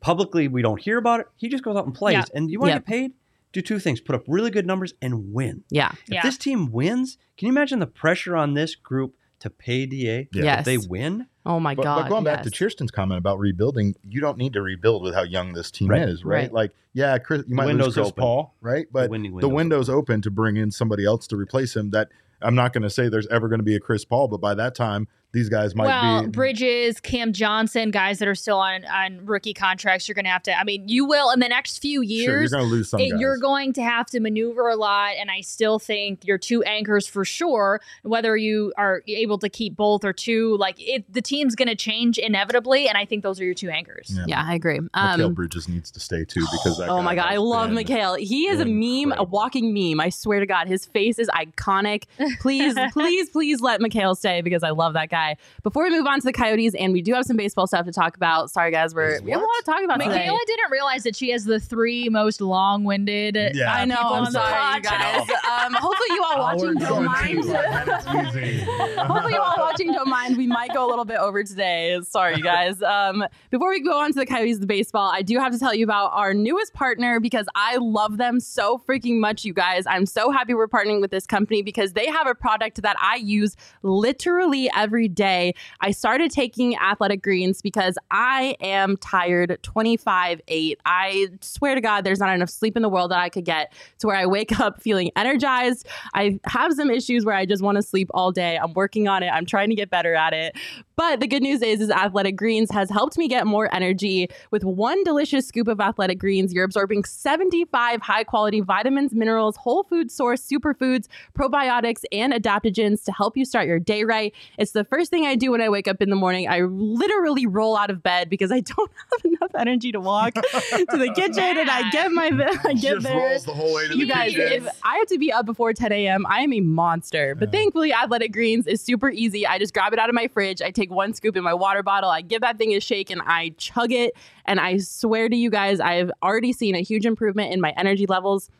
publicly 0.00 0.48
we 0.48 0.62
don't 0.62 0.80
hear 0.80 0.98
about 0.98 1.20
it. 1.20 1.26
He 1.36 1.48
just 1.48 1.62
goes 1.64 1.76
out 1.76 1.84
and 1.86 1.94
plays. 1.94 2.14
Yeah. 2.14 2.24
And 2.34 2.50
you 2.50 2.58
want 2.58 2.70
to 2.70 2.74
Yep. 2.76 2.86
get 2.86 2.90
paid? 2.90 3.12
Do 3.52 3.60
two 3.60 3.78
things: 3.78 4.00
put 4.00 4.14
up 4.14 4.24
really 4.26 4.50
good 4.50 4.66
numbers 4.66 4.94
and 5.00 5.32
win. 5.32 5.64
Yeah. 5.70 5.92
If 5.92 6.14
Yeah. 6.14 6.22
this 6.22 6.36
team 6.38 6.72
wins, 6.72 7.18
can 7.36 7.46
you 7.46 7.52
imagine 7.52 7.78
the 7.78 7.86
pressure 7.86 8.36
on 8.36 8.54
this 8.54 8.74
group 8.74 9.14
to 9.40 9.50
pay 9.50 9.86
DA 9.86 10.28
Yeah. 10.32 10.44
Yes. 10.44 10.58
if 10.60 10.64
they 10.64 10.78
win? 10.78 11.26
Oh 11.46 11.60
my 11.60 11.74
but, 11.74 11.82
God. 11.82 12.02
but 12.02 12.08
going 12.08 12.24
back 12.24 12.42
to 12.44 12.48
yes. 12.48 12.58
Kirsten's 12.58 12.90
comment 12.90 13.18
about 13.18 13.38
rebuilding, 13.38 13.94
you 14.02 14.20
don't 14.20 14.38
need 14.38 14.54
to 14.54 14.62
rebuild 14.62 15.02
with 15.02 15.14
how 15.14 15.22
young 15.22 15.52
this 15.52 15.70
team 15.70 15.88
Right. 15.88 16.08
is, 16.08 16.24
right? 16.24 16.44
Right. 16.44 16.52
Like, 16.52 16.72
yeah, 16.94 17.18
Chris, 17.18 17.44
you 17.46 17.54
might 17.54 17.66
lose 17.66 17.94
Chris 17.94 18.08
open. 18.08 18.22
Paul, 18.22 18.54
right? 18.62 18.86
But 18.90 19.10
winning 19.10 19.32
the 19.32 19.48
window's 19.48 19.54
window's 19.54 19.90
open 19.90 20.22
to 20.22 20.30
bring 20.30 20.56
in 20.56 20.70
somebody 20.70 21.04
else 21.04 21.26
to 21.28 21.36
replace 21.36 21.76
him. 21.76 21.90
That 21.90 22.08
I'm 22.40 22.54
not 22.54 22.72
going 22.72 22.82
to 22.82 22.90
say 22.90 23.08
there's 23.10 23.26
ever 23.28 23.48
going 23.48 23.58
to 23.58 23.64
be 23.64 23.76
a 23.76 23.80
Chris 23.80 24.04
Paul, 24.04 24.28
but 24.28 24.40
by 24.40 24.54
that 24.54 24.74
time, 24.74 25.06
these 25.34 25.50
guys 25.50 25.74
might 25.74 25.86
well, 25.86 26.22
be. 26.22 26.28
Bridges, 26.30 27.00
Cam 27.00 27.32
Johnson, 27.34 27.90
guys 27.90 28.20
that 28.20 28.28
are 28.28 28.34
still 28.34 28.56
on 28.58 28.84
on 28.86 29.26
rookie 29.26 29.52
contracts, 29.52 30.08
you're 30.08 30.14
going 30.14 30.24
to 30.24 30.30
have 30.30 30.44
to. 30.44 30.58
I 30.58 30.64
mean, 30.64 30.88
you 30.88 31.04
will 31.04 31.30
in 31.30 31.40
the 31.40 31.48
next 31.48 31.78
few 31.78 32.02
sure, 32.02 32.04
you're 32.04 32.38
years. 32.40 32.52
going 32.52 32.64
to 32.64 32.70
lose 32.70 32.88
some 32.88 33.00
it- 33.00 33.10
guys. 33.10 33.20
you're 33.20 33.38
going 33.38 33.72
to 33.74 33.82
have 33.82 34.06
to 34.06 34.20
maneuver 34.20 34.68
a 34.68 34.76
lot, 34.76 35.12
and 35.18 35.30
I 35.30 35.40
still 35.42 35.78
think 35.78 36.24
your 36.24 36.38
two 36.38 36.62
anchors 36.62 37.06
for 37.06 37.24
sure. 37.24 37.80
Whether 38.02 38.36
you 38.36 38.72
are 38.78 39.02
able 39.06 39.38
to 39.38 39.48
keep 39.48 39.76
both 39.76 40.04
or 40.04 40.12
two, 40.12 40.56
like 40.56 40.76
it, 40.78 41.12
the 41.12 41.20
team's 41.20 41.54
going 41.54 41.68
to 41.68 41.74
change 41.76 42.16
inevitably, 42.16 42.88
and 42.88 42.96
I 42.96 43.04
think 43.04 43.22
those 43.24 43.40
are 43.40 43.44
your 43.44 43.54
two 43.54 43.70
anchors. 43.70 44.12
Yeah. 44.16 44.24
Yeah, 44.28 44.44
I 44.46 44.54
agree. 44.54 44.78
Mikal 44.78 45.24
Um, 45.24 45.34
Bridges 45.34 45.68
needs 45.68 45.90
to 45.90 46.00
stay 46.00 46.24
too 46.24 46.46
because 46.52 46.78
that 46.78 46.88
Oh 46.88 47.02
my 47.02 47.14
god, 47.14 47.26
I 47.28 47.36
love 47.38 47.70
been- 47.74 47.84
Mikal. 47.84 48.18
He 48.18 48.46
is 48.46 48.60
a 48.60 48.64
meme, 48.64 49.12
a 49.18 49.24
walking 49.24 49.74
meme. 49.74 49.98
I 50.00 50.10
swear 50.10 50.38
to 50.40 50.46
God, 50.46 50.68
his 50.68 50.84
face 50.86 51.18
is 51.18 51.28
iconic. 51.28 52.04
Please, 52.40 52.74
please, 52.92 53.30
please 53.30 53.60
let 53.60 53.80
Mikal 53.80 54.16
stay 54.16 54.40
because 54.42 54.62
I 54.62 54.70
love 54.70 54.92
that 54.92 55.08
guy. 55.10 55.23
Before 55.62 55.84
we 55.84 55.90
move 55.90 56.06
on 56.06 56.20
to 56.20 56.24
the 56.24 56.32
Coyotes, 56.32 56.74
and 56.74 56.92
we 56.92 57.02
do 57.02 57.14
have 57.14 57.24
some 57.24 57.36
baseball 57.36 57.66
stuff 57.66 57.86
to 57.86 57.92
talk 57.92 58.16
about. 58.16 58.50
Sorry 58.50 58.70
guys, 58.70 58.94
we're 58.94 59.16
Is 59.16 59.22
we 59.22 59.30
have 59.30 59.40
a 59.40 59.44
lot 59.44 59.50
to 59.60 59.64
talk 59.64 59.84
about 59.84 60.00
today. 60.00 60.10
Michaela 60.10 60.40
didn't 60.46 60.70
realize 60.70 61.02
that 61.04 61.16
she 61.16 61.30
has 61.30 61.44
the 61.44 61.60
three 61.60 62.08
most 62.08 62.40
long-winded. 62.40 63.36
Yeah. 63.54 63.72
I 63.72 63.84
know. 63.84 63.96
I'm 63.98 64.30
sorry, 64.30 64.76
you 64.76 64.82
guys. 64.82 65.28
Um, 65.30 65.74
hopefully, 65.74 66.08
you 66.10 66.24
all 66.24 66.38
watching 66.38 66.74
don't 66.74 67.04
mind. 67.04 67.44
hopefully, 68.98 69.34
you 69.34 69.40
all 69.40 69.56
watching 69.58 69.92
don't 69.92 70.08
mind. 70.08 70.36
We 70.36 70.46
might 70.46 70.72
go 70.72 70.86
a 70.86 70.88
little 70.88 71.04
bit 71.04 71.18
over 71.18 71.42
today. 71.44 71.98
Sorry, 72.02 72.36
you 72.36 72.42
guys. 72.42 72.82
Um, 72.82 73.24
before 73.50 73.70
we 73.70 73.80
go 73.80 73.98
on 73.98 74.12
to 74.12 74.18
the 74.18 74.26
Coyotes, 74.26 74.58
the 74.58 74.66
baseball, 74.66 75.10
I 75.12 75.22
do 75.22 75.38
have 75.38 75.52
to 75.52 75.58
tell 75.58 75.74
you 75.74 75.84
about 75.84 76.12
our 76.12 76.34
newest 76.34 76.72
partner 76.74 77.20
because 77.20 77.46
I 77.54 77.76
love 77.76 78.16
them 78.16 78.40
so 78.40 78.78
freaking 78.78 79.18
much, 79.18 79.44
you 79.44 79.52
guys. 79.52 79.86
I'm 79.86 80.06
so 80.06 80.30
happy 80.30 80.54
we're 80.54 80.68
partnering 80.68 81.00
with 81.00 81.10
this 81.10 81.26
company 81.26 81.62
because 81.62 81.92
they 81.92 82.06
have 82.06 82.26
a 82.26 82.34
product 82.34 82.82
that 82.82 82.96
I 83.00 83.16
use 83.16 83.56
literally 83.82 84.70
every 84.76 85.08
day. 85.14 85.54
I 85.80 85.90
started 85.90 86.30
taking 86.30 86.76
athletic 86.76 87.22
greens 87.22 87.62
because 87.62 87.96
I 88.10 88.56
am 88.60 88.96
tired 88.98 89.58
25 89.62 90.40
8. 90.46 90.80
I 90.84 91.28
swear 91.40 91.74
to 91.74 91.80
God, 91.80 92.04
there's 92.04 92.20
not 92.20 92.34
enough 92.34 92.50
sleep 92.50 92.76
in 92.76 92.82
the 92.82 92.88
world 92.88 93.10
that 93.10 93.18
I 93.18 93.28
could 93.28 93.44
get 93.44 93.72
to 93.98 94.06
where 94.06 94.16
I 94.16 94.26
wake 94.26 94.58
up 94.60 94.82
feeling 94.82 95.10
energized. 95.16 95.86
I 96.14 96.38
have 96.46 96.72
some 96.74 96.90
issues 96.90 97.24
where 97.24 97.34
I 97.34 97.46
just 97.46 97.62
want 97.62 97.76
to 97.76 97.82
sleep 97.82 98.10
all 98.14 98.32
day. 98.32 98.56
I'm 98.56 98.72
working 98.74 99.08
on 99.08 99.22
it. 99.22 99.28
I'm 99.28 99.46
trying 99.46 99.68
to 99.70 99.74
get 99.74 99.90
better 99.90 100.14
at 100.14 100.32
it. 100.32 100.56
But 100.96 101.18
the 101.20 101.26
good 101.26 101.42
news 101.42 101.60
is, 101.60 101.80
is 101.80 101.90
Athletic 101.90 102.36
Greens 102.36 102.70
has 102.70 102.88
helped 102.88 103.18
me 103.18 103.26
get 103.26 103.46
more 103.46 103.68
energy. 103.74 104.28
With 104.52 104.62
one 104.64 105.02
delicious 105.02 105.46
scoop 105.46 105.66
of 105.66 105.80
Athletic 105.80 106.18
Greens, 106.20 106.52
you're 106.52 106.64
absorbing 106.64 107.02
75 107.04 108.00
high 108.00 108.22
quality 108.22 108.60
vitamins, 108.60 109.12
minerals, 109.12 109.56
whole 109.56 109.82
food 109.84 110.12
source, 110.12 110.40
superfoods, 110.40 111.06
probiotics, 111.36 112.02
and 112.12 112.32
adaptogens 112.32 113.04
to 113.04 113.12
help 113.12 113.36
you 113.36 113.44
start 113.44 113.66
your 113.66 113.80
day 113.80 114.04
right. 114.04 114.32
It's 114.56 114.70
the 114.70 114.84
first 114.84 115.10
thing 115.10 115.26
I 115.26 115.34
do 115.34 115.50
when 115.50 115.60
I 115.60 115.68
wake 115.68 115.88
up 115.88 116.00
in 116.00 116.10
the 116.10 116.16
morning. 116.16 116.48
I 116.48 116.60
literally 116.60 117.46
roll 117.46 117.76
out 117.76 117.90
of 117.90 118.02
bed 118.02 118.30
because 118.30 118.52
I 118.52 118.60
don't 118.76 118.90
have 119.12 119.24
enough 119.24 119.50
energy 119.58 119.90
to 119.92 120.00
walk 120.00 120.34
to 120.34 120.40
the 120.42 121.12
kitchen, 121.14 121.58
and 121.58 121.70
I 121.70 121.90
get 121.90 122.12
my 122.12 122.26
I 122.64 122.72
get 122.74 122.94
Just 122.94 123.02
there. 123.06 123.16
rolls 123.18 123.44
the 123.44 123.52
whole 123.52 123.74
way 123.74 123.88
to 123.88 123.96
You 123.96 124.06
the 124.06 124.12
guys, 124.12 124.32
kitchen. 124.32 124.64
if 124.66 124.80
I 124.84 124.96
have 124.98 125.08
to 125.08 125.18
be 125.18 125.32
up 125.32 125.44
before 125.44 125.72
10 125.72 125.90
a.m., 125.90 126.24
I 126.28 126.40
am 126.40 126.52
a 126.52 126.60
monster. 126.60 127.34
But 127.34 127.50
thankfully, 127.50 127.92
Athletic 127.92 128.32
Greens 128.32 128.66
is 128.68 128.80
super 128.80 129.10
easy. 129.10 129.44
I 129.46 129.58
just 129.58 129.74
grab 129.74 129.92
it 129.92 129.98
out 129.98 130.08
of 130.08 130.14
my 130.14 130.28
fridge. 130.28 130.62
I 130.62 130.70
take 130.70 130.83
one 130.90 131.14
scoop 131.14 131.36
in 131.36 131.44
my 131.44 131.54
water 131.54 131.82
bottle. 131.82 132.10
I 132.10 132.20
give 132.20 132.40
that 132.42 132.58
thing 132.58 132.72
a 132.74 132.80
shake 132.80 133.10
and 133.10 133.22
I 133.24 133.54
chug 133.56 133.92
it. 133.92 134.14
And 134.44 134.60
I 134.60 134.78
swear 134.78 135.28
to 135.28 135.36
you 135.36 135.50
guys, 135.50 135.80
I've 135.80 136.10
already 136.22 136.52
seen 136.52 136.74
a 136.74 136.80
huge 136.82 137.06
improvement 137.06 137.52
in 137.52 137.60
my 137.60 137.72
energy 137.76 138.06
levels. 138.06 138.50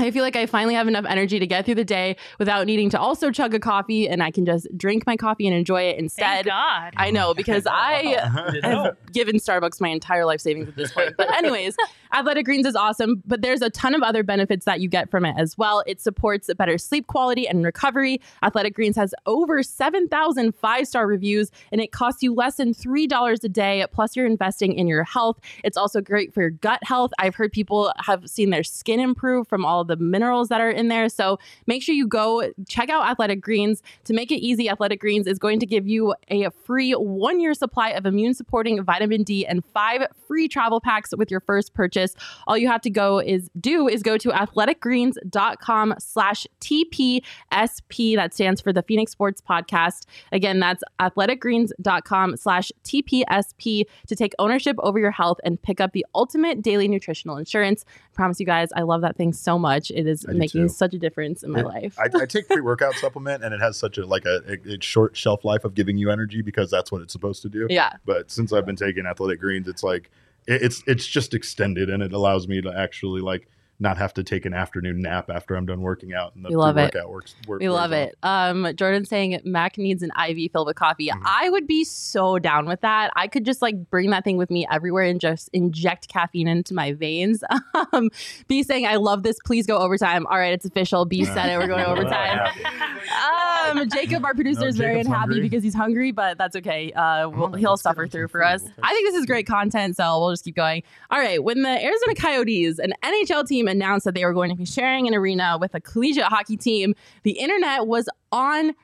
I 0.00 0.10
feel 0.10 0.22
like 0.22 0.36
I 0.36 0.46
finally 0.46 0.74
have 0.74 0.86
enough 0.86 1.04
energy 1.08 1.38
to 1.38 1.46
get 1.46 1.64
through 1.64 1.74
the 1.74 1.84
day 1.84 2.16
without 2.38 2.66
needing 2.66 2.88
to 2.90 3.00
also 3.00 3.30
chug 3.30 3.54
a 3.54 3.58
coffee, 3.58 4.08
and 4.08 4.22
I 4.22 4.30
can 4.30 4.46
just 4.46 4.66
drink 4.76 5.06
my 5.06 5.16
coffee 5.16 5.46
and 5.46 5.56
enjoy 5.56 5.82
it 5.82 5.92
Thank 5.92 6.02
instead. 6.02 6.44
God. 6.46 6.94
I 6.96 7.10
know 7.10 7.34
because 7.34 7.66
I 7.70 8.16
have 8.62 8.96
given 9.12 9.36
Starbucks 9.36 9.80
my 9.80 9.88
entire 9.88 10.24
life 10.24 10.40
savings 10.40 10.68
at 10.68 10.76
this 10.76 10.92
point. 10.92 11.14
But 11.16 11.34
anyways, 11.34 11.76
Athletic 12.12 12.44
Greens 12.46 12.66
is 12.66 12.76
awesome, 12.76 13.22
but 13.26 13.42
there's 13.42 13.60
a 13.60 13.70
ton 13.70 13.94
of 13.94 14.02
other 14.02 14.22
benefits 14.22 14.64
that 14.64 14.80
you 14.80 14.88
get 14.88 15.10
from 15.10 15.24
it 15.24 15.34
as 15.36 15.58
well. 15.58 15.82
It 15.86 16.00
supports 16.00 16.48
better 16.56 16.78
sleep 16.78 17.06
quality 17.06 17.46
and 17.46 17.64
recovery. 17.64 18.20
Athletic 18.42 18.74
Greens 18.74 18.96
has 18.96 19.14
over 19.26 19.62
7,000 19.62 20.54
five-star 20.54 21.06
reviews 21.06 21.50
and 21.70 21.80
it 21.80 21.92
costs 21.92 22.22
you 22.22 22.34
less 22.34 22.56
than 22.56 22.72
$3 22.72 23.44
a 23.44 23.48
day 23.48 23.84
plus 23.92 24.16
you're 24.16 24.26
investing 24.26 24.72
in 24.72 24.86
your 24.86 25.04
health. 25.04 25.38
It's 25.64 25.76
also 25.76 26.00
great 26.00 26.32
for 26.32 26.40
your 26.40 26.50
gut 26.50 26.80
health. 26.82 27.12
I've 27.18 27.34
heard 27.34 27.52
people 27.52 27.92
have 27.98 28.28
seen 28.28 28.50
their 28.50 28.64
skin 28.64 29.00
improve 29.00 29.48
from 29.48 29.64
all 29.64 29.84
the 29.88 29.96
minerals 29.96 30.48
that 30.48 30.60
are 30.60 30.70
in 30.70 30.88
there. 30.88 31.08
So 31.08 31.38
make 31.66 31.82
sure 31.82 31.94
you 31.94 32.06
go 32.06 32.52
check 32.68 32.88
out 32.88 33.08
Athletic 33.08 33.40
Greens. 33.40 33.82
To 34.04 34.14
make 34.14 34.30
it 34.30 34.38
easy, 34.38 34.68
Athletic 34.68 35.00
Greens 35.00 35.26
is 35.26 35.38
going 35.38 35.58
to 35.60 35.66
give 35.66 35.88
you 35.88 36.14
a 36.30 36.50
free 36.50 36.92
one 36.92 37.40
year 37.40 37.54
supply 37.54 37.90
of 37.90 38.06
immune 38.06 38.34
supporting 38.34 38.82
vitamin 38.82 39.24
D 39.24 39.46
and 39.46 39.64
five 39.74 40.06
free 40.26 40.46
travel 40.48 40.80
packs 40.80 41.12
with 41.16 41.30
your 41.30 41.40
first 41.40 41.74
purchase. 41.74 42.14
All 42.46 42.56
you 42.56 42.68
have 42.68 42.82
to 42.82 42.90
go 42.90 43.18
is 43.18 43.50
do 43.60 43.88
is 43.88 44.02
go 44.02 44.16
to 44.18 44.28
athleticgreens.com 44.28 45.94
slash 45.98 46.46
TPSP. 46.60 48.16
That 48.16 48.34
stands 48.34 48.60
for 48.60 48.72
the 48.72 48.82
Phoenix 48.82 49.12
Sports 49.12 49.40
Podcast. 49.40 50.06
Again, 50.32 50.60
that's 50.60 50.82
athleticgreens.com 51.00 52.36
slash 52.36 52.70
TPSP 52.84 53.84
to 54.06 54.16
take 54.16 54.34
ownership 54.38 54.76
over 54.80 54.98
your 54.98 55.10
health 55.10 55.38
and 55.44 55.60
pick 55.60 55.80
up 55.80 55.92
the 55.92 56.04
ultimate 56.14 56.62
daily 56.62 56.88
nutritional 56.88 57.36
insurance. 57.36 57.84
I 57.88 58.14
promise 58.14 58.40
you 58.40 58.46
guys, 58.46 58.68
I 58.74 58.82
love 58.82 59.00
that 59.02 59.16
thing 59.16 59.32
so 59.32 59.58
much. 59.58 59.77
It 59.90 60.06
is 60.06 60.26
I 60.28 60.32
making 60.32 60.68
such 60.68 60.94
a 60.94 60.98
difference 60.98 61.42
in 61.42 61.50
my 61.52 61.60
It- 61.60 61.66
life. 61.66 61.98
I, 61.98 62.08
I 62.22 62.26
take 62.26 62.46
pre-workout 62.54 62.94
supplement, 62.94 63.42
and 63.44 63.54
it 63.54 63.60
has 63.60 63.76
such 63.76 63.98
a 63.98 64.04
like 64.06 64.24
a, 64.26 64.42
a, 64.48 64.74
a 64.74 64.80
short 64.80 65.16
shelf 65.16 65.44
life 65.44 65.64
of 65.64 65.74
giving 65.74 65.96
you 65.98 66.10
energy 66.10 66.42
because 66.42 66.70
that's 66.70 66.90
what 66.92 67.00
it's 67.02 67.12
supposed 67.12 67.42
to 67.42 67.48
do. 67.48 67.66
yeah. 67.70 67.92
But 68.04 68.30
since 68.30 68.52
I've 68.52 68.66
been 68.66 68.76
taking 68.76 69.06
Athletic 69.06 69.40
Greens, 69.40 69.68
it's 69.68 69.82
like 69.82 70.10
it, 70.46 70.62
it's 70.62 70.82
it's 70.86 71.06
just 71.06 71.34
extended, 71.34 71.88
and 71.90 72.02
it 72.02 72.12
allows 72.12 72.46
me 72.48 72.60
to 72.62 72.70
actually 72.76 73.20
like 73.20 73.48
not 73.80 73.96
have 73.96 74.12
to 74.14 74.24
take 74.24 74.44
an 74.44 74.52
afternoon 74.54 75.00
nap 75.00 75.30
after 75.30 75.54
I'm 75.54 75.64
done 75.66 75.80
working 75.80 76.12
out. 76.12 76.34
And 76.34 76.44
the 76.44 76.48
We 76.48 76.56
love 76.56 76.76
it. 76.78 76.94
works. 77.08 77.34
Work, 77.46 77.60
We 77.60 77.68
love 77.68 77.92
it. 77.92 78.16
Um, 78.24 78.66
Jordan 78.74 79.04
saying 79.04 79.40
Mac 79.44 79.78
needs 79.78 80.02
an 80.02 80.10
IV 80.28 80.50
filled 80.52 80.66
with 80.66 80.76
coffee. 80.76 81.08
Mhm. 81.08 81.22
I 81.24 81.48
would 81.50 81.66
be 81.68 81.84
so 81.84 82.38
down 82.40 82.66
with 82.66 82.80
that. 82.80 83.12
I 83.14 83.28
could 83.28 83.44
just 83.44 83.62
like 83.62 83.88
bring 83.90 84.10
that 84.10 84.24
thing 84.24 84.36
with 84.36 84.50
me 84.50 84.66
everywhere 84.70 85.04
and 85.04 85.20
just 85.20 85.48
inject 85.52 86.08
caffeine 86.08 86.48
into 86.48 86.74
my 86.74 86.92
veins. 86.92 87.42
Um, 87.92 88.10
B 88.48 88.62
saying 88.64 88.86
I 88.86 88.96
love 88.96 89.22
this. 89.22 89.36
Please 89.44 89.64
go 89.66 89.78
overtime. 89.78 90.26
All 90.26 90.36
right, 90.38 90.52
it's 90.52 90.64
official. 90.64 91.04
B 91.04 91.24
said 91.24 91.46
it. 91.48 91.58
We're 91.58 91.68
going 91.68 91.84
overtime. 91.86 92.50
Um, 93.70 93.88
Jacob, 93.88 94.24
our 94.24 94.34
producer, 94.34 94.62
No, 94.62 94.66
is 94.66 94.76
very 94.76 94.94
Jacob's 94.94 95.06
unhappy 95.08 95.20
hungry. 95.34 95.40
because 95.42 95.62
he's 95.62 95.74
hungry, 95.74 96.10
but 96.12 96.38
that's 96.38 96.56
okay. 96.56 96.92
Uh, 96.92 97.28
we'll, 97.28 97.48
Oh, 97.48 97.52
he'll 97.56 97.76
suffer 97.76 98.06
through 98.06 98.28
for 98.28 98.42
us. 98.44 98.62
I 98.82 98.92
think 98.92 99.06
this 99.08 99.14
is 99.14 99.26
great 99.26 99.46
content, 99.46 99.96
so 99.96 100.18
we'll 100.18 100.30
just 100.32 100.44
keep 100.44 100.56
going. 100.56 100.82
All 101.10 101.18
right, 101.18 101.42
when 101.42 101.62
the 101.62 101.68
Arizona 101.84 102.14
Coyotes, 102.16 102.78
an 102.78 102.92
NHL 103.04 103.46
team, 103.46 103.67
announced 103.68 104.04
that 104.04 104.14
they 104.14 104.24
were 104.24 104.34
going 104.34 104.50
to 104.50 104.56
be 104.56 104.64
sharing 104.64 105.06
an 105.06 105.14
arena 105.14 105.58
with 105.60 105.74
a 105.74 105.80
collegiate 105.80 106.24
hockey 106.24 106.56
team, 106.56 106.94
the 107.22 107.32
internet 107.32 107.86
was 107.86 108.08
on 108.32 108.74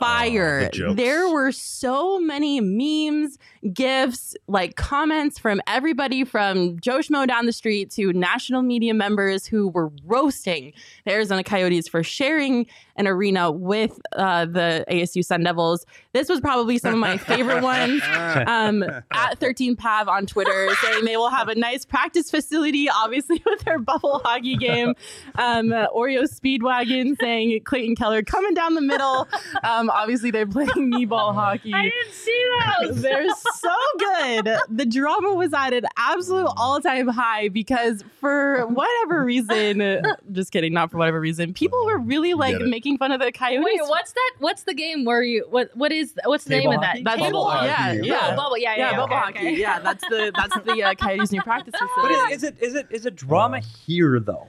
fire. 0.00 0.70
the 0.72 0.94
there 0.94 1.28
were 1.28 1.52
so 1.52 2.18
many 2.18 2.60
memes, 2.60 3.38
gifs, 3.72 4.34
like 4.48 4.76
comments 4.76 5.38
from 5.38 5.60
everybody 5.66 6.24
from 6.24 6.78
Joe 6.80 6.98
Schmo 6.98 7.26
down 7.26 7.46
the 7.46 7.52
street 7.52 7.90
to 7.92 8.12
national 8.12 8.62
media 8.62 8.94
members 8.94 9.46
who 9.46 9.68
were 9.68 9.90
roasting 10.04 10.72
the 11.04 11.12
Arizona 11.12 11.44
Coyotes 11.44 11.88
for 11.88 12.02
sharing 12.02 12.66
an 12.96 13.06
arena 13.06 13.50
with 13.50 13.98
uh, 14.16 14.44
the 14.44 14.84
ASU 14.90 15.24
Sun 15.24 15.42
Devils. 15.44 15.86
This 16.12 16.28
was 16.28 16.40
probably 16.40 16.78
some 16.78 16.92
of 16.92 16.98
my 17.00 17.16
favorite 17.16 17.62
ones. 17.62 18.02
Um, 18.50 18.82
at 19.12 19.38
13 19.38 19.76
Pav 19.76 20.08
on 20.08 20.26
Twitter 20.26 20.68
saying 20.82 21.04
they 21.04 21.16
will 21.16 21.30
have 21.30 21.48
a 21.48 21.54
nice 21.54 21.84
practice 21.84 22.30
facility, 22.30 22.88
obviously 22.88 23.42
with 23.46 23.60
their 23.60 23.78
bubble 23.78 24.20
hockey 24.24 24.56
game. 24.56 24.94
Um, 25.36 25.72
uh, 25.72 25.88
Oreo 25.88 26.22
Speedwagon 26.22 27.16
saying 27.20 27.60
Clayton 27.64 27.96
Keller 27.96 28.22
coming 28.22 28.54
down 28.54 28.74
the 28.74 28.80
middle. 28.80 29.28
Um, 29.62 29.89
obviously 29.90 30.30
they're 30.30 30.46
playing 30.46 30.70
knee 30.90 31.04
ball 31.04 31.32
hockey. 31.34 31.72
I 31.74 31.82
didn't 31.82 32.12
see 32.12 32.46
those. 32.80 33.02
They're 33.02 33.28
so 33.54 33.74
good. 33.98 34.48
The 34.68 34.86
drama 34.86 35.34
was 35.34 35.52
at 35.52 35.72
an 35.72 35.84
absolute 35.96 36.50
all 36.56 36.80
time 36.80 37.08
high 37.08 37.48
because, 37.48 38.04
for 38.20 38.66
whatever 38.66 39.24
reason, 39.24 40.02
just 40.32 40.52
kidding, 40.52 40.72
not 40.72 40.90
for 40.90 40.98
whatever 40.98 41.20
reason, 41.20 41.52
people 41.54 41.84
were 41.86 41.98
really 41.98 42.34
like 42.34 42.58
making 42.60 42.98
fun 42.98 43.12
of 43.12 43.20
the 43.20 43.32
Coyotes. 43.32 43.64
Wait, 43.64 43.80
what's 43.88 44.12
that? 44.12 44.32
What's 44.38 44.64
the 44.64 44.74
game 44.74 45.04
where 45.04 45.22
you? 45.22 45.46
What? 45.48 45.70
What 45.76 45.92
is? 45.92 46.14
What's 46.24 46.44
the 46.44 46.50
Table 46.50 46.70
name 46.72 46.78
of 46.78 46.82
that? 46.82 46.98
That's 47.04 47.20
Bubble 47.20 47.48
yeah, 47.50 47.74
hockey. 47.74 48.00
yeah, 48.06 48.28
Oh, 48.32 48.36
bubble. 48.36 48.58
Yeah, 48.58 48.74
yeah, 48.74 48.78
yeah, 48.78 48.90
yeah, 48.90 48.96
bubble 48.96 49.14
okay, 49.14 49.14
hockey. 49.24 49.38
okay. 49.38 49.56
Yeah, 49.56 49.78
that's 49.80 50.04
the 50.08 50.32
that's 50.34 50.56
the 50.64 50.82
uh, 50.82 50.94
Coyotes' 50.94 51.32
new 51.32 51.42
practice 51.42 51.74
But 51.78 51.88
facility. 51.88 52.14
is, 52.34 52.42
is 52.42 52.42
it 52.44 52.56
is 52.60 52.74
it 52.74 52.86
is 52.90 53.06
it 53.06 53.16
drama 53.16 53.60
here 53.60 54.20
though? 54.20 54.48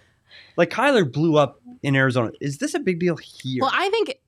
Like 0.57 0.69
Kyler 0.69 1.09
blew 1.09 1.37
up 1.37 1.61
in 1.83 1.95
Arizona. 1.95 2.31
Is 2.41 2.57
this 2.57 2.73
a 2.73 2.79
big 2.79 2.99
deal 2.99 3.15
here? 3.17 3.61
Well, 3.61 3.71
I 3.73 3.89
think 3.89 3.91
I 3.91 3.91
think 3.91 4.09
it 4.09 4.19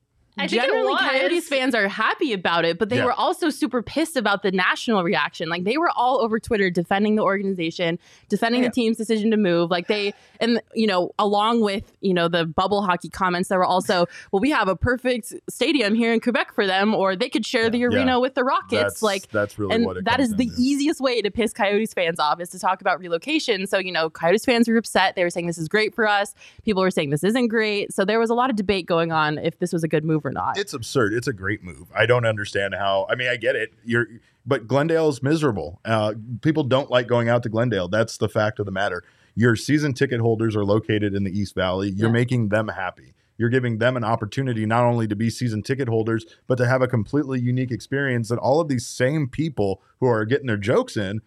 generally 0.46 0.92
was. 0.92 1.00
Coyotes 1.00 1.48
fans 1.48 1.74
are 1.74 1.88
happy 1.88 2.32
about 2.32 2.64
it, 2.64 2.78
but 2.78 2.88
they 2.88 2.96
Yeah. 2.96 3.04
were 3.06 3.12
also 3.12 3.50
super 3.50 3.82
pissed 3.82 4.16
about 4.16 4.42
the 4.42 4.50
national 4.50 5.02
reaction. 5.04 5.48
Like 5.48 5.64
they 5.64 5.76
were 5.78 5.90
all 5.94 6.20
over 6.20 6.38
Twitter 6.38 6.70
defending 6.70 7.14
the 7.16 7.22
organization, 7.22 7.98
defending 8.28 8.62
Yeah. 8.62 8.68
the 8.68 8.74
team's 8.74 8.96
decision 8.96 9.30
to 9.30 9.36
move. 9.36 9.70
Like 9.70 9.86
they 9.86 10.12
and 10.40 10.60
you 10.74 10.86
know, 10.86 11.12
along 11.18 11.60
with, 11.62 11.92
you 12.00 12.12
know, 12.12 12.28
the 12.28 12.44
bubble 12.44 12.82
hockey 12.82 13.08
comments 13.08 13.48
that 13.48 13.56
were 13.56 13.64
also, 13.64 14.06
well, 14.32 14.40
we 14.40 14.50
have 14.50 14.68
a 14.68 14.76
perfect 14.76 15.32
stadium 15.48 15.94
here 15.94 16.12
in 16.12 16.20
Quebec 16.20 16.52
for 16.54 16.66
them, 16.66 16.94
or 16.94 17.14
they 17.16 17.28
could 17.28 17.46
share 17.46 17.70
the 17.70 17.78
Yeah. 17.78 17.86
arena 17.86 18.20
with 18.20 18.34
the 18.34 18.44
Rockets. 18.44 18.70
That's 18.82 19.02
like 19.02 19.28
that's 19.30 19.58
really 19.58 19.74
and 19.74 19.84
what 19.86 19.96
it 19.98 20.04
that 20.04 20.16
comes 20.16 20.30
is 20.30 20.34
the 20.36 20.46
to. 20.48 20.54
easiest 20.58 21.00
way 21.00 21.22
to 21.22 21.30
piss 21.30 21.52
Coyotes 21.52 21.94
fans 21.94 22.18
off 22.18 22.40
is 22.40 22.48
to 22.50 22.58
talk 22.58 22.80
about 22.80 22.98
relocation. 22.98 23.66
So, 23.66 23.78
you 23.78 23.92
know, 23.92 24.10
Coyotes 24.10 24.44
fans 24.44 24.68
were 24.68 24.76
upset. 24.76 25.14
They 25.16 25.22
were 25.22 25.30
saying 25.30 25.46
this 25.46 25.58
is 25.58 25.68
great 25.68 25.94
for 25.94 26.06
us. 26.08 26.34
People 26.64 26.82
were 26.82 26.90
saying 26.90 27.10
this 27.10 27.24
isn't 27.24 27.48
great. 27.48 27.92
So 27.92 28.04
there 28.04 28.18
was 28.18 28.30
a 28.30 28.34
lot 28.34 28.50
of 28.50 28.56
debate 28.56 28.86
going 28.86 29.12
on 29.12 29.38
if 29.38 29.58
this 29.60 29.72
was 29.72 29.84
a 29.84 29.88
good 29.88 30.04
move 30.04 30.23
or 30.24 30.30
not. 30.30 30.58
It's 30.58 30.72
absurd. 30.74 31.12
It's 31.12 31.26
a 31.28 31.32
great 31.32 31.62
move. 31.62 31.88
I 31.94 32.06
don't 32.06 32.24
understand 32.26 32.74
how. 32.74 33.06
I 33.10 33.14
mean, 33.14 33.28
I 33.28 33.36
get 33.36 33.56
it. 33.56 33.72
You're, 33.84 34.06
but 34.46 34.66
Glendale's 34.68 35.22
miserable. 35.22 35.80
Uh, 35.84 36.14
people 36.42 36.64
don't 36.64 36.90
like 36.90 37.06
going 37.06 37.28
out 37.28 37.42
to 37.44 37.48
Glendale. 37.48 37.88
That's 37.88 38.16
the 38.16 38.28
fact 38.28 38.58
of 38.58 38.66
the 38.66 38.72
matter. 38.72 39.02
Your 39.34 39.56
season 39.56 39.94
ticket 39.94 40.20
holders 40.20 40.54
are 40.54 40.64
located 40.64 41.14
in 41.14 41.24
the 41.24 41.36
East 41.38 41.54
Valley. 41.54 41.90
You're 41.90 42.08
Yeah. 42.08 42.12
making 42.12 42.48
them 42.50 42.68
happy. 42.68 43.14
You're 43.36 43.48
giving 43.48 43.78
them 43.78 43.96
an 43.96 44.04
opportunity 44.04 44.64
not 44.64 44.84
only 44.84 45.08
to 45.08 45.16
be 45.16 45.28
season 45.28 45.62
ticket 45.62 45.88
holders, 45.88 46.24
but 46.46 46.56
to 46.58 46.66
have 46.66 46.82
a 46.82 46.86
completely 46.86 47.40
unique 47.40 47.72
experience 47.72 48.28
that 48.28 48.38
all 48.38 48.60
of 48.60 48.68
these 48.68 48.86
same 48.86 49.28
people 49.28 49.82
who 49.98 50.06
are 50.06 50.24
getting 50.24 50.46
their 50.46 50.56
jokes 50.56 50.96
in 50.96 51.20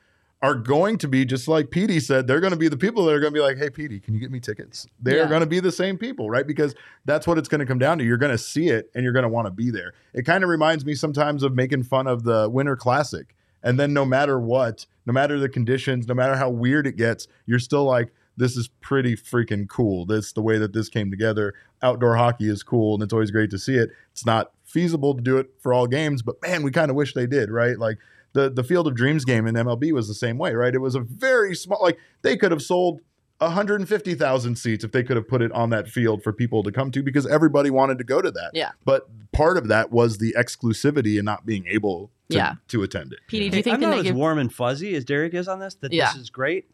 are 0.43 0.53
going 0.53 0.97
to 0.99 1.07
be 1.07 1.25
just 1.25 1.47
like 1.47 1.71
Petey 1.71 1.99
said. 1.99 2.27
They're 2.27 2.39
going 2.39 2.51
to 2.53 2.57
be 2.59 2.67
the 2.67 2.77
people 2.77 3.05
that 3.05 3.13
are 3.13 3.19
going 3.19 3.33
to 3.33 3.37
be 3.37 3.41
like, 3.41 3.57
"Hey, 3.57 3.69
Petey, 3.71 3.99
can 3.99 4.13
you 4.13 4.19
get 4.19 4.29
me 4.31 4.39
tickets?" 4.39 4.85
They're 5.01 5.17
Yeah. 5.23 5.29
going 5.29 5.41
to 5.41 5.47
be 5.47 5.59
the 5.59 5.71
same 5.71 5.97
people, 5.97 6.29
right? 6.29 6.45
Because 6.45 6.75
that's 7.05 7.25
what 7.25 7.37
it's 7.39 7.47
going 7.47 7.59
to 7.59 7.65
come 7.65 7.79
down 7.79 7.97
to. 7.97 8.03
You're 8.03 8.17
going 8.17 8.31
to 8.31 8.37
see 8.37 8.67
it, 8.69 8.91
and 8.93 9.03
you're 9.03 9.13
going 9.13 9.23
to 9.23 9.29
want 9.29 9.47
to 9.47 9.51
be 9.51 9.71
there. 9.71 9.93
It 10.13 10.23
kind 10.25 10.43
of 10.43 10.49
reminds 10.49 10.85
me 10.85 10.93
sometimes 10.93 11.41
of 11.41 11.55
making 11.55 11.83
fun 11.83 12.05
of 12.05 12.23
the 12.23 12.49
Winter 12.49 12.75
Classic, 12.75 13.35
and 13.63 13.79
then 13.79 13.93
no 13.93 14.05
matter 14.05 14.39
what, 14.39 14.85
no 15.07 15.13
matter 15.13 15.39
the 15.39 15.49
conditions, 15.49 16.07
no 16.07 16.13
matter 16.13 16.35
how 16.35 16.49
weird 16.51 16.85
it 16.85 16.97
gets, 16.97 17.27
you're 17.47 17.57
still 17.57 17.85
like, 17.85 18.13
"This 18.37 18.55
is 18.55 18.67
pretty 18.79 19.15
freaking 19.15 19.67
cool." 19.67 20.05
This 20.05 20.33
the 20.33 20.43
way 20.43 20.59
that 20.59 20.71
this 20.73 20.87
came 20.87 21.09
together. 21.09 21.55
Outdoor 21.81 22.15
hockey 22.15 22.47
is 22.49 22.61
cool, 22.61 22.93
and 22.93 23.01
it's 23.03 23.13
always 23.13 23.31
great 23.31 23.49
to 23.51 23.57
see 23.57 23.75
it. 23.75 23.89
It's 24.11 24.25
not 24.25 24.51
feasible 24.63 25.15
to 25.15 25.21
do 25.21 25.37
it 25.37 25.49
for 25.59 25.73
all 25.73 25.87
games, 25.87 26.21
but 26.21 26.35
man, 26.43 26.61
we 26.61 26.69
kind 26.69 26.91
of 26.91 26.95
wish 26.95 27.13
they 27.15 27.25
did, 27.25 27.49
right? 27.49 27.79
Like 27.79 27.97
the 28.37 28.49
the 28.49 28.63
Field 28.63 28.87
of 28.87 28.95
Dreams 28.95 29.25
game 29.25 29.47
in 29.47 29.55
MLB 29.55 29.91
was 29.91 30.07
the 30.07 30.13
same 30.13 30.37
way, 30.37 30.53
right? 30.53 30.73
It 30.73 30.79
was 30.79 30.95
a 30.95 31.01
very 31.01 31.55
small 31.55 31.79
like 31.81 31.97
they 32.21 32.37
could 32.37 32.51
have 32.51 32.61
sold 32.61 33.01
150,000 33.39 34.55
seats 34.55 34.83
if 34.83 34.91
they 34.91 35.03
could 35.03 35.15
have 35.15 35.27
put 35.27 35.41
it 35.41 35.51
on 35.51 35.69
that 35.69 35.87
field 35.87 36.23
for 36.23 36.33
people 36.33 36.63
to 36.63 36.71
come 36.71 36.91
to 36.91 37.03
because 37.03 37.27
everybody 37.27 37.69
wanted 37.69 37.97
to 37.97 38.03
go 38.03 38.21
to 38.21 38.31
that. 38.31 38.51
Yeah. 38.53 38.71
But 38.85 39.07
part 39.31 39.57
of 39.57 39.67
that 39.67 39.91
was 39.91 40.17
the 40.17 40.33
exclusivity 40.37 41.17
and 41.17 41.25
not 41.25 41.45
being 41.45 41.65
able 41.67 42.11
to, 42.29 42.37
Yeah. 42.37 42.53
to 42.69 42.83
attend 42.83 43.13
it. 43.13 43.19
Petey, 43.27 43.49
do 43.49 43.57
you 43.57 43.63
think 43.63 43.73
I'm 43.75 43.79
the 43.79 43.87
not 43.87 43.95
negative? 43.97 44.15
as 44.15 44.17
warm 44.17 44.39
and 44.39 44.51
fuzzy 44.53 44.95
as 44.95 45.05
Derek 45.05 45.33
is 45.33 45.47
on 45.47 45.59
this. 45.59 45.75
That 45.75 45.93
Yeah. 45.93 46.11
this 46.13 46.21
is 46.21 46.29
great. 46.29 46.69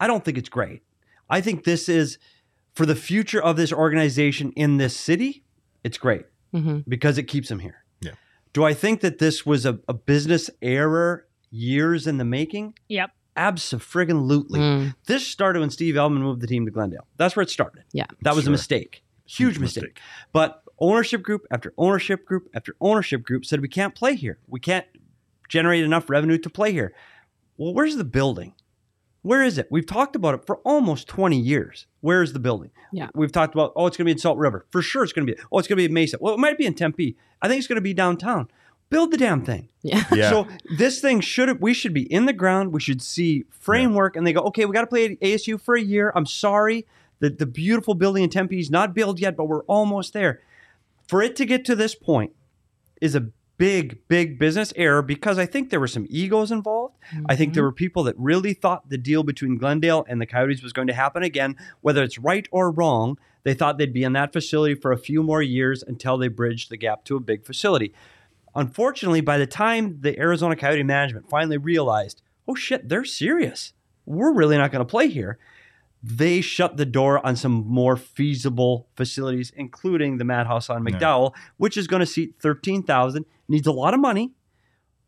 I 0.00 0.06
don't 0.06 0.24
think 0.24 0.38
it's 0.38 0.48
great. 0.48 0.82
I 1.28 1.40
think 1.40 1.64
this 1.64 1.88
is 1.88 2.18
for 2.74 2.86
the 2.86 2.94
future 2.96 3.42
of 3.42 3.56
this 3.56 3.72
organization 3.72 4.52
in 4.52 4.76
this 4.78 4.96
city. 4.96 5.42
It's 5.84 5.98
great 5.98 6.26
Mhm. 6.54 6.84
because 6.88 7.18
it 7.18 7.24
keeps 7.24 7.48
them 7.48 7.60
here. 7.60 7.84
Yeah. 8.56 8.62
Do 8.62 8.64
I 8.64 8.74
think 8.74 9.00
that 9.02 9.18
this 9.18 9.44
was 9.44 9.66
a, 9.66 9.78
a 9.88 9.94
business 9.94 10.50
error 10.62 11.26
years 11.50 12.06
in 12.06 12.18
the 12.18 12.24
making? 12.24 12.74
Yep. 12.88 13.10
Absolutely. 13.36 14.60
Mm. 14.60 14.94
This 15.06 15.26
started 15.26 15.60
when 15.60 15.70
Steve 15.70 15.94
Ellman 15.94 16.20
moved 16.20 16.40
the 16.40 16.46
team 16.46 16.64
to 16.64 16.70
Glendale. 16.72 17.06
That's 17.18 17.36
where 17.36 17.42
it 17.42 17.50
started. 17.50 17.84
Yeah. 17.92 18.06
That 18.22 18.34
was 18.34 18.44
Sure. 18.44 18.50
a 18.50 18.52
mistake. 18.52 19.02
Huge, 19.26 19.58
mistake. 19.58 20.00
But 20.32 20.62
ownership 20.78 21.22
group 21.22 21.46
after 21.50 21.74
ownership 21.76 22.24
group 22.24 22.48
after 22.54 22.76
ownership 22.80 23.24
group 23.24 23.44
said 23.44 23.60
we 23.60 23.68
can't 23.68 23.94
play 23.94 24.14
here. 24.14 24.38
We 24.46 24.60
can't 24.60 24.86
generate 25.48 25.84
enough 25.84 26.08
revenue 26.08 26.38
to 26.38 26.50
play 26.50 26.72
here. 26.72 26.94
Well, 27.56 27.74
where's 27.74 27.96
the 27.96 28.04
building? 28.04 28.54
Where 29.26 29.42
is 29.42 29.58
it? 29.58 29.66
We've 29.72 29.84
talked 29.84 30.14
about 30.14 30.34
it 30.34 30.46
for 30.46 30.58
almost 30.58 31.08
20 31.08 31.36
years. 31.36 31.86
Where 32.00 32.22
is 32.22 32.32
the 32.32 32.38
building? 32.38 32.70
Yeah. 32.92 33.08
We've 33.12 33.32
talked 33.32 33.54
about, 33.54 33.72
oh, 33.74 33.88
it's 33.88 33.96
going 33.96 34.04
to 34.04 34.08
be 34.08 34.12
in 34.12 34.18
Salt 34.18 34.38
River. 34.38 34.66
For 34.70 34.82
sure, 34.82 35.02
it's 35.02 35.12
going 35.12 35.26
to 35.26 35.34
be. 35.34 35.40
Oh, 35.50 35.58
it's 35.58 35.66
going 35.66 35.78
to 35.78 35.80
be 35.80 35.86
in 35.86 35.92
Mesa. 35.92 36.18
Well, 36.20 36.34
it 36.34 36.38
might 36.38 36.56
be 36.56 36.64
in 36.64 36.74
Tempe. 36.74 37.16
I 37.42 37.48
think 37.48 37.58
it's 37.58 37.66
going 37.66 37.74
to 37.74 37.82
be 37.82 37.92
downtown. 37.92 38.48
Build 38.88 39.10
the 39.10 39.16
damn 39.16 39.44
thing. 39.44 39.68
Yeah. 39.82 40.04
Yeah. 40.12 40.30
So 40.30 40.46
this 40.78 41.00
thing 41.00 41.20
should 41.20 41.60
we 41.60 41.74
should 41.74 41.92
be 41.92 42.02
in 42.02 42.26
the 42.26 42.32
ground. 42.32 42.72
We 42.72 42.78
should 42.78 43.02
see 43.02 43.44
framework, 43.50 44.14
and 44.14 44.24
they 44.24 44.32
go, 44.32 44.42
okay, 44.42 44.64
we 44.64 44.72
got 44.72 44.82
to 44.82 44.86
play 44.86 45.06
at 45.06 45.20
ASU 45.20 45.60
for 45.60 45.74
a 45.74 45.82
year. 45.82 46.12
I'm 46.14 46.26
sorry, 46.26 46.86
the 47.18 47.28
the 47.30 47.46
beautiful 47.46 47.94
building 47.94 48.22
in 48.22 48.30
Tempe 48.30 48.60
is 48.60 48.70
not 48.70 48.94
built 48.94 49.18
yet, 49.18 49.36
but 49.36 49.46
we're 49.46 49.64
almost 49.64 50.12
there. 50.12 50.40
For 51.08 51.20
it 51.20 51.34
to 51.36 51.44
get 51.44 51.64
to 51.64 51.74
this 51.74 51.96
point 51.96 52.32
is 53.00 53.16
a 53.16 53.26
big, 53.58 53.98
big 54.08 54.38
business 54.38 54.72
error 54.76 55.02
because 55.02 55.38
I 55.38 55.46
think 55.46 55.70
there 55.70 55.80
were 55.80 55.88
some 55.88 56.06
egos 56.08 56.50
involved. 56.50 56.96
I 57.26 57.36
think 57.36 57.54
there 57.54 57.62
mm-hmm. 57.62 57.68
were 57.68 57.72
people 57.72 58.02
that 58.04 58.14
really 58.18 58.52
thought 58.52 58.88
the 58.88 58.98
deal 58.98 59.22
between 59.22 59.56
Glendale 59.56 60.04
and 60.08 60.20
the 60.20 60.26
Coyotes 60.26 60.62
was 60.62 60.72
going 60.72 60.88
to 60.88 60.94
happen 60.94 61.22
again, 61.22 61.56
whether 61.80 62.02
it's 62.02 62.18
right 62.18 62.46
or 62.50 62.70
wrong. 62.70 63.18
They 63.44 63.54
thought 63.54 63.78
they'd 63.78 63.92
be 63.92 64.04
in 64.04 64.12
that 64.14 64.32
facility 64.32 64.74
for 64.74 64.92
a 64.92 64.98
few 64.98 65.22
more 65.22 65.42
years 65.42 65.82
until 65.82 66.18
they 66.18 66.28
bridged 66.28 66.70
the 66.70 66.76
gap 66.76 67.04
to 67.04 67.16
a 67.16 67.20
big 67.20 67.44
facility. 67.44 67.94
Unfortunately, 68.54 69.20
by 69.20 69.38
the 69.38 69.46
time 69.46 69.98
the 70.00 70.18
Arizona 70.18 70.56
Coyote 70.56 70.82
management 70.82 71.28
finally 71.28 71.58
realized, 71.58 72.22
oh 72.48 72.54
shit, 72.54 72.88
they're 72.88 73.04
serious. 73.04 73.72
We're 74.04 74.32
really 74.32 74.56
not 74.56 74.72
going 74.72 74.84
to 74.84 74.90
play 74.90 75.08
here. 75.08 75.38
They 76.02 76.40
shut 76.40 76.76
the 76.76 76.86
door 76.86 77.24
on 77.26 77.36
some 77.36 77.64
more 77.66 77.96
feasible 77.96 78.88
facilities, 78.94 79.52
including 79.56 80.18
the 80.18 80.24
Madhouse 80.24 80.70
on. 80.70 80.84
McDowell, 80.84 81.34
which 81.56 81.76
is 81.76 81.86
going 81.86 82.00
to 82.00 82.06
seat 82.06 82.34
13,000. 82.40 83.24
Needs 83.48 83.66
a 83.66 83.72
lot 83.72 83.94
of 83.94 84.00
money. 84.00 84.32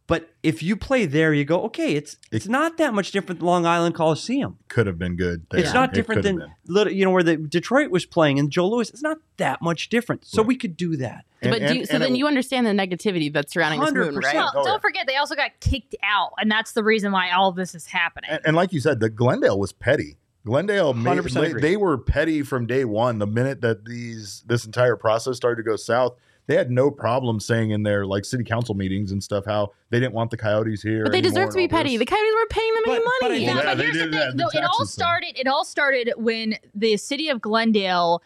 But 0.06 0.30
if 0.42 0.62
you 0.62 0.74
play 0.74 1.04
there, 1.04 1.34
you 1.34 1.44
go, 1.44 1.64
okay, 1.64 1.94
it's 1.94 2.16
it's 2.32 2.48
not 2.48 2.78
that 2.78 2.94
much 2.94 3.10
different 3.12 3.40
than 3.40 3.46
Long 3.46 3.66
Island 3.66 3.94
Coliseum. 3.94 4.56
Could 4.68 4.86
have 4.86 4.98
been 4.98 5.16
good. 5.16 5.44
there. 5.50 5.60
It's 5.60 5.74
not 5.74 5.90
It 5.90 5.96
different 5.96 6.22
could 6.22 6.38
than 6.40 6.50
little, 6.66 6.90
you 6.90 7.04
know 7.04 7.10
where 7.10 7.22
the 7.22 7.36
Detroit 7.36 7.90
was 7.90 8.06
playing 8.06 8.38
and 8.38 8.50
Joe 8.50 8.70
Louis. 8.70 8.88
It's 8.88 9.02
not 9.02 9.18
that 9.36 9.60
much 9.60 9.90
different. 9.90 10.24
So 10.24 10.40
Right. 10.40 10.48
we 10.48 10.56
could 10.56 10.78
do 10.78 10.96
that. 10.96 11.26
And- 11.42 11.50
but 11.50 11.58
do 11.58 11.64
and- 11.66 11.76
you, 11.76 11.84
so 11.84 11.92
and 11.94 12.02
then 12.02 12.14
it- 12.14 12.18
you 12.18 12.26
understand 12.26 12.66
the 12.66 12.70
negativity 12.70 13.30
that's 13.30 13.52
surrounding 13.52 13.80
this 13.80 13.92
moon, 13.92 14.14
100%. 14.14 14.24
right? 14.24 14.34
Well, 14.36 14.52
Oh, 14.56 14.64
don't 14.64 14.80
forget 14.80 15.06
they 15.06 15.16
also 15.16 15.34
got 15.34 15.50
kicked 15.60 15.94
out, 16.02 16.30
and 16.38 16.50
that's 16.50 16.72
the 16.72 16.82
reason 16.82 17.12
why 17.12 17.30
all 17.30 17.50
of 17.50 17.56
this 17.56 17.74
is 17.74 17.84
happening. 17.84 18.30
And, 18.30 18.40
and 18.46 18.56
like 18.56 18.72
you 18.72 18.80
said, 18.80 19.00
the 19.00 19.10
Glendale 19.10 19.58
was 19.58 19.74
petty. 19.74 20.16
Glendale, 20.46 20.94
made, 20.94 21.18
100% 21.18 21.34
they, 21.42 21.50
agree. 21.50 21.60
they 21.60 21.76
were 21.76 21.98
petty 21.98 22.42
from 22.42 22.64
day 22.66 22.86
one. 22.86 23.18
The 23.18 23.26
minute 23.26 23.60
that 23.60 23.84
these 23.84 24.42
this 24.46 24.64
entire 24.64 24.96
process 24.96 25.36
started 25.36 25.62
to 25.62 25.68
go 25.68 25.76
south, 25.76 26.16
they 26.48 26.56
had 26.56 26.70
no 26.70 26.90
problem 26.90 27.38
saying 27.38 27.70
in 27.70 27.84
their 27.84 28.04
like 28.04 28.24
city 28.24 28.42
council 28.42 28.74
meetings 28.74 29.12
and 29.12 29.22
stuff 29.22 29.44
how 29.46 29.70
they 29.90 30.00
didn't 30.00 30.14
want 30.14 30.30
the 30.32 30.36
Coyotes 30.36 30.82
here. 30.82 31.04
But 31.04 31.12
they 31.12 31.20
deserve 31.20 31.50
to 31.50 31.56
be 31.56 31.68
petty. 31.68 31.90
this. 31.90 32.00
The 32.00 32.06
Coyotes 32.06 32.32
weren't 32.34 32.50
paying 32.50 32.74
them 32.74 32.82
any 32.86 32.98
But- 32.98 33.04
but 33.04 33.26
I 33.26 33.28
money. 33.28 33.34
think- 33.46 33.46
Yeah, 33.48 33.56
Yeah, 33.62 33.74
but 33.76 33.84
here's 33.84 33.94
the 33.94 34.00
thing. 34.02 34.10
that, 34.12 34.30
the 34.32 34.36
though, 34.42 34.58
it 34.58 34.62
all 34.64 34.68
taxes 34.78 34.78
thing. 34.96 35.02
started. 35.02 35.38
It 35.38 35.46
all 35.46 35.64
started 35.64 36.12
when 36.16 36.56
the 36.74 36.96
city 36.96 37.28
of 37.28 37.40
Glendale 37.40 38.22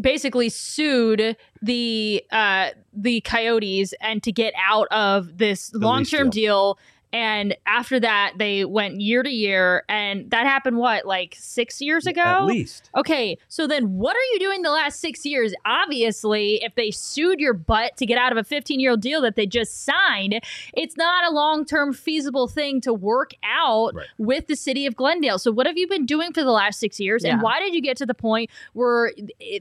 basically 0.00 0.48
sued 0.48 1.36
the 1.60 2.24
uh, 2.30 2.70
the 2.92 3.20
Coyotes 3.22 3.92
and 4.00 4.22
to 4.22 4.32
get 4.32 4.54
out 4.56 4.86
of 4.88 5.36
this 5.38 5.72
lease 5.74 5.82
long 5.82 6.04
term 6.04 6.30
deal. 6.30 6.78
And 7.12 7.56
after 7.66 7.98
that, 8.00 8.34
they 8.38 8.64
went 8.64 9.00
year 9.00 9.22
to 9.24 9.30
year, 9.30 9.84
and 9.88 10.30
that 10.30 10.46
happened 10.46 10.76
what, 10.78 11.04
like 11.06 11.36
six 11.38 11.80
years 11.80 12.06
ago? 12.06 12.20
At 12.22 12.44
least. 12.44 12.88
Okay, 12.96 13.36
so 13.48 13.66
then 13.66 13.94
what 13.96 14.14
are 14.16 14.26
you 14.32 14.38
doing 14.38 14.62
the 14.62 14.70
last 14.70 15.00
six 15.00 15.26
years? 15.26 15.52
Obviously, 15.66 16.62
if 16.62 16.74
they 16.76 16.92
sued 16.92 17.40
your 17.40 17.52
butt 17.54 17.96
to 17.96 18.06
get 18.06 18.16
out 18.16 18.30
of 18.30 18.38
a 18.38 18.44
15 18.44 18.78
year 18.78 18.92
old 18.92 19.00
deal 19.00 19.20
that 19.22 19.34
they 19.34 19.44
just 19.46 19.84
signed, 19.84 20.40
it's 20.74 20.96
not 20.96 21.24
a 21.24 21.34
long 21.34 21.64
term 21.64 21.92
feasible 21.92 22.46
thing 22.46 22.80
to 22.82 22.94
work 22.94 23.32
out 23.42 23.92
Right. 23.94 24.06
with 24.18 24.46
the 24.46 24.54
city 24.54 24.86
of 24.86 24.94
Glendale. 24.94 25.38
So, 25.38 25.50
what 25.50 25.66
have 25.66 25.76
you 25.76 25.88
been 25.88 26.06
doing 26.06 26.32
for 26.32 26.44
the 26.44 26.52
last 26.52 26.78
six 26.78 27.00
years? 27.00 27.24
And 27.24 27.42
why 27.42 27.58
did 27.58 27.74
you 27.74 27.82
get 27.82 27.96
to 27.96 28.06
the 28.06 28.14
point 28.14 28.50
where 28.72 29.12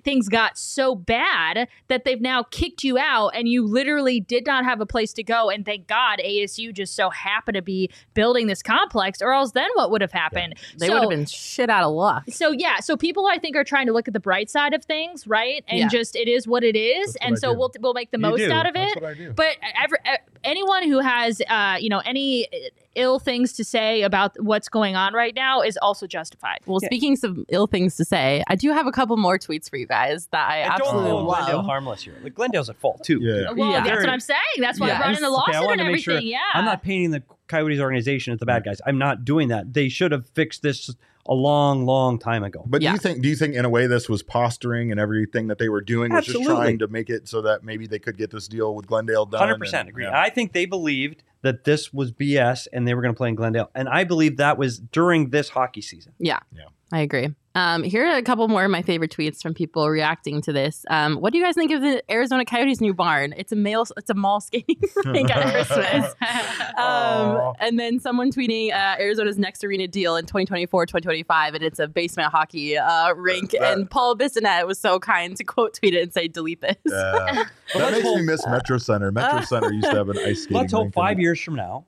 things 0.04 0.30
got 0.30 0.58
so 0.58 0.94
bad 0.94 1.68
that 1.88 2.04
they've 2.04 2.22
now 2.22 2.44
kicked 2.44 2.84
you 2.84 2.98
out 3.00 3.30
and 3.30 3.48
you 3.48 3.66
literally 3.66 4.20
did 4.20 4.46
not 4.46 4.66
have 4.66 4.82
a 4.82 4.86
place 4.86 5.14
to 5.14 5.24
go? 5.24 5.50
And 5.50 5.66
thank 5.66 5.88
God 5.88 6.20
ASU 6.24 6.72
just 6.74 6.96
so 6.96 7.10
happened 7.10 7.39
to 7.46 7.62
be 7.62 7.90
building 8.14 8.48
this 8.48 8.62
complex, 8.62 9.22
or 9.22 9.34
else 9.34 9.52
then 9.52 9.70
what 9.76 9.92
would 9.92 10.02
have 10.02 10.12
happened? 10.12 10.56
They 10.78 10.88
So- 10.88 10.94
would 10.94 11.02
have 11.02 11.10
been 11.10 11.26
shit 11.26 11.70
out 11.70 11.84
of 11.84 11.92
luck. 11.94 12.24
so 12.30 12.52
yeah, 12.52 12.80
so 12.80 12.96
people 12.98 13.28
I 13.28 13.38
think 13.38 13.56
are 13.56 13.64
trying 13.64 13.88
to 13.88 13.94
look 13.94 14.08
at 14.08 14.14
the 14.14 14.20
bright 14.20 14.50
side 14.50 14.74
of 14.74 14.84
things, 14.86 15.28
right? 15.28 15.64
And 15.68 15.80
Yeah. 15.80 15.88
just 15.88 16.16
it 16.16 16.28
is 16.28 16.48
what 16.48 16.64
it 16.64 16.76
is, 16.76 17.14
That's 17.14 17.26
and 17.26 17.40
so 17.40 17.54
we'll 17.54 17.72
we'll 17.80 17.94
make 17.94 18.12
the 18.12 18.18
You 18.18 18.22
most 18.22 18.38
do. 18.40 18.52
out 18.52 18.68
of 18.68 18.74
That's 18.74 18.94
it. 18.96 19.02
what 19.02 19.12
I 19.12 19.14
do. 19.14 19.34
But 19.34 19.56
every, 19.82 19.98
uh, 20.06 20.18
anyone 20.44 20.84
who 20.88 21.00
has 21.00 21.42
uh, 21.50 21.78
you 21.80 21.90
know 21.90 22.00
any 22.06 22.48
ill 23.00 23.18
things 23.20 23.54
to 23.54 23.64
say 23.64 24.02
about 24.04 24.36
what's 24.44 24.68
going 24.70 24.96
on 24.96 25.14
right 25.14 25.34
now 25.36 25.62
is 25.62 25.78
also 25.82 26.06
justified. 26.08 26.60
Well, 26.66 26.80
Yeah. 26.82 26.88
speaking 26.90 27.18
of 27.24 27.40
ill 27.50 27.68
things 27.68 27.96
to 27.98 28.06
say, 28.06 28.44
I 28.48 28.56
do 28.56 28.72
have 28.72 28.86
a 28.88 28.92
couple 28.92 29.16
more 29.18 29.38
tweets 29.40 29.70
for 29.70 29.78
you 29.78 29.88
guys 29.88 30.28
that 30.32 30.50
I 30.50 30.58
And 30.58 30.72
don't 30.78 30.82
absolutely 30.88 31.12
hold 31.12 31.26
Glendale 31.28 31.62
harmless 31.64 32.04
here. 32.04 32.16
Like 32.24 32.36
Glendale's 32.36 32.70
at 32.70 32.76
fault 32.78 33.04
too. 33.04 33.20
Yeah. 33.22 33.52
Well, 33.52 33.72
Yeah. 33.72 33.84
that's 33.84 34.02
what 34.02 34.10
I'm 34.10 34.20
saying. 34.20 34.40
That's 34.60 34.80
why 34.80 34.88
I 34.88 34.90
Yeah. 34.90 34.98
brought 35.00 35.16
in 35.16 35.22
the 35.22 35.30
lawsuit 35.30 35.56
I 35.56 35.60
wanted 35.62 35.72
and 35.72 35.80
to 35.80 35.84
make 35.94 36.02
everything. 36.08 36.22
sure 36.22 36.32
yeah, 36.32 36.38
I'm 36.54 36.66
not 36.66 36.84
painting 36.84 37.12
the 37.12 37.24
Coyotes 37.48 37.80
organization 37.80 38.34
as 38.34 38.40
the 38.40 38.46
bad 38.46 38.64
guys. 38.64 38.80
I'm 38.86 38.98
not 39.00 39.26
doing 39.26 39.48
that. 39.48 39.74
They 39.74 39.90
should 39.90 40.12
have 40.12 40.28
fixed 40.30 40.62
this 40.62 40.94
a 41.26 41.34
long, 41.34 41.86
long 41.86 42.18
time 42.20 42.44
ago. 42.44 42.64
But 42.66 42.82
Yeah. 42.82 42.90
do 42.92 42.94
you 42.96 43.00
think 43.00 43.22
do 43.22 43.30
you 43.30 43.36
think 43.36 43.56
in 43.56 43.64
a 43.66 43.70
way 43.70 43.88
this 43.88 44.08
was 44.10 44.24
posturing 44.24 44.92
and 44.92 45.00
everything 45.00 45.48
that 45.48 45.58
they 45.58 45.70
were 45.70 45.82
doing 45.82 46.12
was 46.14 46.26
just 46.26 46.44
trying 46.44 46.80
to 46.80 46.88
make 46.88 47.10
it 47.10 47.28
so 47.28 47.42
that 47.42 47.64
maybe 47.64 47.88
they 47.88 48.00
could 48.00 48.18
get 48.18 48.32
this 48.32 48.48
deal 48.48 48.74
with 48.76 48.88
Glendale 48.88 49.26
done? 49.26 49.40
Hundred 49.40 49.60
percent 49.60 49.82
and- 49.82 49.90
agree. 49.90 50.06
yeah. 50.06 50.20
I 50.20 50.30
think 50.30 50.54
they 50.54 50.66
believed 50.66 51.24
that 51.42 51.64
this 51.64 51.94
was 51.94 52.12
BS 52.12 52.68
and 52.74 52.88
they 52.88 52.94
were 52.94 53.02
going 53.02 53.14
to 53.14 53.18
play 53.18 53.30
in 53.30 53.36
Glendale, 53.36 53.70
and 53.76 53.90
I 53.90 54.04
believe 54.04 54.38
that 54.38 54.58
was 54.58 54.80
during 54.80 55.30
this 55.30 55.50
hockey 55.50 55.82
season. 55.82 56.14
Yeah. 56.20 56.40
Yeah. 56.56 56.66
I 56.92 57.02
agree. 57.02 57.34
Um, 57.56 57.84
here 57.84 58.06
are 58.06 58.16
a 58.16 58.22
couple 58.22 58.48
more 58.48 58.64
of 58.64 58.72
my 58.72 58.84
favorite 58.84 59.12
tweets 59.12 59.42
from 59.42 59.54
people 59.54 59.90
reacting 59.90 60.42
to 60.44 60.54
this. 60.54 60.86
Um, 60.90 61.16
what 61.16 61.34
do 61.34 61.40
you 61.40 61.44
guys 61.44 61.56
think 61.56 61.72
of 61.72 61.82
the 61.82 62.04
Arizona 62.12 62.46
Coyotes' 62.46 62.80
new 62.80 62.94
barn? 62.94 63.34
It's 63.38 63.52
a 63.52 63.56
male, 63.56 63.86
it's 63.98 64.10
a 64.10 64.14
mall 64.14 64.40
skating 64.40 64.78
rink 65.06 65.30
at 65.36 65.52
Christmas. 65.68 66.14
Um, 66.78 67.54
and 67.60 67.80
then 67.80 68.00
someone 68.00 68.32
tweeting 68.32 68.72
uh, 68.72 68.98
Arizona's 69.00 69.38
next 69.40 69.64
arena 69.64 69.88
deal 69.88 70.16
in 70.16 70.26
2024, 70.26 70.86
2025, 70.86 71.56
and 71.56 71.64
it's 71.64 71.80
a 71.80 71.88
basement 71.88 72.32
hockey 72.32 72.78
uh, 72.78 73.14
rink. 73.16 73.52
That- 73.52 73.74
and 73.74 73.90
Paul 73.90 74.16
Bissonnette 74.16 74.68
was 74.68 74.80
so 74.80 75.00
kind 75.00 75.36
to 75.38 75.44
quote 75.44 75.74
tweet 75.74 75.96
it 75.96 76.04
and 76.04 76.14
say, 76.14 76.28
delete 76.28 76.62
this. 76.62 76.76
Yeah. 76.86 77.46
that 77.76 77.92
makes 77.92 78.06
me 78.06 78.22
miss 78.22 78.46
Metro 78.48 78.78
Center. 78.78 79.12
Metro 79.12 79.42
Center 79.42 79.74
used 79.74 79.90
to 79.90 79.96
have 79.98 80.10
an 80.10 80.18
ice 80.20 80.44
skating. 80.44 80.58
Let's 80.58 80.74
hope 80.74 80.94
five 80.94 81.20
years 81.20 81.42
from 81.42 81.56
now, 81.56 81.86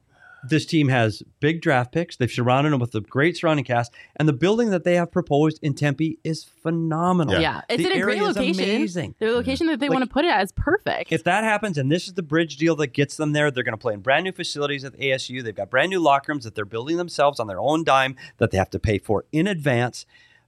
this 0.50 0.66
team 0.66 0.88
has 0.90 1.22
big 1.40 1.62
draft 1.62 1.92
picks. 1.92 2.16
They've 2.18 2.32
surrounded 2.32 2.74
them 2.74 2.80
with 2.80 2.96
a 2.96 3.02
great 3.02 3.38
surrounding 3.38 3.66
cast, 3.66 3.92
and 4.16 4.28
the 4.28 4.34
building 4.34 4.70
that 4.72 4.84
they 4.84 4.96
have 4.96 5.12
proposed 5.12 5.60
in 5.62 5.74
Tempe 5.76 6.18
is 6.24 6.44
phenomenal. 6.44 7.40
Yeah, 7.40 7.62
it's 7.70 7.84
The 7.84 7.92
in 7.92 7.98
a 8.00 8.02
great 8.04 8.22
location. 8.22 8.64
amazing. 8.66 9.16
The 9.20 9.32
location 9.32 9.68
that 9.68 9.80
they 9.80 9.88
Like, 9.88 9.98
want 10.00 10.10
to 10.10 10.14
put 10.14 10.26
it 10.26 10.30
at 10.30 10.42
is 10.44 10.52
perfect. 10.52 11.12
If 11.12 11.24
that 11.26 11.44
happens, 11.44 11.78
and 11.78 11.92
this 11.92 12.08
is 12.08 12.14
the 12.14 12.24
bridge 12.24 12.58
deal 12.58 12.76
that 12.78 12.88
gets 12.88 13.18
them 13.18 13.34
there, 13.34 13.52
they're 13.52 13.64
going 13.64 13.74
to 13.74 13.78
play 13.78 13.94
in 13.94 14.00
brand 14.02 14.24
new 14.24 14.32
facilities 14.32 14.84
at 14.84 14.94
ASU. 14.98 15.44
They've 15.44 15.54
got 15.56 15.70
brand 15.70 15.90
new 15.92 16.00
locker 16.00 16.32
rooms 16.32 16.44
that 16.46 16.56
they're 16.56 16.66
building 16.66 16.98
themselves 16.98 17.40
on 17.40 17.48
their 17.48 17.60
own 17.60 17.84
dime 17.84 18.16
that 18.38 18.52
they 18.52 18.58
have 18.58 18.70
to 18.72 18.80
pay 18.80 18.98
for 18.98 19.26
in 19.32 19.48
advance. 19.48 20.06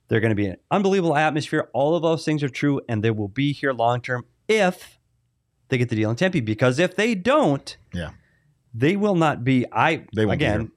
They're 0.08 0.20
going 0.20 0.30
to 0.32 0.36
be 0.36 0.48
an 0.48 0.58
unbelievable 0.72 1.16
atmosphere. 1.16 1.70
All 1.74 1.96
of 1.96 2.02
those 2.02 2.26
things 2.26 2.44
are 2.44 2.50
true, 2.50 2.82
and 2.90 3.04
they 3.04 3.12
will 3.12 3.28
be 3.30 3.54
here 3.54 3.74
long 3.74 4.02
term 4.02 4.26
if 4.48 5.00
they 5.70 5.78
get 5.78 5.90
the 5.90 5.96
deal 5.96 6.10
in 6.10 6.16
Tempe. 6.16 6.42
Because 6.42 6.78
if 6.80 6.96
they 6.96 7.16
don't, 7.16 7.78
Yeah. 7.94 8.10
They 8.74 8.96
will 8.96 9.16
not 9.16 9.44
be. 9.44 9.66
I 9.72 10.06
They 10.14 10.24
again, 10.24 10.72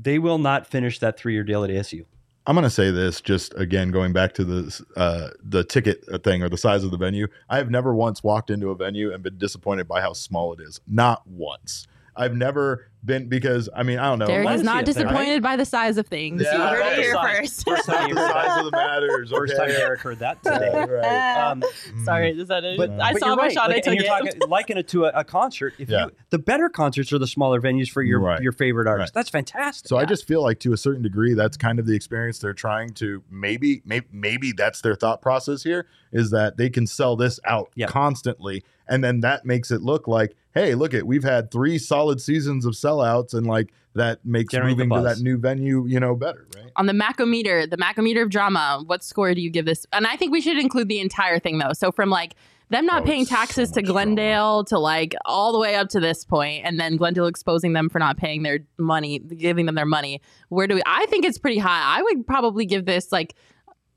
they 0.00 0.18
will 0.18 0.38
not 0.38 0.66
finish 0.66 0.98
that 1.00 1.18
three 1.18 1.34
year 1.34 1.44
deal 1.44 1.64
at 1.64 1.70
ASU. 1.70 2.04
I'm 2.44 2.56
going 2.56 2.64
to 2.64 2.70
say 2.70 2.90
this 2.90 3.20
just 3.20 3.54
again 3.56 3.92
going 3.92 4.12
back 4.12 4.34
to 4.34 4.44
the 4.44 4.84
uh, 4.96 5.30
the 5.42 5.62
ticket 5.62 6.04
thing 6.24 6.42
or 6.42 6.48
the 6.48 6.58
size 6.58 6.82
of 6.82 6.90
the 6.90 6.96
venue. 6.96 7.28
I 7.48 7.58
have 7.58 7.70
never 7.70 7.94
once 7.94 8.22
walked 8.24 8.50
into 8.50 8.70
a 8.70 8.74
venue 8.74 9.12
and 9.12 9.22
been 9.22 9.38
disappointed 9.38 9.86
by 9.86 10.00
how 10.00 10.12
small 10.12 10.52
it 10.52 10.60
is. 10.60 10.80
Not 10.86 11.26
once. 11.26 11.86
I've 12.14 12.34
never 12.34 12.86
been 13.04 13.28
because 13.28 13.68
I 13.74 13.82
mean 13.82 13.98
I 13.98 14.04
don't 14.04 14.18
know. 14.20 14.26
Derek 14.26 14.46
Why 14.46 14.54
is 14.54 14.60
is 14.60 14.64
not 14.64 14.80
up 14.80 14.84
there, 14.84 14.94
disappointed 15.04 15.42
by 15.42 15.56
the 15.56 15.64
size 15.64 15.98
of 15.98 16.06
things. 16.06 16.42
Yeah, 16.42 16.52
you 16.52 16.60
heard 16.60 16.80
right. 16.80 16.98
it 16.98 17.02
here 17.02 17.16
first. 17.20 17.64
First 17.64 17.86
time 17.86 18.08
you 18.08 18.14
the 18.14 18.20
heard 18.20 18.30
size 18.32 18.58
of 18.58 18.64
the 18.66 18.70
matters. 18.70 19.30
First 19.30 19.54
okay. 19.54 19.72
time 19.72 19.80
Eric 19.80 20.00
heard 20.00 20.18
that 20.20 20.42
today. 20.42 20.70
Yeah, 20.72 20.84
right. 20.88 21.50
Um, 21.50 21.64
Sorry, 22.04 22.38
is 22.38 22.48
that 22.48 22.62
it? 22.64 22.78
But, 22.78 22.90
I 23.00 23.14
but 23.14 23.20
saw 23.20 23.34
my 23.34 23.44
right. 23.44 23.52
shot. 23.52 23.68
Like, 23.70 23.72
I 23.72 23.74
and 23.76 23.84
took 23.84 23.94
you're 23.94 24.04
it. 24.04 24.06
talking 24.34 24.48
liken 24.48 24.78
it 24.78 24.88
to 24.88 25.06
a, 25.06 25.08
a 25.16 25.24
concert. 25.24 25.74
If 25.78 25.88
Yeah. 25.88 26.04
you 26.06 26.12
the 26.30 26.38
better 26.38 26.68
concerts 26.68 27.12
are 27.12 27.18
the 27.18 27.26
smaller 27.26 27.60
venues 27.60 27.88
for 27.90 28.02
your 28.02 28.20
Right. 28.20 28.40
your 28.40 28.52
favorite 28.52 28.86
artists. 28.86 29.14
Right. 29.16 29.20
That's 29.20 29.30
fantastic. 29.30 29.88
So 29.88 29.96
I 29.96 30.04
just 30.04 30.26
feel 30.26 30.42
like 30.42 30.60
to 30.60 30.72
a 30.72 30.76
certain 30.76 31.02
degree 31.02 31.34
that's 31.34 31.56
kind 31.56 31.78
of 31.80 31.86
the 31.86 31.96
experience 31.96 32.38
they're 32.38 32.52
trying 32.54 32.90
to 32.94 33.24
maybe 33.30 33.82
maybe 33.84 34.06
maybe 34.12 34.52
that's 34.52 34.80
their 34.80 34.94
thought 34.94 35.20
process 35.20 35.62
here 35.64 35.86
is 36.12 36.30
that 36.30 36.56
they 36.56 36.70
can 36.70 36.86
sell 36.86 37.16
this 37.16 37.40
out 37.44 37.70
Yep. 37.74 37.88
constantly 37.88 38.62
and 38.86 39.02
then 39.02 39.20
that 39.20 39.44
makes 39.44 39.70
it 39.70 39.80
look 39.82 40.06
like 40.06 40.36
hey 40.54 40.74
look 40.74 40.94
it 40.94 41.06
we've 41.06 41.24
had 41.24 41.50
3 41.50 41.78
solid 41.78 42.20
seasons 42.20 42.64
of 42.66 42.74
sellouts 42.74 43.34
and 43.34 43.46
like 43.46 43.72
that 43.94 44.24
makes 44.24 44.52
Generate 44.52 44.78
moving 44.78 44.90
to 44.90 45.02
that 45.02 45.18
new 45.18 45.36
venue, 45.36 45.84
you 45.86 46.00
know, 46.00 46.14
better, 46.14 46.46
right? 46.56 46.72
on 46.76 46.86
the 46.86 46.94
Macometer, 46.94 47.68
the 47.68 47.76
Macometer 47.76 48.22
of 48.22 48.30
drama, 48.30 48.82
what 48.86 49.04
score 49.04 49.34
do 49.34 49.42
you 49.42 49.50
give 49.50 49.66
this? 49.66 49.84
And 49.92 50.06
I 50.06 50.16
think 50.16 50.32
we 50.32 50.40
should 50.40 50.56
include 50.58 50.88
the 50.88 50.98
entire 50.98 51.38
thing 51.38 51.58
though. 51.58 51.74
So 51.74 51.92
from 51.92 52.08
like 52.08 52.34
them 52.70 52.86
not 52.86 53.02
Oh, 53.02 53.04
paying 53.04 53.20
it's 53.22 53.30
so 53.30 53.36
taxes 53.36 53.70
to 53.72 53.80
much 53.80 53.84
drama. 53.84 54.04
Glendale 54.06 54.64
to 54.64 54.78
like 54.78 55.14
all 55.26 55.52
the 55.52 55.58
way 55.58 55.74
up 55.74 55.90
to 55.90 56.00
this 56.00 56.24
point, 56.24 56.64
and 56.64 56.80
then 56.80 56.96
Glendale 56.96 57.26
exposing 57.26 57.74
them 57.74 57.90
for 57.90 57.98
not 57.98 58.16
paying 58.16 58.44
their 58.44 58.60
money, 58.78 59.18
giving 59.18 59.66
them 59.66 59.74
their 59.74 59.84
money. 59.84 60.22
Where 60.48 60.66
do 60.66 60.76
we? 60.76 60.82
I 60.86 61.04
think 61.10 61.26
it's 61.26 61.36
pretty 61.36 61.58
high. 61.58 61.98
I 61.98 62.02
would 62.02 62.26
probably 62.26 62.64
give 62.64 62.86
this 62.86 63.12
like 63.12 63.34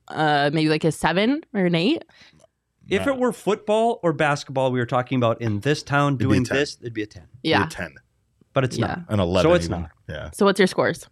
uh 0.09 0.49
maybe 0.53 0.67
like 0.67 0.83
a 0.83 0.91
seven 0.91 1.41
or 1.53 1.65
an 1.67 1.75
eight. 1.75 2.03
If 2.89 3.07
it 3.07 3.17
were 3.17 3.31
football 3.33 3.99
or 4.03 4.13
basketball 4.13 4.71
we 4.71 4.79
were 4.79 4.85
talking 4.85 5.17
about 5.17 5.41
in 5.41 5.59
this 5.61 5.81
town 5.83 6.15
be 6.15 6.25
a 6.25 6.27
doing 6.27 6.43
10. 6.43 6.57
this, 6.57 6.77
it'd 6.81 6.93
be 6.93 7.03
a 7.03 7.07
ten. 7.07 7.27
Yeah. 7.43 7.59
Be 7.59 7.65
a 7.65 7.69
10, 7.69 7.95
But 8.53 8.63
it's 8.63 8.77
Yeah. 8.77 8.87
not. 8.87 8.99
an 9.09 9.19
11 9.19 9.49
So 9.49 9.53
it's 9.55 9.65
even. 9.65 9.81
not. 9.81 9.91
Yeah. 10.07 10.29
So 10.31 10.45
what's 10.45 10.59
your 10.59 10.67
scores? 10.67 11.07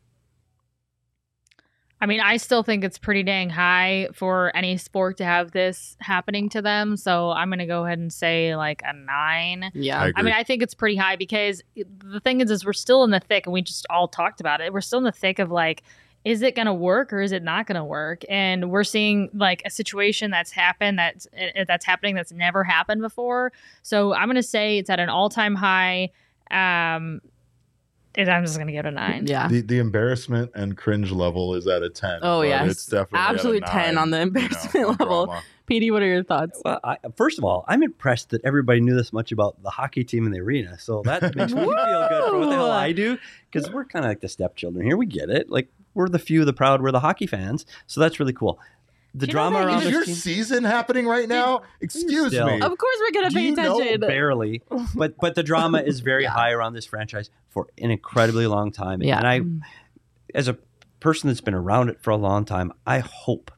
I 2.01 2.05
mean, 2.05 2.19
I 2.19 2.35
still 2.35 2.63
think 2.63 2.83
it's 2.83 2.97
pretty 2.97 3.23
dang 3.23 3.49
high 3.49 4.09
for 4.13 4.51
any 4.57 4.75
sport 4.75 5.17
to 5.19 5.23
have 5.25 5.51
this 5.51 5.95
happening 6.01 6.49
to 6.49 6.61
them. 6.61 6.97
So 6.97 7.31
I'm 7.31 7.47
going 7.47 7.59
to 7.59 7.65
go 7.65 7.85
ahead 7.85 7.97
and 7.97 8.11
say 8.11 8.57
like 8.57 8.81
a 8.83 8.91
nine. 8.91 9.71
Yeah. 9.73 10.01
I 10.03 10.11
I 10.17 10.21
mean, 10.21 10.33
I 10.33 10.43
think 10.43 10.61
it's 10.61 10.73
pretty 10.73 10.97
high 10.97 11.15
because 11.15 11.61
the 11.77 12.19
thing 12.19 12.41
is, 12.41 12.51
is 12.51 12.65
we're 12.65 12.73
still 12.73 13.05
in 13.05 13.11
the 13.11 13.21
thick, 13.21 13.45
and 13.45 13.53
we 13.53 13.61
just 13.61 13.85
all 13.89 14.09
talked 14.09 14.41
about 14.41 14.59
it. 14.59 14.73
We're 14.73 14.81
still 14.81 14.97
in 14.99 15.05
the 15.05 15.13
thick 15.13 15.39
of 15.39 15.49
like, 15.49 15.83
is 16.25 16.41
it 16.41 16.55
going 16.55 16.67
to 16.67 16.73
work 16.73 17.11
or 17.11 17.21
is 17.21 17.31
it 17.31 17.43
not 17.43 17.67
going 17.67 17.75
to 17.75 17.83
work? 17.83 18.23
And 18.29 18.71
we're 18.71 18.83
seeing 18.83 19.29
like 19.33 19.61
a 19.65 19.69
situation 19.69 20.31
that's 20.31 20.51
happened 20.51 20.99
that's 20.99 21.27
eh, 21.33 21.65
that's 21.67 21.85
happening 21.85 22.15
that's 22.15 22.31
never 22.31 22.63
happened 22.63 23.01
before. 23.01 23.51
So 23.81 24.13
I'm 24.13 24.27
going 24.27 24.35
to 24.35 24.43
say 24.43 24.77
it's 24.77 24.89
at 24.89 24.99
an 24.99 25.09
all 25.09 25.29
time 25.29 25.55
high. 25.55 26.11
Um, 26.49 27.21
and 28.15 28.29
I'm 28.29 28.45
just 28.45 28.57
going 28.57 28.67
to 28.67 28.73
give 28.73 28.85
it 28.85 28.89
a 28.89 28.91
nine. 28.91 29.25
yeah. 29.27 29.47
the 29.47 29.61
the 29.61 29.79
embarrassment 29.79 30.51
and 30.53 30.77
cringe 30.77 31.11
level 31.11 31.55
is 31.55 31.67
at 31.67 31.81
a 31.81 31.89
10. 31.89 32.19
Oh, 32.21 32.41
yes. 32.41 32.69
It's 32.69 32.85
definitely 32.85 33.19
Absolute 33.19 33.65
10 33.65 33.97
on 33.97 34.11
the 34.11 34.17
nine, 34.17 34.27
you 34.27 34.33
know, 34.33 34.41
embarrassment 34.41 34.99
level. 34.99 35.25
drama. 35.25 35.43
Petey, 35.65 35.91
what 35.91 36.01
are 36.01 36.07
your 36.07 36.23
thoughts? 36.23 36.61
Well, 36.63 36.79
I, 36.83 36.97
first 37.15 37.37
of 37.37 37.45
all, 37.45 37.63
I'm 37.67 37.83
impressed 37.83 38.31
that 38.31 38.43
everybody 38.43 38.81
knew 38.81 38.95
this 38.95 39.13
much 39.13 39.31
about 39.31 39.61
the 39.63 39.69
hockey 39.69 40.03
team 40.03 40.25
in 40.25 40.31
the 40.31 40.41
arena. 40.41 40.77
So 40.77 41.01
that 41.05 41.21
makes 41.35 41.53
me 41.53 41.61
feel 41.61 41.69
good 41.71 42.29
for 42.29 42.39
what 42.39 42.49
the 42.49 42.55
hell 42.55 42.69
I 42.71 42.91
do 42.91 43.17
because 43.51 43.71
we're 43.71 43.85
kind 43.85 44.05
of 44.05 44.11
like 44.11 44.19
the 44.19 44.27
stepchildren 44.27 44.85
here. 44.85 44.97
We 44.97 45.05
get 45.05 45.29
it. 45.29 45.49
Like 45.49 45.69
we're 45.93 46.09
the 46.09 46.19
few, 46.19 46.45
the 46.45 46.53
proud. 46.53 46.81
We're 46.81 46.91
the 46.91 46.99
hockey 46.99 47.27
fans. 47.27 47.65
So 47.87 48.01
that's 48.01 48.19
really 48.19 48.33
cool. 48.33 48.59
The 49.15 49.27
you 49.27 49.31
drama 49.31 49.59
around 49.59 49.77
Is 49.79 49.83
this 49.83 49.91
your 49.93 50.05
team. 50.05 50.15
season 50.15 50.63
happening 50.63 51.05
right 51.05 51.29
now? 51.29 51.61
Excuse 51.81 52.29
Still. 52.33 52.47
me. 52.47 52.61
Of 52.61 52.75
course, 52.77 52.97
we're 52.99 53.11
gonna 53.21 53.31
pay 53.31 53.45
you 53.45 53.55
know 53.55 53.79
attention. 53.79 53.99
barely 54.01 54.63
but 54.95 55.15
but 55.17 55.35
the 55.35 55.43
drama 55.43 55.81
is 55.81 55.99
very 55.99 56.23
Yeah. 56.23 56.31
high 56.31 56.51
around 56.51 56.73
this 56.73 56.85
franchise 56.87 57.29
for 57.49 57.67
an 57.77 57.91
incredibly 57.91 58.47
long 58.47 58.71
time 58.71 59.03
Yeah. 59.03 59.19
and 59.19 59.27
i 59.27 59.39
mm. 59.41 59.59
as 60.33 60.47
a 60.47 60.57
person 60.99 61.27
that's 61.27 61.41
been 61.41 61.53
around 61.53 61.89
it 61.89 62.01
for 62.01 62.09
a 62.09 62.15
long 62.17 62.43
time 62.43 62.71
i 62.87 62.99
hope 62.99 63.51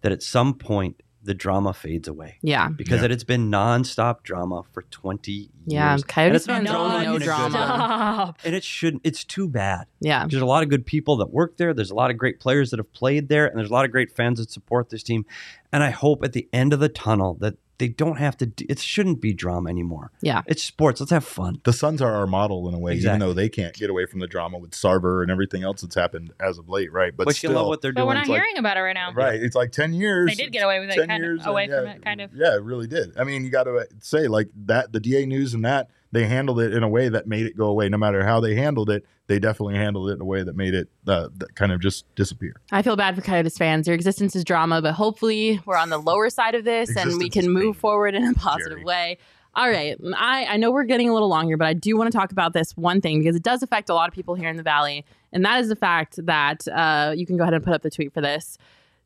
that 0.00 0.10
at 0.10 0.24
some 0.24 0.54
point 0.54 1.00
the 1.30 1.34
drama 1.34 1.72
fades 1.72 2.08
away 2.08 2.38
yeah. 2.42 2.68
because 2.68 2.98
Yeah. 2.98 3.04
it 3.04 3.10
has 3.12 3.22
been 3.22 3.50
nonstop 3.52 4.24
drama 4.24 4.64
for 4.72 4.82
20 4.82 5.48
Yeah. 5.64 5.92
years. 5.92 6.02
And 6.02 6.08
Coyotes 6.08 6.36
it's 6.42 6.46
not 6.48 6.54
fans 6.56 6.68
drama 6.70 6.84
only 6.94 7.04
know 7.06 7.10
in 7.10 7.16
a 7.16 7.18
good 7.20 7.24
drama. 7.24 7.50
Stop. 7.50 8.38
and 8.44 8.54
it 8.56 8.64
shouldn't 8.64 9.02
it's 9.04 9.22
too 9.22 9.46
bad 9.48 9.86
Yeah. 10.00 10.26
there's 10.28 10.42
a 10.42 10.46
lot 10.46 10.64
of 10.64 10.68
good 10.68 10.84
people 10.86 11.16
that 11.18 11.30
work 11.32 11.56
there. 11.56 11.72
There's 11.72 11.92
a 11.92 11.94
lot 11.94 12.10
of 12.10 12.16
great 12.18 12.40
players 12.40 12.70
that 12.70 12.78
have 12.80 12.92
played 12.92 13.28
there, 13.28 13.46
and 13.46 13.56
there's 13.56 13.70
a 13.70 13.72
lot 13.72 13.84
of 13.84 13.92
great 13.92 14.10
fans 14.10 14.40
that 14.40 14.50
support 14.50 14.90
this 14.90 15.04
team. 15.04 15.24
And 15.72 15.84
I 15.84 15.90
hope 15.90 16.24
at 16.24 16.32
the 16.32 16.48
end 16.52 16.72
of 16.72 16.80
the 16.80 16.88
tunnel 16.88 17.34
that 17.40 17.54
they 17.80 17.88
don't 17.88 18.18
have 18.18 18.36
to. 18.36 18.46
Do, 18.46 18.64
it 18.68 18.78
shouldn't 18.78 19.20
be 19.20 19.32
drama 19.32 19.68
anymore. 19.70 20.12
Yeah. 20.22 20.42
it's 20.46 20.62
sports. 20.62 21.00
Let's 21.00 21.10
have 21.10 21.24
fun. 21.24 21.60
the 21.64 21.72
Suns 21.72 22.00
are 22.00 22.12
our 22.14 22.28
model 22.28 22.68
in 22.68 22.74
a 22.74 22.78
way, 22.78 22.94
even 22.94 23.18
though 23.18 23.32
they 23.32 23.48
can't 23.48 23.74
get 23.74 23.90
away 23.90 24.06
from 24.06 24.20
the 24.20 24.28
drama 24.28 24.58
with 24.58 24.70
Sarver 24.70 25.22
and 25.22 25.30
everything 25.30 25.64
else 25.64 25.80
that's 25.80 25.96
happened 25.96 26.32
as 26.38 26.58
of 26.58 26.68
late, 26.68 26.92
right? 26.92 27.16
But 27.16 27.24
But 27.26 27.34
still, 27.34 27.50
you 27.50 27.56
love 27.56 27.66
what 27.66 27.82
they're 27.82 27.92
But 27.92 28.02
doing. 28.02 28.08
we're 28.08 28.14
not 28.14 28.20
It's 28.22 28.28
like- 28.30 28.40
hearing 28.40 28.58
about 28.58 28.76
it 28.76 28.80
right 28.82 28.94
now. 28.94 29.12
right? 29.12 29.42
It's 29.42 29.56
like 29.56 29.72
ten 29.72 29.92
years. 29.94 30.28
They 30.28 30.34
did 30.44 30.52
get 30.52 30.62
away 30.62 30.78
with 30.78 30.90
it, 30.90 30.94
10 30.96 31.08
kind 31.08 31.22
years 31.24 31.40
of 31.40 31.46
away 31.48 31.64
and 31.64 31.72
from 31.72 31.84
yeah, 31.86 31.92
it, 31.94 32.04
kind 32.04 32.20
of. 32.20 32.30
Yeah, 32.34 32.54
it 32.54 32.62
really 32.62 32.86
did. 32.86 33.16
I 33.18 33.24
mean, 33.24 33.42
you 33.44 33.50
got 33.50 33.64
to 33.64 33.86
say 34.00 34.28
like 34.28 34.50
that. 34.66 34.92
The 34.92 35.00
DA 35.00 35.26
news 35.26 35.54
and 35.54 35.64
that 35.64 35.88
they 36.12 36.26
handled 36.26 36.60
it 36.60 36.72
in 36.74 36.82
a 36.82 36.88
way 36.88 37.08
that 37.08 37.26
made 37.26 37.46
it 37.46 37.56
go 37.56 37.66
away. 37.66 37.88
No 37.88 37.98
matter 37.98 38.24
how 38.24 38.40
they 38.40 38.54
handled 38.54 38.90
it, 38.90 39.04
they 39.26 39.38
definitely 39.38 39.76
handled 39.76 40.10
it 40.10 40.14
in 40.14 40.20
a 40.20 40.24
way 40.24 40.42
that 40.42 40.56
made 40.56 40.74
it 40.74 40.88
uh, 41.06 41.28
that 41.36 41.54
kind 41.54 41.72
of 41.72 41.80
just 41.80 42.12
disappear. 42.14 42.54
I 42.72 42.82
feel 42.82 42.96
bad 42.96 43.14
for 43.14 43.22
Coyotes 43.22 43.56
fans. 43.56 43.86
Your 43.86 43.94
existence 43.94 44.34
is 44.34 44.44
drama, 44.44 44.82
but 44.82 44.94
hopefully 44.94 45.60
we're 45.66 45.76
on 45.76 45.90
the 45.90 45.98
lower 45.98 46.30
side 46.30 46.54
of 46.54 46.64
this 46.64 46.94
and 46.96 47.18
we 47.18 47.30
can 47.30 47.48
move 47.48 47.74
pain, 47.76 47.80
forward 47.80 48.14
in 48.14 48.26
a 48.26 48.34
positive 48.34 48.78
Jerry. 48.78 48.84
way. 48.84 49.18
All 49.54 49.68
right. 49.68 49.96
I, 50.16 50.46
I 50.46 50.56
know 50.56 50.70
we're 50.70 50.84
getting 50.84 51.08
a 51.08 51.12
little 51.12 51.28
long 51.28 51.46
here, 51.46 51.56
but 51.56 51.66
I 51.66 51.74
do 51.74 51.96
want 51.96 52.10
to 52.10 52.16
talk 52.16 52.30
about 52.30 52.52
this 52.52 52.76
one 52.76 53.00
thing 53.00 53.18
because 53.18 53.34
it 53.34 53.42
does 53.42 53.62
affect 53.62 53.88
a 53.88 53.94
lot 53.94 54.08
of 54.08 54.14
people 54.14 54.34
here 54.34 54.48
in 54.48 54.56
the 54.56 54.62
Valley. 54.62 55.04
And 55.32 55.44
that 55.44 55.60
is 55.60 55.68
the 55.68 55.76
fact 55.76 56.24
that 56.24 56.66
uh, 56.68 57.14
you 57.16 57.26
can 57.26 57.36
go 57.36 57.42
ahead 57.42 57.54
and 57.54 57.64
put 57.64 57.72
up 57.72 57.82
the 57.82 57.90
tweet 57.90 58.12
for 58.12 58.20
this. 58.20 58.58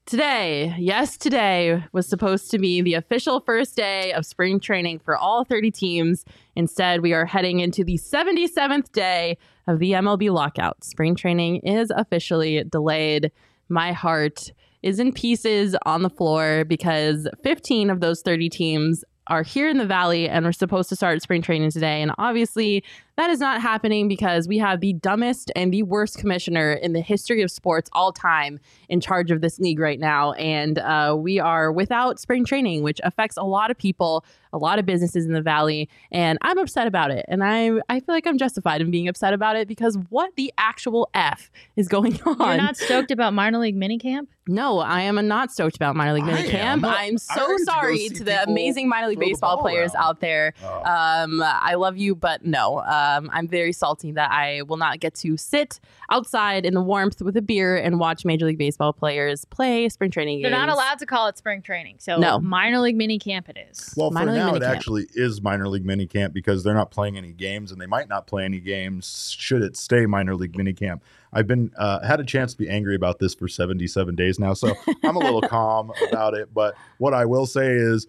Today, 0.06 0.74
yes, 0.78 1.16
today 1.16 1.82
was 1.92 2.06
supposed 2.06 2.50
to 2.50 2.58
be 2.58 2.82
the 2.82 2.92
official 2.92 3.40
first 3.40 3.74
day 3.74 4.12
of 4.12 4.26
spring 4.26 4.60
training 4.60 4.98
for 4.98 5.16
all 5.16 5.44
30 5.44 5.70
teams. 5.70 6.26
Instead, 6.54 7.00
we 7.00 7.14
are 7.14 7.24
heading 7.24 7.60
into 7.60 7.82
the 7.84 7.96
77th 7.96 8.92
day 8.92 9.38
of 9.66 9.78
the 9.78 9.92
MLB 9.92 10.30
lockout. 10.30 10.84
Spring 10.84 11.14
training 11.14 11.56
is 11.60 11.90
officially 11.96 12.64
delayed. 12.64 13.32
My 13.70 13.92
heart 13.92 14.52
is 14.82 15.00
in 15.00 15.10
pieces 15.10 15.74
on 15.86 16.02
the 16.02 16.10
floor 16.10 16.66
because 16.66 17.26
15 17.42 17.88
of 17.88 18.00
those 18.00 18.20
30 18.20 18.50
teams 18.50 19.04
are 19.28 19.42
here 19.42 19.70
in 19.70 19.78
the 19.78 19.86
valley 19.86 20.28
and 20.28 20.44
we're 20.44 20.52
supposed 20.52 20.90
to 20.90 20.96
start 20.96 21.22
spring 21.22 21.40
training 21.40 21.70
today. 21.70 22.02
And 22.02 22.12
obviously, 22.18 22.84
that 23.16 23.30
is 23.30 23.38
not 23.38 23.60
happening 23.60 24.08
because 24.08 24.48
we 24.48 24.58
have 24.58 24.80
the 24.80 24.92
dumbest 24.94 25.52
and 25.54 25.72
the 25.72 25.82
worst 25.84 26.18
commissioner 26.18 26.72
in 26.72 26.92
the 26.94 27.00
history 27.00 27.42
of 27.42 27.50
sports 27.50 27.88
all 27.92 28.12
time 28.12 28.58
in 28.88 29.00
charge 29.00 29.30
of 29.30 29.40
this 29.40 29.58
league 29.60 29.78
right 29.78 30.00
now. 30.00 30.32
And 30.32 30.78
uh, 30.78 31.14
we 31.18 31.38
are 31.38 31.70
without 31.70 32.18
spring 32.18 32.44
training, 32.44 32.82
which 32.82 33.00
affects 33.04 33.36
a 33.36 33.44
lot 33.44 33.70
of 33.70 33.78
people, 33.78 34.24
a 34.52 34.58
lot 34.58 34.78
of 34.78 34.86
businesses 34.86 35.26
in 35.26 35.32
the 35.32 35.42
valley. 35.42 35.88
And 36.10 36.38
I'm 36.42 36.58
upset 36.58 36.86
about 36.88 37.10
it. 37.12 37.24
And 37.28 37.44
I, 37.44 37.70
I 37.88 38.00
feel 38.00 38.14
like 38.14 38.26
I'm 38.26 38.38
justified 38.38 38.80
in 38.80 38.90
being 38.90 39.06
upset 39.08 39.32
about 39.32 39.56
it 39.56 39.68
because 39.68 39.96
what 40.10 40.34
the 40.36 40.52
actual 40.58 41.08
F 41.14 41.50
is 41.76 41.86
going 41.88 42.20
on? 42.26 42.36
You're 42.38 42.56
not 42.56 42.76
stoked 42.76 43.10
about 43.12 43.32
minor 43.32 43.58
league 43.58 43.76
minicamp? 43.76 44.26
No, 44.46 44.78
I 44.80 45.00
am 45.02 45.26
not 45.26 45.50
stoked 45.52 45.76
about 45.76 45.96
minor 45.96 46.12
league 46.12 46.24
I 46.24 46.42
minicamp. 46.42 46.54
am. 46.54 46.84
I'm 46.84 47.16
so 47.16 47.46
ready 47.48 47.56
to 47.56 47.64
sorry 47.64 48.08
to 48.10 48.24
the 48.24 48.42
amazing 48.42 48.90
minor 48.90 49.08
league 49.08 49.18
baseball 49.18 49.58
players 49.62 49.94
around. 49.94 50.04
out 50.04 50.20
there. 50.20 50.52
Oh. 50.62 50.82
Um, 50.84 51.42
I 51.42 51.74
love 51.76 51.96
you, 51.96 52.14
but 52.14 52.44
no. 52.44 52.78
Um, 53.04 53.28
I'm 53.32 53.46
very 53.48 53.72
salty 53.72 54.12
that 54.12 54.30
I 54.30 54.62
will 54.62 54.76
not 54.76 55.00
get 55.00 55.14
to 55.16 55.36
sit 55.36 55.80
outside 56.10 56.64
in 56.64 56.74
the 56.74 56.82
warmth 56.82 57.20
with 57.22 57.36
a 57.36 57.42
beer 57.42 57.76
and 57.76 57.98
watch 57.98 58.24
Major 58.24 58.46
League 58.46 58.58
Baseball 58.58 58.92
players 58.92 59.44
play 59.44 59.88
spring 59.88 60.10
training 60.10 60.42
They're 60.42 60.50
not 60.50 60.68
allowed 60.68 60.98
to 61.00 61.06
call 61.06 61.26
it 61.28 61.36
spring 61.38 61.62
training. 61.62 61.96
So 61.98 62.18
No. 62.18 62.38
minor 62.40 62.78
league 62.78 62.96
mini 62.96 63.18
camp 63.18 63.48
it 63.48 63.58
is. 63.70 63.92
Well, 63.96 64.10
for 64.10 64.14
Minor 64.14 64.32
league 64.32 64.40
now, 64.40 64.54
it 64.54 64.62
minicamp. 64.62 64.68
actually 64.76 65.06
is 65.14 65.42
minor 65.42 65.68
league 65.68 65.84
mini 65.84 66.06
camp 66.06 66.32
because 66.32 66.62
they're 66.64 66.74
not 66.74 66.90
playing 66.90 67.16
any 67.16 67.32
games, 67.32 67.72
and 67.72 67.80
they 67.80 67.86
might 67.86 68.08
not 68.08 68.26
play 68.26 68.44
any 68.44 68.60
games 68.60 69.34
should 69.38 69.62
it 69.62 69.76
stay 69.76 70.06
minor 70.06 70.34
league 70.34 70.56
mini 70.56 70.72
camp. 70.72 71.02
I've 71.32 71.46
been 71.46 71.72
uh, 71.76 72.06
had 72.06 72.20
a 72.20 72.24
chance 72.24 72.52
to 72.52 72.58
be 72.58 72.68
angry 72.68 72.94
about 72.94 73.18
this 73.18 73.34
for 73.34 73.48
77 73.48 74.14
days 74.14 74.38
now, 74.38 74.54
so 74.54 74.74
I'm 75.04 75.16
a 75.16 75.18
little 75.18 75.42
calm 75.48 75.92
about 76.08 76.34
it. 76.34 76.54
But 76.54 76.74
what 76.98 77.12
I 77.12 77.24
will 77.24 77.46
say 77.46 77.72
is, 77.72 78.06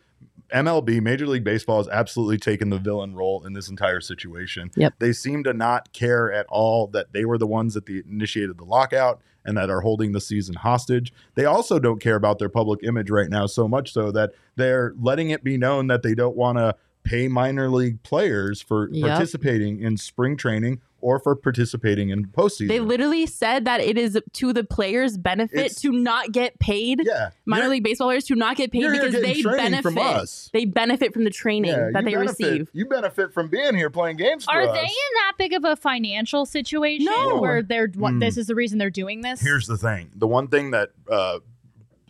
MLB, 0.53 1.01
Major 1.01 1.27
League 1.27 1.43
Baseball, 1.43 1.77
has 1.77 1.87
absolutely 1.87 2.37
taken 2.37 2.69
the 2.69 2.77
villain 2.77 3.15
role 3.15 3.45
in 3.45 3.53
this 3.53 3.69
entire 3.69 4.01
situation. 4.01 4.71
Yep. 4.75 4.95
They 4.99 5.13
seem 5.13 5.43
to 5.43 5.53
not 5.53 5.91
care 5.93 6.31
at 6.31 6.45
all 6.49 6.87
that 6.87 7.13
they 7.13 7.25
were 7.25 7.37
the 7.37 7.47
ones 7.47 7.73
that 7.73 7.85
the, 7.85 8.03
initiated 8.09 8.57
the 8.57 8.65
lockout 8.65 9.21
and 9.45 9.57
that 9.57 9.69
are 9.69 9.81
holding 9.81 10.11
the 10.11 10.21
season 10.21 10.55
hostage. 10.55 11.13
They 11.35 11.45
also 11.45 11.79
don't 11.79 12.01
care 12.01 12.15
about 12.15 12.39
their 12.39 12.49
public 12.49 12.81
image 12.83 13.09
right 13.09 13.29
now, 13.29 13.45
so 13.45 13.67
much 13.67 13.93
so 13.93 14.11
that 14.11 14.31
they're 14.55 14.93
letting 14.99 15.29
it 15.29 15.43
be 15.43 15.57
known 15.57 15.87
that 15.87 16.03
they 16.03 16.15
don't 16.15 16.35
want 16.35 16.57
to 16.57 16.75
pay 17.05 17.27
minor 17.29 17.69
league 17.69 18.03
players 18.03 18.61
for 18.61 18.89
Yep. 18.91 19.07
participating 19.07 19.79
in 19.81 19.95
spring 19.95 20.35
training 20.35 20.81
or 20.99 21.19
for 21.19 21.35
participating 21.35 22.09
in 22.09 22.25
postseason. 22.25 22.67
They 22.67 22.79
literally 22.79 23.27
said 23.27 23.63
that 23.65 23.79
it 23.79 23.95
is 23.95 24.19
to 24.33 24.51
the 24.53 24.63
players' 24.63 25.17
benefit 25.19 25.57
It's- 25.59 25.81
to 25.81 25.91
not 25.91 26.31
get 26.31 26.57
paid. 26.59 27.01
yeah, 27.05 27.29
Minor 27.45 27.67
league 27.69 27.83
baseball 27.83 28.07
players 28.07 28.25
to 28.25 28.35
not 28.35 28.57
get 28.57 28.71
paid 28.71 28.89
because 28.91 29.13
they 29.13 29.43
benefit. 29.43 29.83
from 29.83 29.99
us. 29.99 30.49
They 30.51 30.65
benefit 30.65 31.13
from 31.13 31.23
the 31.23 31.29
training 31.29 31.69
Yeah, 31.71 31.91
that 31.93 32.03
they 32.05 32.13
benefit- 32.15 32.39
receive. 32.39 32.69
You 32.73 32.85
benefit 32.87 33.31
from 33.33 33.49
being 33.49 33.75
here 33.75 33.91
playing 33.91 34.17
games 34.17 34.45
for 34.45 34.51
Are 34.53 34.63
us. 34.63 34.75
they 34.75 34.81
in 34.81 35.13
that 35.17 35.33
big 35.37 35.53
of 35.53 35.63
a 35.63 35.75
financial 35.75 36.45
situation 36.47 37.05
No. 37.05 37.39
where 37.39 37.61
they're 37.61 37.91
what 37.95 38.13
Mm. 38.13 38.19
this 38.21 38.35
is 38.37 38.47
the 38.47 38.55
reason 38.55 38.79
they're 38.79 38.89
doing 38.89 39.21
this? 39.21 39.41
Here's 39.41 39.67
the 39.67 39.77
thing: 39.77 40.09
the 40.15 40.27
one 40.27 40.47
thing 40.47 40.71
that, 40.71 40.89
uh, 41.09 41.39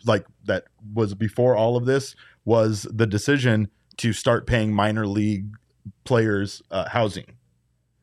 like 0.06 0.24
that 0.46 0.64
was 0.94 1.14
before 1.14 1.54
all 1.54 1.76
of 1.76 1.84
this 1.84 2.14
was 2.46 2.86
the 2.90 3.06
decision 3.06 3.68
to 3.98 4.12
start 4.12 4.46
paying 4.46 4.72
minor 4.72 5.06
league 5.06 5.46
players 6.04 6.62
uh, 6.70 6.88
housing. 6.88 7.36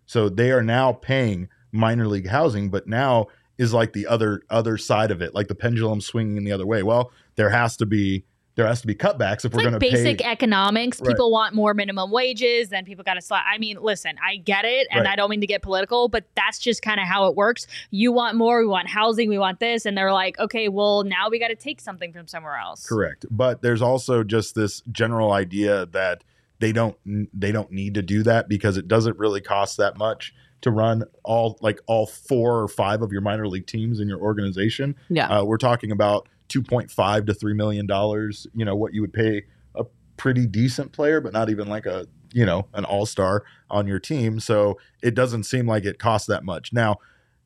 So 0.06 0.30
they 0.30 0.52
are 0.52 0.64
now 0.64 0.94
paying 0.94 1.50
minor 1.72 2.08
league 2.08 2.28
housing, 2.28 2.70
but 2.70 2.88
now 2.88 3.28
is 3.58 3.74
like 3.74 3.94
the 3.94 4.08
other 4.08 4.42
other 4.50 4.78
side 4.78 5.12
of 5.12 5.22
it, 5.22 5.34
like 5.34 5.48
the 5.48 5.56
pendulum 5.56 6.02
swinging 6.02 6.38
in 6.38 6.44
the 6.44 6.52
other 6.52 6.66
way. 6.66 6.84
Well, 6.84 7.12
there 7.36 7.50
has 7.50 7.78
to 7.78 7.86
be 7.86 8.26
there 8.56 8.68
has 8.68 8.82
to 8.82 8.88
be 8.88 8.94
cutbacks 8.96 9.40
if 9.40 9.46
It's 9.46 9.54
we're 9.56 9.64
like 9.64 9.72
going 9.72 9.74
to 9.74 9.80
basic 9.80 10.20
pay. 10.20 10.26
economics. 10.26 11.00
Right. 11.00 11.10
People 11.10 11.32
want 11.32 11.56
more 11.56 11.74
minimum 11.74 12.12
wages, 12.12 12.70
then 12.70 12.86
people 12.86 13.04
got 13.04 13.16
to 13.16 13.22
slap. 13.22 13.44
I 13.52 13.58
mean, 13.58 13.78
listen, 13.82 14.16
I 14.24 14.38
get 14.38 14.64
it, 14.66 14.88
and 14.92 15.06
Right. 15.06 15.14
I 15.14 15.16
don't 15.16 15.30
mean 15.30 15.42
to 15.42 15.48
get 15.48 15.62
political, 15.62 16.08
but 16.08 16.26
that's 16.36 16.60
just 16.60 16.82
kind 16.82 17.00
of 17.00 17.08
how 17.08 17.28
it 17.28 17.36
works. 17.36 17.66
You 17.92 18.12
want 18.12 18.36
more, 18.36 18.60
we 18.60 18.68
want 18.68 18.88
housing, 18.88 19.30
we 19.30 19.38
want 19.38 19.60
this, 19.60 19.86
and 19.86 19.98
they're 19.98 20.14
like, 20.14 20.38
okay, 20.40 20.70
well, 20.70 21.04
now 21.04 21.30
we 21.30 21.40
got 21.40 21.48
to 21.48 21.56
take 21.56 21.82
something 21.82 22.14
from 22.14 22.28
somewhere 22.28 22.58
else. 22.58 22.86
Correct, 22.86 23.26
but 23.32 23.62
there's 23.62 23.82
also 23.82 24.24
just 24.24 24.54
this 24.56 24.82
general 24.92 25.32
idea 25.32 25.88
that 25.88 26.24
they 26.60 26.72
don't 26.72 26.96
they 27.34 27.52
don't 27.52 27.72
need 27.72 27.96
to 27.96 28.02
do 28.02 28.24
that 28.24 28.48
because 28.48 28.78
it 28.78 28.88
doesn't 28.88 29.18
really 29.18 29.42
cost 29.42 29.78
that 29.78 29.98
much 29.98 30.34
to 30.62 30.72
run 30.72 31.04
all 31.26 31.58
like 31.60 31.82
all 31.88 32.06
four 32.08 32.62
or 32.62 32.70
five 32.70 33.02
of 33.02 33.12
your 33.12 33.20
minor 33.20 33.48
league 33.50 33.68
teams 33.68 34.00
in 34.00 34.08
your 34.08 34.20
organization. 34.20 34.96
Yeah. 35.10 35.28
Uh, 35.28 35.44
we're 35.44 35.58
talking 35.58 35.92
about 35.92 36.30
2.5 36.50 37.26
to 37.28 37.34
3 37.34 37.54
million 37.54 37.86
dollars, 37.86 38.48
you 38.54 38.66
know, 38.66 38.76
what 38.76 38.94
you 38.94 39.02
would 39.02 39.14
pay 39.14 39.44
a 39.76 39.86
pretty 40.18 40.46
decent 40.46 40.92
player 40.92 41.22
but 41.22 41.34
not 41.34 41.50
even 41.50 41.68
like 41.68 41.86
a, 41.86 42.08
you 42.32 42.46
know, 42.46 42.68
an 42.74 42.86
all-star 42.86 43.44
on 43.70 43.88
your 43.88 44.00
team. 44.00 44.40
So 44.40 44.78
it 45.02 45.16
doesn't 45.16 45.44
seem 45.44 45.68
like 45.68 45.86
it 45.86 46.00
costs 46.00 46.28
that 46.28 46.44
much. 46.44 46.74
Now, 46.74 46.98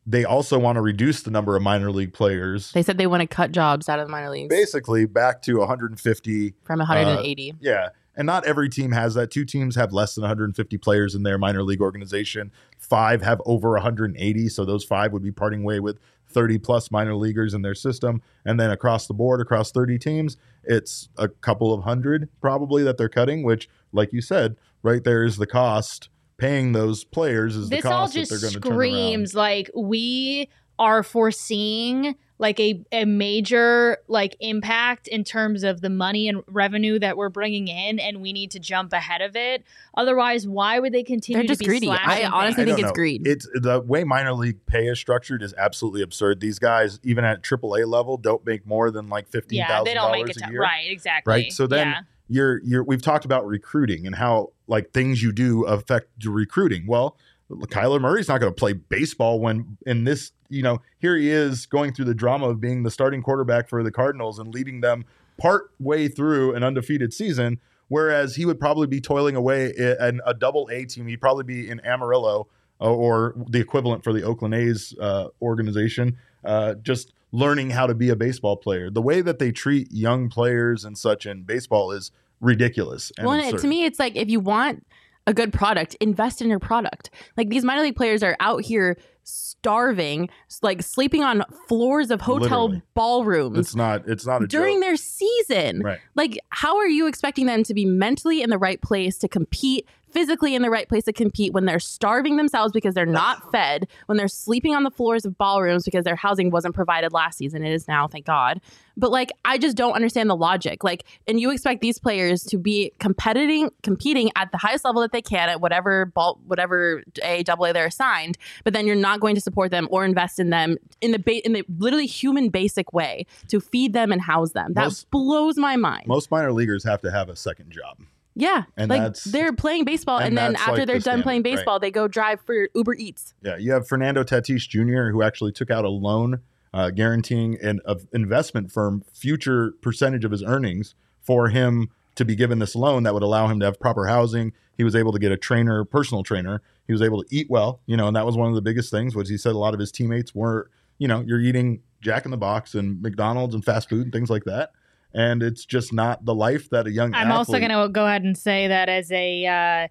they 0.06 0.24
also 0.24 0.58
want 0.58 0.78
to 0.78 0.82
reduce 0.82 1.22
the 1.24 1.32
number 1.32 1.56
of 1.58 1.62
minor 1.62 1.92
league 1.92 2.14
players 2.14 2.72
They 2.72 2.82
said 2.82 2.98
they 2.98 3.08
want 3.08 3.22
to 3.22 3.28
cut 3.28 3.52
jobs 3.52 3.90
out 3.90 4.00
of 4.00 4.08
the 4.08 4.12
minor 4.12 4.30
leagues 4.30 4.50
basically 4.50 5.06
back 5.06 5.42
to 5.44 5.58
150 5.58 6.54
from 6.64 6.80
180. 6.80 7.52
Uh, 7.52 7.56
yeah. 7.60 7.90
And 8.16 8.26
not 8.26 8.46
every 8.46 8.68
team 8.68 8.94
has 8.94 9.14
that. 9.14 9.30
Two 9.30 9.46
teams 9.46 9.76
have 9.76 9.94
less 9.94 10.16
than 10.16 10.24
150 10.24 10.78
players 10.80 11.14
in 11.14 11.22
their 11.22 11.38
minor 11.38 11.62
league 11.62 11.82
organization. 11.82 12.52
Five 12.80 13.22
have 13.22 13.40
over 13.46 13.74
180. 13.74 14.50
So 14.50 14.66
those 14.66 14.84
five 14.84 15.14
would 15.14 15.22
be 15.22 15.32
parting 15.32 15.64
way 15.64 15.80
with 15.80 16.00
30 16.30 16.58
plus 16.60 16.92
minor 16.92 17.16
leaguers 17.16 17.54
in 17.54 17.62
their 17.62 17.76
system. 17.76 18.22
And 18.46 18.60
then 18.60 18.72
across 18.72 19.08
the 19.08 19.14
board, 19.14 19.42
across 19.42 19.72
30 19.72 19.98
teams, 19.98 20.38
it's 20.64 21.10
a 21.18 21.28
couple 21.28 21.74
of 21.74 21.84
hundred 21.84 22.30
probably 22.42 22.84
that 22.84 22.98
they're 22.98 23.10
cutting, 23.10 23.44
which, 23.44 23.70
like 23.92 24.14
you 24.14 24.22
said, 24.22 24.56
right 24.84 25.04
there 25.04 25.24
is 25.24 25.38
the 25.38 25.48
cost. 25.48 26.10
Paying 26.38 26.74
those 26.74 27.04
players 27.04 27.56
is 27.56 27.70
This 27.70 27.82
the 27.82 27.90
all 27.90 28.02
cost 28.02 28.14
that 28.14 28.20
just 28.20 28.30
they're 28.30 28.40
going 28.40 28.54
to 28.54 28.60
screams 28.60 29.34
like 29.34 29.72
we 29.76 30.50
are 30.78 31.02
foreseeing 31.02 32.16
like 32.40 32.60
a, 32.60 32.84
a 32.92 33.06
major 33.06 33.98
like 34.08 34.36
impact 34.40 35.08
in 35.08 35.24
terms 35.24 35.64
of 35.64 35.82
the 35.82 35.90
money 35.90 36.28
and 36.28 36.44
revenue 36.48 37.00
that 37.00 37.18
we're 37.18 37.30
bringing 37.30 37.68
in 37.68 38.00
and 38.00 38.22
we 38.22 38.32
need 38.34 38.52
to 38.52 38.60
jump 38.60 38.94
ahead 38.94 39.22
of 39.22 39.36
it 39.36 39.64
otherwise 39.96 40.48
why 40.48 40.80
would 40.80 40.94
they 40.94 41.04
continue 41.04 41.40
They're 41.40 41.48
just 41.48 41.62
to 41.62 41.66
be 41.66 41.70
greedy. 41.70 41.90
I 41.90 41.96
slashing 42.04 42.26
honestly 42.26 42.66
things? 42.66 42.76
think 42.76 42.78
don't 42.80 42.90
it's 42.90 42.96
greed. 42.98 43.28
It's 43.28 43.48
the 43.54 43.80
way 43.82 44.04
minor 44.04 44.34
league 44.34 44.66
pay 44.66 44.88
is 44.88 45.00
structured 45.00 45.42
is 45.42 45.54
absolutely 45.58 46.02
absurd. 46.02 46.40
These 46.40 46.60
guys, 46.60 47.00
even 47.04 47.26
at 47.26 47.42
AAA 47.42 47.88
level, 47.88 48.18
don't 48.18 48.46
make 48.46 48.66
more 48.68 48.92
than 48.92 49.10
like 49.10 49.28
fifteen 49.28 49.60
yeah 49.60 49.84
they 49.84 49.94
don't 49.94 50.12
make 50.12 50.26
dollars 50.26 50.38
it 50.38 50.44
a 50.44 50.46
t- 50.48 50.52
year. 50.52 50.62
right 50.62 50.90
exactly 50.92 51.32
Right. 51.32 51.52
So 51.52 51.68
then 51.68 51.88
yeah. 51.88 52.00
you're 52.28 52.62
you're 52.64 52.84
we've 52.84 53.02
talked 53.02 53.26
about 53.26 53.46
recruiting 53.46 54.06
and 54.06 54.16
how 54.16 54.52
like 54.68 54.92
things 54.92 55.24
you 55.24 55.32
do 55.32 55.64
affect 55.66 56.26
recruiting. 56.26 56.86
Well, 56.88 57.18
Kyler 57.50 58.02
Murray's 58.02 58.28
not 58.28 58.40
going 58.40 58.52
to 58.52 58.56
play 58.56 58.74
baseball 58.74 59.40
when 59.40 59.78
in 59.86 60.04
this, 60.04 60.32
you 60.50 60.62
know, 60.62 60.82
here 61.00 61.16
he 61.16 61.30
is 61.30 61.66
going 61.66 61.94
through 61.94 62.06
the 62.06 62.16
drama 62.16 62.50
of 62.50 62.60
being 62.60 62.84
the 62.84 62.92
starting 62.92 63.22
quarterback 63.22 63.70
for 63.70 63.84
the 63.84 63.92
Cardinals 63.92 64.40
and 64.40 64.54
leading 64.54 64.82
them 64.82 65.06
part 65.38 65.72
way 65.80 66.08
through 66.08 66.56
an 66.56 66.64
undefeated 66.64 67.14
season. 67.14 67.60
Whereas 67.90 68.36
he 68.36 68.46
would 68.46 68.60
probably 68.60 68.88
be 68.88 69.00
toiling 69.00 69.38
away 69.38 69.72
in 69.78 70.20
a 70.26 70.34
double 70.34 70.68
A 70.70 70.84
team. 70.86 71.08
He'd 71.08 71.22
probably 71.22 71.46
be 71.46 71.70
in 71.70 71.80
Amarillo 71.86 72.48
uh, 72.82 72.94
or 72.94 73.34
the 73.50 73.60
equivalent 73.60 74.04
for 74.04 74.12
the 74.12 74.24
Oakland 74.24 74.54
A's 74.54 74.94
uh, 75.00 75.30
organization, 75.42 76.18
uh, 76.44 76.76
just 76.76 77.14
learning 77.32 77.70
how 77.70 77.88
to 77.88 77.96
be 77.96 78.10
a 78.10 78.16
baseball 78.16 78.58
player. 78.58 78.90
The 78.90 79.02
way 79.02 79.22
that 79.22 79.40
they 79.40 79.52
treat 79.52 79.92
young 79.92 80.30
players 80.30 80.84
and 80.84 80.98
such 80.98 81.26
in 81.26 81.44
baseball 81.44 81.92
is 81.92 82.12
ridiculous. 82.42 83.12
And 83.18 83.28
well, 83.28 83.40
absurd. 83.40 83.62
to 83.62 83.68
me, 83.68 83.86
it's 83.86 84.00
like 84.00 84.16
if 84.16 84.30
you 84.30 84.40
want 84.40 84.86
a 85.28 85.34
good 85.34 85.54
product, 85.54 85.96
invest 86.00 86.42
in 86.42 86.50
your 86.50 86.60
product. 86.60 87.12
Like 87.36 87.50
these 87.50 87.64
minor 87.64 87.84
league 87.84 87.96
players 87.96 88.24
are 88.24 88.36
out 88.40 88.64
here 88.64 88.98
starving, 89.24 90.30
like 90.64 90.82
sleeping 90.82 91.22
on 91.22 91.44
floors 91.68 92.10
of 92.10 92.22
hotel 92.22 92.64
Literally. 92.70 92.82
ballrooms 92.94 93.58
it's 93.60 93.76
not 93.76 94.08
it's 94.08 94.26
not 94.26 94.42
a 94.42 94.48
during 94.48 94.76
joke. 94.78 94.84
their 94.84 94.96
season. 94.96 95.82
Right. 95.82 96.00
Like, 96.16 96.40
how 96.50 96.78
are 96.78 96.88
you 96.88 97.08
expecting 97.08 97.46
them 97.46 97.64
to 97.64 97.74
be 97.74 97.86
mentally 97.86 98.42
in 98.42 98.50
the 98.50 98.58
right 98.58 98.82
place 98.82 99.18
to 99.20 99.28
compete, 99.28 99.86
physically 100.18 100.56
in 100.56 100.64
the 100.64 100.70
right 100.72 100.90
place 100.90 101.04
to 101.04 101.14
compete 101.14 101.54
when 101.54 101.66
they're 101.66 101.80
starving 101.80 102.38
themselves 102.38 102.74
because 102.74 102.96
they're 102.96 103.06
not 103.06 103.52
fed, 103.52 103.88
when 104.08 104.18
they're 104.18 104.28
sleeping 104.28 104.74
on 104.74 104.82
the 104.82 104.90
floors 104.90 105.26
of 105.26 105.38
ballrooms 105.38 105.86
because 105.86 106.06
their 106.06 106.16
housing 106.16 106.50
wasn't 106.50 106.74
provided 106.74 107.14
last 107.14 107.38
season? 107.38 107.64
It 107.64 107.72
is 107.72 107.88
now, 107.88 108.08
thank 108.08 108.26
God. 108.26 108.60
But 109.00 109.12
like, 109.12 109.32
I 109.46 109.60
just 109.60 109.78
don't 109.78 109.94
understand 109.94 110.28
the 110.28 110.36
logic. 110.36 110.84
Like, 110.84 111.04
and 111.28 111.40
you 111.40 111.52
expect 111.52 111.82
these 111.82 112.00
players 112.00 112.42
to 112.46 112.58
be 112.58 112.94
competing, 112.98 113.70
competing 113.84 114.32
at 114.36 114.52
the 114.52 114.58
highest 114.58 114.86
level 114.86 115.04
that 115.04 115.12
they 115.12 115.22
can 115.22 115.50
at 115.50 115.62
whatever 115.62 116.08
ball, 116.08 116.40
whatever 116.48 117.04
A, 117.22 117.44
double 117.44 117.66
A 117.66 117.74
they're 117.74 117.86
assigned, 117.86 118.40
but 118.64 118.74
then 118.74 118.88
you're 118.88 118.96
not 118.96 119.20
going 119.20 119.36
to 119.36 119.42
support 119.42 119.70
them 119.70 119.88
or 119.92 120.04
invest 120.04 120.40
in 120.40 120.50
them 120.50 120.78
in 121.00 121.12
the 121.12 121.20
ba- 121.20 121.46
in 121.46 121.54
the 121.54 121.64
literally 121.78 122.08
human 122.08 122.50
basic 122.50 122.92
way 122.92 123.28
to 123.50 123.60
feed 123.60 123.94
them 123.94 124.12
and 124.12 124.20
house 124.20 124.54
them. 124.54 124.74
That 124.74 124.86
Most- 124.86 125.12
blows 125.12 125.58
my 125.58 125.76
mind. 125.76 126.08
Most 126.08 126.32
minor 126.32 126.52
leaguers 126.52 126.84
have 126.86 127.02
to 127.02 127.12
have 127.12 127.30
a 127.30 127.36
second 127.36 127.72
job. 127.72 128.00
Yeah, 128.40 128.66
And 128.78 128.90
like 128.90 129.16
they're 129.26 129.52
playing 129.52 129.86
baseball, 129.86 130.20
and 130.20 130.28
and, 130.28 130.38
then 130.38 130.56
after 130.58 130.74
like, 130.74 130.88
they're 130.88 131.00
the 131.00 131.04
done 131.04 131.24
playing 131.24 131.42
standard, 131.42 131.50
right. 131.50 131.56
baseball, 131.58 131.80
they 131.80 131.90
go 131.90 132.08
drive 132.08 132.40
for 132.42 132.70
Uber 132.76 132.94
Eats. 132.94 133.34
Yeah, 133.42 133.58
you 133.58 133.72
have 133.72 133.88
Fernando 133.88 134.24
Tatis 134.24 134.70
Jr., 134.70 135.12
who 135.12 135.24
actually 135.24 135.52
took 135.52 135.72
out 135.72 135.86
a 135.86 135.90
loan 135.90 136.42
uh, 136.72 136.92
guaranteeing 136.92 137.58
an 137.62 137.80
investment 138.14 138.72
firm 138.72 139.04
future 139.12 139.74
percentage 139.82 140.24
of 140.24 140.32
his 140.32 140.44
earnings 140.44 140.94
for 141.20 141.50
him 141.50 141.90
to 142.14 142.26
be 142.26 142.36
given 142.36 142.60
this 142.60 142.76
loan 142.76 143.04
that 143.04 143.14
would 143.16 143.24
allow 143.24 143.48
him 143.48 143.60
to 143.60 143.66
have 143.66 143.80
proper 143.80 144.06
housing. 144.06 144.54
He 144.78 144.84
was 144.84 144.96
able 144.96 145.12
to 145.14 145.20
get 145.20 145.32
a 145.32 145.38
trainer, 145.38 145.84
personal 145.84 146.24
trainer. 146.24 146.62
He 146.86 146.94
was 146.94 147.02
able 147.02 147.24
to 147.24 147.36
eat 147.36 147.48
well, 147.50 147.82
you 147.88 147.98
know, 147.98 148.08
and 148.08 148.16
that 148.16 148.26
was 148.26 148.38
one 148.38 148.50
of 148.50 148.56
the 148.56 148.62
biggest 148.62 148.92
things. 148.92 149.16
Was 149.16 149.30
he 149.30 149.38
said 149.38 149.54
a 149.54 149.58
lot 149.58 149.74
of 149.74 149.80
his 149.80 149.92
teammates 149.92 150.36
were, 150.36 150.70
you 151.00 151.08
know, 151.08 151.22
you're 151.22 151.40
eating 151.40 151.82
Jack 152.02 152.26
in 152.26 152.32
the 152.32 152.38
Box 152.38 152.76
and 152.76 153.02
McDonald's 153.02 153.56
and 153.56 153.66
fast 153.66 153.90
food 153.90 154.04
and 154.04 154.14
things 154.14 154.30
like 154.30 154.44
that, 154.44 154.72
and 155.18 155.42
it's 155.42 155.66
just 155.66 155.92
not 155.92 156.24
the 156.26 156.36
life 156.36 156.70
that 156.70 156.86
a 156.86 156.92
young. 156.92 157.14
I'm 157.16 157.32
also 157.32 157.58
going 157.58 157.72
to 157.72 157.90
go 157.90 158.06
ahead 158.06 158.24
and 158.24 158.38
say 158.38 158.68
that 158.68 158.88
as 158.88 159.12
a 159.12 159.46
uh, 159.48 159.88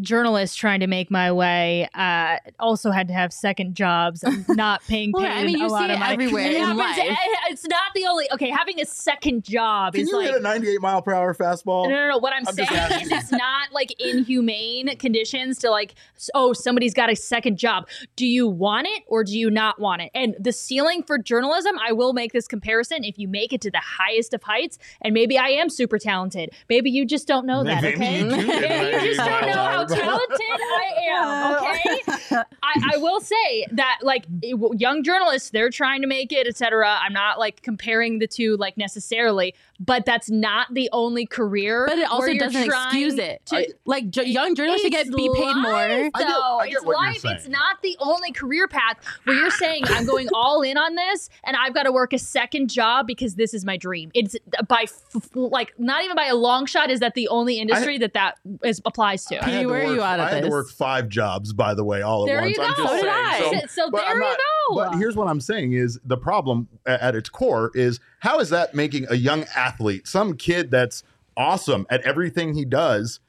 journalist 0.00 0.58
trying 0.58 0.80
to 0.80 0.86
make 0.86 1.10
my 1.10 1.32
way, 1.32 1.88
uh, 1.94 2.36
also 2.60 2.90
had 2.90 3.08
to 3.08 3.14
have 3.14 3.32
second 3.32 3.74
jobs, 3.74 4.22
and 4.22 4.44
not 4.56 4.82
paying 4.86 5.12
Well, 5.12 5.22
paid 5.24 5.30
I 5.32 5.44
mean, 5.44 5.58
you 5.58 5.66
a 5.66 5.68
lot 5.68 5.80
see 5.80 5.84
of 5.86 5.90
it 5.92 5.98
money. 5.98 6.12
everywhere 6.12 6.50
Yeah, 6.50 6.64
in 6.64 6.70
it's, 6.70 6.78
life. 6.78 6.98
it's 7.48 7.66
not 7.66 7.92
the 7.94 8.06
only. 8.06 8.26
Okay, 8.32 8.50
having 8.50 8.80
a 8.80 8.84
second 8.86 9.44
job 9.44 9.94
Can 9.94 10.02
is 10.02 10.10
you 10.10 10.16
like. 10.18 10.26
hit 10.28 10.36
a 10.36 10.40
98 10.40 10.80
mile 10.80 11.02
per 11.02 11.14
hour 11.14 11.34
fastball? 11.34 11.84
No, 11.88 11.94
no, 11.94 12.08
no. 12.08 12.18
What 12.18 12.32
I'm, 12.32 12.46
I'm 12.46 12.54
saying 12.54 13.02
is, 13.02 13.10
it's 13.10 13.32
not 13.32 13.72
like 13.72 13.94
inhumane 13.98 14.96
conditions 14.98 15.58
to 15.58 15.70
like, 15.70 15.94
oh, 16.34 16.52
somebody's 16.52 16.94
got 16.94 17.10
a 17.10 17.16
second 17.16 17.58
job. 17.58 17.88
Do 18.16 18.26
you 18.26 18.46
want 18.46 18.86
it 18.88 19.02
or 19.06 19.24
do 19.24 19.38
you 19.38 19.50
not 19.50 19.78
want 19.80 20.02
it? 20.02 20.10
And 20.14 20.34
the 20.38 20.52
ceiling 20.52 21.02
for 21.02 21.18
journalism, 21.18 21.76
I 21.78 21.92
will 21.92 22.12
make 22.12 22.32
this 22.32 22.46
comparison. 22.46 23.04
If 23.04 23.18
you 23.18 23.28
make 23.28 23.52
it 23.52 23.60
to 23.62 23.70
the 23.70 23.82
highest 23.82 24.34
of 24.34 24.42
heights, 24.42 24.78
and 25.00 25.14
maybe 25.14 25.38
I 25.38 25.48
am 25.48 25.70
super 25.70 25.98
talented, 25.98 26.50
maybe 26.68 26.90
you 26.90 27.06
just 27.06 27.26
don't 27.26 27.46
know 27.46 27.64
that. 27.64 27.82
Maybe 27.82 27.96
okay, 27.96 28.18
you 28.18 28.30
do 28.30 28.36
Maybe 28.58 29.06
you 29.06 29.14
just 29.14 29.28
don't 29.28 29.46
know 29.46 29.77
how 29.78 29.86
miles 29.86 29.92
an 29.92 30.00
hour. 30.00 30.18
talented 30.18 30.60
I 30.60 30.94
am. 31.10 31.38
Okay, 31.68 32.36
I, 32.62 32.92
I 32.94 32.96
will 32.98 33.20
say 33.20 33.66
that 33.72 33.98
like 34.02 34.26
young 34.50 35.02
journalists, 35.02 35.50
they're 35.50 35.70
trying 35.70 36.02
to 36.02 36.06
make 36.06 36.32
it, 36.32 36.46
etc. 36.46 36.98
I'm 37.00 37.12
not 37.12 37.38
like 37.38 37.62
comparing 37.62 38.18
the 38.18 38.26
two 38.26 38.56
like 38.56 38.76
necessarily, 38.76 39.54
but 39.80 40.04
that's 40.04 40.30
not 40.30 40.72
the 40.74 40.88
only 40.92 41.26
career. 41.26 41.86
But 41.88 41.98
it 41.98 42.10
also 42.10 42.34
doesn't 42.34 42.64
excuse 42.64 43.18
it. 43.18 43.44
to- 43.46 43.74
like 43.86 44.10
j- 44.10 44.24
young 44.26 44.54
journalists 44.54 44.82
should 44.82 44.92
get 44.92 45.06
be 45.10 45.30
paid 45.34 45.56
more. 45.56 45.72
life, 45.72 46.10
I 46.14 46.18
get- 46.18 46.28
Though. 46.28 46.58
I 46.58 46.68
get 46.68 46.76
it's 46.76 46.84
life. 46.84 47.24
It's 47.24 47.48
not 47.48 47.80
the 47.82 47.96
only 48.00 48.32
career 48.32 48.68
path 48.68 48.96
where 49.24 49.36
you're 49.36 49.50
saying 49.50 49.84
I'm 49.86 50.06
going 50.06 50.28
all 50.34 50.62
in 50.62 50.76
on 50.76 50.94
this, 50.94 51.30
and 51.44 51.56
I've 51.56 51.74
got 51.74 51.84
to 51.84 51.92
work 51.92 52.12
a 52.12 52.18
second 52.18 52.68
job 52.70 53.06
because 53.06 53.34
this 53.36 53.54
is 53.54 53.64
my 53.64 53.76
dream. 53.76 54.10
It's 54.14 54.36
by 54.68 54.82
f- 54.84 55.28
like 55.34 55.74
not 55.78 56.04
even 56.04 56.16
by 56.16 56.26
a 56.26 56.36
long 56.36 56.66
shot. 56.66 56.90
Is 56.90 57.00
that 57.00 57.14
the 57.14 57.28
only 57.28 57.58
industry 57.58 57.98
that 57.98 58.12
that 58.14 58.36
is 58.62 58.80
applies 58.84 59.24
to? 59.26 59.42
I 59.44 59.48
had 59.50 59.66
Petey, 59.68 59.72
to 59.72 59.72
where 59.72 59.80
are 59.82 59.86
work- 59.86 59.96
you 59.96 60.02
at 60.02 60.20
I 60.20 60.24
of 60.26 60.30
had 60.32 60.42
to 60.44 60.50
work 60.50 60.70
five 60.70 61.08
jobs, 61.08 61.52
by 61.52 61.74
the 61.74 61.84
way, 61.84 62.02
all 62.02 62.24
at 62.24 62.26
There 62.26 62.40
once. 62.40 62.56
you 62.56 62.62
I'm 62.62 62.74
go. 62.74 62.82
just 62.84 62.94
So 62.94 63.00
saying. 63.00 63.14
I. 63.14 63.38
So- 63.38 63.66
so 63.84 63.90
there 63.92 64.02
I'm 64.06 64.16
you 64.16 64.20
not- 64.20 64.36
go. 64.38 64.74
But 64.74 64.94
here's 64.96 65.16
what 65.16 65.28
I'm 65.28 65.40
saying 65.40 65.72
is 65.72 65.98
the 66.04 66.16
problem 66.18 66.68
at 66.86 67.14
its 67.14 67.28
core 67.28 67.70
is 67.74 68.00
how 68.20 68.38
is 68.40 68.50
that 68.50 68.74
making 68.74 69.06
a 69.10 69.14
young 69.14 69.44
athlete, 69.56 70.06
some 70.06 70.36
kid 70.36 70.70
that's 70.70 71.02
awesome 71.36 71.86
at 71.88 72.02
everything 72.02 72.54
he 72.54 72.64
does, 72.64 73.20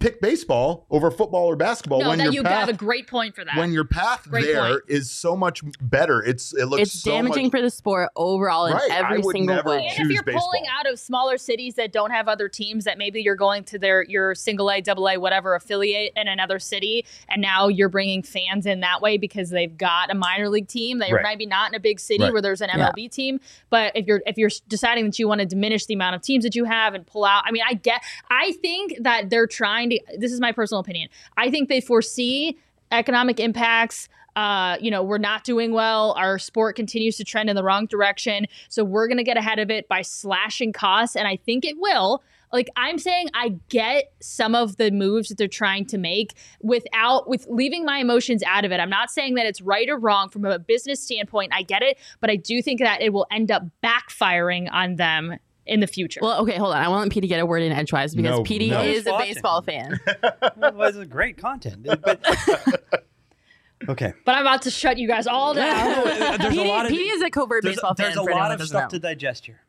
pick 0.00 0.20
baseball 0.20 0.86
over 0.90 1.10
football 1.10 1.46
or 1.46 1.56
basketball 1.56 2.00
no, 2.00 2.08
when 2.10 2.18
that 2.18 2.24
your 2.24 2.32
you 2.32 2.42
path, 2.44 2.66
got 2.66 2.68
a 2.68 2.76
great 2.76 3.08
point 3.08 3.34
for 3.34 3.44
that. 3.44 3.56
when 3.56 3.72
your 3.72 3.84
path 3.84 4.28
Great 4.30 4.46
there 4.46 4.78
is 4.86 4.98
point. 5.00 5.04
so 5.06 5.36
much 5.36 5.62
better. 5.80 6.22
It's 6.22 6.54
it 6.54 6.66
looks 6.66 6.82
It's 6.82 6.92
so 7.02 7.10
damaging 7.10 7.44
much, 7.46 7.50
for 7.50 7.60
the 7.62 7.70
sport 7.70 8.10
overall 8.14 8.66
in 8.66 8.74
Right, 8.74 8.90
I 8.92 8.98
every 9.06 9.18
would 9.20 9.32
single 9.32 9.56
never 9.56 9.70
way. 9.70 9.88
And 9.98 10.10
if 10.10 10.12
you're 10.14 10.22
pulling 10.22 10.62
out 10.78 10.86
of 10.90 11.00
smaller 11.00 11.36
cities 11.36 11.74
that 11.74 11.90
don't 11.92 12.10
have 12.12 12.28
other 12.28 12.48
teams, 12.48 12.84
that 12.84 12.96
maybe 12.96 13.20
you're 13.22 13.34
going 13.36 13.64
to 13.64 13.78
their 13.78 14.04
your 14.04 14.34
single 14.36 14.70
A, 14.70 14.80
double 14.80 15.08
A, 15.08 15.18
whatever 15.18 15.54
affiliate 15.56 16.12
in 16.16 16.28
another 16.28 16.58
city, 16.60 17.04
and 17.28 17.42
now 17.42 17.66
you're 17.68 17.88
bringing 17.88 18.22
fans 18.22 18.66
in 18.66 18.80
that 18.80 19.02
way 19.02 19.18
because 19.18 19.50
they've 19.50 19.76
got 19.76 20.10
a 20.10 20.14
minor 20.14 20.48
league 20.48 20.68
team. 20.68 20.98
They 20.98 21.12
Right. 21.12 21.22
might 21.24 21.38
be 21.38 21.46
not 21.46 21.70
in 21.70 21.74
a 21.74 21.80
big 21.80 21.98
city 21.98 22.22
Right. 22.22 22.32
where 22.32 22.42
there's 22.42 22.60
an 22.60 22.68
Yeah. 22.68 22.90
MLB 22.92 23.08
team, 23.08 23.40
but 23.70 23.96
if 23.96 24.06
you're 24.06 24.22
if 24.26 24.38
you're 24.38 24.50
deciding 24.68 25.06
that 25.06 25.18
you 25.18 25.26
want 25.26 25.40
to 25.40 25.46
diminish 25.46 25.86
the 25.86 25.94
amount 25.94 26.14
of 26.14 26.22
teams 26.22 26.44
that 26.44 26.54
you 26.54 26.64
have 26.64 26.94
and 26.94 27.04
pull 27.06 27.24
out, 27.24 27.42
I 27.46 27.50
mean, 27.50 27.62
I 27.68 27.74
get. 27.74 28.02
I 28.30 28.52
think 28.62 28.94
that 29.00 29.30
they're 29.30 29.46
trying 29.48 29.87
to. 29.90 30.00
This 30.16 30.32
is 30.32 30.40
my 30.40 30.52
personal 30.52 30.80
opinion. 30.80 31.08
I 31.36 31.50
think 31.50 31.68
they 31.68 31.80
foresee 31.80 32.58
economic 32.90 33.40
impacts. 33.40 34.08
Uh, 34.36 34.76
you 34.80 34.90
know, 34.90 35.02
we're 35.02 35.18
not 35.18 35.42
doing 35.42 35.72
well. 35.72 36.12
Our 36.16 36.38
sport 36.38 36.76
continues 36.76 37.16
to 37.16 37.24
trend 37.24 37.50
in 37.50 37.56
the 37.56 37.64
wrong 37.64 37.86
direction. 37.86 38.46
So 38.68 38.84
we're 38.84 39.08
going 39.08 39.18
to 39.18 39.24
get 39.24 39.36
ahead 39.36 39.58
of 39.58 39.68
it 39.68 39.88
by 39.88 40.02
slashing 40.02 40.72
costs. 40.72 41.16
And 41.16 41.26
I 41.26 41.36
think 41.36 41.64
it 41.64 41.74
will. 41.76 42.22
Like 42.52 42.68
I'm 42.76 42.98
saying, 42.98 43.28
I 43.34 43.56
get 43.68 44.12
some 44.20 44.54
of 44.54 44.76
the 44.76 44.90
moves 44.90 45.28
that 45.28 45.38
they're 45.38 45.48
trying 45.48 45.86
to 45.86 45.98
make 45.98 46.34
without, 46.62 47.28
with 47.28 47.46
leaving 47.50 47.84
my 47.84 47.98
emotions 47.98 48.42
out 48.44 48.64
of 48.64 48.70
it. 48.70 48.78
I'm 48.80 48.88
not 48.88 49.10
saying 49.10 49.34
that 49.34 49.44
it's 49.44 49.60
right 49.60 49.88
or 49.88 49.98
wrong 49.98 50.28
from 50.28 50.44
a 50.44 50.58
business 50.58 51.02
standpoint. 51.02 51.52
I 51.52 51.62
get 51.62 51.82
it. 51.82 51.98
But 52.20 52.30
I 52.30 52.36
do 52.36 52.62
think 52.62 52.80
that 52.80 53.02
it 53.02 53.12
will 53.12 53.26
end 53.30 53.50
up 53.50 53.64
backfiring 53.82 54.68
on 54.72 54.96
them 54.96 55.38
in 55.68 55.80
the 55.80 55.86
future. 55.86 56.20
Well, 56.22 56.40
okay, 56.42 56.56
hold 56.56 56.74
on. 56.74 56.82
I 56.82 56.88
want 56.88 57.12
Petey 57.12 57.22
to 57.22 57.26
get 57.28 57.40
a 57.40 57.46
word 57.46 57.62
in 57.62 57.72
edgewise 57.72 58.14
because 58.14 58.38
No, 58.38 58.42
Petey 58.42 58.70
no. 58.70 58.82
is 58.82 59.06
a 59.06 59.16
baseball 59.18 59.62
fan. 59.62 60.00
Otherwise, 60.42 60.96
it's 60.96 61.08
great 61.08 61.36
content. 61.36 61.84
But 61.84 62.24
okay, 63.88 64.12
but 64.24 64.34
I'm 64.34 64.42
about 64.42 64.62
to 64.62 64.70
shut 64.70 64.98
you 64.98 65.06
guys 65.06 65.26
all 65.26 65.54
down. 65.54 66.04
there's 66.04 66.38
Petey, 66.38 66.58
a 66.58 66.64
lot 66.64 66.86
of 66.86 66.90
Petey 66.90 67.04
is 67.04 67.22
a 67.22 67.30
covert 67.30 67.62
there's, 67.62 67.76
baseball 67.76 67.94
there's 67.94 68.14
fan. 68.14 68.26
a 68.26 68.30
lot 68.30 68.52
of 68.52 68.66
stuff 68.66 68.84
know. 68.84 68.88
to 68.88 68.98
digest 68.98 69.46
here. 69.46 69.60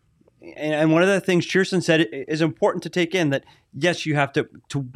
And, 0.42 0.74
and 0.74 0.94
one 0.94 1.02
of 1.04 1.10
the 1.10 1.20
things 1.20 1.46
Cheerson 1.46 1.84
said 1.84 2.08
is 2.12 2.42
important 2.42 2.84
to 2.84 2.90
take 2.90 3.14
in 3.14 3.30
that 3.30 3.44
yes, 3.74 4.06
you 4.06 4.16
have 4.16 4.34
to 4.34 4.48
to 4.70 4.90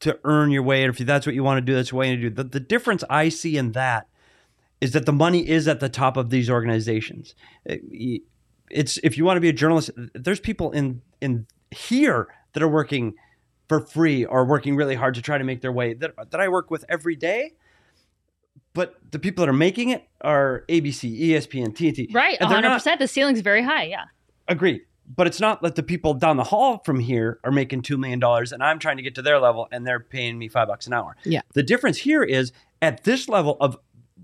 to 0.00 0.18
earn 0.24 0.50
your 0.50 0.62
way, 0.62 0.82
and 0.82 0.98
if 0.98 1.06
that's 1.06 1.26
what 1.26 1.34
you 1.34 1.44
want 1.44 1.58
to 1.58 1.60
do, 1.60 1.74
that's 1.74 1.90
the 1.90 1.96
way 1.96 2.16
to 2.16 2.22
do. 2.22 2.30
The, 2.30 2.44
the 2.44 2.60
difference 2.60 3.04
I 3.10 3.28
see 3.28 3.58
in 3.58 3.72
that 3.72 4.06
is 4.80 4.92
that 4.92 5.04
the 5.04 5.12
money 5.12 5.46
is 5.46 5.68
at 5.68 5.80
the 5.80 5.90
top 5.90 6.16
of 6.16 6.30
these 6.30 6.48
organizations. 6.48 7.34
Uh, 7.68 7.74
it- 7.90 8.22
It's 8.70 8.98
if 9.02 9.18
you 9.18 9.24
want 9.24 9.36
to 9.36 9.40
be 9.40 9.48
a 9.48 9.52
journalist, 9.52 9.90
there's 10.14 10.40
people 10.40 10.70
in 10.72 11.02
in 11.20 11.46
here 11.70 12.28
that 12.52 12.62
are 12.62 12.68
working 12.68 13.14
for 13.68 13.80
free 13.80 14.24
or 14.24 14.44
working 14.44 14.74
really 14.76 14.94
hard 14.96 15.14
to 15.14 15.22
try 15.22 15.38
to 15.38 15.44
make 15.44 15.60
their 15.60 15.72
way 15.72 15.94
that, 15.94 16.12
that 16.30 16.40
I 16.40 16.48
work 16.48 16.70
with 16.70 16.84
every 16.88 17.14
day. 17.16 17.52
But 18.72 18.94
the 19.10 19.18
people 19.18 19.44
that 19.44 19.48
are 19.50 19.52
making 19.56 19.90
it 19.90 20.04
are 20.20 20.64
ABC, 20.68 21.20
ESPN, 21.20 21.68
TNT. 21.74 22.12
right, 22.14 22.36
And 22.40 22.50
they're 22.50 22.58
100%. 22.62 22.84
not- 22.86 22.98
the 22.98 23.08
ceiling's 23.08 23.40
very 23.40 23.62
high. 23.62 23.84
Yeah. 23.84 24.04
Agreed. 24.48 24.82
But 25.16 25.26
it's 25.26 25.40
not 25.40 25.60
that 25.62 25.74
the 25.74 25.82
people 25.82 26.14
down 26.14 26.36
the 26.36 26.44
hall 26.44 26.82
from 26.84 27.00
here 27.00 27.40
are 27.42 27.50
making 27.50 27.82
$2 27.82 27.98
million 27.98 28.22
and 28.52 28.62
I'm 28.62 28.78
trying 28.78 28.96
to 28.96 29.02
get 29.02 29.16
to 29.16 29.22
their 29.22 29.40
level 29.40 29.66
and 29.72 29.84
they're 29.84 29.98
paying 30.00 30.38
me 30.38 30.46
five 30.48 30.68
bucks 30.68 30.86
an 30.86 30.92
hour. 30.92 31.16
Yeah. 31.24 31.40
The 31.54 31.64
difference 31.64 31.98
here 31.98 32.22
is 32.22 32.52
at 32.80 33.02
this 33.02 33.28
level 33.28 33.56
of 33.60 33.76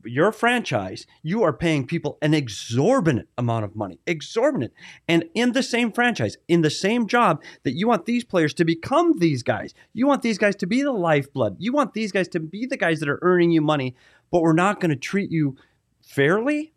your 0.07 0.33
franchise, 0.33 1.07
you 1.23 1.43
are 1.43 1.53
paying 1.53 1.87
people 1.87 2.19
an 2.23 2.35
exorbitant 2.35 3.29
amount 3.37 3.65
of 3.65 3.77
money, 3.77 4.01
exorbitant. 4.07 4.73
And 5.09 5.25
in 5.35 5.53
the 5.53 5.63
same 5.63 5.93
franchise, 5.93 6.37
in 6.49 6.63
the 6.63 6.71
same 6.71 7.07
job 7.07 7.43
that 7.65 7.77
you 7.77 7.89
want 7.89 8.07
these 8.07 8.25
players 8.25 8.55
to 8.55 8.65
become 8.65 9.19
these 9.19 9.43
guys, 9.43 9.75
you 9.93 10.07
want 10.07 10.23
these 10.23 10.39
guys 10.39 10.57
to 10.57 10.67
be 10.67 10.83
the 10.83 10.93
lifeblood. 10.93 11.57
You 11.59 11.73
want 11.73 11.95
these 11.95 12.13
guys 12.13 12.29
to 12.29 12.41
be 12.41 12.67
the 12.67 12.77
guys 12.77 13.01
that 13.01 13.09
are 13.09 13.19
earning 13.23 13.51
you 13.51 13.61
money, 13.61 13.95
but 14.31 14.43
we're 14.43 14.53
not 14.53 14.81
going 14.81 14.91
to 14.91 14.97
treat 14.97 15.31
you 15.31 15.57
fairly 16.01 16.73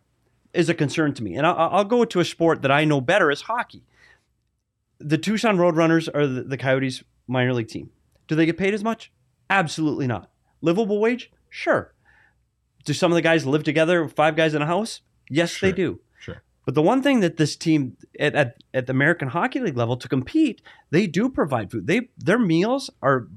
is 0.53 0.69
a 0.69 0.73
concern 0.73 1.13
to 1.13 1.23
me. 1.23 1.35
And 1.35 1.45
I'll, 1.45 1.55
I'll 1.55 1.85
go 1.85 2.05
to 2.05 2.19
a 2.19 2.25
sport 2.25 2.61
that 2.63 2.71
I 2.71 2.85
know 2.85 3.01
better 3.01 3.29
is 3.31 3.41
hockey. 3.41 3.83
The 4.99 5.17
Tucson 5.17 5.57
Roadrunners 5.57 6.09
are 6.13 6.27
the, 6.27 6.43
the 6.43 6.57
Coyotes 6.57 7.03
minor 7.27 7.53
league 7.53 7.67
team. 7.67 7.91
Do 8.27 8.35
they 8.35 8.45
get 8.45 8.57
paid 8.57 8.73
as 8.73 8.83
much? 8.83 9.11
Absolutely 9.49 10.07
not. 10.07 10.29
Livable 10.61 10.99
wage? 10.99 11.31
Sure. 11.49 11.93
Do 12.85 12.93
some 12.93 13.11
of 13.11 13.15
the 13.15 13.21
guys 13.21 13.45
live 13.45 13.63
together, 13.63 14.07
five 14.07 14.35
guys 14.35 14.53
in 14.53 14.61
a 14.61 14.65
house? 14.65 15.01
Yes, 15.29 15.51
Sure. 15.51 15.69
they 15.69 15.75
do. 15.75 15.99
Sure. 16.19 16.41
But 16.65 16.75
the 16.75 16.81
one 16.81 17.01
thing 17.01 17.19
that 17.21 17.37
this 17.37 17.55
team 17.55 17.97
at, 18.19 18.35
at, 18.35 18.57
at 18.73 18.87
the 18.87 18.91
American 18.91 19.29
Hockey 19.29 19.59
League 19.59 19.77
level 19.77 19.97
to 19.97 20.07
compete, 20.07 20.61
they 20.91 21.07
do 21.07 21.29
provide 21.29 21.71
food. 21.71 21.87
They 21.87 22.09
their 22.17 22.39
meals 22.39 22.89
are 23.01 23.27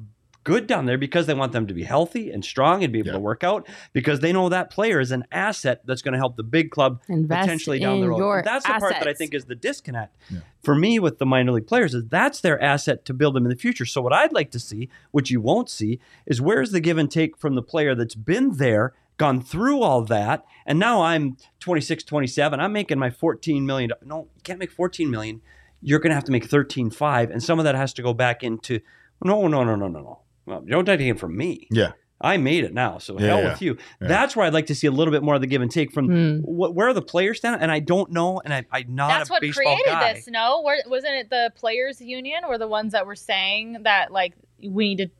good 0.44 0.66
down 0.66 0.86
there 0.86 0.98
because 0.98 1.27
they 1.27 1.35
want 1.35 1.52
them 1.52 1.69
to 1.69 1.73
be 1.74 1.85
healthy 1.85 2.28
and 2.28 2.44
strong 2.44 2.82
and 2.82 2.93
be 2.93 2.98
able 2.98 3.06
Yeah. 3.10 3.12
to 3.12 3.20
work 3.20 3.44
out 3.44 3.64
because 3.93 4.19
they 4.19 4.32
know 4.32 4.48
that 4.48 4.70
player 4.70 4.98
is 4.98 5.12
an 5.12 5.23
asset 5.31 5.82
that's 5.86 6.02
going 6.02 6.14
to 6.14 6.19
help 6.19 6.35
the 6.36 6.43
big 6.43 6.73
club 6.73 7.01
Invest 7.09 7.43
potentially 7.43 7.78
down 7.78 8.01
the 8.01 8.09
road. 8.09 8.19
your 8.19 8.43
that's 8.43 8.66
the 8.66 8.73
part 8.73 8.93
that 8.94 9.06
I 9.06 9.14
think 9.14 9.35
is 9.35 9.44
the 9.44 9.55
disconnect 9.55 10.16
Yeah. 10.31 10.40
for 10.60 10.74
me 10.74 10.98
with 10.98 11.19
the 11.19 11.27
minor 11.27 11.52
league 11.52 11.69
players 11.69 11.94
is 11.94 12.06
that's 12.09 12.40
their 12.40 12.60
asset 12.60 13.05
to 13.05 13.14
build 13.14 13.36
them 13.36 13.44
in 13.44 13.51
the 13.51 13.56
future. 13.56 13.85
So 13.86 14.02
what 14.02 14.12
I'd 14.12 14.32
like 14.32 14.51
to 14.51 14.59
see, 14.59 14.89
which 15.12 15.31
you 15.31 15.40
won't 15.40 15.70
see, 15.70 16.01
is 16.27 16.40
where's 16.40 16.73
the 16.73 16.81
give 16.81 16.98
and 16.98 17.09
take 17.09 17.36
from 17.36 17.55
the 17.55 17.62
player 17.62 17.94
that's 17.94 18.16
been 18.16 18.56
there, 18.56 18.94
gone 19.22 19.40
through 19.40 19.80
all 19.82 20.02
that, 20.04 20.44
and 20.66 20.78
now 20.78 21.02
I'm 21.02 21.36
26, 21.60 22.02
27, 22.04 22.58
I'm 22.60 22.72
making 22.72 22.98
my 22.98 23.10
14 23.10 23.64
million. 23.64 23.90
No, 24.04 24.28
you 24.34 24.42
can't 24.42 24.58
make 24.58 24.72
14 24.72 25.08
million. 25.10 25.40
You're 25.80 26.00
going 26.00 26.10
to 26.10 26.14
have 26.14 26.24
to 26.24 26.32
make 26.32 26.48
13.5 26.48 27.30
and 27.30 27.42
some 27.42 27.58
of 27.58 27.64
that 27.64 27.74
has 27.74 27.92
to 27.94 28.02
go 28.02 28.12
back 28.14 28.42
into 28.42 28.80
no, 29.24 29.46
no, 29.48 29.62
no, 29.64 29.74
no, 29.76 29.86
no, 29.88 30.00
no. 30.00 30.20
Well, 30.46 30.62
don't 30.68 30.84
take 30.86 31.00
it 31.00 31.18
from 31.20 31.36
me. 31.36 31.68
Yeah. 31.70 31.92
I 32.20 32.36
made 32.36 32.62
it 32.64 32.72
now, 32.72 32.98
so 32.98 33.18
Yeah, 33.18 33.26
hell 33.26 33.42
yeah, 33.42 33.48
with 33.50 33.62
you. 33.62 33.76
yeah. 34.00 34.08
That's 34.08 34.36
where 34.36 34.46
I'd 34.46 34.52
like 34.52 34.66
to 34.66 34.74
see 34.76 34.86
a 34.86 34.92
little 34.92 35.10
bit 35.12 35.22
more 35.24 35.34
of 35.36 35.40
the 35.40 35.46
give 35.48 35.60
and 35.62 35.70
take 35.70 35.92
from 35.92 36.06
Hmm. 36.06 36.38
wh- 36.42 36.74
where 36.74 36.88
are 36.88 36.92
the 36.92 37.02
players 37.02 37.38
stand. 37.38 37.60
And 37.62 37.70
I 37.72 37.80
don't 37.80 38.10
know, 38.12 38.40
and 38.44 38.52
I, 38.54 38.64
I'm 38.72 38.94
not 38.94 39.08
That's 39.08 39.30
a 39.30 39.32
what 39.34 39.40
baseball 39.42 39.64
created 39.74 39.90
guy. 39.90 40.14
this. 40.14 40.28
No, 40.28 40.62
Were, 40.64 40.76
wasn't 40.86 41.14
it 41.14 41.30
the 41.30 41.52
players' 41.56 42.00
union 42.00 42.44
or 42.46 42.58
the 42.58 42.68
ones 42.68 42.92
that 42.92 43.06
were 43.06 43.16
saying 43.16 43.78
that 43.82 44.12
like 44.12 44.34
we 44.60 44.94
need 44.94 44.98
to 44.98 45.10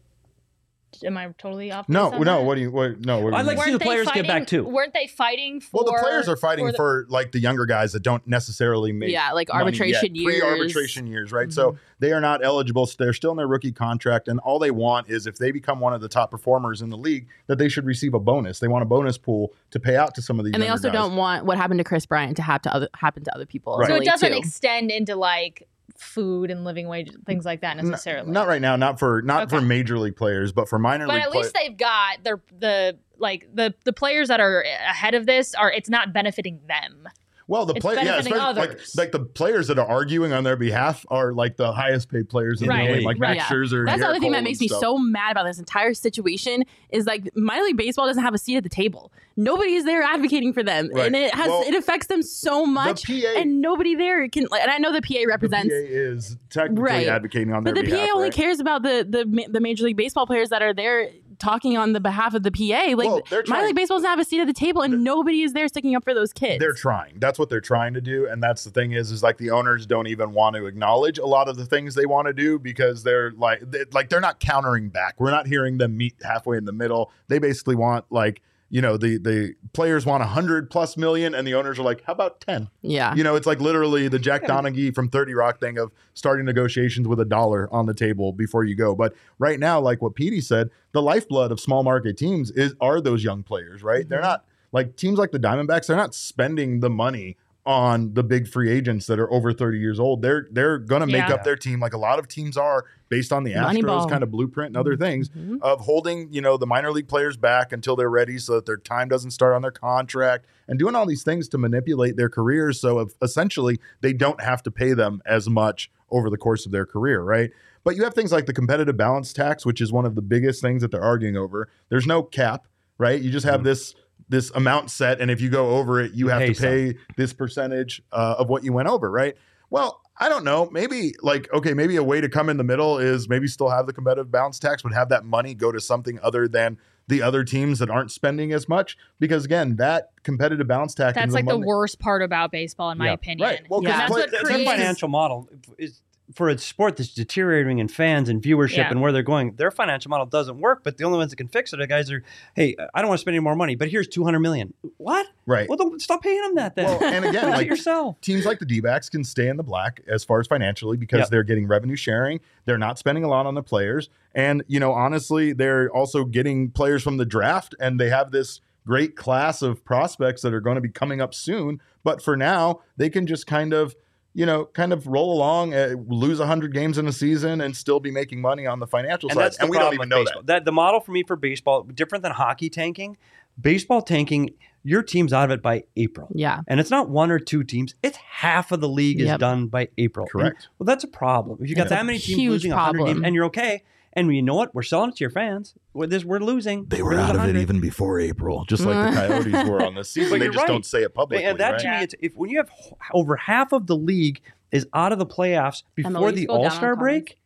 Am 1.05 1.17
I 1.17 1.29
totally 1.39 1.73
off? 1.73 1.89
No, 1.89 2.13
on 2.13 2.21
no. 2.21 2.39
that? 2.39 2.45
What 2.45 2.55
do 2.57 2.61
you? 2.63 2.71
What? 2.71 3.01
No. 3.01 3.21
What 3.21 3.35
I'd 3.35 3.47
like 3.47 3.59
to 3.59 3.65
see 3.65 3.73
the 3.73 3.79
players 3.79 4.09
get 4.13 4.27
back, 4.27 4.47
too. 4.47 4.65
Weren't 4.65 4.95
they 4.95 5.07
fighting 5.07 5.61
for? 5.61 5.85
well, 5.85 5.93
the 5.93 6.03
players 6.03 6.29
are 6.29 6.37
fighting 6.37 6.67
the- 6.67 6.73
for 6.73 7.07
like 7.09 7.33
the 7.33 7.41
younger 7.41 7.67
guys 7.67 7.93
that 7.93 8.03
don't 8.03 8.27
necessarily 8.27 8.93
make 8.93 9.11
Yeah, 9.11 9.33
like 9.33 9.49
money 9.49 9.65
arbitration 9.65 10.15
yet, 10.15 10.23
years. 10.23 10.41
pre-arbitration 10.41 11.07
years, 11.07 11.33
right? 11.33 11.53
So 11.53 11.73
mm-hmm. 11.73 11.83
they 12.01 12.13
are 12.13 12.21
not 12.21 12.45
eligible. 12.45 12.87
So 12.87 12.97
they're 12.99 13.13
still 13.13 13.31
in 13.31 13.37
their 13.37 13.49
rookie 13.49 13.73
contract, 13.73 14.29
and 14.29 14.41
all 14.41 14.59
they 14.59 14.71
want 14.71 15.09
is 15.09 15.27
if 15.27 15.37
they 15.37 15.51
become 15.51 15.81
one 15.81 15.93
of 15.93 16.01
the 16.01 16.09
top 16.09 16.31
performers 16.31 16.83
in 16.83 16.91
the 16.91 16.99
league, 16.99 17.29
that 17.47 17.59
they 17.59 17.69
should 17.69 17.87
receive 17.87 18.15
a 18.15 18.21
bonus. 18.21 18.59
They 18.59 18.69
want 18.69 18.83
a 18.83 18.87
bonus 18.87 19.19
pool 19.19 19.53
to 19.71 19.81
pay 19.81 19.97
out 19.97 20.15
to 20.17 20.23
some 20.23 20.39
of 20.39 20.45
these. 20.45 20.55
and 20.55 20.63
they 20.63 20.69
also 20.69 20.89
guys. 20.89 20.95
don't 20.95 21.17
want 21.17 21.45
what 21.45 21.57
happened 21.57 21.79
to 21.79 21.85
Kris 21.85 22.07
Bryant 22.07 22.37
to 22.37 22.43
have 22.43 22.63
to 22.63 22.75
other, 22.75 22.89
happen 22.95 23.25
to 23.25 23.35
other 23.35 23.47
people. 23.47 23.79
Right. 23.79 23.89
So 23.89 23.95
it 23.97 24.05
doesn't 24.05 24.33
too. 24.33 24.39
extend 24.39 24.91
into 24.91 25.17
like 25.17 25.69
food 26.03 26.51
and 26.51 26.65
living 26.65 26.89
wage 26.89 27.11
things 27.25 27.45
like 27.45 27.61
that 27.61 27.77
necessarily. 27.77 28.31
Not 28.31 28.49
right 28.49 28.61
now. 28.61 28.77
Not 28.77 28.99
for 28.99 29.23
not 29.23 29.49
for 29.49 29.61
major 29.61 29.99
league 29.99 30.17
players, 30.17 30.53
but 30.53 30.69
for 30.69 30.79
minor 30.79 31.07
league 31.07 31.09
but 31.09 31.15
league. 31.15 31.23
at 31.25 31.31
play- 31.31 31.41
least 31.43 31.55
they've 31.55 31.77
got 31.77 32.25
their 32.25 32.41
the 32.59 32.99
like 33.19 33.49
the 33.55 33.75
the 33.85 33.93
players 33.93 34.29
that 34.29 34.41
are 34.41 34.63
ahead 34.63 35.15
of 35.15 35.27
this 35.27 35.55
are 35.55 35.71
it's 35.71 35.89
not 35.89 36.13
benefiting 36.13 36.61
them. 36.67 37.09
Well, 37.53 37.67
the 37.67 37.75
It's 37.75 37.83
play, 37.85 37.97
yeah, 37.97 38.17
especially 38.17 38.39
like 38.39 38.71
others. 38.71 38.95
like 38.97 39.13
the 39.13 39.21
players 39.21 39.69
that 39.69 39.79
are 39.79 39.87
arguing 39.87 40.33
on 40.33 40.43
their 40.43 40.57
behalf 40.57 41.05
are 41.11 41.35
like 41.35 41.59
the 41.59 41.71
highest 41.71 42.09
paid 42.11 42.31
players 42.31 42.63
in 42.63 42.69
Right, 42.69 42.89
the 42.89 42.95
game, 42.95 43.05
like 43.05 43.19
right. 43.21 43.37
Max 43.37 43.51
Yeah. 43.51 43.55
Scherzer. 43.57 43.79
and 43.81 43.89
That's 43.89 43.99
the 44.01 44.07
Gerrit 44.07 44.09
other 44.09 44.21
thing 44.21 44.33
that 44.33 44.43
makes 44.43 44.59
me 44.59 44.69
so 44.69 44.97
mad 44.97 45.33
about 45.33 45.45
this 45.45 45.59
entire 45.59 45.93
situation 45.93 46.65
is 46.89 47.05
like 47.05 47.29
minor 47.37 47.63
league 47.65 47.77
baseball 47.77 48.07
doesn't 48.07 48.23
have 48.23 48.33
a 48.33 48.39
seat 48.39 48.57
at 48.57 48.63
the 48.63 48.71
table. 48.71 49.13
Nobody 49.37 49.75
is 49.75 49.85
there 49.85 50.03
advocating 50.03 50.55
for 50.55 50.63
them, 50.63 50.89
Right. 50.95 51.07
and 51.09 51.15
it 51.17 51.35
has 51.35 51.49
Well, 51.49 51.63
it 51.67 51.75
affects 51.75 52.07
them 52.07 52.23
so 52.23 52.65
much. 52.65 53.03
The 53.03 53.21
PA, 53.23 53.41
and 53.41 53.61
nobody 53.61 53.95
there 53.97 54.27
can. 54.29 54.47
Like, 54.51 54.63
and 54.63 54.71
I 54.71 54.79
know 54.79 54.91
the 54.91 55.03
PA 55.03 55.21
the 55.21 55.27
represents, 55.27 55.69
PA 55.69 55.75
is 55.75 56.37
technically 56.49 56.83
Right. 56.85 57.07
advocating 57.07 57.53
on 57.53 57.65
but 57.65 57.75
their 57.75 57.83
the 57.85 57.91
behalf. 57.91 58.09
PA 58.09 58.15
only 58.15 58.25
right? 58.29 58.33
cares 58.35 58.61
about 58.61 58.83
the 58.83 59.07
the 59.09 59.47
the 59.51 59.61
major 59.61 59.85
league 59.85 59.97
baseball 59.99 60.27
players 60.27 60.49
that 60.49 60.63
are 60.63 60.73
there 60.73 61.11
talking 61.43 61.77
on 61.77 61.93
the 61.93 62.01
behalf 62.01 62.35
of 62.35 62.43
the 62.43 62.51
PA. 62.51 62.95
Like 62.97 63.09
Well, 63.09 63.23
minor 63.49 63.67
league 63.67 63.77
baseball 63.77 63.99
doesn't 63.99 64.09
have 64.09 64.19
a 64.19 64.25
seat 64.25 64.41
at 64.41 64.47
the 64.47 64.53
table, 64.53 64.83
and 64.83 65.05
nobody 65.05 65.43
is 65.43 65.53
there 65.53 65.69
sticking 65.69 65.95
up 65.95 66.05
for 66.05 66.15
those 66.15 66.33
kids. 66.33 66.61
They're 66.61 66.73
trying. 66.73 67.19
That's 67.19 67.39
what 67.39 67.51
they're 67.51 67.61
trying 67.61 67.95
to 67.95 68.01
do, 68.01 68.27
and 68.29 68.43
that's 68.43 68.65
the 68.65 68.71
thing 68.71 68.93
is, 68.93 69.11
is 69.11 69.23
like 69.23 69.39
the 69.39 69.51
owners 69.51 69.87
don't 69.87 70.07
even 70.07 70.33
want 70.33 70.57
to 70.57 70.67
acknowledge 70.67 71.19
a 71.19 71.27
lot 71.27 71.49
of 71.49 71.57
the 71.57 71.67
things 71.67 71.95
they 71.95 72.07
want 72.07 72.29
to 72.29 72.33
do 72.33 72.59
because 72.59 73.03
they're 73.03 73.33
like, 73.33 73.61
they, 73.71 73.85
like 73.93 74.09
they're 74.09 74.21
not 74.21 74.41
countering 74.41 74.89
back. 74.89 75.17
We're 75.19 75.31
not 75.31 75.47
hearing 75.47 75.79
them 75.79 75.97
meet 75.97 76.15
halfway 76.23 76.57
in 76.57 76.65
the 76.65 76.73
middle. 76.73 77.11
They 77.29 77.39
basically 77.39 77.77
want 77.77 78.05
like, 78.11 78.41
you 78.73 78.81
know, 78.81 78.97
the 78.97 79.19
the 79.19 79.55
players 79.75 80.07
want 80.07 80.23
a 80.23 80.27
hundred 80.27 80.71
plus 80.71 80.97
million, 80.97 81.35
and 81.35 81.47
the 81.47 81.53
owners 81.53 81.79
are 81.79 81.83
like, 81.83 82.03
how 82.05 82.15
about 82.15 82.41
ten? 82.41 82.71
yeah. 82.81 83.15
You 83.15 83.23
know, 83.23 83.37
it's 83.37 83.47
like 83.47 83.61
literally 83.61 84.09
the 84.09 84.19
Jack 84.19 84.45
Donaghy 84.45 84.95
from 84.95 85.11
30 85.11 85.35
Rock 85.35 85.61
thing 85.61 85.77
of 85.77 85.93
starting 86.15 86.47
negotiations 86.47 87.07
with 87.07 87.21
a 87.21 87.27
dollar 87.27 87.69
on 87.71 87.85
the 87.85 87.93
table 87.93 88.33
before 88.33 88.65
you 88.65 88.75
go. 88.75 88.95
But 88.95 89.15
right 89.39 89.61
now, 89.61 89.79
like 89.79 90.01
what 90.01 90.15
Petey 90.15 90.41
said, 90.41 90.71
the 90.93 91.03
lifeblood 91.03 91.53
of 91.53 91.61
small 91.61 91.83
market 91.83 92.17
teams 92.17 92.51
is 92.51 92.75
are 92.81 93.03
those 93.03 93.23
young 93.23 93.43
players, 93.43 93.83
right? 93.83 94.09
They're 94.09 94.21
mm-hmm. 94.21 94.29
not 94.29 94.47
like 94.73 94.97
teams 94.97 95.19
like 95.19 95.33
the 95.33 95.39
Diamondbacks, 95.39 95.87
they're 95.87 95.97
not 95.97 96.15
spending 96.15 96.81
the 96.81 96.89
money 96.89 97.37
on 97.65 98.13
the 98.15 98.25
big 98.25 98.49
free 98.49 98.69
agents 98.71 99.07
that 99.07 99.21
are 99.21 99.33
over 99.33 99.53
30 99.53 99.79
years 99.79 100.01
old. 100.01 100.21
They're 100.21 100.49
they're 100.51 100.79
gonna 100.79 101.07
make 101.07 101.29
Yeah. 101.29 101.35
up 101.35 101.45
their 101.45 101.55
team 101.55 101.79
like 101.79 101.93
a 101.93 101.99
lot 101.99 102.19
of 102.19 102.27
teams 102.27 102.57
are 102.57 102.85
based 103.09 103.33
on 103.33 103.45
the 103.45 103.53
Astros 103.53 103.83
Moneyball. 103.83 104.11
kind 104.11 104.23
of 104.25 104.31
blueprint 104.33 104.69
and 104.71 104.77
other 104.77 104.97
things 104.97 105.29
Mhm. 105.29 105.61
of 105.63 105.81
holding, 105.83 106.33
you 106.33 106.41
know, 106.41 106.57
the 106.57 106.67
minor 106.67 106.91
league 106.91 107.07
players 107.07 107.37
back 107.37 107.73
until 107.73 107.95
they're 107.95 108.11
ready 108.11 108.39
so 108.39 108.55
that 108.57 108.67
their 108.67 108.79
time 108.79 109.09
doesn't 109.09 109.31
start 109.31 109.55
on 109.55 109.63
their 109.63 109.71
contract 109.71 110.47
and 110.67 110.77
doing 110.79 110.97
all 110.97 111.07
these 111.07 111.23
things 111.23 111.47
to 111.51 111.59
manipulate 111.59 112.17
their 112.17 112.29
careers 112.29 112.81
so 112.81 112.99
if, 112.99 113.13
essentially 113.23 113.79
they 114.01 114.13
don't 114.13 114.41
have 114.41 114.63
to 114.65 114.71
pay 114.73 114.93
them 114.93 115.23
as 115.25 115.49
much 115.49 115.89
over 116.11 116.29
the 116.31 116.37
course 116.39 116.67
of 116.67 116.73
their 116.73 116.85
career, 116.87 117.21
right? 117.23 117.53
But 117.85 117.95
you 117.97 118.03
have 118.03 118.15
things 118.15 118.33
like 118.33 118.47
the 118.47 118.53
competitive 118.53 118.97
balance 118.97 119.33
tax, 119.33 119.65
which 119.65 119.81
is 119.81 119.93
one 119.93 120.05
of 120.05 120.15
the 120.17 120.23
biggest 120.23 120.61
things 120.63 120.83
that 120.83 120.91
they're 120.91 121.01
arguing 121.03 121.37
over. 121.37 121.69
There's 121.91 122.07
no 122.09 122.23
cap, 122.25 122.67
right? 122.99 123.21
You 123.21 123.31
just 123.31 123.47
have 123.47 123.61
Mhm. 123.61 123.65
this 123.65 123.95
this 124.29 124.51
amount 124.53 124.91
set 124.91 125.21
and 125.21 125.31
if 125.31 125.41
you 125.41 125.49
go 125.51 125.77
over 125.77 126.01
it, 126.01 126.13
you, 126.13 126.27
You 126.27 126.29
have 126.29 126.41
pay 126.41 126.53
to 126.55 126.61
pay 126.61 126.95
this 127.17 127.33
percentage 127.33 128.03
uh, 128.13 128.37
of 128.39 128.49
what 128.49 128.65
you 128.65 128.73
went 128.73 128.89
over, 128.89 129.11
right? 129.11 129.37
Well, 129.71 130.01
I 130.19 130.29
don't 130.29 130.45
know. 130.45 130.69
Maybe 130.71 131.15
like 131.23 131.53
okay, 131.53 131.75
maybe 131.75 131.97
a 131.97 132.03
way 132.05 132.21
to 132.21 132.29
come 132.29 132.49
in 132.49 132.57
the 132.59 132.65
middle 132.65 132.99
is 132.99 133.29
maybe 133.29 133.47
still 133.47 133.71
have 133.71 133.87
the 133.87 133.93
competitive 133.93 134.31
balance 134.31 134.59
tax, 134.59 134.83
but 134.83 134.93
have 134.93 135.09
that 135.09 135.25
money 135.25 135.55
go 135.55 135.73
to 135.73 135.81
something 135.81 136.19
other 136.23 136.47
than 136.47 136.79
the 137.09 137.21
other 137.23 137.43
teams 137.43 137.79
that 137.81 137.91
aren't 137.91 138.13
spending 138.13 138.53
as 138.53 138.69
much. 138.69 138.97
Because 139.19 139.45
again, 139.45 139.77
that 139.77 140.11
competitive 140.23 140.69
balance 140.69 140.95
tax 140.95 141.15
That's 141.15 141.25
and 141.25 141.33
like 141.33 141.47
the 141.47 141.55
money- 141.55 141.67
worst 141.67 141.99
part 141.99 142.23
about 142.23 142.53
baseball, 142.53 142.91
in 142.91 142.99
my 142.99 143.11
opinion. 143.11 143.49
Right. 143.49 143.61
Well, 143.69 143.81
'cause 143.81 143.89
Yeah. 143.89 143.97
that's 143.99 144.13
play- 144.13 144.21
what 144.23 144.31
Their 144.31 144.41
creates. 144.43 144.71
financial 144.71 145.09
model 145.09 145.49
is 145.79 146.01
for 146.35 146.49
a 146.49 146.57
sport 146.57 146.97
that's 146.97 147.13
deteriorating 147.13 147.79
in 147.79 147.89
fans 147.89 148.29
and 148.29 148.41
viewership 148.43 148.77
Yeah. 148.79 148.91
and 148.91 149.01
where 149.03 149.13
they're 149.13 149.23
going. 149.23 149.55
Their 149.57 149.71
financial 149.71 150.09
model 150.09 150.25
doesn't 150.25 150.61
work, 150.61 150.83
but 150.83 150.97
the 150.97 151.05
only 151.05 151.19
ones 151.19 151.31
that 151.31 151.37
can 151.37 151.49
fix 151.49 151.73
it 151.75 151.81
are 151.81 151.87
guys 151.87 152.11
are, 152.11 152.23
hey, 152.55 152.75
I 152.95 153.01
don't 153.03 153.09
want 153.09 153.19
to 153.19 153.21
spend 153.23 153.35
any 153.35 153.43
more 153.43 153.55
money, 153.57 153.75
but 153.75 153.89
here's 153.89 154.09
two 154.09 154.25
hundred 154.25 154.39
million. 154.41 154.73
What? 154.97 155.27
right. 155.47 155.69
Well, 155.69 155.77
don't 155.77 156.01
stop 156.01 156.23
paying 156.23 156.41
them 156.41 156.55
that 156.55 156.75
then. 156.77 156.87
Well, 156.87 157.05
and 157.05 157.25
again, 157.25 157.45
Do 157.47 157.51
like 157.51 157.67
yourself. 157.67 158.21
teams 158.21 158.47
like 158.47 158.61
the 158.61 158.65
D-backs 158.67 159.09
can 159.11 159.25
stay 159.25 159.49
in 159.49 159.57
the 159.57 159.63
black 159.65 160.01
as 160.07 160.25
far 160.25 160.41
as 160.41 160.47
financially 160.47 160.97
because 160.97 161.19
Yep. 161.21 161.29
they're 161.31 161.43
getting 161.43 161.67
revenue 161.67 161.97
sharing. 161.97 162.41
They're 162.65 162.79
not 162.79 162.99
spending 162.99 163.25
a 163.25 163.29
lot 163.29 163.45
on 163.47 163.55
the 163.55 163.63
players, 163.63 164.09
and 164.35 164.63
you 164.69 164.81
know, 164.81 164.93
honestly, 164.93 165.53
they're 165.53 165.91
also 165.91 166.25
getting 166.25 166.71
players 166.71 167.03
from 167.03 167.17
the 167.19 167.27
draft, 167.27 167.75
and 167.81 167.99
they 168.01 168.09
have 168.09 168.31
this 168.31 168.61
great 168.87 169.17
class 169.17 169.61
of 169.63 169.85
prospects 169.85 170.43
that 170.43 170.55
are 170.55 170.61
going 170.61 170.77
to 170.77 170.81
be 170.81 170.89
coming 170.89 171.21
up 171.21 171.35
soon. 171.35 171.81
But 172.05 172.23
for 172.23 172.37
now, 172.37 172.81
they 172.97 173.11
can 173.11 173.27
just 173.27 173.47
kind 173.47 173.73
of. 173.75 173.95
You 174.35 174.47
know, 174.47 174.65
kind 174.65 174.93
of 174.95 175.07
roll 175.07 175.35
along, 175.35 175.75
uh, 175.75 175.95
lose 176.07 176.39
hundred 176.41 176.73
games 176.73 176.97
in 176.97 177.07
a 177.07 177.13
season, 177.13 177.61
and 177.61 177.77
still 177.77 178.01
be 178.01 178.11
making 178.11 178.41
money 178.41 178.67
on 178.67 178.81
the 178.81 178.87
financial 178.87 179.29
and 179.29 179.37
side. 179.39 179.53
the 179.53 179.61
and 179.63 179.71
we 179.71 179.77
don't 179.77 179.93
even 179.93 180.09
know 180.09 180.25
baseball. 180.25 180.43
that. 180.45 180.65
The 180.65 180.73
model 180.73 181.01
for 181.01 181.13
me 181.13 181.23
for 181.23 181.37
baseball 181.37 181.83
different 181.83 182.23
than 182.23 182.33
hockey 182.33 182.71
tanking. 182.71 183.19
Baseball 183.61 184.01
tanking, 184.01 184.55
your 184.83 185.03
team's 185.03 185.35
out 185.35 185.45
of 185.45 185.51
it 185.51 185.63
by 185.63 185.85
April. 185.97 186.29
yeah. 186.35 186.63
And 186.67 186.81
it's 186.81 186.91
not 186.91 187.11
one 187.11 187.31
or 187.31 187.39
two 187.39 187.63
teams; 187.63 187.95
it's 188.03 188.17
half 188.17 188.73
of 188.73 188.81
the 188.81 188.89
league 188.89 189.21
is 189.21 189.37
done 189.37 189.67
by 189.67 189.89
April. 189.99 190.25
And, 190.25 190.33
Correct. 190.33 190.69
well, 190.79 190.87
that's 190.87 191.05
a 191.05 191.09
problem. 191.09 191.59
If 191.61 191.69
you 191.69 191.77
got 191.77 191.83
It's 191.83 191.93
a 191.93 191.97
that 191.97 192.07
many 192.07 192.19
teams 192.19 192.39
huge 192.39 192.53
losing 192.53 192.71
100 192.71 193.05
games, 193.05 193.21
and 193.25 193.35
you're 193.35 193.45
okay, 193.47 193.83
and 194.15 194.35
you 194.35 194.43
know 194.43 194.55
what, 194.55 194.75
we're 194.75 194.83
selling 194.83 195.11
it 195.11 195.17
to 195.17 195.25
your 195.25 195.31
fans. 195.31 195.75
We're, 195.95 196.07
this, 196.07 196.25
we're 196.25 196.41
losing. 196.41 196.85
They 196.87 197.03
were 197.03 197.11
We're 197.13 197.21
out 197.21 197.37
of 197.37 197.45
it 197.45 197.57
even 197.57 197.81
before 197.81 198.21
April, 198.21 198.65
just 198.67 198.85
like 198.85 199.15
the 199.15 199.21
Coyotes 199.29 199.69
were 199.69 199.83
on 199.83 199.95
this 199.95 200.11
season. 200.11 200.39
They 200.39 200.47
just 200.47 200.59
right. 200.59 200.67
don't 200.67 200.85
say 200.85 201.03
it 201.03 201.15
publicly. 201.15 201.45
and 201.45 201.59
that 201.59 201.73
right? 201.73 201.81
to 201.81 201.91
me, 201.91 201.97
it's 202.03 202.15
if 202.21 202.37
when 202.37 202.51
you 202.51 202.59
have 202.59 202.71
h- 202.85 202.93
over 203.13 203.37
half 203.37 203.73
of 203.73 203.87
the 203.87 203.97
league 203.97 204.41
is 204.71 204.87
out 204.93 205.13
of 205.13 205.19
the 205.19 205.27
playoffs 205.27 205.83
before 205.95 206.13
MLBs 206.13 206.35
the 206.35 206.47
go 206.47 206.55
down 206.55 206.61
on 206.61 206.65
All 206.67 206.71
Star 206.71 206.97
break, 206.97 207.39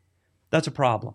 that's 0.51 0.67
a 0.67 0.73
problem. 0.73 1.15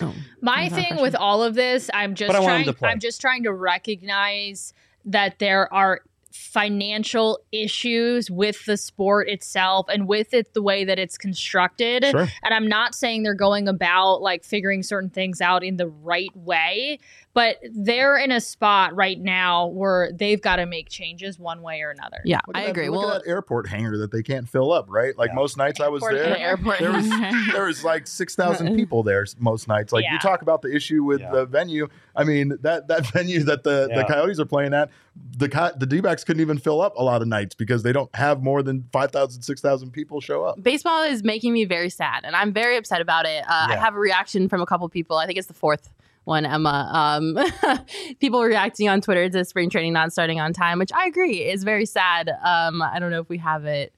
Oh. 0.00 0.14
My 0.40 0.64
Is 0.64 0.70
that 0.70 0.78
a 0.78 0.82
thing 0.82 1.02
with 1.02 1.14
all 1.16 1.42
of 1.42 1.54
this, 1.54 1.90
I'm 1.92 2.14
just 2.14 2.28
But 2.28 2.36
I 2.36 2.40
want 2.40 2.66
him 2.66 2.74
trying. 2.74 2.92
I'm 2.92 3.00
just 3.00 3.20
trying 3.20 3.42
to 3.42 3.52
recognize 3.52 4.72
that 5.04 5.38
there 5.38 5.72
are 5.72 6.02
financial 6.38 7.40
issues 7.52 8.30
with 8.30 8.64
the 8.64 8.76
sport 8.76 9.28
itself 9.28 9.86
and 9.88 10.06
with 10.06 10.32
it 10.32 10.54
the 10.54 10.62
way 10.62 10.84
that 10.84 10.98
it's 10.98 11.18
constructed. 11.18 12.04
Sure. 12.04 12.28
And 12.42 12.54
I'm 12.54 12.68
not 12.68 12.94
saying 12.94 13.24
they're 13.24 13.34
going 13.34 13.68
about 13.68 14.22
like 14.22 14.44
figuring 14.44 14.82
certain 14.82 15.10
things 15.10 15.40
out 15.40 15.64
in 15.64 15.76
the 15.76 15.88
right 15.88 16.34
way, 16.34 17.00
but 17.38 17.58
they're 17.72 18.16
in 18.18 18.32
a 18.32 18.40
spot 18.40 18.94
right 18.96 19.20
now 19.20 19.66
where 19.68 20.10
they've 20.12 20.42
got 20.42 20.56
to 20.56 20.66
make 20.66 20.88
changes 20.88 21.38
one 21.38 21.62
way 21.62 21.82
or 21.82 21.90
another. 21.90 22.18
Yeah, 22.24 22.40
Look 22.48 22.56
I 22.56 22.62
that- 22.64 22.70
agree. 22.70 22.88
Look 22.88 23.00
Well, 23.02 23.12
at 23.12 23.22
that 23.24 23.30
airport 23.30 23.68
hangar 23.68 23.96
that 23.98 24.10
they 24.10 24.22
can't 24.24 24.48
fill 24.48 24.72
up, 24.72 24.86
right? 24.88 25.16
Like 25.16 25.30
Yeah. 25.30 25.34
most 25.36 25.56
nights 25.56 25.78
I 25.80 25.86
was 25.88 26.02
there, 26.02 26.30
the 26.30 26.40
airport. 26.40 26.80
there 26.80 26.90
was 26.92 27.08
there 27.52 27.64
was 27.66 27.84
like 27.84 28.06
six 28.08 28.34
thousand 28.34 28.74
people 28.74 29.02
there 29.04 29.24
most 29.38 29.68
nights. 29.68 29.92
Like 29.92 30.02
Yeah. 30.04 30.14
you 30.14 30.18
talk 30.18 30.42
about 30.42 30.62
the 30.62 30.74
issue 30.74 31.04
with 31.04 31.20
Yeah. 31.20 31.30
the 31.30 31.46
venue. 31.46 31.86
I 32.16 32.24
mean 32.24 32.58
that 32.62 32.88
that 32.88 33.06
venue 33.12 33.44
that 33.44 33.62
the, 33.62 33.88
the 33.94 34.04
Coyotes 34.08 34.40
are 34.40 34.44
playing 34.44 34.74
at, 34.74 34.90
the 35.36 35.48
Co- 35.48 35.70
the 35.76 35.86
D-backs 35.86 36.24
couldn't 36.24 36.40
even 36.40 36.58
fill 36.58 36.80
up 36.80 36.96
a 36.96 37.02
lot 37.04 37.22
of 37.22 37.28
nights 37.28 37.54
because 37.54 37.82
they 37.84 37.92
don't 37.92 38.12
have 38.16 38.42
more 38.42 38.62
than 38.62 38.84
5,000, 38.92 39.42
6,000 39.42 39.90
people 39.92 40.20
show 40.20 40.44
up. 40.44 40.62
baseball 40.62 41.02
is 41.02 41.22
making 41.24 41.52
me 41.52 41.64
very 41.64 41.90
sad, 41.90 42.20
and 42.24 42.34
I'm 42.36 42.52
very 42.52 42.76
upset 42.76 43.00
about 43.00 43.26
it. 43.26 43.42
Uh, 43.48 43.66
I 43.70 43.76
have 43.76 43.94
a 43.94 43.98
reaction 43.98 44.48
from 44.48 44.60
a 44.60 44.66
couple 44.66 44.88
people. 44.88 45.16
I 45.16 45.26
think 45.26 45.38
it's 45.38 45.48
the 45.48 45.54
fourth 45.54 45.90
one, 46.28 46.46
Emma. 46.46 46.88
Um, 46.92 47.78
people 48.20 48.42
reacting 48.42 48.88
on 48.88 49.00
Twitter 49.00 49.28
to 49.30 49.44
spring 49.44 49.70
training 49.70 49.92
not 49.92 50.12
starting 50.12 50.38
on 50.40 50.52
time, 50.52 50.78
which 50.78 50.92
I 50.92 51.06
agree 51.06 51.38
is 51.42 51.64
very 51.64 51.86
sad. 51.86 52.28
Um, 52.28 52.80
I 52.82 52.98
don't 53.00 53.10
know 53.10 53.20
if 53.20 53.28
we 53.28 53.38
have 53.38 53.64
it. 53.64 53.92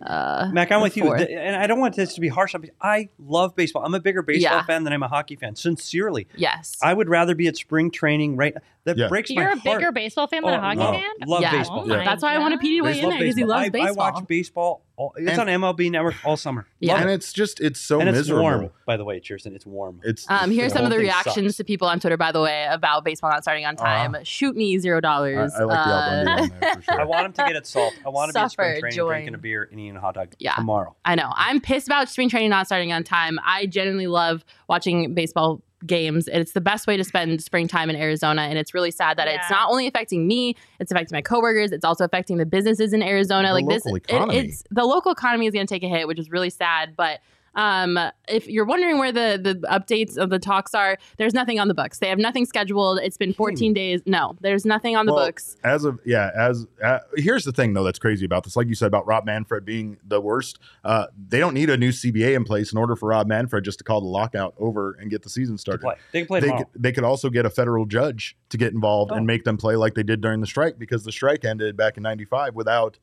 Uh, 0.00 0.48
Mac, 0.52 0.72
I'm 0.72 0.80
with 0.80 0.96
you. 0.96 1.12
And 1.12 1.54
I 1.54 1.66
don't 1.66 1.78
want 1.78 1.94
this 1.94 2.14
to 2.14 2.20
be 2.20 2.28
harsh. 2.28 2.54
on- 2.54 2.64
I 2.80 3.10
love 3.18 3.54
baseball. 3.54 3.84
I'm 3.84 3.94
a 3.94 4.00
bigger 4.00 4.22
baseball 4.22 4.56
Yeah. 4.58 4.62
fan 4.64 4.84
than 4.84 4.92
I'm 4.92 5.02
a 5.02 5.08
hockey 5.08 5.36
fan. 5.36 5.54
Sincerely, 5.54 6.26
Yes. 6.34 6.78
I 6.82 6.94
would 6.94 7.08
rather 7.10 7.34
be 7.34 7.46
at 7.46 7.56
spring 7.56 7.90
training. 7.90 8.36
Right, 8.36 8.54
that 8.84 8.96
Yeah. 8.98 9.08
breaks 9.08 9.30
You're 9.30 9.44
my 9.44 9.52
a 9.52 9.56
bigger 9.76 9.92
baseball 9.92 10.26
fan 10.26 10.42
than 10.42 10.54
Oh, 10.54 10.58
a 10.58 10.60
hockey 10.60 10.78
love, 10.80 10.94
fan? 10.94 11.10
Love 11.26 11.42
Yeah. 11.42 11.52
baseball. 11.52 11.82
Oh 11.82 11.86
my 11.86 12.04
That's 12.04 12.22
why 12.22 12.34
I 12.34 12.38
want 12.38 12.60
Petey 12.60 12.80
to 12.80 12.86
I 12.86 12.90
in 12.90 13.02
love 13.02 13.10
there 13.12 13.18
because 13.20 13.36
he 13.36 13.42
baseball. 13.42 13.48
loves 13.56 13.66
I, 13.66 13.68
baseball. 13.70 13.88
I 14.04 14.10
watch 14.10 14.26
baseball. 14.26 14.82
All, 14.96 15.14
it's 15.16 15.30
And- 15.38 15.40
on 15.40 15.48
MLB 15.48 15.90
Network 15.90 16.14
all 16.24 16.36
summer. 16.36 16.66
Yeah. 16.80 16.92
Love 16.94 17.02
And 17.02 17.10
it. 17.10 17.14
it's 17.14 17.32
just 17.32 17.60
it's 17.60 17.80
so 17.80 18.00
and 18.00 18.08
it's 18.10 18.30
warm, 18.30 18.70
by 18.86 18.96
the 18.96 19.04
way, 19.04 19.20
Cheerson. 19.20 19.54
It's 19.54 19.64
warm. 19.64 20.00
It's 20.04 20.26
Um, 20.28 20.50
here's 20.50 20.72
the 20.72 20.78
some 20.80 20.84
of 20.84 20.90
the 20.90 20.98
reactions 20.98 21.46
sucks. 21.46 21.56
to 21.58 21.64
people 21.64 21.88
on 21.88 21.98
Twitter, 22.00 22.16
by 22.16 22.30
the 22.32 22.40
way, 22.40 22.66
about 22.70 23.04
baseball 23.04 23.30
not 23.30 23.42
starting 23.42 23.64
on 23.64 23.74
time. 23.76 24.16
Shoot 24.24 24.54
me 24.56 24.78
zero 24.78 25.00
dollars. 25.00 25.52
I 25.54 25.62
like 25.64 25.84
the 25.86 25.90
Uh, 25.92 26.26
Albany 26.28 26.52
there 26.60 26.74
for 26.74 26.82
sure. 26.82 27.00
I 27.00 27.04
want 27.04 27.26
him 27.26 27.32
to 27.34 27.42
get 27.46 27.56
it 27.56 27.66
salt. 27.66 27.94
I 28.04 28.08
want 28.10 28.32
to 28.34 28.42
be 28.42 28.48
spring 28.48 28.80
training 28.80 28.96
join. 28.96 29.08
drinking 29.08 29.34
a 29.34 29.38
beer 29.38 29.68
and 29.70 29.80
eating 29.80 29.96
a 29.96 30.00
hot 30.00 30.14
dog 30.14 30.34
Yeah. 30.38 30.54
tomorrow. 30.56 30.94
I 31.04 31.14
know. 31.14 31.32
I'm 31.36 31.60
pissed 31.60 31.86
about 31.88 32.08
spring 32.10 32.28
training 32.28 32.50
not 32.50 32.66
starting 32.66 32.92
on 32.92 33.02
time. 33.04 33.38
I 33.46 33.66
genuinely 33.66 34.08
love 34.08 34.44
watching 34.68 35.14
baseball 35.14 35.62
games. 35.86 36.28
It's 36.32 36.52
the 36.52 36.60
best 36.60 36.86
way 36.86 36.96
to 36.96 37.04
spend 37.04 37.42
springtime 37.42 37.90
in 37.90 37.96
Arizona. 37.96 38.42
And 38.42 38.58
it's 38.58 38.74
really 38.74 38.90
sad 38.90 39.16
that 39.16 39.28
it's 39.28 39.50
not 39.50 39.70
only 39.70 39.86
affecting 39.86 40.26
me, 40.26 40.56
it's 40.80 40.90
affecting 40.92 41.16
my 41.16 41.22
coworkers, 41.22 41.72
it's 41.72 41.84
also 41.84 42.04
affecting 42.04 42.36
the 42.38 42.46
businesses 42.46 42.92
in 42.92 43.02
Arizona. 43.02 43.48
The 43.48 43.54
like 43.54 43.68
this, 43.68 43.84
local 43.84 43.96
it- 43.96 44.10
it's 44.46 44.64
the 44.70 44.84
local 44.84 45.12
economy 45.12 45.46
is 45.46 45.52
going 45.54 45.66
to 45.66 45.72
take 45.74 45.82
a 45.82 45.88
hit, 45.88 46.06
which 46.06 46.18
is 46.18 46.30
really 46.30 46.50
sad. 46.50 46.94
But 46.96 47.20
um, 47.54 47.98
if 48.28 48.46
you're 48.48 48.64
wondering 48.64 48.98
where 48.98 49.12
the 49.12 49.38
the 49.42 49.66
updates 49.68 50.16
of 50.16 50.30
the 50.30 50.38
talks 50.38 50.74
are, 50.74 50.96
there's 51.18 51.34
nothing 51.34 51.58
on 51.60 51.68
the 51.68 51.74
books. 51.74 51.98
They 51.98 52.08
have 52.08 52.18
nothing 52.18 52.46
scheduled. 52.46 52.98
It's 53.00 53.16
been 53.16 53.32
14 53.32 53.72
days. 53.74 54.00
No, 54.06 54.36
there's 54.40 54.64
nothing 54.64 54.96
on 54.96 55.06
the 55.06 55.12
Well, 55.12 55.26
books. 55.26 55.56
As 55.64 55.84
of 55.84 55.98
yeah, 56.06 56.30
as 56.34 56.66
uh, 56.82 57.00
here's 57.16 57.44
the 57.44 57.52
thing 57.52 57.74
though 57.74 57.84
that's 57.84 57.98
crazy 57.98 58.24
about 58.24 58.44
this. 58.44 58.56
Like 58.56 58.68
you 58.68 58.74
said 58.74 58.86
about 58.86 59.06
Rob 59.06 59.24
Manfred 59.26 59.64
being 59.64 59.98
the 60.06 60.20
worst, 60.20 60.58
uh, 60.84 61.06
they 61.28 61.38
don't 61.38 61.54
need 61.54 61.70
a 61.70 61.76
new 61.76 61.90
CBA 61.90 62.34
in 62.34 62.44
place 62.44 62.72
in 62.72 62.78
order 62.78 62.96
for 62.96 63.08
Rob 63.10 63.26
Manfred 63.26 63.64
just 63.64 63.78
to 63.78 63.84
call 63.84 64.00
the 64.00 64.06
lockout 64.06 64.54
over 64.58 64.96
and 65.00 65.10
get 65.10 65.22
the 65.22 65.28
season 65.30 65.56
To 65.56 65.60
started. 65.60 65.82
play. 65.82 65.94
They 66.12 66.20
can 66.20 66.26
play 66.28 66.40
They 66.40 66.48
could, 66.50 66.66
they 66.74 66.92
could 66.92 67.04
also 67.04 67.28
get 67.30 67.44
a 67.46 67.50
federal 67.50 67.84
judge 67.86 68.36
to 68.50 68.56
get 68.56 68.72
involved 68.72 69.12
Oh. 69.12 69.16
and 69.16 69.26
make 69.26 69.44
them 69.44 69.56
play 69.56 69.76
like 69.76 69.94
they 69.94 70.02
did 70.02 70.20
during 70.20 70.40
the 70.40 70.46
strike 70.46 70.78
because 70.78 71.04
the 71.04 71.12
strike 71.12 71.44
ended 71.44 71.76
back 71.76 71.96
in 71.96 72.02
'95 72.02 72.54
without 72.54 72.98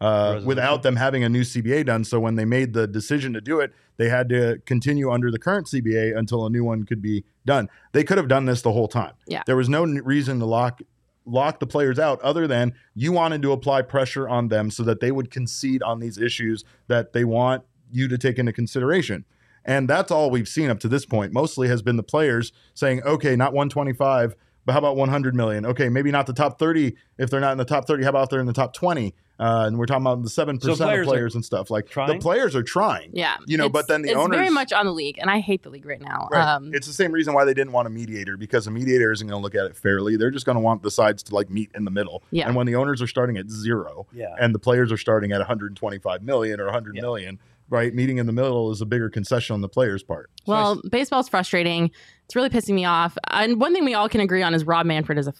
uh, 0.00 0.40
without 0.44 0.82
them 0.82 0.96
having 0.96 1.22
a 1.24 1.28
new 1.28 1.42
CBA 1.42 1.86
done. 1.86 2.04
So 2.04 2.18
when 2.18 2.36
they 2.36 2.44
made 2.44 2.72
the 2.72 2.86
decision 2.86 3.32
to 3.34 3.40
do 3.40 3.60
it, 3.60 3.72
they 3.96 4.08
had 4.08 4.28
to 4.30 4.60
continue 4.64 5.10
under 5.10 5.30
the 5.30 5.38
current 5.38 5.66
CBA 5.66 6.16
until 6.16 6.46
a 6.46 6.50
new 6.50 6.64
one 6.64 6.84
could 6.84 7.02
be 7.02 7.24
done. 7.44 7.68
They 7.92 8.04
could 8.04 8.16
have 8.18 8.28
done 8.28 8.46
this 8.46 8.62
the 8.62 8.72
whole 8.72 8.88
time. 8.88 9.12
Yeah. 9.26 9.42
There 9.46 9.56
was 9.56 9.68
no 9.68 9.82
n- 9.82 10.00
reason 10.04 10.38
to 10.38 10.46
lock 10.46 10.80
lock 11.26 11.60
the 11.60 11.66
players 11.66 11.98
out 11.98 12.20
other 12.22 12.46
than 12.46 12.72
you 12.94 13.12
wanted 13.12 13.42
to 13.42 13.52
apply 13.52 13.82
pressure 13.82 14.28
on 14.28 14.48
them 14.48 14.70
so 14.70 14.82
that 14.82 15.00
they 15.00 15.12
would 15.12 15.30
concede 15.30 15.82
on 15.82 16.00
these 16.00 16.16
issues 16.18 16.64
that 16.88 17.12
they 17.12 17.24
want 17.24 17.62
you 17.92 18.08
to 18.08 18.16
take 18.16 18.38
into 18.38 18.52
consideration. 18.52 19.24
And 19.64 19.88
that's 19.88 20.10
all 20.10 20.30
we've 20.30 20.48
seen 20.48 20.70
up 20.70 20.80
to 20.80 20.88
this 20.88 21.04
point. 21.04 21.32
Mostly 21.32 21.68
has 21.68 21.82
been 21.82 21.96
the 21.96 22.02
players 22.02 22.52
saying, 22.72 23.02
"Okay, 23.02 23.36
not 23.36 23.52
125, 23.52 24.34
but 24.64 24.72
how 24.72 24.78
about 24.78 24.96
100 24.96 25.34
million? 25.34 25.66
Okay, 25.66 25.90
maybe 25.90 26.10
not 26.10 26.26
the 26.26 26.32
top 26.32 26.58
30 26.58 26.96
if 27.18 27.28
they're 27.28 27.38
not 27.38 27.52
in 27.52 27.58
the 27.58 27.64
top 27.66 27.86
30. 27.86 28.02
How 28.04 28.10
about 28.10 28.30
they're 28.30 28.40
in 28.40 28.46
the 28.46 28.52
top 28.54 28.72
20?" 28.72 29.14
Uh, 29.40 29.64
and 29.66 29.78
we're 29.78 29.86
talking 29.86 30.02
about 30.02 30.22
the 30.22 30.28
seven 30.28 30.58
percent 30.58 30.76
players 30.78 31.00
of 31.06 31.08
are 31.08 31.10
players 31.10 31.34
and 31.34 31.42
stuff. 31.44 31.70
Like 31.70 31.90
the 31.92 32.18
players 32.20 32.54
are 32.54 32.62
trying. 32.62 33.10
Yeah, 33.14 33.38
You 33.46 33.56
know, 33.56 33.70
but 33.70 33.88
then 33.88 34.02
the 34.02 34.10
it's 34.10 34.28
very 34.28 34.50
much 34.50 34.70
on 34.70 34.84
the 34.84 34.92
league, 34.92 35.16
and 35.18 35.30
I 35.30 35.38
hate 35.40 35.62
the 35.62 35.70
league 35.70 35.86
right 35.86 36.00
now. 36.00 36.28
Right. 36.30 36.46
Um, 36.46 36.74
it's 36.74 36.86
the 36.86 36.92
same 36.92 37.10
reason 37.10 37.32
why 37.32 37.46
they 37.46 37.54
didn't 37.54 37.72
want 37.72 37.86
a 37.86 37.90
mediator 37.90 38.36
because 38.36 38.66
a 38.66 38.70
mediator 38.70 39.10
isn't 39.12 39.26
going 39.26 39.40
to 39.40 39.42
look 39.42 39.54
at 39.54 39.64
it 39.64 39.76
fairly. 39.78 40.16
They're 40.16 40.30
just 40.30 40.44
going 40.44 40.56
to 40.56 40.60
want 40.60 40.82
the 40.82 40.90
sides 40.90 41.22
to 41.24 41.34
like 41.34 41.48
meet 41.48 41.70
in 41.74 41.86
the 41.86 41.90
middle. 41.90 42.22
Yeah. 42.30 42.46
And 42.48 42.54
when 42.54 42.66
the 42.66 42.74
owners 42.76 43.00
are 43.00 43.06
starting 43.06 43.38
at 43.38 43.48
zero 43.50 44.06
Yeah. 44.12 44.34
and 44.38 44.54
the 44.54 44.58
players 44.58 44.92
are 44.92 44.98
starting 44.98 45.32
at 45.32 45.38
125 45.38 46.22
million 46.22 46.60
or 46.60 46.66
100 46.66 46.96
Yeah. 46.96 47.00
million, 47.00 47.38
right? 47.70 47.94
Meeting 47.94 48.18
in 48.18 48.26
the 48.26 48.32
middle 48.32 48.70
is 48.70 48.82
a 48.82 48.86
bigger 48.86 49.08
concession 49.08 49.54
on 49.54 49.62
the 49.62 49.68
players' 49.70 50.02
part. 50.02 50.28
well, 50.46 50.82
baseball's 50.90 51.30
frustrating. 51.30 51.90
It's 52.26 52.36
really 52.36 52.50
pissing 52.50 52.74
me 52.74 52.84
off. 52.84 53.16
And 53.28 53.58
one 53.58 53.72
thing 53.72 53.86
we 53.86 53.94
all 53.94 54.08
can 54.10 54.20
agree 54.20 54.42
on 54.42 54.52
is 54.52 54.64
Rob 54.66 54.84
Manfred 54.84 55.16
is 55.18 55.28
a 55.28 55.32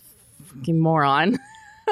fucking 0.45 0.81
moron. 0.81 1.39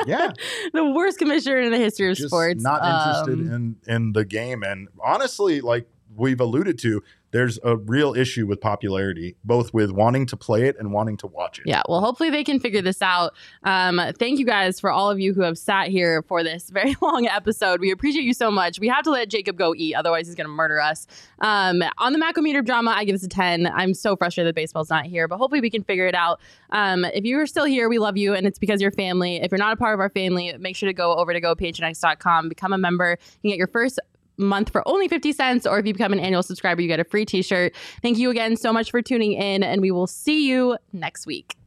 Yeah. 0.06 0.32
the 0.72 0.84
worst 0.90 1.18
commissioner 1.18 1.58
in 1.60 1.72
the 1.72 1.78
history 1.78 2.10
of 2.10 2.16
just 2.16 2.28
sports. 2.28 2.62
not 2.62 2.82
interested 2.84 3.52
Um, 3.52 3.76
in 3.86 3.94
in 3.94 4.12
the 4.12 4.24
game 4.24 4.62
and 4.62 4.88
honestly 5.04 5.60
like 5.60 5.86
we've 6.14 6.40
alluded 6.40 6.78
to 6.80 7.02
there's 7.30 7.58
a 7.62 7.76
real 7.76 8.14
issue 8.14 8.46
with 8.46 8.60
popularity 8.60 9.36
both 9.44 9.72
with 9.74 9.90
wanting 9.90 10.26
to 10.26 10.36
play 10.36 10.64
it 10.64 10.76
and 10.78 10.92
wanting 10.92 11.16
to 11.18 11.26
watch 11.26 11.58
it 11.58 11.66
Yeah, 11.66 11.82
well, 11.88 12.00
hopefully 12.00 12.30
they 12.30 12.44
can 12.44 12.60
figure 12.60 12.82
this 12.82 13.02
out. 13.02 13.34
Um, 13.64 14.00
thank 14.18 14.38
you 14.38 14.46
guys 14.46 14.80
for 14.80 14.90
all 14.90 15.10
of 15.10 15.20
you 15.20 15.34
who 15.34 15.42
have 15.42 15.58
sat 15.58 15.88
here 15.88 16.22
for 16.22 16.42
this 16.42 16.70
very 16.78 16.96
long 17.00 17.26
episode. 17.26 17.80
We 17.80 17.90
appreciate 17.90 18.24
you 18.24 18.34
so 18.34 18.50
much. 18.50 18.78
We 18.78 18.88
have 18.88 19.04
to 19.04 19.10
let 19.10 19.28
Jacob 19.28 19.56
go 19.56 19.74
eat, 19.74 19.94
otherwise 19.94 20.26
he's 20.26 20.34
going 20.34 20.46
to 20.46 20.52
murder 20.52 20.80
us. 20.80 21.06
Um, 21.40 21.82
on 21.98 22.12
the 22.12 22.18
Macometer 22.18 22.64
drama, 22.64 22.92
I 22.96 23.04
give 23.04 23.14
this 23.14 23.24
a 23.24 23.28
10. 23.28 23.66
I'm 23.66 23.94
so 23.94 24.16
frustrated 24.16 24.48
that 24.48 24.56
baseball's 24.56 24.90
not 24.90 25.06
here, 25.06 25.28
but 25.28 25.38
hopefully 25.38 25.60
we 25.60 25.70
can 25.70 25.82
figure 25.82 26.06
it 26.06 26.14
out. 26.14 26.40
Um, 26.70 27.04
if 27.04 27.24
you 27.24 27.38
are 27.38 27.46
still 27.46 27.64
here, 27.64 27.88
we 27.88 27.98
love 27.98 28.16
you, 28.16 28.34
and 28.34 28.46
it's 28.46 28.58
because 28.58 28.80
you're 28.80 28.90
family. 28.92 29.36
If 29.36 29.50
you're 29.50 29.58
not 29.58 29.72
a 29.72 29.76
part 29.76 29.94
of 29.94 30.00
our 30.00 30.10
family, 30.10 30.54
make 30.58 30.76
sure 30.76 30.88
to 30.88 30.92
go 30.92 31.14
over 31.14 31.32
to 31.32 31.40
gophnx.com, 31.40 32.48
become 32.48 32.72
a 32.72 32.78
member. 32.78 33.16
Can 33.42 33.50
get 33.50 33.56
your 33.56 33.66
first 33.66 34.00
month 34.38 34.70
for 34.70 34.86
only 34.86 35.08
50 35.08 35.32
cents 35.32 35.66
or 35.66 35.78
if 35.78 35.86
you 35.86 35.92
become 35.92 36.12
an 36.12 36.20
annual 36.20 36.42
subscriber 36.42 36.80
you 36.80 36.88
get 36.88 37.00
a 37.00 37.04
free 37.04 37.24
t-shirt. 37.24 37.74
Thank 38.02 38.18
you 38.18 38.30
again 38.30 38.56
so 38.56 38.72
much 38.72 38.90
for 38.90 39.02
tuning 39.02 39.32
in 39.32 39.62
and 39.62 39.80
we 39.80 39.90
will 39.90 40.06
see 40.06 40.48
you 40.48 40.76
next 40.92 41.26
week 41.26 41.57